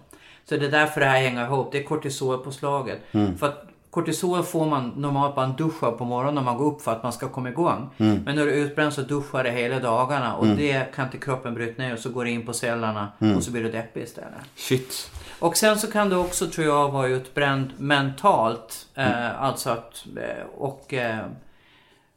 Så 0.49 0.57
det 0.57 0.67
är 0.67 0.71
därför 0.71 1.01
det 1.01 1.07
här 1.07 1.21
hänger 1.21 1.45
ihop. 1.45 1.73
Det 1.73 1.79
är 1.79 1.83
kortisolpåslaget. 1.83 2.99
För 3.39 3.47
att 3.47 3.65
kortisol 3.91 4.43
får 4.43 4.67
man 4.67 4.89
normalt 4.97 5.35
bara 5.35 5.47
en 5.47 5.57
dusch 5.57 5.83
av 5.83 5.93
på 5.93 6.05
morgonen 6.05 6.35
när 6.35 6.43
man 6.43 6.57
går 6.57 6.67
upp 6.67 6.83
för 6.83 6.93
att 6.93 7.03
man 7.03 7.13
ska 7.13 7.29
komma 7.29 7.49
igång. 7.49 7.91
Men 7.97 8.25
när 8.25 8.47
du 8.47 8.51
är 8.51 8.57
utbränd 8.57 8.93
så 8.93 9.01
duschar 9.03 9.45
det 9.45 9.51
hela 9.51 9.81
dagarna 9.81 10.37
och 10.37 10.47
det 10.47 10.95
kan 10.95 11.05
inte 11.05 11.19
kroppen 11.19 11.55
bryta 11.55 11.83
ner 11.83 11.93
och 11.93 11.99
så 11.99 12.11
går 12.11 12.25
det 12.25 12.31
in 12.31 12.47
på 12.47 12.53
cellerna 12.53 13.13
och 13.37 13.43
så 13.43 13.51
blir 13.51 13.63
du 13.63 13.71
deppig 13.71 14.03
istället. 14.03 14.41
Shit. 14.57 15.11
Och 15.39 15.57
sen 15.57 15.79
så 15.79 15.91
kan 15.91 16.09
du 16.09 16.17
också, 16.17 16.47
tror 16.47 16.67
jag, 16.67 16.91
vara 16.91 17.07
utbränd 17.07 17.73
mentalt. 17.77 18.87
Eh, 18.95 19.43
alltså 19.43 19.71
att, 19.71 20.07
eh, 20.17 20.47
och, 20.57 20.95
eh, 20.95 21.27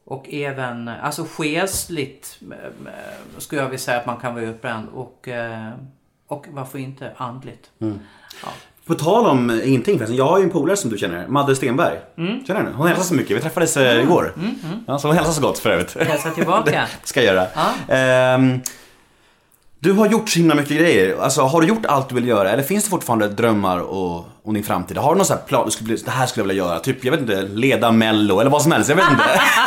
och 0.05 0.33
även, 0.33 0.87
alltså 0.87 1.25
själsligt 1.29 2.39
eh, 2.51 3.37
skulle 3.37 3.61
jag 3.61 3.69
vilja 3.69 3.79
säga 3.79 3.97
att 3.97 4.05
man 4.05 4.17
kan 4.17 4.33
vara 4.33 4.43
utbränd. 4.43 4.87
Och, 4.93 5.29
och 6.27 6.47
varför 6.49 6.79
inte 6.79 7.13
andligt. 7.17 7.71
Ja. 7.77 8.49
På 8.87 8.93
tal 8.93 9.25
om 9.25 9.49
eh, 9.49 9.69
ingenting 9.69 9.97
förresten, 9.97 10.17
jag 10.17 10.25
har 10.27 10.37
ju 10.37 10.43
en 10.43 10.49
polare 10.49 10.77
som 10.77 10.89
du 10.89 10.97
känner, 10.97 11.27
Madde 11.27 11.55
Stenberg. 11.55 11.97
Mm. 12.17 12.45
Känner 12.45 12.59
du 12.59 12.65
henne? 12.65 12.77
Hon 12.77 12.87
hälsar 12.87 13.03
så 13.03 13.13
mycket, 13.13 13.37
vi 13.37 13.41
träffades 13.41 13.77
eh, 13.77 14.01
igår. 14.01 14.33
Ja, 14.87 14.99
så 14.99 15.07
hon 15.07 15.15
hälsar 15.17 15.31
så 15.33 15.41
gott 15.41 15.59
för 15.59 15.69
övrigt. 15.69 15.97
Hälsa 16.07 16.29
tillbaka. 16.29 16.71
det 17.01 17.07
ska 17.07 17.23
jag 17.23 17.35
göra. 17.35 17.47
Ja. 17.87 17.95
Ehm, 17.95 18.59
du 19.79 19.91
har 19.93 20.07
gjort 20.07 20.29
så 20.29 20.39
himla 20.39 20.55
mycket 20.55 20.77
grejer. 20.77 21.17
Alltså, 21.21 21.41
har 21.41 21.61
du 21.61 21.67
gjort 21.67 21.85
allt 21.85 22.09
du 22.09 22.15
vill 22.15 22.27
göra? 22.27 22.49
Eller 22.49 22.63
finns 22.63 22.83
det 22.83 22.89
fortfarande 22.89 23.27
drömmar 23.27 23.79
och, 23.79 24.25
och 24.43 24.53
din 24.53 24.63
framtid? 24.63 24.97
Har 24.97 25.11
du 25.11 25.17
någon 25.17 25.25
sån 25.25 25.37
här 25.37 25.43
plan? 25.45 25.65
Du 25.65 25.71
skulle 25.71 25.95
det 25.95 26.11
här 26.11 26.25
skulle 26.25 26.43
jag 26.43 26.47
vilja 26.47 26.63
göra. 26.63 26.79
Typ, 26.79 27.03
jag 27.05 27.11
vet 27.11 27.21
inte, 27.21 27.41
leda 27.41 27.91
mello 27.91 28.39
eller 28.39 28.51
vad 28.51 28.61
som 28.61 28.71
helst. 28.71 28.89
Jag 28.89 28.95
vet 28.95 29.05
inte. 29.11 29.23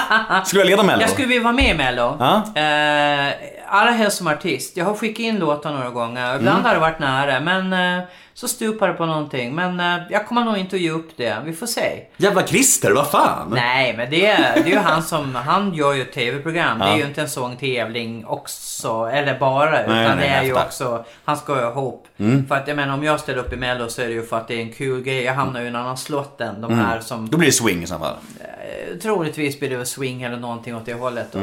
skulle 0.45 0.61
jag 0.63 0.71
leda 0.71 0.83
mello? 0.83 1.01
Jag 1.01 1.11
skulle 1.11 1.29
vilja 1.29 1.43
vara 1.43 1.53
med 1.53 1.71
i 1.71 1.75
Mello. 1.75 2.17
Ja. 2.19 2.35
Eh, 2.61 3.33
allra 3.69 3.91
helst 3.91 4.17
som 4.19 4.27
artist. 4.27 4.77
Jag 4.77 4.85
har 4.85 4.95
skickat 4.95 5.19
in 5.21 5.39
låtar 5.39 5.73
några 5.73 5.91
gånger. 5.91 6.37
Ibland 6.37 6.49
Mm. 6.59 6.65
har 6.65 6.75
det 6.75 6.81
varit 6.81 6.99
nära, 6.99 7.41
men 7.41 7.73
eh, 7.99 8.05
så 8.37 8.49
stupar 8.49 8.89
det 8.89 8.95
på 8.95 9.07
någonting. 9.07 9.55
Men 9.55 9.81
eh, 9.81 10.03
jag 10.11 10.27
kommer 10.27 10.45
nog 10.45 10.57
inte 10.57 10.77
att 10.77 10.83
ge 10.83 10.91
upp 10.91 11.17
det. 11.17 11.37
Vi 11.45 11.53
får 11.53 11.67
se. 11.67 12.03
Jävla 12.17 12.47
Christer, 12.47 12.91
vad 12.93 13.11
fan? 13.11 13.51
Nej, 13.55 13.97
men 13.97 14.11
det, 14.11 14.27
är- 14.27 14.55
det 14.55 14.61
är 14.61 14.67
ju 14.73 14.77
han 14.79 15.03
som, 15.03 15.35
han 15.35 15.75
gör 15.75 15.93
ju 15.93 16.03
ett 16.03 16.13
tv-program. 16.13 16.79
Det 16.79 16.85
är 16.85 16.97
ju 16.97 17.05
inte 17.05 17.21
en 17.23 17.29
sångtävling 17.29 18.27
också, 18.27 19.11
eller 19.13 19.39
bara. 19.39 19.83
Utan 19.83 19.95
nej, 19.97 20.17
det 20.19 20.27
är 20.27 20.43
ju 20.43 20.53
fattar. 20.55 20.67
också, 20.67 21.05
han 21.25 21.37
ska 21.37 21.61
ju 21.61 21.69
ihop. 21.69 22.07
För 22.49 22.55
att 22.55 22.69
jag 22.69 22.77
menar 22.77 22.95
om 22.95 23.05
jag 23.05 23.21
ställer 23.21 23.39
upp 23.39 23.53
i 23.53 23.57
Mello 23.57 23.89
så 23.89 24.03
är 24.03 24.07
det 24.07 24.13
ju 24.13 24.23
för 24.27 24.37
att 24.37 24.49
det 24.49 24.55
är 24.55 24.61
en 24.61 24.73
kul 24.73 25.03
grej. 25.03 25.23
Jag 25.23 25.35
hamnar 25.35 25.61
ju 25.61 25.67
i 25.67 25.69
en 25.69 25.77
annan 25.77 25.97
slott 25.97 26.41
än 26.41 26.61
de 26.61 26.79
här 26.79 27.01
som 27.01 27.31
Då 27.31 27.39
blir 27.39 27.49
det 27.49 27.53
swing 27.53 27.83
i 27.83 27.87
så 27.87 27.99
fall. 27.99 28.15
eh, 28.41 28.99
troligtvis 28.99 29.59
blir 29.61 29.71
det 29.71 29.77
väl 29.77 29.87
swing 29.87 30.23
eller 30.23 30.37
någonting 30.37 30.77
åt 30.77 30.87
det 30.87 30.95
hållet. 30.95 31.27
Då. 31.33 31.39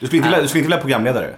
Du 0.00 0.06
skulle 0.06 0.16
inte, 0.16 0.28
vilja- 0.28 0.42
du 0.42 0.48
skulle 0.48 0.60
inte 0.64 0.68
vilja 0.68 0.80
programledare? 0.80 1.30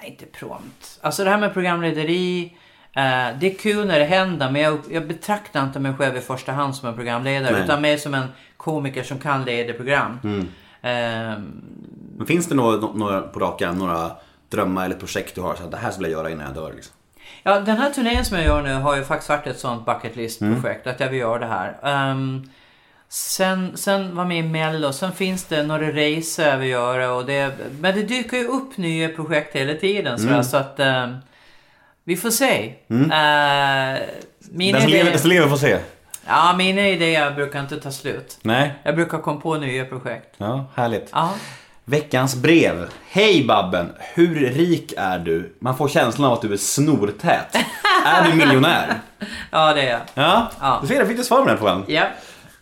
Nej, 0.00 0.10
inte 0.10 0.38
prompt. 0.38 0.98
Alltså 1.00 1.24
det 1.24 1.30
här 1.30 1.38
med 1.38 1.52
programlederi. 1.52 2.52
Eh, 2.96 3.38
det 3.40 3.52
är 3.52 3.58
kul 3.58 3.86
när 3.86 3.98
det 3.98 4.04
händer 4.04 4.50
men 4.50 4.62
jag, 4.62 4.78
jag 4.90 5.08
betraktar 5.08 5.62
inte 5.64 5.80
mig 5.80 5.94
själv 5.94 6.16
i 6.16 6.20
första 6.20 6.52
hand 6.52 6.76
som 6.76 6.88
en 6.88 6.94
programledare 6.94 7.52
Nej. 7.52 7.64
utan 7.64 7.82
mer 7.82 7.96
som 7.96 8.14
en 8.14 8.26
komiker 8.56 9.02
som 9.02 9.18
kan 9.18 9.44
leda 9.44 9.72
program. 9.72 10.18
Mm. 10.24 10.40
Eh, 10.82 11.38
Men 12.16 12.26
finns 12.26 12.46
det 12.48 12.54
några, 12.54 12.76
några 12.94 13.20
på 13.20 13.40
rak 13.40 13.62
arm, 13.62 13.78
några 13.78 14.10
drömmar 14.48 14.84
eller 14.84 14.96
projekt 14.96 15.34
du 15.34 15.40
har? 15.40 15.54
Så 15.54 15.64
att 15.64 15.70
det 15.70 15.76
här 15.76 15.90
skulle 15.90 16.08
jag 16.08 16.18
göra 16.18 16.30
innan 16.30 16.46
jag 16.46 16.54
dör 16.54 16.72
liksom. 16.72 16.94
Ja, 17.42 17.60
den 17.60 17.76
här 17.76 17.90
turnén 17.90 18.24
som 18.24 18.36
jag 18.36 18.46
gör 18.46 18.62
nu 18.62 18.74
har 18.74 18.96
ju 18.96 19.04
faktiskt 19.04 19.28
varit 19.28 19.46
ett 19.46 19.58
sånt 19.58 19.86
bucket 19.86 20.16
list-projekt. 20.16 20.86
Att 20.86 21.00
jag 21.00 21.08
vill 21.10 21.20
göra 21.20 21.38
det 21.38 21.46
här. 21.46 21.76
Ehm, 21.82 22.50
sen, 23.08 23.76
sen 23.76 24.16
var 24.16 24.24
med 24.24 24.38
i 24.38 24.42
Mello. 24.42 24.92
Sen 24.92 25.12
finns 25.12 25.44
det 25.44 25.62
några 25.62 25.92
resor 25.92 26.44
jag 26.44 26.58
vill 26.58 26.68
göra. 26.70 27.12
Och 27.12 27.26
det, 27.26 27.52
men 27.80 27.94
det 27.94 28.02
dyker 28.02 28.36
ju 28.36 28.46
upp 28.46 28.76
nya 28.76 29.08
projekt 29.08 29.56
hela 29.56 29.74
tiden. 29.74 30.18
sådär, 30.18 30.42
Så 30.42 30.56
att 30.56 30.80
ehm, 30.80 31.16
vi 32.04 32.16
får 32.16 32.30
se. 32.30 32.72
Uh, 32.90 33.08
mina, 34.50 34.78
Den 34.78 34.82
som 34.82 34.90
lever, 34.90 35.10
den 35.10 35.18
som 35.18 35.30
lever 35.30 35.48
får 35.48 35.56
se. 35.56 35.78
ja, 36.26 36.54
mina 36.58 36.88
idéer 36.88 37.30
brukar 37.30 37.60
inte 37.60 37.80
ta 37.80 37.90
slut. 37.90 38.38
Nej. 38.42 38.74
Jag 38.82 38.94
brukar 38.94 39.18
komma 39.18 39.40
på 39.40 39.54
nya 39.56 39.84
projekt. 39.84 40.34
Ja, 40.36 40.64
härligt. 40.74 41.08
Ja. 41.12 41.30
Veckans 41.84 42.34
brev. 42.36 42.86
Hej 43.10 43.44
Babben! 43.44 43.92
Hur 44.14 44.34
rik 44.34 44.94
är 44.96 45.18
du? 45.18 45.56
Man 45.58 45.76
får 45.76 45.88
känslan 45.88 46.26
av 46.26 46.32
att 46.32 46.42
du 46.42 46.52
är 46.52 46.56
snortät. 46.56 47.56
är 48.06 48.30
du 48.30 48.36
miljonär? 48.36 48.94
ja, 49.50 49.72
det 49.74 49.82
är 49.82 49.90
jag. 49.90 50.00
Ja, 50.14 50.50
Ja. 50.60 50.78
du 50.82 50.88
ser, 50.88 50.94
jag 50.94 51.08
fick 51.08 51.16
du 51.16 51.24
svar 51.24 51.42
på 51.42 51.48
den 51.48 51.58
frågan. 51.58 51.84
Ja. 51.88 52.04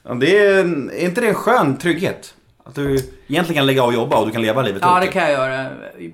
Ja, 0.08 0.14
Det 0.14 0.38
är, 0.46 0.58
är 0.92 1.04
inte 1.04 1.20
det 1.20 1.28
en 1.28 1.34
skön 1.34 1.76
trygghet? 1.78 2.34
Att 2.70 2.74
du 2.76 2.94
egentligen 3.28 3.60
kan 3.60 3.66
lägga 3.66 3.82
av 3.82 3.88
och 3.88 3.94
jobba 3.94 4.16
och 4.16 4.26
du 4.26 4.32
kan 4.32 4.42
leva 4.42 4.62
livet 4.62 4.82
Ja, 4.84 4.98
det 5.00 5.06
kan 5.06 5.22
jag 5.22 5.30
göra. 5.32 5.66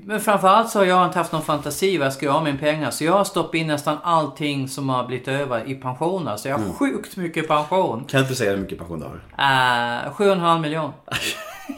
Men 0.04 0.20
framförallt 0.20 0.70
så 0.70 0.78
har 0.78 0.86
jag 0.86 1.04
inte 1.06 1.18
haft 1.18 1.32
någon 1.32 1.42
fantasi 1.42 1.98
vad 1.98 2.06
jag 2.06 2.12
ska 2.12 2.26
göra 2.26 2.40
med 2.40 2.60
pengar. 2.60 2.90
Så 2.90 3.04
jag 3.04 3.12
har 3.12 3.24
stoppat 3.24 3.54
in 3.54 3.66
nästan 3.66 3.98
allting 4.04 4.68
som 4.68 4.88
har 4.88 5.04
blivit 5.06 5.28
över 5.28 5.68
i 5.70 5.74
pensioner. 5.74 6.36
Så 6.36 6.48
jag 6.48 6.54
har 6.54 6.62
Mm. 6.62 6.74
sjukt 6.74 7.16
mycket 7.16 7.48
pension. 7.48 8.04
Kan 8.08 8.18
du 8.20 8.24
inte 8.24 8.34
säga 8.36 8.50
hur 8.50 8.58
mycket 8.58 8.78
pension 8.78 9.00
du 9.00 9.06
har? 9.06 9.14
Uh, 9.14 10.12
7,5 10.16 10.60
miljoner. 10.60 10.92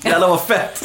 Jävlar 0.02 0.28
vad 0.28 0.40
fett! 0.40 0.82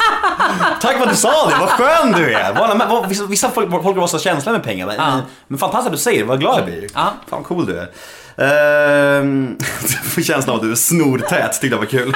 Tack 0.80 0.96
för 0.96 1.02
att 1.02 1.10
du 1.10 1.16
sa 1.16 1.48
det, 1.50 1.56
vad 1.60 1.68
skön 1.68 2.12
du 2.12 2.34
är! 2.34 3.26
Vissa, 3.28 3.50
folk, 3.50 3.70
folk 3.82 3.96
har 3.98 4.06
så 4.06 4.18
känsla 4.18 4.52
med 4.52 4.62
pengar. 4.62 4.86
Men, 4.86 4.96
Ja. 4.96 5.20
men 5.46 5.58
fantastiskt 5.58 5.86
att 5.86 5.92
du 5.92 5.98
säger 5.98 6.18
det, 6.20 6.24
vad 6.28 6.40
glad 6.40 6.58
jag 6.58 6.64
blir. 6.64 6.82
Ja. 6.94 7.00
Fan 7.00 7.12
vad 7.28 7.44
cool 7.44 7.66
du 7.66 7.78
är. 7.78 7.88
Ehm, 8.36 9.56
jag 9.80 10.04
får 10.04 10.22
känslan 10.22 10.54
av 10.54 10.60
att 10.60 10.66
du 10.66 10.70
är 10.72 10.76
snortät, 10.76 11.52
tyckte 11.52 11.66
jag 11.74 11.78
var 11.78 11.86
kul. 11.86 12.12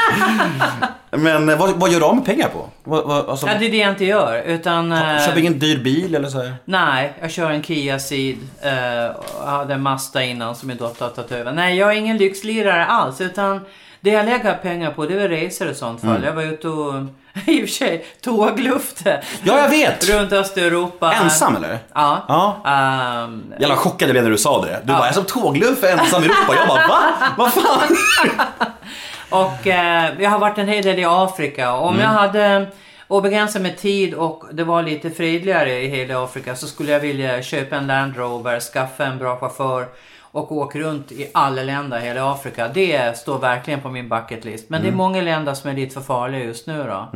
Men 1.10 1.48
eh, 1.48 1.58
vad, 1.58 1.70
vad 1.70 1.90
gör 1.90 1.98
du 2.00 2.06
av 2.06 2.14
med 2.16 2.24
pengar 2.24 2.48
på? 2.48 2.68
Vad, 2.84 3.04
vad, 3.04 3.28
alltså, 3.28 3.46
Ja, 3.46 3.52
det 3.58 3.66
är 3.66 3.70
det 3.70 3.76
jag 3.76 3.90
inte 3.90 4.04
gör. 4.04 4.42
Utan... 4.46 4.92
eh, 4.92 5.26
Köper 5.26 5.38
ingen 5.40 5.58
dyr 5.58 5.78
bil 5.78 6.14
eller 6.14 6.28
så? 6.28 6.38
här? 6.42 6.54
Nej, 6.64 7.12
jag 7.20 7.30
kör 7.30 7.50
en 7.50 7.62
Kia 7.62 7.98
Ceed. 7.98 8.36
Uh, 8.64 9.16
och 9.42 9.48
hade 9.50 9.74
en 9.74 9.82
Mazda 9.82 10.22
innan 10.24 10.54
som 10.56 10.68
min 10.68 10.76
dotter 10.76 11.04
har 11.04 11.12
tagit 11.12 11.32
över. 11.32 11.52
Nej, 11.52 11.76
jag 11.76 11.92
är 11.92 11.96
ingen 11.96 12.16
lyxlirare 12.16 12.86
alls. 12.86 13.20
Utan 13.20 13.60
det 14.00 14.10
jag 14.10 14.24
lägger 14.26 14.54
pengar 14.54 14.90
på 14.90 15.06
det 15.06 15.14
är 15.14 15.18
väl 15.18 15.28
resor 15.28 15.68
i 15.70 15.74
sånt 15.74 16.02
Mm. 16.02 16.14
fall. 16.14 16.24
Jag 16.24 16.32
var 16.32 16.42
ute 16.42 16.68
och 16.68 16.94
i 17.46 17.56
och 17.64 17.68
för 17.68 17.74
sig 17.74 18.06
tåglufte. 18.20 19.22
Ja, 19.42 19.58
jag 19.58 19.68
vet! 19.68 20.08
Runt 20.10 20.32
Östeuropa. 20.32 21.12
Ensam 21.12 21.56
eller? 21.56 21.78
Ja. 21.94 22.24
Ja. 22.28 22.56
Ehm, 22.66 23.54
Jävla 23.60 23.76
chockad 23.76 24.08
jag 24.08 24.14
blev 24.14 24.22
när 24.24 24.30
du 24.30 24.38
sa 24.38 24.60
det. 24.64 24.80
Du 24.84 24.92
Ja. 24.92 24.98
bara, 24.98 25.06
jag 25.06 25.14
som 25.14 25.24
tågluff 25.24 25.84
ensam 25.84 26.22
i 26.22 26.26
Europa. 26.26 26.54
Jag 26.56 26.68
bara, 26.68 26.86
va? 26.88 27.00
Vad 27.36 27.52
fan? 27.52 27.96
och 29.30 29.66
eh, 29.66 30.10
jag 30.18 30.30
har 30.30 30.38
varit 30.38 30.58
en 30.58 30.68
hel 30.68 30.84
del 30.84 30.98
i 30.98 31.04
Afrika. 31.08 31.72
Om 31.74 31.88
Mm. 31.94 32.00
jag 32.00 32.08
hade 32.20 32.66
obegränsat 33.08 33.62
med 33.62 33.78
tid 33.78 34.14
och 34.14 34.44
det 34.52 34.64
var 34.64 34.82
lite 34.82 35.10
fredligare 35.10 35.80
i 35.82 35.88
hela 35.88 36.24
Afrika 36.24 36.56
så 36.56 36.66
skulle 36.66 36.92
jag 36.92 37.00
vilja 37.00 37.42
köpa 37.42 37.76
en 37.76 37.86
Land 37.86 38.16
Rover, 38.16 38.60
skaffa 38.60 39.04
en 39.06 39.18
bra 39.18 39.36
chaufför 39.40 39.86
och 40.32 40.52
åka 40.52 40.78
runt 40.78 41.12
i 41.12 41.30
alla 41.34 41.62
länder 41.62 41.98
i 41.98 42.02
hela 42.02 42.32
Afrika. 42.32 42.68
Det 42.68 43.18
står 43.18 43.38
verkligen 43.38 43.80
på 43.80 43.90
min 43.90 44.08
bucket 44.08 44.44
list. 44.44 44.70
Men 44.70 44.80
det 44.80 44.86
är 44.86 44.88
Mm. 44.88 44.98
många 44.98 45.22
länder 45.22 45.54
som 45.54 45.70
är 45.70 45.74
lite 45.74 45.94
för 45.94 46.00
farliga 46.00 46.44
just 46.44 46.66
nu 46.66 46.84
då. 46.84 47.08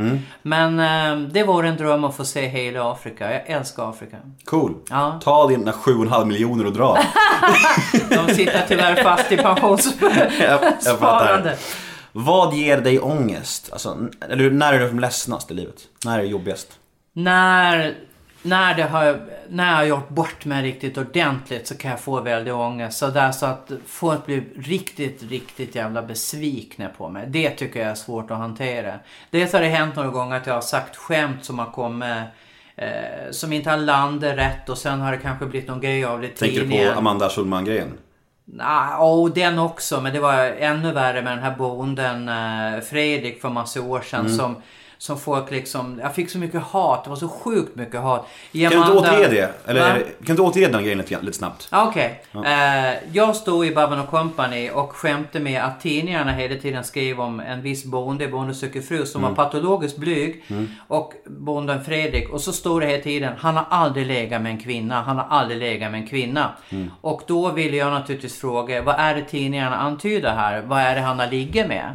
Men 0.42 0.80
eh, 0.80 1.16
det 1.32 1.44
vore 1.44 1.68
en 1.68 1.76
dröm 1.76 2.04
att 2.04 2.16
få 2.16 2.24
se 2.24 2.46
hela 2.46 2.92
Afrika. 2.92 3.32
Jag 3.32 3.50
älskar 3.50 3.90
Afrika. 3.90 4.16
Cool. 4.44 4.74
Ja. 4.90 5.20
Ta 5.24 5.46
dina 5.48 5.72
7,5 5.72 6.24
miljoner 6.24 6.66
och 6.66 6.72
dra. 6.72 6.98
De 8.10 8.34
sitter 8.34 8.64
tyvärr 8.68 9.02
fast 9.02 9.32
i 9.32 9.36
pensionssparande. 9.36 11.56
Vad 12.12 12.54
ger 12.54 12.80
dig 12.80 13.00
ångest? 13.00 13.68
Alltså, 13.72 13.96
eller 14.30 14.50
när 14.50 14.72
är 14.72 14.80
du 14.80 14.88
som 14.88 15.00
ledsnast 15.00 15.50
i 15.50 15.54
livet? 15.54 15.76
När 16.04 16.18
är 16.18 16.22
det 16.22 16.28
jobbigast? 16.28 16.68
När, 17.12 17.94
när, 18.42 18.74
det 18.74 18.82
har, 18.82 19.20
när 19.48 19.70
jag 19.70 19.76
har 19.76 19.84
gjort 19.84 20.08
bort 20.08 20.44
mig 20.44 20.62
riktigt 20.62 20.98
ordentligt 20.98 21.66
så 21.66 21.76
kan 21.76 21.90
jag 21.90 22.00
få 22.00 22.20
väldigt 22.20 22.54
ångest. 22.54 22.98
Så, 22.98 23.06
där, 23.06 23.32
så 23.32 23.46
att 23.46 23.70
folk 23.86 24.26
blir 24.26 24.44
riktigt, 24.56 25.22
riktigt 25.22 25.74
jävla 25.74 26.02
besvikna 26.02 26.88
på 26.88 27.08
mig. 27.08 27.24
Det 27.28 27.50
tycker 27.50 27.80
jag 27.80 27.90
är 27.90 27.94
svårt 27.94 28.30
att 28.30 28.38
hantera. 28.38 28.94
Dels 29.30 29.52
har 29.52 29.60
det 29.60 29.68
hänt 29.68 29.96
några 29.96 30.10
gånger 30.10 30.36
att 30.36 30.46
jag 30.46 30.54
har 30.54 30.60
sagt 30.60 30.96
skämt 30.96 31.44
som 31.44 31.58
har 31.58 31.70
kommit 31.70 32.16
eh, 32.76 33.30
som 33.30 33.52
inte 33.52 33.70
har 33.70 33.76
landat 33.76 34.36
rätt 34.36 34.68
och 34.68 34.78
sen 34.78 35.00
har 35.00 35.12
det 35.12 35.18
kanske 35.18 35.46
blivit 35.46 35.68
någon 35.68 35.80
grej 35.80 36.04
av 36.04 36.20
det 36.20 36.28
Tänker 36.28 36.54
du 36.54 36.60
tidningen. 36.60 36.92
på 36.92 36.98
Amanda 36.98 37.28
Schulman-grejen? 37.28 37.98
Nej, 38.44 38.96
oh, 38.98 39.32
den 39.32 39.58
också. 39.58 40.00
Men 40.00 40.12
det 40.12 40.20
var 40.20 40.44
ännu 40.44 40.92
värre 40.92 41.22
med 41.22 41.32
den 41.32 41.44
här 41.44 41.56
bonden 41.56 42.28
eh, 42.28 42.80
Fredrik 42.80 43.40
för 43.40 43.48
massa 43.48 43.82
år 43.82 44.00
sedan. 44.00 44.20
Mm. 44.20 44.38
Som, 44.38 44.56
som 45.02 45.18
folk 45.18 45.50
liksom... 45.50 46.00
Jag 46.02 46.14
fick 46.14 46.30
så 46.30 46.38
mycket 46.38 46.62
hat. 46.62 47.04
Det 47.04 47.10
var 47.10 47.16
så 47.16 47.28
sjukt 47.28 47.76
mycket 47.76 48.00
hat. 48.00 48.26
Kan 48.52 48.60
du 48.70 48.78
inte 48.78 48.92
återge 48.92 49.28
det? 49.28 49.70
Eller 49.70 49.80
Va? 49.80 49.98
kan 49.98 50.04
du 50.26 50.32
inte 50.32 50.42
återge 50.42 50.68
den 50.68 50.82
grejen 50.82 50.98
lite, 50.98 51.20
lite 51.20 51.38
snabbt? 51.38 51.68
Ja, 51.70 51.88
Okej. 51.88 52.22
Eh, 52.34 52.94
jag 53.12 53.36
stod 53.36 53.66
i 53.66 53.74
Babben 53.74 54.06
Company 54.06 54.70
och 54.70 54.92
skämte 54.96 55.40
med 55.40 55.62
att 55.64 55.80
tidningarna 55.80 56.32
hela 56.32 56.56
tiden 56.56 56.84
skrev 56.84 57.20
om 57.20 57.40
en 57.40 57.62
viss 57.62 57.84
bonde, 57.84 58.28
Bonde 58.28 58.54
söker 58.54 58.80
fru, 58.80 59.06
som 59.06 59.24
Mm. 59.24 59.34
var 59.34 59.44
patologiskt 59.44 59.98
blyg. 59.98 60.44
Och 60.88 61.12
bonden 61.26 61.84
Fredrik. 61.84 62.28
Och 62.30 62.40
så 62.40 62.52
stod 62.52 62.80
det 62.82 62.86
hela 62.86 63.02
tiden, 63.02 63.32
han 63.38 63.56
har 63.56 63.66
aldrig 63.70 64.06
legat 64.06 64.42
med 64.42 64.52
en 64.52 64.58
kvinna. 64.58 65.02
Han 65.02 65.16
har 65.18 65.26
aldrig 65.30 65.58
legat 65.58 65.90
med 65.90 66.00
en 66.00 66.06
kvinna. 66.06 66.50
Mm. 66.70 66.90
Och 67.00 67.22
då 67.26 67.50
ville 67.50 67.76
jag 67.76 67.92
naturligtvis 67.92 68.40
fråga, 68.40 68.82
vad 68.82 68.94
är 68.98 69.14
det 69.14 69.22
tidningarna 69.22 69.76
antyder 69.76 70.30
här? 70.34 70.62
Vad 70.66 70.78
är 70.80 70.94
det 70.94 71.00
han 71.00 71.18
har 71.18 71.26
ligger 71.26 71.68
med? 71.68 71.90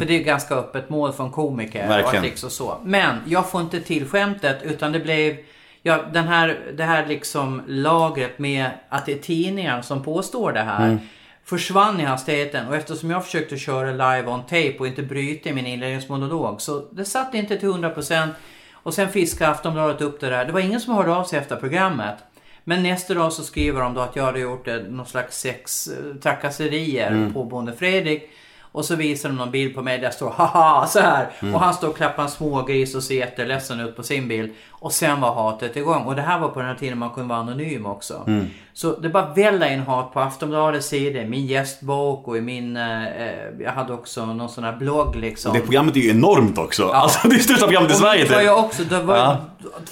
För 0.00 0.06
det 0.06 0.14
är 0.20 0.24
ganska 0.24 0.54
öppet 0.54 0.90
mål 0.90 1.12
för 1.12 1.24
en 1.24 1.30
komiker. 1.30 1.88
Verkligen. 1.88 2.24
Liksom 2.48 2.66
så. 2.66 2.80
Men 2.84 3.16
jag 3.26 3.50
får 3.50 3.60
inte 3.60 3.80
till 3.80 4.06
skämtet 4.08 4.58
utan 4.62 4.92
det 4.92 5.00
blev 5.00 5.36
Ja, 5.82 5.98
den 6.12 6.24
här, 6.28 6.58
det 6.76 6.84
här 6.84 7.06
liksom 7.06 7.62
lagret 7.66 8.38
med 8.38 8.70
att 8.88 9.06
det 9.06 9.12
är 9.12 9.18
tidningar 9.18 9.82
som 9.82 10.02
påstår 10.02 10.52
det 10.52 10.60
här 10.60 10.84
Mm. 10.86 10.98
försvann 11.44 12.00
i 12.00 12.04
hastigheten 12.04 12.68
och 12.68 12.76
eftersom 12.76 13.10
jag 13.10 13.24
försökte 13.24 13.56
köra 13.58 13.90
live 13.90 14.30
on 14.30 14.42
tape 14.42 14.74
och 14.78 14.86
inte 14.86 15.02
bryta 15.02 15.52
min 15.52 15.66
inledningsmonolog 15.66 16.60
så 16.60 16.84
det 16.92 17.04
satt 17.04 17.34
inte 17.34 17.56
till 17.56 17.68
100% 17.68 18.28
och 18.72 18.94
sen 18.94 19.08
fiskade 19.08 19.50
Aftonbladet 19.50 20.00
upp 20.00 20.20
det 20.20 20.30
där. 20.30 20.44
Det 20.44 20.52
var 20.52 20.60
ingen 20.60 20.80
som 20.80 20.94
hörde 20.94 21.14
av 21.14 21.24
sig 21.24 21.38
efter 21.38 21.56
programmet. 21.56 22.14
Men 22.64 22.82
nästa 22.82 23.14
dag 23.14 23.32
så 23.32 23.42
skriver 23.42 23.80
de 23.80 23.94
då 23.94 24.00
att 24.00 24.16
jag 24.16 24.24
hade 24.24 24.40
gjort 24.40 24.66
någon 24.88 25.06
slags 25.06 25.38
sex 25.40 25.88
eh, 25.88 26.14
trakasserier 26.22 27.10
Mm. 27.10 27.32
på 27.34 27.44
Bonde 27.44 27.72
Fredrik. 27.72 28.30
Och 28.78 28.84
så 28.84 28.96
visar 28.96 29.28
de 29.28 29.34
någon 29.36 29.50
bild 29.50 29.74
på 29.74 29.82
mig 29.82 29.98
där 29.98 30.04
jag 30.04 30.14
står 30.14 30.30
haha 30.30 30.86
så 30.86 31.00
här. 31.00 31.28
Mm. 31.40 31.54
Och 31.54 31.60
han 31.60 31.74
står 31.74 31.88
och 31.88 31.96
klappar 31.96 32.22
en 32.22 32.28
smågris 32.28 32.94
och 32.94 33.02
ser 33.02 33.14
jätteledsen 33.14 33.80
ut 33.80 33.96
på 33.96 34.02
sin 34.02 34.28
bild. 34.28 34.50
Och 34.70 34.92
sen 34.92 35.20
var 35.20 35.34
hatet 35.34 35.76
igång. 35.76 36.02
Och 36.02 36.16
det 36.16 36.22
här 36.22 36.38
var 36.38 36.48
på 36.48 36.60
den 36.60 36.68
här 36.68 36.74
tiden 36.76 36.98
man 36.98 37.10
kunde 37.10 37.28
vara 37.28 37.38
anonym 37.38 37.86
också. 37.86 38.22
Mm. 38.26 38.46
Så 38.72 38.96
det 38.96 39.08
bara 39.08 39.34
vällde 39.34 39.72
in 39.72 39.80
hat 39.80 40.12
på 40.12 40.20
Aftonbladets 40.20 40.86
sidor, 40.86 41.24
min 41.24 41.46
gästbok 41.46 42.28
och 42.28 42.36
i 42.36 42.40
min... 42.40 42.76
Eh, 42.76 43.06
eh, 43.06 43.32
jag 43.60 43.72
hade 43.72 43.92
också 43.92 44.26
någon 44.26 44.48
sån 44.48 44.64
här 44.64 44.76
blogg 44.76 45.16
liksom. 45.16 45.52
Det 45.52 45.60
programmet 45.60 45.96
är 45.96 46.00
ju 46.00 46.10
enormt 46.10 46.58
också. 46.58 46.88
Alltså 46.88 47.28
det 47.28 47.34
är 47.34 47.38
största 47.38 47.64
programmet 47.66 47.90
i 47.90 47.94
Och 47.94 47.98
Sverige. 47.98 48.24
Det 48.24 48.30
var 48.30 48.38
typ. 48.40 48.46
ju 48.48 48.54
också, 48.54 48.84
det 48.84 49.00
var 49.02 49.16
Ja. 49.16 49.36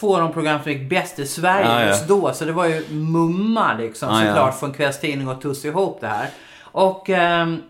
två 0.00 0.14
av 0.14 0.20
de 0.20 0.32
program 0.32 0.60
som 0.62 0.72
gick 0.72 0.90
bäst 0.90 1.18
i 1.18 1.26
Sverige 1.26 1.66
Ja, 1.66 1.80
ja. 1.80 1.86
just 1.88 2.08
då. 2.08 2.32
Så 2.32 2.44
det 2.44 2.52
var 2.52 2.66
ju 2.66 2.84
mumma 2.90 3.74
liksom 3.74 4.08
Ja, 4.08 4.20
ja. 4.24 4.26
såklart 4.28 4.58
från 4.60 4.72
kvällstidning 4.72 5.28
och 5.28 5.40
tuss 5.40 5.64
ihop 5.64 5.98
det 6.00 6.06
här. 6.08 6.28
Och, 6.62 7.10
ehm, 7.10 7.62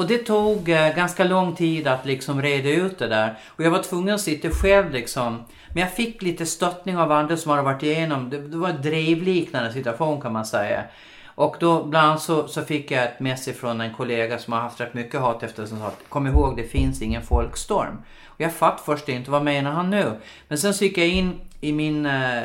och 0.00 0.06
det 0.06 0.18
tog 0.18 0.68
eh, 0.68 0.94
ganska 0.96 1.24
lång 1.24 1.54
tid 1.54 1.86
att 1.86 2.06
liksom 2.06 2.42
reda 2.42 2.70
ut 2.70 2.98
det 2.98 3.08
där. 3.08 3.38
Och 3.46 3.64
jag 3.64 3.70
var 3.70 3.82
tvungen 3.82 4.14
att 4.14 4.20
sitta 4.20 4.50
själv 4.50 4.90
liksom. 4.90 5.44
Men 5.74 5.80
jag 5.80 5.92
fick 5.92 6.22
lite 6.22 6.46
stöttning 6.46 6.96
av 6.96 7.12
andra 7.12 7.36
som 7.36 7.50
hade 7.50 7.62
varit 7.62 7.82
igenom. 7.82 8.30
Det, 8.30 8.48
det 8.48 8.56
var 8.56 8.68
en 8.68 8.82
drevliknande 8.82 9.72
situation 9.72 10.20
kan 10.20 10.32
man 10.32 10.46
säga. 10.46 10.82
Och 11.26 11.56
då 11.60 11.84
bland 11.84 12.06
annat 12.06 12.22
så, 12.22 12.48
så 12.48 12.62
fick 12.62 12.90
jag 12.90 13.04
ett 13.04 13.20
mess 13.20 13.48
från 13.48 13.80
en 13.80 13.94
kollega 13.94 14.38
som 14.38 14.52
har 14.52 14.60
haft 14.60 14.80
rätt 14.80 14.94
mycket 14.94 15.20
hat 15.20 15.42
efter 15.42 15.66
som 15.66 15.78
sa 15.78 15.86
att 15.86 15.98
kom 16.08 16.26
ihåg 16.26 16.56
det 16.56 16.64
finns 16.64 17.02
ingen 17.02 17.22
folkstorm. 17.22 18.02
Och 18.26 18.40
jag 18.40 18.52
fatt 18.52 18.82
först 18.84 19.08
inte 19.08 19.30
vad 19.30 19.44
menar 19.44 19.70
han 19.70 19.90
nu? 19.90 20.12
Men 20.48 20.58
sen 20.58 20.74
så 20.74 20.84
gick 20.84 20.98
jag 20.98 21.08
in 21.08 21.40
i 21.60 21.72
min, 21.72 22.06
eh, 22.06 22.42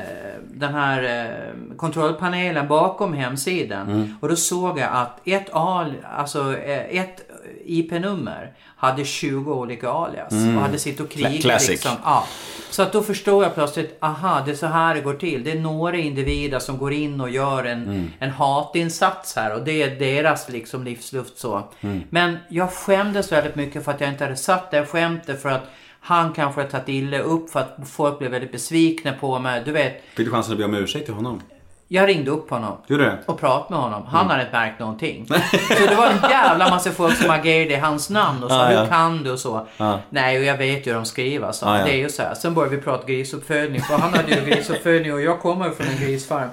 den 0.54 0.74
här 0.74 1.04
eh, 1.04 1.76
kontrollpanelen 1.78 2.68
bakom 2.68 3.14
hemsidan. 3.14 4.18
Och 4.22 4.30
då 4.30 4.36
såg 4.36 4.80
jag 4.80 4.90
att 4.92 5.28
ett 5.28 5.50
A, 5.52 5.86
alltså 6.18 6.58
ett 6.58 7.32
IP-nummer 7.66 8.54
hade 8.78 9.06
20 9.06 9.54
olika 9.54 9.90
alias 9.90 10.32
och 10.32 10.62
hade 10.62 10.80
suttit 10.80 11.00
och 11.00 11.10
krigat. 11.10 11.32
Cla- 11.32 11.42
classic. 11.42 11.70
Liksom. 11.70 11.92
Ja. 12.04 12.28
Så 12.70 12.82
att 12.84 12.92
då 12.94 13.04
förstår 13.04 13.44
jag 13.44 13.56
plötsligt, 13.56 13.98
aha, 14.00 14.42
det 14.46 14.52
är 14.52 14.56
så 14.56 14.66
här 14.66 14.96
det 14.96 15.02
går 15.02 15.14
till. 15.14 15.44
Det 15.44 15.52
är 15.52 15.60
några 15.60 15.98
individer 15.98 16.60
som 16.60 16.78
går 16.78 16.94
in 16.94 17.22
och 17.22 17.30
gör 17.30 17.64
en, 17.66 18.12
en 18.20 18.30
hatinsats 18.30 19.36
här 19.36 19.54
och 19.56 19.64
det 19.64 19.84
är 19.84 20.00
deras 20.00 20.50
liksom 20.50 20.84
livsluft 20.84 21.38
så. 21.38 21.64
Men 22.10 22.38
jag 22.50 22.72
skämdes 22.74 23.32
väldigt 23.32 23.56
mycket 23.56 23.86
för 23.86 23.92
att 23.92 24.02
jag 24.02 24.10
inte 24.10 24.24
hade 24.24 24.36
satt 24.38 24.72
det 24.72 24.86
skämtet 24.86 25.42
för 25.42 25.50
att 25.50 25.64
han 26.00 26.34
kanske 26.34 26.62
hade 26.62 26.72
tagit 26.72 26.90
illa 26.90 27.20
upp 27.20 27.50
för 27.50 27.60
att 27.60 27.78
folk 27.90 28.20
blev 28.20 28.32
väldigt 28.32 28.52
besvikna 28.52 29.14
på 29.14 29.40
mig. 29.40 29.62
Du 29.66 29.72
vet, 29.72 30.04
Fick 30.16 30.26
du 30.26 30.32
chansen 30.32 30.52
att 30.54 30.58
be 30.58 30.66
om 30.66 30.74
ursäkt 30.76 31.06
till 31.06 31.14
honom? 31.14 31.42
Jag 31.88 32.08
ringde 32.10 32.32
upp 32.32 32.50
honom. 32.50 32.78
Gjorde 32.88 33.04
det? 33.06 33.18
Och 33.26 33.40
pratade 33.40 33.66
med 33.74 33.80
honom. 33.80 34.06
Han 34.08 34.30
hade 34.30 34.42
inte 34.42 34.54
märkt 34.54 34.80
någonting. 34.80 35.26
Så 35.28 35.88
det 35.90 35.96
var 35.96 36.08
en 36.08 36.30
jävla 36.30 36.70
massa 36.70 36.92
folk 36.92 37.16
som 37.18 37.30
agerade 37.32 37.74
i 37.74 37.76
hans 37.76 38.10
namn 38.10 38.44
och 38.44 38.50
sa 38.50 38.62
Ah, 38.66 38.72
ja. 38.72 38.82
hur 38.82 38.88
kan 38.90 39.24
du 39.24 39.32
och 39.32 39.40
så. 39.40 39.68
Ah. 39.78 39.98
Nej, 40.10 40.38
och 40.40 40.44
jag 40.44 40.58
vet 40.58 40.88
ju 40.88 40.92
hur 40.92 40.96
de 40.96 41.06
skriver. 41.06 41.52
Så. 41.52 41.66
Ah, 41.66 41.78
ja. 41.80 41.86
Det 41.86 41.92
är 41.92 41.98
ju 41.98 42.10
så 42.10 42.22
här. 42.22 42.34
Sen 42.34 42.54
började 42.54 42.76
vi 42.76 42.82
prata 42.82 43.08
grisuppfödning. 43.08 43.82
För 43.82 43.98
han 43.98 44.14
hade 44.14 44.32
ju 44.36 44.46
grisuppfödning 44.46 45.14
och 45.14 45.22
jag 45.22 45.40
kommer 45.40 45.70
från 45.70 45.88
en 45.88 45.98
grisfarm. 45.98 46.50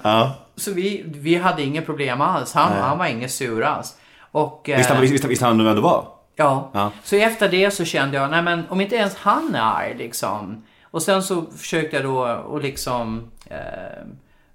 Så 0.57 0.73
vi, 0.73 1.03
vi 1.07 1.35
hade 1.37 1.63
inga 1.63 1.83
problem 1.83 2.21
alls. 2.21 2.53
Han, 2.55 2.73
han 2.73 2.99
var 2.99 3.07
ingen 3.07 3.29
sur 3.29 3.63
alls. 3.63 3.95
Och, 4.33 4.69
eh, 4.69 4.77
Visste 4.77 4.93
han, 4.95 5.03
visste, 5.03 5.29
visste 5.29 5.45
han 5.45 5.65
vem 5.65 5.75
du 5.77 5.81
var? 5.83 6.07
Ja. 6.37 6.71
Ja. 6.73 6.91
Så 7.05 7.17
efter 7.17 7.49
det 7.49 7.71
så 7.71 7.85
kände 7.85 8.17
jag, 8.17 8.31
nej 8.31 8.43
men 8.43 8.63
om 8.69 8.81
inte 8.81 8.97
ens 8.97 9.17
han 9.17 9.55
är 9.55 9.61
arg 9.61 9.95
liksom. 9.99 10.65
Och 10.91 11.03
sen 11.03 11.23
så 11.23 11.43
försökte 11.59 11.97
jag 11.97 12.05
då 12.05 12.19
och 12.27 12.63
liksom 12.63 13.31
eh, 13.51 13.57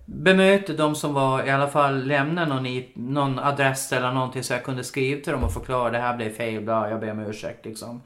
bemöta 0.10 0.74
de 0.74 0.95
som 0.95 1.14
var, 1.14 1.47
i 1.47 1.49
alla 1.49 1.68
fall 1.68 2.05
lämna 2.05 2.45
någon, 2.45 2.84
någon 2.93 3.39
adress 3.39 3.91
eller 3.91 4.12
någonting 4.12 4.43
så 4.43 4.53
jag 4.53 4.64
kunde 4.64 4.84
skriva 4.84 5.22
till 5.22 5.34
dem 5.34 5.43
och 5.43 5.53
förklara 5.53 5.91
det 5.91 5.99
här 5.99 6.18
blev 6.18 6.30
fel, 6.30 6.64
bla, 6.64 6.89
jag 6.89 6.99
ber 6.99 7.12
om 7.12 7.20
ursäkt 7.20 7.66
liksom. 7.66 8.01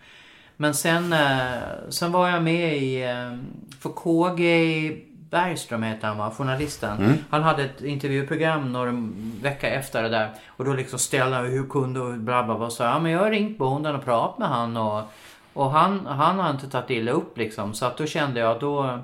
Men 0.58 0.74
sen, 0.74 1.14
eh, 1.14 1.90
sen 1.90 2.12
var 2.12 2.30
jag 2.30 2.44
med 2.44 2.78
i, 2.78 3.04
eh, 3.04 3.38
för 3.80 3.90
KG 3.90 4.98
Bergström 5.30 5.84
heter 5.84 6.08
han 6.08 6.18
va, 6.18 6.32
journalisten. 6.38 7.18
Han 7.30 7.44
hade 7.44 7.64
ett 7.64 7.82
intervjuprogram 7.82 8.72
några 8.72 8.92
veckor 9.42 9.70
efter 9.70 10.04
det 10.04 10.10
där. 10.10 10.30
Och 10.48 10.66
då 10.66 10.74
liksom 10.74 11.00
ställde 11.00 11.36
han 11.36 11.46
hur 11.46 11.70
kunde 11.70 12.00
och 12.00 12.14
bla 12.14 12.44
bla 12.44 12.58
bla. 12.58 12.70
Så 12.70 12.84
ja 12.84 13.00
men 13.00 13.12
jag 13.12 13.20
har 13.20 13.32
ringt 13.32 13.58
bonden 13.58 13.96
och 13.96 14.04
pratat 14.04 14.40
med 14.40 14.48
han 14.48 14.78
och, 14.78 15.04
och 15.54 15.72
han, 15.72 16.06
han 16.06 16.40
har 16.40 16.50
inte 16.50 16.70
tagit 16.70 16.90
illa 16.90 17.12
upp 17.12 17.38
liksom. 17.38 17.74
Så 17.74 17.86
att 17.86 17.98
då 17.98 18.06
kände 18.06 18.40
jag 18.40 18.60
då 18.60 19.00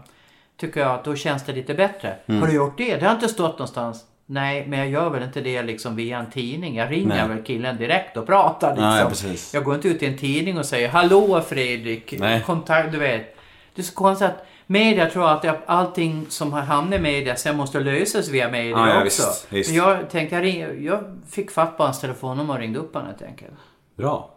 tycker 0.58 0.80
jag 0.80 0.92
att 0.92 1.04
då 1.04 1.16
känns 1.16 1.46
det 1.46 1.54
lite 1.54 1.74
bättre. 1.74 2.16
Har 2.28 2.48
du 2.48 2.54
gjort 2.54 2.78
det? 2.78 2.96
Det 2.96 3.06
har 3.06 3.14
inte 3.14 3.28
stått 3.28 3.52
någonstans. 3.52 4.04
Nej, 4.30 4.68
men 4.68 4.80
jag 4.80 4.90
gör 4.90 5.10
väl 5.10 5.24
inte 5.24 5.42
det 5.42 5.62
liksom 5.62 5.96
via 5.96 6.20
en 6.20 6.30
tidning. 6.32 6.76
Jag 6.76 6.92
ringer 6.92 7.28
Nej. 7.28 7.28
väl 7.28 7.44
killen 7.44 7.78
direkt 7.78 8.18
och 8.18 8.26
pratar 8.26 8.70
liksom. 8.70 8.96
Ja, 8.96 9.06
precis. 9.10 9.54
Jag 9.54 9.64
går 9.64 9.76
inte 9.76 9.88
ut 9.88 10.04
i 10.04 10.06
en 10.06 10.18
tidning 10.18 10.58
och 10.58 10.66
säger 10.66 10.90
Hallå 10.90 11.42
Fredrik, 11.42 12.14
Nej. 12.20 12.42
kontakt, 12.46 12.92
du 12.92 12.98
vet. 12.98 13.38
Det 13.76 13.82
är 13.82 13.84
så 13.84 13.94
konstigt 13.94 14.28
att 14.28 14.46
media 14.66 15.10
tror 15.10 15.30
att 15.30 15.46
allting 15.66 16.26
som 16.30 16.54
har 16.54 16.62
hamnat 16.62 17.00
i 17.00 17.02
media 17.02 17.36
sen 17.36 17.58
måste 17.58 17.80
lösas 17.80 18.30
via 18.30 18.50
media 18.50 18.72
Ja, 18.72 18.90
ja, 18.90 18.96
också. 19.04 19.24
visst, 19.28 19.48
visst. 19.50 19.70
Men 19.70 19.78
jag 19.78 20.10
tänkte, 20.10 20.36
jag, 20.36 20.44
ring, 20.44 20.86
jag 20.86 21.22
fick 21.30 21.52
fatt 21.52 21.78
på 21.78 21.84
hans 21.84 22.02
telefonnummer 22.02 22.54
och 22.54 22.60
ringde 22.60 22.80
upp 22.80 22.94
honom 22.94 23.08
helt 23.08 23.22
enkelt. 23.22 23.54
Bra. 23.98 24.30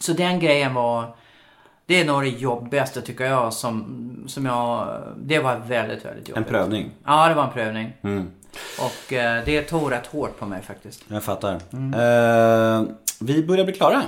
Så 0.00 0.12
den 0.12 0.40
grejen 0.40 0.74
var, 0.74 1.16
det 1.88 2.00
är 2.00 2.04
nog 2.04 2.22
det 2.22 2.28
jobbigaste 2.28 3.00
tycker 3.02 3.24
jag 3.24 3.52
som, 3.52 3.84
som 4.26 4.46
jag, 4.46 4.88
det 5.16 5.38
var 5.38 5.56
väldigt, 5.56 6.04
väldigt 6.04 6.28
En 6.28 6.34
jobbigt. 6.34 6.48
prövning. 6.48 6.90
Ja, 7.06 7.28
det 7.28 7.34
var 7.34 7.44
en 7.44 7.50
prövning. 7.52 7.92
Mm. 8.02 8.30
Och 8.78 9.12
eh, 9.12 9.42
det 9.44 9.62
tog 9.62 9.92
rätt 9.92 10.06
hårt 10.06 10.38
på 10.38 10.46
mig 10.46 10.62
faktiskt. 10.62 11.04
Jag 11.08 11.22
fattar. 11.22 11.52
Eh, 11.54 12.82
vi 13.20 13.42
börjar 13.46 13.64
bli 13.64 13.74
klara. 13.74 14.02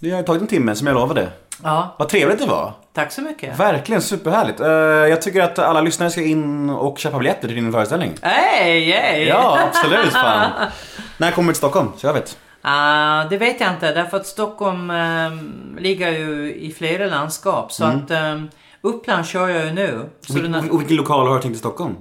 Det 0.00 0.10
har 0.10 0.22
tagit 0.22 0.42
en 0.42 0.48
timme 0.48 0.74
som 0.74 0.86
jag 0.86 0.94
lovade. 0.94 1.28
Ja, 1.62 1.94
Vad 1.98 2.08
trevligt 2.08 2.38
det 2.38 2.46
var. 2.46 2.72
tack 2.92 3.12
så 3.12 3.20
mycket. 3.22 3.58
Verkligen 3.60 4.02
superhärligt. 4.02 4.60
Eh, 4.60 4.68
jag 4.70 5.22
tycker 5.22 5.40
att 5.42 5.58
alla 5.58 5.80
lyssnare 5.80 6.10
ska 6.10 6.22
in 6.22 6.70
och 6.70 6.98
köpa 6.98 7.18
biljetter 7.18 7.48
till 7.48 7.56
din 7.56 7.72
föreställning. 7.72 8.12
Hej, 8.22 8.90
hej! 8.90 9.24
Ja, 9.28 9.58
absolut. 9.68 10.12
Fan. 10.12 10.50
När 11.18 11.30
kommer 11.30 11.48
du 11.48 11.52
till 11.52 11.58
Stockholm? 11.58 11.88
Så 11.96 12.06
jag 12.06 12.14
vet. 12.14 12.38
Ah, 12.62 13.24
det 13.24 13.38
vet 13.38 13.60
jag 13.60 13.72
inte 13.72 13.92
därför 13.92 14.16
att 14.16 14.26
Stockholm 14.26 14.90
ehm, 14.90 15.76
ligger 15.80 16.10
ju 16.10 16.54
i 16.54 16.72
flera 16.72 17.06
landskap. 17.06 17.72
Så 17.72 17.84
att 17.84 18.10
um, 18.10 18.50
Uppland 18.80 19.26
kör 19.26 19.48
jag 19.48 19.66
ju 19.66 19.72
nu. 19.72 20.08
Så 20.20 20.32
Vil- 20.32 20.70
och 20.70 20.80
vilken 20.80 20.96
lokal 20.96 21.26
har 21.26 21.34
du 21.36 21.42
tänkt 21.42 21.54
i 21.54 21.58
Stockholm? 21.58 21.94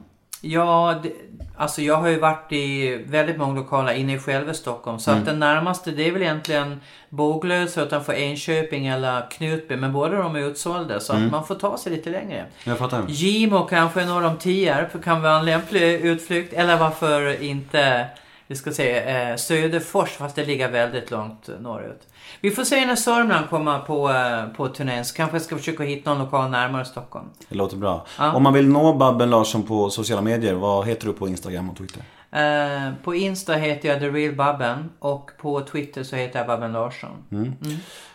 ja, 0.44 1.00
det, 1.04 1.12
alltså 1.58 1.82
jag 1.82 1.96
har 1.96 2.08
ju 2.08 2.20
varit 2.20 2.52
i 2.52 2.96
väldigt 3.08 3.38
många 3.38 3.54
lokaler 3.60 3.94
inne 3.94 4.14
i 4.16 4.20
själva 4.20 4.54
Stockholm. 4.54 5.00
Så 5.00 5.12
att 5.12 5.26
den 5.26 5.40
närmaste 5.40 5.92
det 5.92 6.08
är 6.08 6.12
väl 6.12 6.22
egentligen 6.22 6.82
Båglösa 7.10 7.82
utanför 7.82 8.14
Enköping 8.14 8.88
eller 8.88 9.30
Knutby. 9.32 9.76
Men 9.76 9.94
båda 9.94 10.18
de 10.18 10.36
är 10.36 10.40
utsålda 10.40 11.00
så 11.00 11.14
att 11.14 11.32
man 11.32 11.46
får 11.46 11.56
ta 11.56 11.78
sig 11.78 11.92
lite 11.92 12.10
längre. 12.10 12.46
Jag 12.64 12.78
fattar. 12.78 13.04
Gimo 13.08 13.66
kanske 13.66 14.06
norr 14.06 14.26
om 14.26 14.38
Tierp 14.38 15.04
kan 15.04 15.22
vara 15.22 15.40
en 15.40 15.46
lämplig 15.46 15.94
utflykt. 15.94 16.54
Eller 16.54 16.78
varför 16.78 17.44
inte, 17.44 18.06
vi 18.52 18.56
ska 18.56 18.72
säga 18.72 19.30
eh, 19.32 19.36
Söderfors 19.36 20.10
fast 20.10 20.36
det 20.36 20.46
ligger 20.46 20.72
väldigt 20.72 21.12
långt 21.12 21.50
norrut. 21.60 22.08
Vi 22.42 22.52
får 22.52 22.64
se 22.64 22.86
när 22.86 22.96
Sörmland 22.96 23.50
kommer 23.50 23.80
på, 23.80 24.10
eh, 24.10 24.56
på 24.58 24.68
turnén 24.68 25.06
så 25.06 25.16
kanske 25.16 25.36
jag 25.36 25.42
ska 25.42 25.58
försöka 25.58 25.84
hitta 25.84 26.14
någon 26.14 26.24
lokal 26.24 26.50
närmare 26.50 26.86
Stockholm. 26.86 27.26
Det 27.50 27.56
låter 27.56 27.78
bra. 27.78 28.06
Ja. 28.18 28.34
Om 28.34 28.44
man 28.44 28.54
vill 28.54 28.68
nå 28.68 28.94
Babben 28.94 29.30
Larsson 29.30 29.64
på 29.64 29.90
sociala 29.90 30.22
medier, 30.22 30.54
vad 30.54 30.88
heter 30.88 31.08
du 31.08 31.14
på 31.14 31.28
Instagram 31.28 31.70
och 31.70 31.78
Twitter? 31.78 32.04
Eh, 32.32 32.94
på 33.04 33.16
Insta 33.16 33.54
heter 33.54 33.90
jag 33.90 34.00
The 34.00 34.10
Real 34.10 34.36
Babben 34.36 34.90
och 35.00 35.32
på 35.38 35.62
Twitter 35.62 36.04
så 36.04 36.16
heter 36.16 36.40
jag 36.40 36.48
Babben 36.48 36.72
Larsson. 36.72 37.10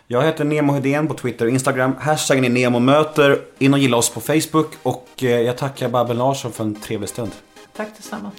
Jag 0.06 0.22
heter 0.22 0.44
Nemo 0.44 0.72
Hedén 0.72 1.08
på 1.08 1.14
Twitter 1.14 1.44
och 1.44 1.50
Instagram. 1.50 1.94
Hashtaggen 2.00 2.44
är 2.44 2.48
NEMOMÖTER. 2.48 3.38
In 3.58 3.72
och 3.72 3.78
gilla 3.78 3.96
oss 3.96 4.10
på 4.10 4.20
Facebook. 4.20 4.68
Och 4.82 5.08
eh, 5.22 5.28
jag 5.28 5.58
tackar 5.58 5.88
Babben 5.88 6.18
Larsson 6.18 6.52
för 6.52 6.64
en 6.64 6.74
trevlig 6.74 7.08
stund. 7.08 7.30
Tack 7.76 7.88
detsamma. 7.96 8.30